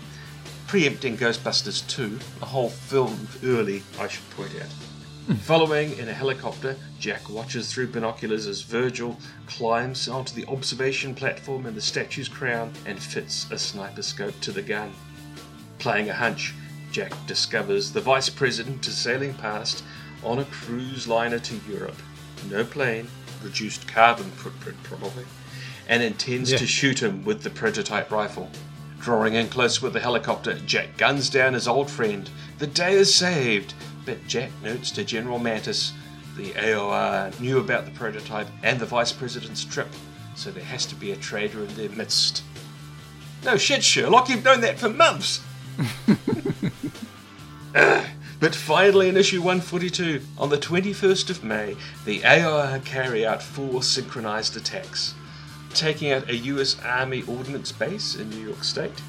Preempting 0.66 1.16
Ghostbusters 1.16 1.86
2, 1.88 2.18
a 2.42 2.44
whole 2.44 2.70
film 2.70 3.28
early, 3.44 3.82
I 4.00 4.08
should 4.08 4.28
point 4.30 4.50
out. 4.60 5.36
Following 5.38 5.96
in 5.98 6.08
a 6.08 6.12
helicopter, 6.12 6.76
Jack 6.98 7.28
watches 7.30 7.72
through 7.72 7.88
binoculars 7.88 8.46
as 8.48 8.62
Virgil 8.62 9.16
climbs 9.46 10.08
onto 10.08 10.34
the 10.34 10.48
observation 10.50 11.14
platform 11.14 11.66
in 11.66 11.74
the 11.74 11.80
statue's 11.80 12.28
crown 12.28 12.72
and 12.84 13.00
fits 13.00 13.48
a 13.50 13.58
sniper 13.58 14.02
scope 14.02 14.38
to 14.40 14.52
the 14.52 14.62
gun. 14.62 14.92
Playing 15.78 16.10
a 16.10 16.14
hunch, 16.14 16.52
Jack 16.90 17.12
discovers 17.26 17.92
the 17.92 18.00
vice 18.00 18.28
president 18.28 18.86
is 18.88 18.96
sailing 18.96 19.34
past 19.34 19.84
on 20.24 20.38
a 20.40 20.44
cruise 20.46 21.06
liner 21.06 21.38
to 21.40 21.60
Europe. 21.68 21.98
No 22.50 22.64
plane, 22.64 23.08
reduced 23.42 23.86
carbon 23.86 24.30
footprint 24.32 24.78
probably, 24.82 25.26
and 25.88 26.02
intends 26.02 26.52
Yeah. 26.52 26.58
to 26.58 26.66
shoot 26.66 27.00
him 27.02 27.24
with 27.24 27.42
the 27.42 27.50
prototype 27.50 28.10
rifle. 28.10 28.50
Drawing 29.07 29.34
in 29.34 29.46
close 29.46 29.80
with 29.80 29.92
the 29.92 30.00
helicopter, 30.00 30.59
Jack 30.66 30.96
guns 30.96 31.30
down 31.30 31.54
his 31.54 31.68
old 31.68 31.88
friend. 31.88 32.28
The 32.59 32.66
day 32.66 32.94
is 32.94 33.14
saved, 33.14 33.72
but 34.04 34.26
Jack 34.26 34.50
notes 34.64 34.90
to 34.90 35.04
General 35.04 35.38
Mantis 35.38 35.92
the 36.36 36.50
AOR 36.54 37.38
knew 37.38 37.61
about 37.61 37.84
the 37.84 37.92
prototype 37.92 38.48
and 38.64 38.80
the 38.80 38.84
vice 38.84 39.12
president's 39.12 39.64
trip, 39.64 39.86
so 40.34 40.50
there 40.50 40.64
has 40.64 40.86
to 40.86 40.96
be 40.96 41.12
a 41.12 41.16
traitor 41.16 41.62
in 41.62 41.72
their 41.76 41.88
midst. 41.90 42.42
No 43.44 43.57
shit, 43.57 43.84
Sherlock, 43.84 44.28
you've 44.28 44.44
known 44.44 44.61
that 44.62 44.80
for 44.80 44.88
months! 44.88 45.40
Ah, 47.76 48.09
but 48.40 48.57
finally, 48.57 49.09
in 49.09 49.16
issue 49.16 49.40
142, 49.40 50.20
on 50.36 50.48
the 50.48 50.59
21st 50.59 51.30
of 51.30 51.44
May, 51.44 51.76
the 52.07 52.22
AOR 52.22 52.84
carry 52.84 53.24
out 53.24 53.40
four 53.40 53.84
synchronized 53.84 54.57
attacks, 54.57 55.14
taking 55.77 56.11
out 56.11 56.29
a 56.29 56.37
US 56.37 56.81
Army 56.83 57.22
Ordnance 57.29 57.70
Base 57.70 58.16
in 58.16 58.31
New 58.31 58.41
York 58.41 58.64
State, 58.64 59.03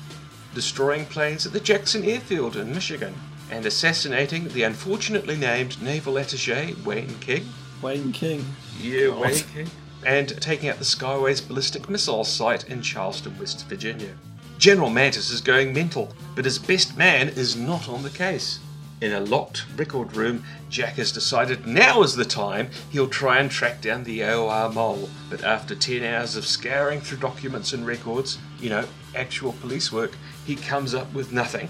destroying 0.53 1.05
planes 1.05 1.45
at 1.45 1.53
the 1.53 1.59
Jackson 1.59 2.03
Airfield 2.03 2.57
in 2.57 2.73
Michigan, 2.73 3.15
and 3.49 3.65
assassinating 3.65 4.49
the 4.49 4.63
unfortunately 4.63 5.37
named 5.37 5.81
naval 5.81 6.15
attaché 6.15 6.79
Wayne 6.83 7.17
King. 7.19 7.47
Wayne 7.81 8.11
King. 8.11 8.45
Yeah, 8.79 9.07
God. 9.07 9.21
Wayne 9.21 9.43
King. 9.53 9.69
And 10.05 10.41
taking 10.41 10.69
out 10.69 10.77
the 10.77 10.85
Skyways 10.85 11.47
ballistic 11.47 11.89
missile 11.89 12.23
site 12.23 12.69
in 12.69 12.81
Charleston, 12.81 13.37
West 13.39 13.65
Virginia. 13.67 14.13
General 14.57 14.89
Mantis 14.89 15.29
is 15.29 15.41
going 15.41 15.73
mental, 15.73 16.13
but 16.35 16.45
his 16.45 16.59
best 16.59 16.97
man 16.97 17.29
is 17.29 17.55
not 17.55 17.87
on 17.87 18.03
the 18.03 18.09
case. 18.09 18.59
In 18.99 19.13
a 19.13 19.19
locked 19.19 19.63
record 19.77 20.15
room, 20.15 20.43
Jack 20.71 20.95
has 20.95 21.11
decided 21.11 21.67
now 21.67 22.01
is 22.01 22.15
the 22.15 22.25
time 22.25 22.71
he'll 22.89 23.07
try 23.07 23.37
and 23.37 23.51
track 23.51 23.79
down 23.79 24.03
the 24.03 24.21
AOR 24.21 24.73
mole. 24.73 25.07
But 25.29 25.43
after 25.43 25.75
10 25.75 26.03
hours 26.03 26.35
of 26.35 26.47
scouring 26.47 27.01
through 27.01 27.19
documents 27.19 27.73
and 27.73 27.85
records, 27.85 28.39
you 28.59 28.71
know, 28.71 28.85
actual 29.13 29.53
police 29.53 29.91
work, 29.91 30.17
he 30.47 30.55
comes 30.55 30.95
up 30.95 31.13
with 31.13 31.31
nothing. 31.31 31.69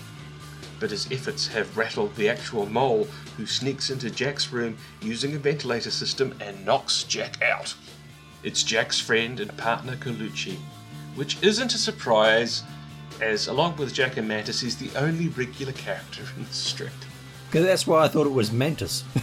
But 0.79 0.91
his 0.91 1.11
efforts 1.11 1.47
have 1.47 1.75
rattled 1.75 2.15
the 2.15 2.29
actual 2.29 2.65
mole, 2.65 3.09
who 3.35 3.45
sneaks 3.45 3.89
into 3.89 4.09
Jack's 4.09 4.53
room 4.53 4.77
using 5.01 5.35
a 5.35 5.39
ventilator 5.39 5.91
system 5.91 6.33
and 6.39 6.65
knocks 6.65 7.03
Jack 7.03 7.41
out. 7.41 7.75
It's 8.41 8.63
Jack's 8.63 9.01
friend 9.01 9.41
and 9.41 9.57
partner 9.57 9.97
Colucci, 9.97 10.55
which 11.15 11.37
isn't 11.43 11.73
a 11.73 11.77
surprise, 11.77 12.63
as 13.19 13.47
along 13.47 13.75
with 13.75 13.93
Jack 13.93 14.15
and 14.15 14.29
Mantis, 14.29 14.61
he's 14.61 14.77
the 14.77 14.97
only 14.97 15.27
regular 15.27 15.73
character 15.73 16.23
in 16.37 16.45
the 16.45 16.53
strip. 16.53 16.93
Because 17.47 17.65
that's 17.65 17.87
why 17.87 18.03
I 18.03 18.07
thought 18.07 18.27
it 18.27 18.33
was 18.33 18.51
Mantis. 18.51 19.03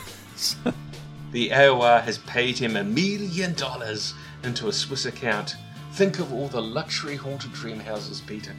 The 1.35 1.51
AOR 1.51 2.01
has 2.03 2.18
paid 2.18 2.59
him 2.59 2.77
a 2.77 2.85
million 2.85 3.55
dollars 3.55 4.14
into 4.45 4.68
a 4.68 4.72
Swiss 4.72 5.05
account. 5.05 5.57
Think 5.95 6.20
of 6.20 6.33
all 6.33 6.47
the 6.47 6.62
luxury 6.62 7.16
haunted 7.16 7.53
dream 7.53 7.81
houses, 7.81 8.20
Peter. 8.20 8.53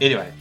Anyway, 0.00 0.32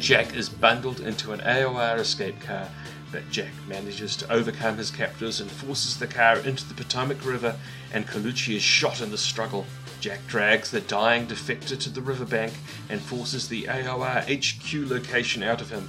Jack 0.00 0.34
is 0.34 0.48
bundled 0.48 0.98
into 0.98 1.30
an 1.30 1.38
AOR 1.38 2.00
escape 2.00 2.40
car, 2.40 2.68
but 3.12 3.30
Jack 3.30 3.52
manages 3.68 4.16
to 4.16 4.32
overcome 4.32 4.76
his 4.76 4.90
captors 4.90 5.40
and 5.40 5.48
forces 5.48 6.00
the 6.00 6.08
car 6.08 6.38
into 6.38 6.66
the 6.66 6.74
Potomac 6.74 7.24
River, 7.24 7.54
and 7.92 8.08
Colucci 8.08 8.56
is 8.56 8.62
shot 8.62 9.00
in 9.00 9.12
the 9.12 9.18
struggle. 9.18 9.66
Jack 10.00 10.26
drags 10.26 10.72
the 10.72 10.80
dying 10.80 11.28
defector 11.28 11.78
to 11.78 11.90
the 11.90 12.00
riverbank 12.00 12.54
and 12.88 13.00
forces 13.00 13.46
the 13.46 13.68
AOR 13.68 14.24
HQ 14.26 14.90
location 14.90 15.44
out 15.44 15.60
of 15.60 15.70
him. 15.70 15.88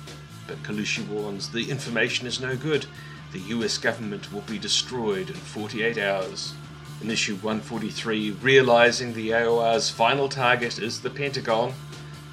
But 0.49 0.63
Colucci 0.63 1.07
warns 1.07 1.51
the 1.51 1.69
information 1.69 2.25
is 2.25 2.39
no 2.39 2.57
good. 2.57 2.87
The 3.33 3.39
US 3.53 3.77
government 3.77 4.33
will 4.33 4.41
be 4.41 4.57
destroyed 4.57 5.29
in 5.29 5.35
48 5.35 5.99
hours. 5.99 6.55
In 7.03 7.11
issue 7.11 7.35
143, 7.35 8.31
realizing 8.31 9.13
the 9.13 9.29
AOR's 9.29 9.91
final 9.91 10.27
target 10.27 10.79
is 10.79 11.01
the 11.01 11.09
Pentagon, 11.11 11.73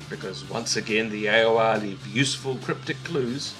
because 0.08 0.48
once 0.48 0.76
again 0.76 1.10
the 1.10 1.26
AOR 1.26 1.82
leave 1.82 2.06
useful 2.06 2.56
cryptic 2.56 2.96
clues, 3.04 3.54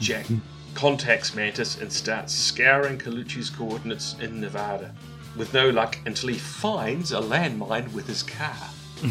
Jack 0.00 0.24
mm-hmm. 0.24 0.38
contacts 0.74 1.34
Mantis 1.34 1.78
and 1.78 1.92
starts 1.92 2.32
scouring 2.32 2.96
Colucci's 2.96 3.50
coordinates 3.50 4.16
in 4.20 4.40
Nevada. 4.40 4.94
With 5.36 5.52
no 5.52 5.68
luck 5.68 5.98
until 6.06 6.30
he 6.30 6.38
finds 6.38 7.12
a 7.12 7.20
landmine 7.20 7.92
with 7.92 8.06
his 8.06 8.22
car. 8.22 8.56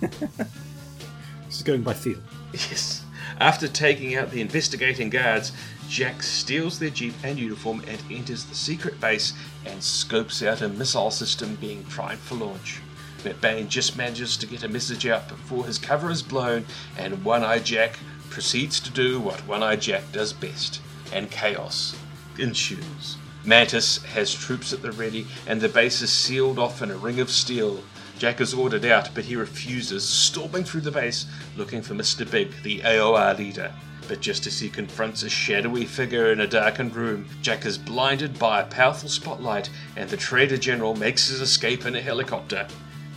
this 0.00 1.56
is 1.56 1.62
going 1.62 1.80
by 1.80 1.94
feel. 1.94 2.18
Yes. 2.52 3.05
After 3.38 3.68
taking 3.68 4.14
out 4.14 4.30
the 4.30 4.40
investigating 4.40 5.10
guards, 5.10 5.52
Jack 5.88 6.22
steals 6.22 6.78
their 6.78 6.90
jeep 6.90 7.14
and 7.22 7.38
uniform 7.38 7.82
and 7.86 8.00
enters 8.10 8.44
the 8.44 8.54
secret 8.54 9.00
base 9.00 9.34
and 9.64 9.82
scopes 9.82 10.42
out 10.42 10.62
a 10.62 10.68
missile 10.68 11.10
system 11.10 11.56
being 11.56 11.84
primed 11.84 12.20
for 12.20 12.34
launch. 12.34 12.80
McBain 13.22 13.68
just 13.68 13.96
manages 13.96 14.36
to 14.38 14.46
get 14.46 14.62
a 14.62 14.68
message 14.68 15.06
out 15.06 15.28
before 15.28 15.66
his 15.66 15.78
cover 15.78 16.10
is 16.10 16.22
blown, 16.22 16.64
and 16.96 17.24
One 17.24 17.44
Eye 17.44 17.58
Jack 17.58 17.98
proceeds 18.30 18.80
to 18.80 18.90
do 18.90 19.20
what 19.20 19.46
One 19.46 19.62
Eye 19.62 19.76
Jack 19.76 20.12
does 20.12 20.32
best, 20.32 20.80
and 21.12 21.30
chaos 21.30 21.94
ensues. 22.38 23.16
Mantis 23.44 24.02
has 24.04 24.34
troops 24.34 24.72
at 24.72 24.82
the 24.82 24.92
ready, 24.92 25.26
and 25.46 25.60
the 25.60 25.68
base 25.68 26.02
is 26.02 26.10
sealed 26.10 26.58
off 26.58 26.82
in 26.82 26.90
a 26.90 26.96
ring 26.96 27.20
of 27.20 27.30
steel. 27.30 27.82
Jack 28.18 28.40
is 28.40 28.54
ordered 28.54 28.86
out, 28.86 29.10
but 29.14 29.26
he 29.26 29.36
refuses, 29.36 30.08
storming 30.08 30.64
through 30.64 30.80
the 30.80 30.90
base 30.90 31.26
looking 31.54 31.82
for 31.82 31.94
Mr. 31.94 32.28
Big, 32.30 32.50
the 32.62 32.80
AOR 32.80 33.36
leader. 33.36 33.72
But 34.08 34.20
just 34.20 34.46
as 34.46 34.58
he 34.58 34.70
confronts 34.70 35.22
a 35.22 35.28
shadowy 35.28 35.84
figure 35.84 36.32
in 36.32 36.40
a 36.40 36.46
darkened 36.46 36.96
room, 36.96 37.28
Jack 37.42 37.66
is 37.66 37.76
blinded 37.76 38.38
by 38.38 38.60
a 38.60 38.66
powerful 38.66 39.10
spotlight, 39.10 39.68
and 39.96 40.08
the 40.08 40.16
Trader 40.16 40.56
General 40.56 40.94
makes 40.94 41.28
his 41.28 41.42
escape 41.42 41.84
in 41.84 41.94
a 41.94 42.00
helicopter. 42.00 42.66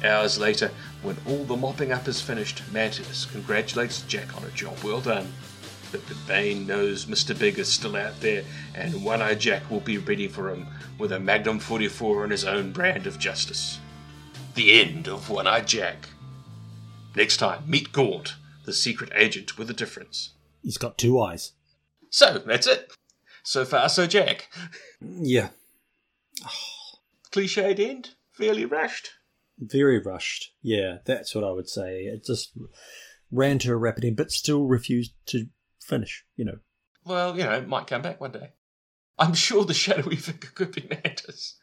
Hours 0.03 0.37
later, 0.37 0.71
when 1.01 1.15
all 1.25 1.45
the 1.45 1.55
mopping 1.55 1.93
up 1.93 2.07
is 2.07 2.21
finished, 2.21 2.61
Mantis 2.73 3.25
congratulates 3.25 4.01
Jack 4.01 4.35
on 4.35 4.43
a 4.43 4.51
job 4.51 4.77
well 4.83 4.99
done. 4.99 5.31
But 5.93 6.05
the 6.07 6.15
Bane 6.27 6.67
knows 6.67 7.05
Mr. 7.05 7.37
Big 7.37 7.57
is 7.57 7.69
still 7.69 7.95
out 7.95 8.19
there, 8.19 8.43
and 8.75 9.03
One 9.03 9.21
Eye 9.21 9.35
Jack 9.35 9.69
will 9.71 9.79
be 9.79 9.97
ready 9.97 10.27
for 10.27 10.49
him 10.49 10.67
with 10.97 11.13
a 11.13 11.19
Magnum 11.19 11.59
44 11.59 12.23
and 12.23 12.31
his 12.33 12.43
own 12.43 12.71
brand 12.71 13.07
of 13.07 13.17
justice. 13.17 13.79
The 14.59 14.81
end 14.81 15.07
of 15.07 15.29
One 15.29 15.47
Eye 15.47 15.61
Jack. 15.61 16.09
Next 17.15 17.37
time, 17.37 17.63
meet 17.65 17.93
Gaunt, 17.93 18.35
the 18.65 18.73
secret 18.73 19.09
agent 19.15 19.57
with 19.57 19.69
a 19.69 19.73
difference. 19.73 20.33
He's 20.61 20.77
got 20.77 20.97
two 20.97 21.17
eyes. 21.21 21.53
So, 22.09 22.39
that's 22.45 22.67
it. 22.67 22.91
So 23.41 23.63
far, 23.63 23.87
so 23.87 24.05
Jack. 24.05 24.49
Yeah. 24.99 25.51
Cliched 27.31 27.79
end? 27.79 28.15
Fairly 28.33 28.65
rushed? 28.65 29.11
Very 29.57 29.97
rushed. 29.97 30.51
Yeah, 30.61 30.97
that's 31.05 31.33
what 31.33 31.45
I 31.45 31.51
would 31.51 31.69
say. 31.69 32.01
It 32.01 32.25
just 32.25 32.51
ran 33.31 33.59
to 33.59 33.71
a 33.71 33.77
rapid 33.77 34.03
end, 34.03 34.17
but 34.17 34.29
still 34.29 34.65
refused 34.65 35.13
to 35.27 35.45
finish, 35.79 36.25
you 36.35 36.43
know. 36.43 36.57
Well, 37.05 37.37
you 37.37 37.45
know, 37.45 37.53
it 37.53 37.67
might 37.69 37.87
come 37.87 38.01
back 38.01 38.19
one 38.19 38.33
day. 38.33 38.49
I'm 39.17 39.35
sure 39.35 39.63
the 39.63 39.73
shadowy 39.73 40.17
figure 40.17 40.49
could 40.53 40.73
be 40.73 40.85
Mantis. 40.89 41.55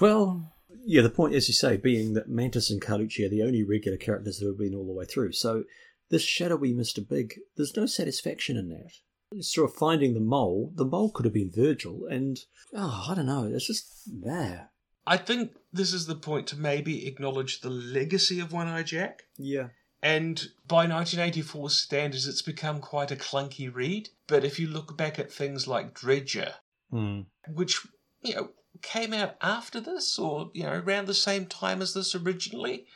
Well, 0.00 0.54
yeah, 0.84 1.02
the 1.02 1.10
point, 1.10 1.34
as 1.34 1.48
you 1.48 1.54
say, 1.54 1.76
being 1.76 2.14
that 2.14 2.28
Mantis 2.28 2.70
and 2.70 2.80
Carlucci 2.80 3.24
are 3.26 3.30
the 3.30 3.42
only 3.42 3.62
regular 3.62 3.98
characters 3.98 4.38
that 4.38 4.46
have 4.46 4.58
been 4.58 4.74
all 4.74 4.86
the 4.86 4.92
way 4.92 5.04
through. 5.04 5.32
So 5.32 5.64
this 6.10 6.22
shadowy 6.22 6.72
Mr. 6.72 7.06
Big, 7.06 7.34
there's 7.56 7.76
no 7.76 7.86
satisfaction 7.86 8.56
in 8.56 8.68
that. 8.68 9.42
Sort 9.44 9.70
of 9.70 9.76
finding 9.76 10.14
the 10.14 10.20
mole, 10.20 10.72
the 10.74 10.84
mole 10.84 11.10
could 11.10 11.24
have 11.24 11.34
been 11.34 11.52
Virgil, 11.54 12.06
and, 12.10 12.38
oh, 12.74 13.06
I 13.08 13.14
don't 13.14 13.26
know, 13.26 13.44
it's 13.44 13.66
just 13.66 13.86
there. 14.06 14.70
I 15.06 15.16
think 15.16 15.52
this 15.72 15.92
is 15.92 16.06
the 16.06 16.16
point 16.16 16.46
to 16.48 16.56
maybe 16.56 17.06
acknowledge 17.06 17.60
the 17.60 17.70
legacy 17.70 18.40
of 18.40 18.52
One 18.52 18.68
Eye 18.68 18.82
Jack. 18.82 19.22
Yeah. 19.38 19.68
And 20.02 20.40
by 20.66 20.86
1984 20.86 21.70
standards, 21.70 22.26
it's 22.26 22.42
become 22.42 22.80
quite 22.80 23.10
a 23.10 23.16
clunky 23.16 23.72
read. 23.72 24.08
But 24.26 24.44
if 24.44 24.58
you 24.58 24.66
look 24.66 24.96
back 24.96 25.18
at 25.18 25.32
things 25.32 25.68
like 25.68 25.94
Dredger, 25.94 26.54
Hmm. 26.90 27.20
which, 27.52 27.86
you 28.22 28.34
know, 28.34 28.50
came 28.82 29.12
out 29.12 29.36
after 29.40 29.80
this 29.80 30.18
or, 30.18 30.50
you 30.54 30.62
know, 30.62 30.72
around 30.72 31.06
the 31.06 31.14
same 31.14 31.46
time 31.46 31.82
as 31.82 31.94
this 31.94 32.14
originally, 32.14 32.86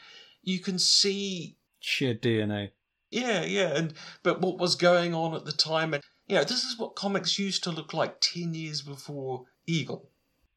you 0.42 0.58
can 0.60 0.78
see 0.78 1.56
Shared 1.80 2.22
DNA. 2.22 2.70
Yeah, 3.10 3.44
yeah, 3.44 3.76
and 3.76 3.94
but 4.22 4.40
what 4.40 4.58
was 4.58 4.74
going 4.74 5.14
on 5.14 5.34
at 5.34 5.44
the 5.44 5.52
time, 5.52 5.94
and 5.94 6.02
you 6.26 6.36
know, 6.36 6.44
this 6.44 6.64
is 6.64 6.78
what 6.78 6.96
comics 6.96 7.38
used 7.38 7.62
to 7.64 7.70
look 7.70 7.92
like 7.92 8.20
ten 8.20 8.54
years 8.54 8.82
before 8.82 9.44
Eagle. 9.66 10.08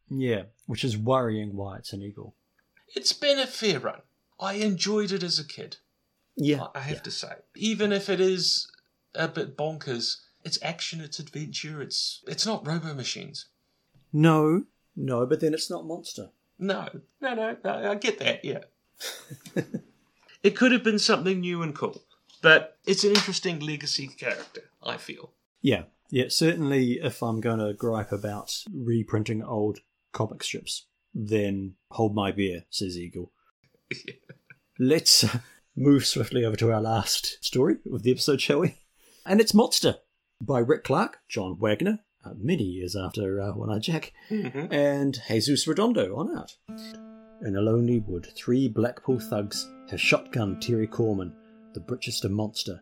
Yeah, 0.10 0.44
which 0.66 0.84
is 0.84 0.98
worrying 0.98 1.56
why 1.56 1.78
it's 1.78 1.94
an 1.94 2.02
eagle. 2.02 2.34
It's 2.96 3.14
been 3.14 3.40
a 3.40 3.46
fair 3.46 3.80
run. 3.80 4.02
I 4.40 4.54
enjoyed 4.54 5.12
it 5.12 5.22
as 5.22 5.38
a 5.38 5.44
kid. 5.44 5.78
Yeah. 6.36 6.68
I 6.74 6.80
have 6.80 7.04
to 7.04 7.12
say, 7.12 7.34
even 7.56 7.92
if 7.92 8.10
it 8.10 8.22
is 8.22 8.72
a 9.14 9.28
bit 9.28 9.58
bonkers, 9.58 10.22
it's 10.44 10.60
action, 10.62 11.02
it's 11.02 11.20
adventure, 11.20 11.82
it's 11.82 12.24
it's 12.28 12.46
not 12.46 12.66
robo 12.66 12.94
machines. 12.94 13.48
No, 14.14 14.64
no, 14.98 15.26
but 15.26 15.40
then 15.40 15.54
it's 15.54 15.70
not 15.70 15.86
monster. 15.86 16.32
No, 16.60 16.90
no, 17.22 17.36
no, 17.36 17.56
I, 17.64 17.92
I 17.92 17.96
get 17.96 18.20
that. 18.20 18.44
Yeah, 18.44 18.64
it 20.44 20.56
could 20.56 20.72
have 20.72 20.84
been 20.84 21.00
something 21.00 21.40
new 21.40 21.62
and 21.62 21.74
cool, 21.74 22.02
but 22.42 22.78
it's 22.86 23.04
an 23.04 23.12
interesting 23.12 23.60
legacy 23.60 24.08
character. 24.08 24.64
I 24.84 24.98
feel. 24.98 25.34
Yeah, 25.62 25.84
yeah, 26.10 26.26
certainly 26.30 26.94
if 26.94 27.22
I'm 27.22 27.42
going 27.42 27.60
to 27.60 27.74
gripe 27.74 28.12
about 28.12 28.52
reprinting 28.74 29.44
old 29.44 29.80
comic 30.14 30.44
strips, 30.44 30.88
then 31.14 31.76
hold 31.92 32.16
my 32.16 32.32
beer, 32.32 32.66
says 32.70 32.98
Eagle. 32.98 33.32
Let's 34.80 35.24
uh, 35.24 35.40
move 35.76 36.06
swiftly 36.06 36.44
over 36.44 36.56
to 36.58 36.72
our 36.72 36.82
last 36.82 37.44
story 37.44 37.78
of 37.92 38.04
the 38.04 38.12
episode, 38.12 38.42
shall 38.42 38.60
we? 38.60 38.76
And 39.26 39.42
it's 39.42 39.54
Monster 39.54 39.98
by 40.42 40.60
Rick 40.60 40.84
Clark, 40.84 41.20
John 41.28 41.58
Wagner, 41.60 42.00
uh, 42.28 42.34
many 42.38 42.64
years 42.64 42.96
after 42.96 43.42
uh, 43.42 43.54
One 43.54 43.72
Eye 43.72 43.80
Jack, 43.80 44.14
and 44.30 45.18
Jesus 45.28 45.68
Redondo 45.68 46.16
on 46.16 46.38
out. 46.38 46.56
In 47.42 47.56
a 47.56 47.62
lonely 47.62 48.00
wood, 48.00 48.28
three 48.36 48.68
Blackpool 48.68 49.20
thugs 49.20 49.70
have 49.90 50.00
shotgunned 50.00 50.62
Terry 50.62 50.88
Corman, 50.88 51.34
the 51.74 51.80
Brichester 51.80 52.30
monster, 52.30 52.82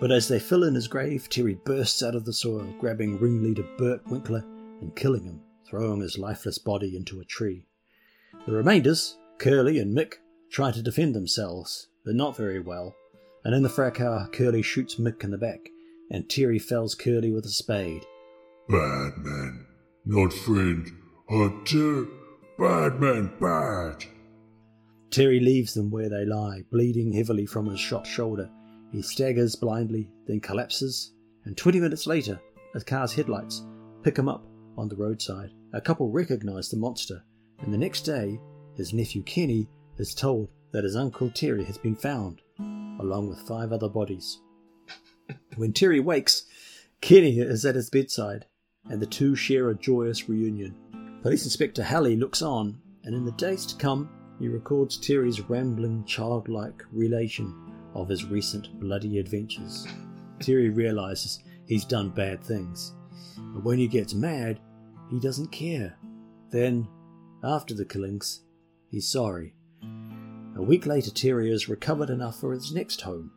but 0.00 0.10
as 0.10 0.26
they 0.26 0.40
fill 0.40 0.64
in 0.64 0.74
his 0.74 0.88
grave, 0.88 1.28
Terry 1.28 1.54
bursts 1.54 2.02
out 2.02 2.14
of 2.14 2.24
the 2.24 2.32
soil, 2.32 2.74
grabbing 2.80 3.18
ringleader 3.18 3.64
Bert 3.78 4.04
Winkler 4.08 4.44
and 4.80 4.94
killing 4.96 5.24
him, 5.24 5.40
throwing 5.64 6.00
his 6.00 6.18
lifeless 6.18 6.58
body 6.58 6.96
into 6.96 7.20
a 7.20 7.24
tree. 7.24 7.64
The 8.46 8.52
remainders, 8.52 9.18
Curly 9.38 9.78
and 9.78 9.96
Mick, 9.96 10.14
try 10.50 10.72
to 10.72 10.82
defend 10.82 11.14
themselves, 11.14 11.88
but 12.04 12.14
not 12.14 12.36
very 12.36 12.58
well, 12.58 12.94
and 13.44 13.54
in 13.54 13.62
the 13.62 13.68
fracas, 13.68 14.28
Curly 14.32 14.62
shoots 14.62 14.96
Mick 14.96 15.22
in 15.22 15.30
the 15.30 15.38
back, 15.38 15.68
and 16.10 16.28
Terry 16.28 16.58
fells 16.58 16.94
Curly 16.94 17.30
with 17.30 17.44
a 17.44 17.50
spade. 17.50 18.04
Bad 18.68 19.16
man, 19.18 19.66
not 20.04 20.30
friend. 20.30 20.90
Hunter, 21.30 22.06
bad 22.58 23.00
man, 23.00 23.32
bad. 23.40 24.04
Terry 25.10 25.40
leaves 25.40 25.72
them 25.72 25.90
where 25.90 26.10
they 26.10 26.26
lie, 26.26 26.64
bleeding 26.70 27.12
heavily 27.12 27.46
from 27.46 27.66
his 27.66 27.80
shot 27.80 28.06
shoulder. 28.06 28.50
He 28.92 29.00
staggers 29.00 29.56
blindly, 29.56 30.10
then 30.26 30.40
collapses, 30.40 31.14
and 31.46 31.56
20 31.56 31.80
minutes 31.80 32.06
later, 32.06 32.38
a 32.74 32.80
car's 32.82 33.14
headlights 33.14 33.64
pick 34.02 34.18
him 34.18 34.28
up 34.28 34.44
on 34.76 34.88
the 34.88 34.96
roadside. 34.96 35.50
A 35.72 35.80
couple 35.80 36.10
recognise 36.10 36.68
the 36.68 36.76
monster, 36.76 37.22
and 37.60 37.72
the 37.72 37.78
next 37.78 38.02
day, 38.02 38.38
his 38.76 38.92
nephew 38.92 39.22
Kenny 39.22 39.66
is 39.96 40.14
told 40.14 40.50
that 40.72 40.84
his 40.84 40.94
uncle 40.94 41.30
Terry 41.30 41.64
has 41.64 41.78
been 41.78 41.96
found, 41.96 42.42
along 43.00 43.30
with 43.30 43.48
five 43.48 43.72
other 43.72 43.88
bodies. 43.88 44.40
when 45.56 45.72
Terry 45.72 46.00
wakes, 46.00 46.44
Kenny 47.00 47.38
is 47.38 47.64
at 47.64 47.74
his 47.74 47.88
bedside, 47.88 48.44
and 48.90 49.00
the 49.00 49.06
two 49.06 49.34
share 49.34 49.70
a 49.70 49.74
joyous 49.74 50.28
reunion. 50.28 50.74
Police 51.22 51.44
Inspector 51.44 51.82
Halley 51.82 52.16
looks 52.16 52.42
on, 52.42 52.80
and 53.04 53.14
in 53.14 53.24
the 53.24 53.32
days 53.32 53.66
to 53.66 53.76
come, 53.76 54.08
he 54.38 54.48
records 54.48 54.96
Terry's 54.96 55.40
rambling, 55.40 56.04
childlike 56.04 56.84
relation 56.92 57.54
of 57.94 58.08
his 58.08 58.24
recent 58.24 58.78
bloody 58.78 59.18
adventures. 59.18 59.86
Terry 60.40 60.70
realizes 60.70 61.40
he's 61.66 61.84
done 61.84 62.10
bad 62.10 62.42
things, 62.42 62.94
but 63.36 63.64
when 63.64 63.78
he 63.78 63.88
gets 63.88 64.14
mad, 64.14 64.60
he 65.10 65.18
doesn't 65.18 65.50
care. 65.50 65.96
Then, 66.50 66.86
after 67.42 67.74
the 67.74 67.84
killings, 67.84 68.42
he's 68.90 69.10
sorry. 69.10 69.54
A 70.56 70.62
week 70.62 70.86
later, 70.86 71.10
Terry 71.10 71.50
is 71.50 71.68
recovered 71.68 72.10
enough 72.10 72.40
for 72.40 72.52
his 72.52 72.72
next 72.72 73.00
home, 73.00 73.30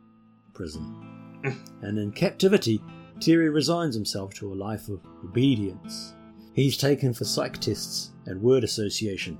prison. 0.54 1.08
Mm. 1.42 1.82
and 1.82 1.98
in 1.98 2.12
captivity, 2.12 2.80
Terry 3.22 3.48
resigns 3.50 3.94
himself 3.94 4.34
to 4.34 4.52
a 4.52 4.56
life 4.56 4.88
of 4.88 5.00
obedience. 5.22 6.12
He's 6.54 6.76
taken 6.76 7.14
for 7.14 7.24
psych 7.24 7.56
tests 7.58 8.10
and 8.26 8.42
word 8.42 8.64
association. 8.64 9.38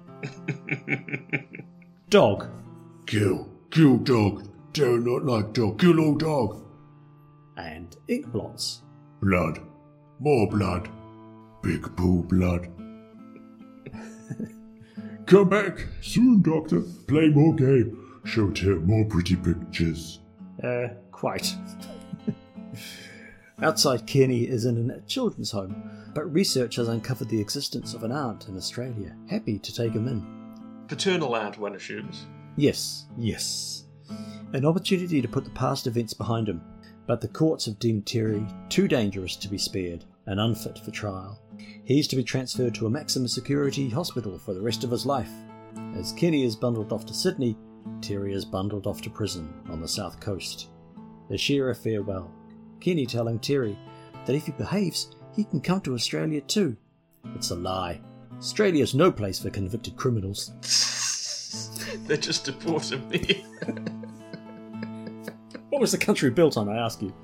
Dog. 2.09 2.49
Kill, 3.07 3.49
kill 3.73 3.97
dog. 3.97 4.49
Do 4.73 4.99
not 4.99 5.25
like 5.25 5.53
dog. 5.53 5.81
Kill 5.81 5.99
all 5.99 6.15
dog. 6.15 6.65
And 7.57 7.97
ink 8.07 8.27
blots. 8.29 8.83
Blood, 9.21 9.59
more 10.21 10.49
blood. 10.49 10.89
Big 11.63 11.83
pool 11.97 12.23
blood. 12.23 12.69
Come 15.27 15.49
back 15.49 15.89
soon, 16.01 16.41
Doctor. 16.43 16.83
Play 17.09 17.31
more 17.31 17.55
game. 17.55 18.21
Show 18.25 18.51
Tim 18.53 18.87
more 18.87 19.07
pretty 19.07 19.35
pictures. 19.35 20.21
Uh, 20.63 20.89
quite. 21.11 21.57
Outside 23.62 24.06
Kenny 24.09 24.43
is 24.43 24.64
in 24.64 24.90
a 24.90 25.01
children's 25.02 25.52
home, 25.52 25.90
but 26.14 26.32
research 26.32 26.76
has 26.76 26.89
uncovered 26.89 27.28
the 27.28 27.40
existence 27.40 27.94
of 27.94 28.02
an 28.02 28.10
aunt 28.10 28.48
in 28.48 28.56
Australia, 28.56 29.16
happy 29.28 29.59
to 29.60 29.74
take 29.74 29.93
him 29.93 30.09
in. 30.09 30.26
Paternal 30.89 31.36
aunt, 31.36 31.59
one 31.59 31.76
assumes. 31.76 32.26
Yes, 32.56 33.06
yes. 33.16 33.84
An 34.52 34.66
opportunity 34.66 35.22
to 35.22 35.28
put 35.28 35.44
the 35.44 35.51
past 35.51 35.86
events 35.86 36.12
behind 36.12 36.48
him, 36.48 36.60
but 37.06 37.20
the 37.20 37.28
courts 37.28 37.66
have 37.66 37.78
deemed 37.78 38.05
Terry 38.05 38.44
too 38.68 38.89
dangerous 38.89 39.36
to 39.36 39.48
be 39.48 39.59
spared 39.59 40.05
and 40.26 40.40
unfit 40.40 40.78
for 40.78 40.90
trial. 40.90 41.40
He's 41.84 42.09
to 42.09 42.16
be 42.16 42.24
transferred 42.24 42.74
to 42.74 42.86
a 42.86 42.90
maximum 42.90 43.28
security 43.28 43.89
hospital 43.89 44.39
for 44.39 44.55
the 44.55 44.60
rest 44.60 44.82
of 44.82 44.90
his 44.90 45.06
life. 45.06 45.30
As 45.97 46.12
Kenny 46.12 46.44
is 46.44 46.56
bundled 46.56 46.93
off 46.93 47.06
to 47.06 47.14
Sydney, 47.14 47.56
Terry 48.01 48.34
is 48.34 48.44
bundled 48.44 48.86
off 48.89 49.01
to 49.02 49.10
prison 49.10 49.55
on 49.70 49.80
the 49.80 49.89
south 49.89 50.20
coast. 50.20 50.68
They 51.30 51.36
share 51.36 51.70
a 51.70 51.74
farewell, 51.74 52.30
Kenny 52.83 53.07
telling 53.07 53.39
Terry 53.39 53.79
that 54.27 54.35
if 54.35 54.47
he 54.47 54.53
behaves, 54.53 55.15
he 55.35 55.45
can 55.45 55.61
come 55.61 55.81
to 55.83 55.95
Australia 55.95 56.41
too. 56.41 56.77
It's 57.37 57.51
a 57.51 57.55
lie. 57.55 58.01
Australia's 58.39 58.95
no 58.95 59.13
place 59.13 59.39
for 59.39 59.51
convicted 59.51 59.97
criminals. 59.97 60.51
they 62.07 62.17
just 62.17 62.45
deport 62.45 62.91
him 62.91 63.09
there. 63.09 63.77
What 65.71 65.81
was 65.81 65.93
the 65.93 65.99
country 65.99 66.29
built 66.29 66.59
on, 66.59 66.69
I 66.69 66.77
ask 66.77 67.01
you? 67.01 67.15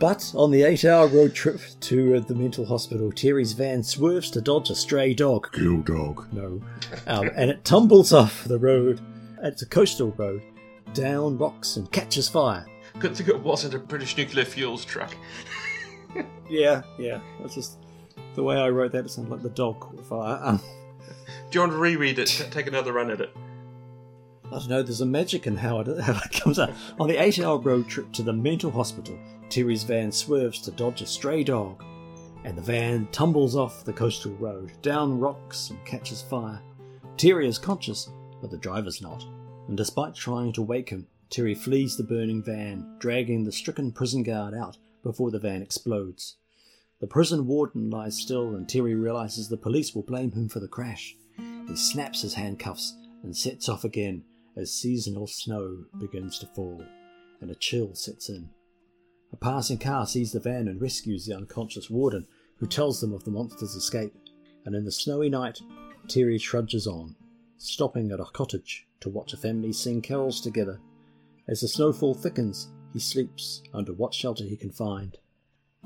But 0.00 0.32
on 0.34 0.50
the 0.50 0.64
eight 0.64 0.84
hour 0.84 1.06
road 1.06 1.32
trip 1.32 1.60
to 1.82 2.16
uh, 2.16 2.20
the 2.20 2.34
mental 2.34 2.66
hospital, 2.66 3.12
Terry's 3.12 3.52
van 3.52 3.84
swerves 3.84 4.32
to 4.32 4.40
dodge 4.40 4.70
a 4.70 4.74
stray 4.74 5.14
dog. 5.14 5.52
Kill 5.52 5.76
dog. 5.82 6.26
No. 6.32 6.60
Um, 7.06 7.30
and 7.36 7.50
it 7.50 7.64
tumbles 7.64 8.12
off 8.12 8.42
the 8.44 8.58
road. 8.58 9.00
It's 9.44 9.62
a 9.62 9.66
coastal 9.66 10.10
road, 10.16 10.42
down 10.92 11.38
rocks 11.38 11.76
and 11.76 11.90
catches 11.92 12.28
fire. 12.28 12.66
Good 12.98 13.16
thing 13.16 13.28
it 13.28 13.40
wasn't 13.40 13.74
a 13.74 13.78
British 13.78 14.16
nuclear 14.16 14.44
fuels 14.44 14.84
truck. 14.84 15.14
Yeah, 16.48 16.80
yeah. 16.98 17.20
That's 17.40 17.54
just 17.54 17.76
the 18.34 18.42
way 18.42 18.56
I 18.56 18.70
wrote 18.70 18.92
that. 18.92 19.04
It 19.04 19.10
sounded 19.10 19.30
like 19.30 19.42
the 19.42 19.50
dog 19.50 19.80
caught 19.80 20.00
fire. 20.06 20.40
Um, 20.42 20.56
Do 21.50 21.56
you 21.56 21.60
want 21.60 21.72
to 21.72 21.78
reread 21.78 22.18
it? 22.18 22.48
Take 22.50 22.66
another 22.66 22.94
run 22.94 23.10
at 23.10 23.20
it. 23.20 23.30
I 24.46 24.50
don't 24.52 24.68
know. 24.68 24.82
There's 24.82 25.02
a 25.02 25.06
magic 25.06 25.46
in 25.46 25.56
how 25.56 25.80
it, 25.80 26.00
how 26.00 26.18
it 26.24 26.40
comes 26.40 26.58
out. 26.58 26.70
On 26.98 27.06
the 27.06 27.22
eight-hour 27.22 27.58
road 27.58 27.86
trip 27.86 28.10
to 28.12 28.22
the 28.22 28.32
mental 28.32 28.70
hospital, 28.70 29.18
Terry's 29.50 29.82
van 29.84 30.10
swerves 30.10 30.60
to 30.62 30.70
dodge 30.70 31.02
a 31.02 31.06
stray 31.06 31.44
dog, 31.44 31.84
and 32.44 32.56
the 32.56 32.62
van 32.62 33.06
tumbles 33.12 33.54
off 33.54 33.84
the 33.84 33.92
coastal 33.92 34.32
road, 34.36 34.72
down 34.80 35.20
rocks 35.20 35.68
and 35.68 35.84
catches 35.84 36.22
fire. 36.22 36.62
Terry 37.18 37.46
is 37.46 37.58
conscious, 37.58 38.08
but 38.40 38.50
the 38.50 38.56
driver's 38.56 39.02
not. 39.02 39.22
And 39.68 39.76
despite 39.76 40.14
trying 40.14 40.52
to 40.54 40.62
wake 40.62 40.88
him, 40.88 41.06
Terry 41.30 41.54
flees 41.54 41.96
the 41.96 42.04
burning 42.04 42.42
van, 42.42 42.96
dragging 42.98 43.44
the 43.44 43.52
stricken 43.52 43.92
prison 43.92 44.22
guard 44.22 44.54
out 44.54 44.78
before 45.02 45.30
the 45.30 45.38
van 45.38 45.62
explodes. 45.62 46.36
The 47.00 47.06
prison 47.06 47.46
warden 47.46 47.90
lies 47.90 48.16
still, 48.16 48.54
and 48.54 48.68
Terry 48.68 48.94
realizes 48.94 49.48
the 49.48 49.56
police 49.56 49.94
will 49.94 50.02
blame 50.02 50.32
him 50.32 50.48
for 50.48 50.60
the 50.60 50.68
crash. 50.68 51.14
He 51.68 51.76
snaps 51.76 52.22
his 52.22 52.34
handcuffs 52.34 52.96
and 53.22 53.36
sets 53.36 53.68
off 53.68 53.84
again 53.84 54.24
as 54.56 54.72
seasonal 54.72 55.26
snow 55.26 55.84
begins 56.00 56.38
to 56.40 56.46
fall 56.46 56.82
and 57.40 57.50
a 57.50 57.54
chill 57.54 57.94
sets 57.94 58.28
in. 58.28 58.50
A 59.32 59.36
passing 59.36 59.78
car 59.78 60.06
sees 60.06 60.32
the 60.32 60.40
van 60.40 60.66
and 60.68 60.80
rescues 60.80 61.26
the 61.26 61.36
unconscious 61.36 61.90
warden, 61.90 62.26
who 62.56 62.66
tells 62.66 63.00
them 63.00 63.12
of 63.12 63.24
the 63.24 63.30
monster's 63.30 63.74
escape. 63.74 64.14
And 64.64 64.74
in 64.74 64.84
the 64.84 64.90
snowy 64.90 65.28
night, 65.28 65.60
Terry 66.08 66.38
trudges 66.38 66.86
on, 66.86 67.14
stopping 67.58 68.10
at 68.10 68.20
a 68.20 68.24
cottage 68.24 68.86
to 69.00 69.08
watch 69.08 69.32
a 69.32 69.36
family 69.36 69.72
sing 69.72 70.02
carols 70.02 70.40
together. 70.40 70.80
As 71.48 71.60
the 71.62 71.68
snowfall 71.68 72.12
thickens, 72.12 72.68
he 72.92 72.98
sleeps 72.98 73.62
under 73.72 73.94
what 73.94 74.12
shelter 74.12 74.44
he 74.44 74.56
can 74.56 74.70
find. 74.70 75.16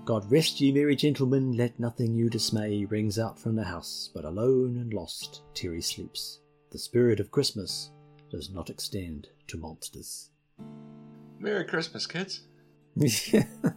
God 0.05 0.29
rest 0.31 0.61
ye, 0.61 0.73
merry 0.73 0.97
gentlemen, 0.97 1.53
let 1.53 1.79
nothing 1.79 2.15
you 2.15 2.29
dismay, 2.29 2.85
rings 2.85 3.17
out 3.17 3.39
from 3.39 3.55
the 3.55 3.65
house, 3.65 4.11
but 4.13 4.25
alone 4.25 4.77
and 4.79 4.93
lost 4.93 5.43
Terry 5.55 5.81
sleeps. 5.81 6.41
The 6.73 6.79
spirit 6.79 7.21
of 7.21 7.31
Christmas 7.31 7.93
does 8.29 8.51
not 8.51 8.71
extend 8.71 9.29
to 9.47 9.57
monsters. 9.57 10.31
Merry 11.39 11.65
Christmas, 11.65 12.07
kids. 12.07 12.41
yeah. 12.97 13.45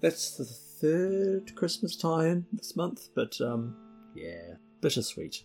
That's 0.00 0.36
the 0.36 0.44
third 0.44 1.54
Christmas 1.54 1.94
tie-in 1.96 2.46
this 2.52 2.74
month, 2.74 3.10
but 3.14 3.40
um, 3.40 3.76
yeah, 4.16 4.54
bittersweet. 4.80 5.44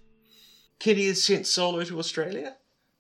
Kenny 0.80 1.06
is 1.06 1.24
sent 1.24 1.46
solo 1.46 1.84
to 1.84 2.00
Australia. 2.00 2.56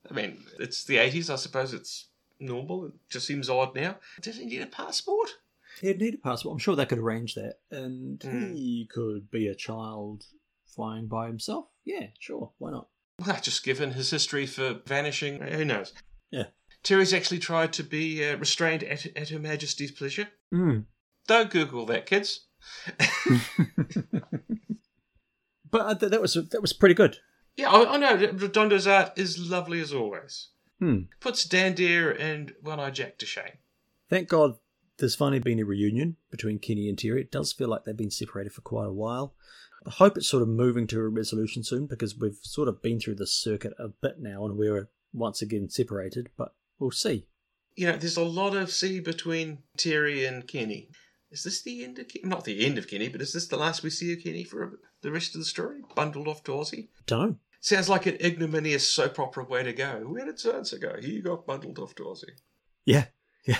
I 0.10 0.14
mean, 0.14 0.43
it's 0.60 0.84
the 0.84 0.97
80s. 0.97 1.30
I 1.31 1.35
suppose 1.35 1.73
it's 1.73 2.09
normal. 2.40 2.86
It 2.88 2.94
just 3.10 3.28
seems 3.28 3.49
odd 3.49 3.76
now. 3.76 3.98
Does 4.22 4.38
he 4.38 4.45
need 4.45 4.61
a 4.61 4.68
passport? 4.68 5.30
He'd 5.82 5.99
need 5.99 6.16
a 6.16 6.18
passport. 6.18 6.53
I'm 6.53 6.60
sure 6.60 6.76
they 6.76 6.86
could 6.86 6.98
arrange 6.99 7.36
that, 7.36 7.60
and 7.72 8.20
Mm. 8.20 8.53
he 8.56 8.88
could 8.91 9.30
be 9.32 9.48
a 9.48 9.56
child 9.56 10.26
flying 10.68 11.07
by 11.07 11.28
himself. 11.28 11.68
Yeah, 11.86 12.07
sure, 12.20 12.52
why 12.57 12.72
not? 12.72 12.88
Well, 13.26 13.40
just 13.41 13.64
given 13.64 13.91
his 13.91 14.10
history 14.11 14.45
for 14.45 14.82
vanishing, 14.86 15.41
who 15.41 15.66
knows? 15.66 15.94
Yeah. 16.32 16.48
Terry's 16.84 17.14
actually 17.14 17.40
tried 17.40 17.74
to 17.74 17.84
be 17.84 18.24
uh, 18.26 18.38
restrained 18.38 18.84
at, 18.84 19.06
at 19.18 19.30
Her 19.30 19.40
Majesty's 19.40 19.91
pleasure. 19.91 20.30
Mm. 20.53 20.86
Don't 21.28 21.49
Google 21.52 21.86
that, 21.88 22.06
kids. 22.06 22.48
But 25.72 25.82
uh, 25.82 25.95
th- 25.95 26.11
that 26.11 26.22
was 26.22 26.34
that 26.34 26.61
was 26.61 26.74
pretty 26.74 26.95
good. 26.95 27.18
Yeah, 27.56 27.70
I, 27.70 27.94
I 27.94 27.98
know. 27.98 28.18
Redondo's 28.18 28.88
art 28.88 29.11
is 29.18 29.38
lovely 29.49 29.80
as 29.82 29.94
always. 29.94 30.49
Hmm. 30.80 31.01
Puts 31.19 31.45
Dan 31.45 31.73
Deere 31.73 32.11
and 32.11 32.53
One 32.61 32.80
Eye 32.80 32.91
Jack 32.91 33.18
to 33.19 33.26
shame. 33.26 33.57
Thank 34.10 34.30
God 34.30 34.56
there's 34.97 35.15
finally 35.15 35.39
been 35.39 35.60
a 35.60 35.65
reunion 35.65 36.18
between 36.31 36.60
Kenny 36.60 36.89
and 36.89 36.97
Terry. 36.97 37.22
It 37.22 37.31
does 37.31 37.53
feel 37.53 37.68
like 37.68 37.85
they've 37.85 37.95
been 37.95 38.11
separated 38.11 38.53
for 38.53 38.61
quite 38.61 38.88
a 38.88 38.93
while. 38.93 39.35
I 39.85 39.91
hope 39.91 40.18
it's 40.18 40.27
sort 40.27 40.43
of 40.43 40.49
moving 40.49 40.88
to 40.88 40.99
a 40.99 41.07
resolution 41.07 41.64
soon 41.64 41.85
because 41.85 42.18
we've 42.18 42.39
sort 42.41 42.68
of 42.68 42.81
been 42.81 42.99
through 42.99 43.15
this 43.15 43.34
circuit 43.34 43.73
a 43.80 43.88
bit 43.88 44.19
now 44.19 44.45
and 44.45 44.57
we're 44.57 44.89
once 45.14 45.41
again 45.41 45.69
separated, 45.69 46.30
but 46.38 46.53
we'll 46.80 46.91
see. 46.91 47.27
You 47.76 47.88
know, 47.88 47.97
there's 47.97 48.18
a 48.18 48.23
lot 48.23 48.56
of 48.56 48.72
sea 48.72 48.99
between 48.99 49.60
Terry 49.77 50.26
and 50.26 50.47
Kenny. 50.47 50.89
Is 51.31 51.43
this 51.43 51.61
the 51.61 51.84
end 51.84 51.99
of 51.99 52.07
Kenny? 52.10 52.27
Not 52.27 52.43
the 52.43 52.65
end 52.65 52.77
of 52.77 52.88
Kenny, 52.88 53.07
but 53.07 53.22
is 53.22 53.34
this 53.34 53.47
the 53.47 53.57
last 53.57 53.84
we 53.84 53.89
see 53.89 54.11
of 54.14 54.23
Kenny 54.23 54.43
for 54.43 54.80
the 55.01 55.11
rest 55.11 55.35
of 55.35 55.39
the 55.39 55.45
story? 55.45 55.80
Bundled 55.95 56.27
off 56.27 56.43
to 56.43 56.51
Aussie? 56.51 56.89
Don't 57.06 57.30
know. 57.30 57.35
Sounds 57.60 57.90
like 57.90 58.06
an 58.06 58.18
ignominious 58.23 58.88
soap 58.88 59.19
opera 59.19 59.44
way 59.44 59.64
to 59.64 59.73
go. 59.73 60.06
Where 60.07 60.26
did 60.26 60.38
Sansa 60.38 60.80
go? 60.80 60.95
He 61.02 61.22
got 61.22 61.45
bundled 61.45 61.80
off 61.80 61.95
to 61.95 62.03
Aussie. 62.03 62.40
Yeah, 62.86 63.06
yeah. 63.45 63.60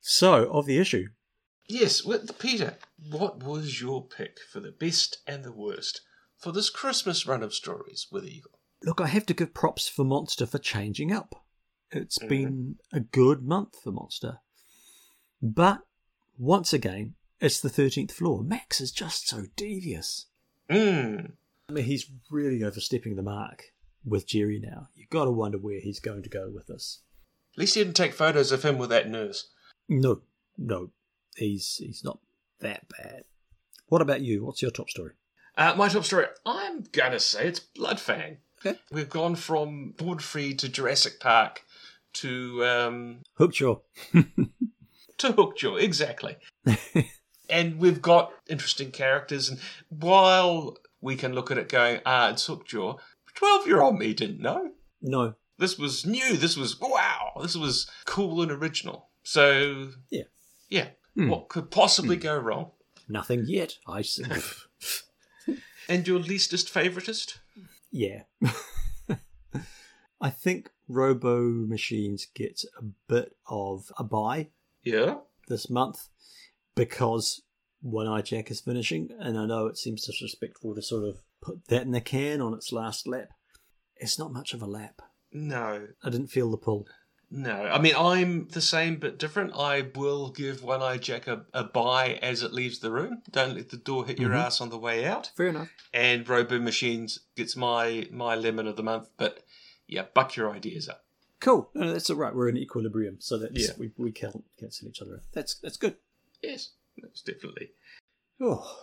So, 0.00 0.50
of 0.52 0.66
the 0.66 0.78
issue, 0.78 1.08
Yes, 1.66 2.04
with 2.04 2.38
Peter, 2.38 2.76
what 3.10 3.42
was 3.42 3.80
your 3.80 4.04
pick 4.04 4.38
for 4.50 4.60
the 4.60 4.72
best 4.72 5.18
and 5.26 5.44
the 5.44 5.52
worst 5.52 6.02
for 6.36 6.52
this 6.52 6.68
Christmas 6.68 7.26
run 7.26 7.42
of 7.42 7.54
stories 7.54 8.08
with 8.10 8.26
Eagle? 8.26 8.58
look, 8.84 9.00
I 9.00 9.06
have 9.06 9.26
to 9.26 9.34
give 9.34 9.54
props 9.54 9.88
for 9.88 10.04
Monster 10.04 10.46
for 10.46 10.58
changing 10.58 11.12
up. 11.12 11.44
It's 11.90 12.18
mm-hmm. 12.18 12.28
been 12.28 12.76
a 12.92 13.00
good 13.00 13.42
month 13.42 13.76
for 13.82 13.92
Monster. 13.92 14.38
But, 15.40 15.80
once 16.38 16.72
again, 16.72 17.14
it's 17.40 17.60
the 17.60 17.68
13th 17.68 18.12
floor. 18.12 18.42
Max 18.42 18.80
is 18.80 18.92
just 18.92 19.28
so 19.28 19.44
devious. 19.56 20.26
Mmm. 20.70 21.32
I 21.72 21.74
mean, 21.74 21.84
he's 21.86 22.10
really 22.30 22.62
overstepping 22.62 23.16
the 23.16 23.22
mark 23.22 23.72
with 24.04 24.26
Jerry 24.26 24.60
now. 24.62 24.88
You've 24.94 25.08
got 25.08 25.24
to 25.24 25.30
wonder 25.30 25.56
where 25.56 25.80
he's 25.80 26.00
going 26.00 26.22
to 26.22 26.28
go 26.28 26.50
with 26.54 26.66
this. 26.66 27.00
At 27.54 27.60
least 27.60 27.74
he 27.74 27.82
didn't 27.82 27.96
take 27.96 28.12
photos 28.12 28.52
of 28.52 28.62
him 28.62 28.76
with 28.76 28.90
that 28.90 29.08
nurse. 29.08 29.48
No, 29.88 30.20
no, 30.58 30.90
he's 31.34 31.76
he's 31.78 32.04
not 32.04 32.18
that 32.60 32.84
bad. 32.90 33.24
What 33.86 34.02
about 34.02 34.20
you? 34.20 34.44
What's 34.44 34.60
your 34.60 34.70
top 34.70 34.90
story? 34.90 35.12
Uh, 35.56 35.72
my 35.74 35.88
top 35.88 36.04
story, 36.04 36.26
I'm 36.44 36.84
gonna 36.92 37.18
say 37.18 37.48
it's 37.48 37.60
Bloodfang. 37.60 38.36
Okay. 38.58 38.78
We've 38.90 39.08
gone 39.08 39.34
from 39.34 39.94
Board 39.96 40.22
Free 40.22 40.52
to 40.56 40.68
Jurassic 40.68 41.20
Park 41.20 41.64
to 42.14 42.66
um, 42.66 43.22
Hookjaw. 43.38 43.80
to 44.12 45.32
Hookjaw, 45.32 45.80
exactly. 45.80 46.36
and 47.48 47.78
we've 47.78 48.02
got 48.02 48.30
interesting 48.46 48.90
characters, 48.90 49.48
and 49.48 49.58
while 49.88 50.76
we 51.02 51.16
can 51.16 51.34
look 51.34 51.50
at 51.50 51.58
it 51.58 51.68
going, 51.68 52.00
ah, 52.06 52.30
it's 52.30 52.46
Hookjaw, 52.46 52.98
twelve-year-old 53.34 53.98
me 53.98 54.14
didn't 54.14 54.40
know. 54.40 54.70
No. 55.02 55.34
This 55.58 55.78
was 55.78 56.06
new. 56.06 56.36
This 56.36 56.56
was 56.56 56.80
wow. 56.80 57.32
This 57.42 57.54
was 57.56 57.88
cool 58.06 58.40
and 58.42 58.50
original. 58.50 59.10
So 59.22 59.88
Yeah. 60.10 60.24
yeah. 60.70 60.88
Hmm. 61.14 61.28
What 61.28 61.48
could 61.50 61.70
possibly 61.70 62.16
go 62.16 62.36
wrong? 62.38 62.70
Nothing 63.08 63.44
yet. 63.46 63.76
I 63.86 64.02
see. 64.02 64.24
And 65.88 66.06
your 66.06 66.20
leastest 66.20 66.72
favoritist? 66.72 67.38
yeah. 67.90 68.22
I 70.20 70.30
think 70.30 70.70
Robo 70.88 71.40
Machines 71.42 72.28
gets 72.34 72.64
a 72.78 72.82
bit 73.08 73.34
of 73.48 73.90
a 73.98 74.04
buy 74.04 74.48
Yeah. 74.84 75.16
this 75.48 75.68
month 75.68 76.08
because 76.76 77.42
One 77.82 78.06
Eye 78.06 78.22
Jack 78.22 78.50
is 78.50 78.60
finishing, 78.60 79.10
and 79.18 79.36
I 79.38 79.44
know 79.46 79.66
it 79.66 79.76
seems 79.76 80.06
disrespectful 80.06 80.74
to 80.74 80.82
sort 80.82 81.04
of 81.04 81.18
put 81.40 81.66
that 81.68 81.82
in 81.82 81.90
the 81.90 82.00
can 82.00 82.40
on 82.40 82.54
its 82.54 82.72
last 82.72 83.06
lap. 83.06 83.28
It's 83.96 84.18
not 84.18 84.32
much 84.32 84.54
of 84.54 84.62
a 84.62 84.66
lap. 84.66 85.02
No. 85.32 85.88
I 86.02 86.10
didn't 86.10 86.28
feel 86.28 86.50
the 86.50 86.56
pull. 86.56 86.86
No. 87.30 87.50
I 87.64 87.80
mean, 87.80 87.94
I'm 87.96 88.48
the 88.48 88.60
same 88.60 88.96
but 88.96 89.18
different. 89.18 89.52
I 89.56 89.88
will 89.96 90.30
give 90.30 90.62
One 90.62 90.82
Eye 90.82 90.98
Jack 90.98 91.26
a, 91.26 91.46
a 91.54 91.64
buy 91.64 92.18
as 92.22 92.42
it 92.42 92.52
leaves 92.52 92.80
the 92.80 92.90
room. 92.92 93.22
Don't 93.30 93.54
let 93.56 93.70
the 93.70 93.78
door 93.78 94.04
hit 94.04 94.18
your 94.18 94.30
Mhm. 94.30 94.36
ass 94.38 94.60
on 94.60 94.68
the 94.68 94.78
way 94.78 95.06
out. 95.06 95.30
Fair 95.36 95.48
enough. 95.48 95.70
And 95.94 96.28
Robo 96.28 96.58
Machines 96.60 97.20
gets 97.34 97.56
my 97.56 98.06
my 98.10 98.34
lemon 98.34 98.66
of 98.66 98.76
the 98.76 98.82
month. 98.82 99.08
But 99.16 99.42
yeah, 99.88 100.04
buck 100.14 100.36
your 100.36 100.50
ideas 100.50 100.88
up. 100.90 101.04
Cool. 101.40 101.70
No, 101.74 101.86
no, 101.86 101.92
that's 101.94 102.10
all 102.10 102.16
right. 102.16 102.34
We're 102.34 102.50
in 102.50 102.56
equilibrium, 102.58 103.16
so 103.20 103.38
that's 103.38 103.68
Yeah. 103.68 103.74
we 103.78 103.92
we 103.96 104.12
can't 104.12 104.44
cancel 104.60 104.88
each 104.88 105.00
other. 105.00 105.14
out. 105.14 105.22
That's 105.32 105.54
that's 105.54 105.78
good. 105.78 105.96
Yes, 106.42 106.70
that's 106.98 107.22
definitely. 107.22 107.70
Oh. 108.40 108.78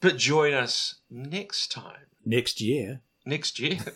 But 0.00 0.16
join 0.16 0.54
us 0.54 0.96
next 1.10 1.72
time. 1.72 2.06
Next 2.24 2.60
year. 2.60 3.00
Next 3.24 3.58
year. 3.58 3.78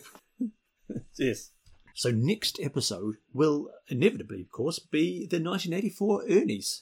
Yes. 1.17 1.51
So 1.95 2.09
next 2.09 2.59
episode 2.61 3.17
will 3.33 3.69
inevitably, 3.87 4.41
of 4.41 4.51
course, 4.51 4.79
be 4.79 5.27
the 5.27 5.39
1984 5.39 6.25
Ernies. 6.25 6.81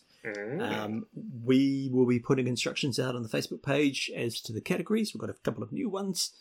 Um, 0.62 1.06
we 1.44 1.90
will 1.92 2.06
be 2.06 2.20
putting 2.20 2.48
instructions 2.48 3.00
out 3.00 3.16
on 3.16 3.24
the 3.24 3.30
Facebook 3.30 3.64
page 3.64 4.10
as 4.16 4.40
to 4.42 4.54
the 4.54 4.62
categories. 4.62 5.14
We've 5.14 5.22
got 5.22 5.30
a 5.30 5.34
couple 5.34 5.64
of 5.64 5.72
new 5.72 5.90
ones, 5.90 6.32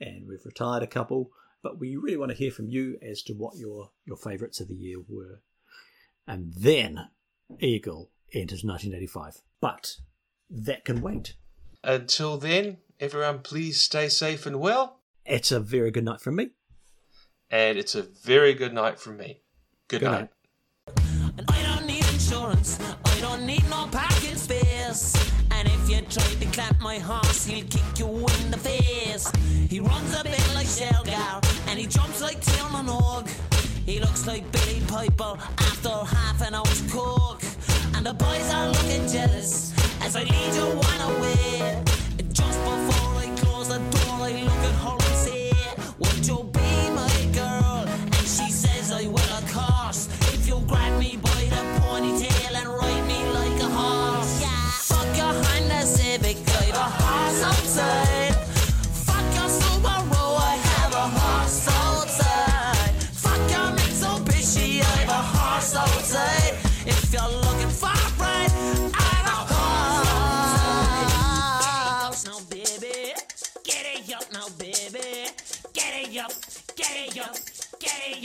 and 0.00 0.28
we've 0.28 0.44
retired 0.44 0.82
a 0.82 0.86
couple. 0.86 1.30
But 1.62 1.78
we 1.78 1.96
really 1.96 2.16
want 2.16 2.30
to 2.30 2.36
hear 2.36 2.50
from 2.50 2.68
you 2.68 2.98
as 3.02 3.22
to 3.24 3.32
what 3.32 3.56
your 3.56 3.90
your 4.06 4.16
favourites 4.16 4.60
of 4.60 4.68
the 4.68 4.74
year 4.74 4.98
were. 5.08 5.40
And 6.26 6.52
then, 6.54 7.08
Eagle, 7.58 8.10
enters 8.32 8.64
1985. 8.64 9.38
But 9.60 9.96
that 10.50 10.84
can 10.84 11.00
wait. 11.00 11.34
Until 11.84 12.36
then, 12.36 12.78
everyone 12.98 13.40
please 13.40 13.80
stay 13.80 14.08
safe 14.08 14.46
and 14.46 14.60
well. 14.60 14.98
It's 15.26 15.52
a 15.52 15.60
very 15.60 15.90
good 15.90 16.04
night 16.04 16.20
from 16.20 16.36
me. 16.36 16.50
And 17.50 17.78
it's 17.78 17.94
a 17.94 18.02
very 18.02 18.54
good 18.54 18.72
night 18.74 18.98
from 18.98 19.16
me. 19.16 19.40
Good, 19.88 20.00
Good 20.00 20.06
night. 20.10 20.20
night. 20.20 21.00
And 21.38 21.50
I 21.50 21.62
don't 21.62 21.86
need 21.86 22.06
insurance, 22.12 22.78
I 23.04 23.20
don't 23.20 23.44
need 23.46 23.64
no 23.70 23.88
parking 23.90 24.36
space. 24.36 25.14
And 25.50 25.66
if 25.68 25.90
you 25.90 26.00
try 26.02 26.24
to 26.40 26.46
clap 26.52 26.80
my 26.80 26.98
horse, 26.98 27.44
he'll 27.46 27.66
kick 27.66 27.98
you 27.98 28.08
in 28.08 28.50
the 28.50 28.58
face. 28.58 29.30
He 29.68 29.80
runs 29.80 30.14
a 30.18 30.22
bit 30.22 30.54
like 30.54 30.66
Shelgar, 30.66 31.68
and 31.68 31.78
he 31.78 31.86
jumps 31.86 32.20
like 32.22 32.40
Tiernan 32.40 32.88
Og. 32.88 33.28
He 33.86 33.98
looks 33.98 34.26
like 34.26 34.50
Billy 34.52 34.80
Piper 34.86 35.34
after 35.58 35.90
half 35.90 36.40
an 36.46 36.54
hour's 36.54 36.82
coke. 36.92 37.29
And 38.00 38.06
the 38.06 38.14
boys 38.14 38.50
are 38.54 38.66
looking 38.66 39.06
jealous 39.08 39.74
as 40.00 40.16
I 40.16 40.22
lead 40.22 40.54
you 40.54 40.64
one 40.64 41.00
away. 41.02 41.84
Just 42.32 42.58
before 42.64 42.99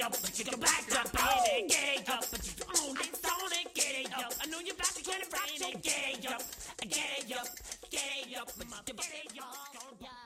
up. 0.06 0.12
But 0.22 0.38
you 0.38 0.46
can 0.46 0.60
back 0.60 0.86
up, 1.00 1.12
baby. 1.12 1.68
Get 1.70 2.10
up, 2.10 2.26
but 2.32 2.46
you 2.46 2.54
own 2.80 2.96
it. 2.98 3.16
Get 3.74 4.06
it 4.06 4.14
up. 4.14 4.34
I 4.42 4.46
know 4.48 4.60
you're 4.64 4.76
about 4.76 4.94
to 4.96 5.04
get 5.04 5.22
it 5.22 5.34
right. 5.34 5.82
Get 5.82 6.32
up, 6.32 6.42
get 6.80 7.32
up, 7.38 7.48
get 7.90 8.38
up, 8.38 8.50
get 8.58 9.10
it 9.26 9.40
up. 9.42 10.25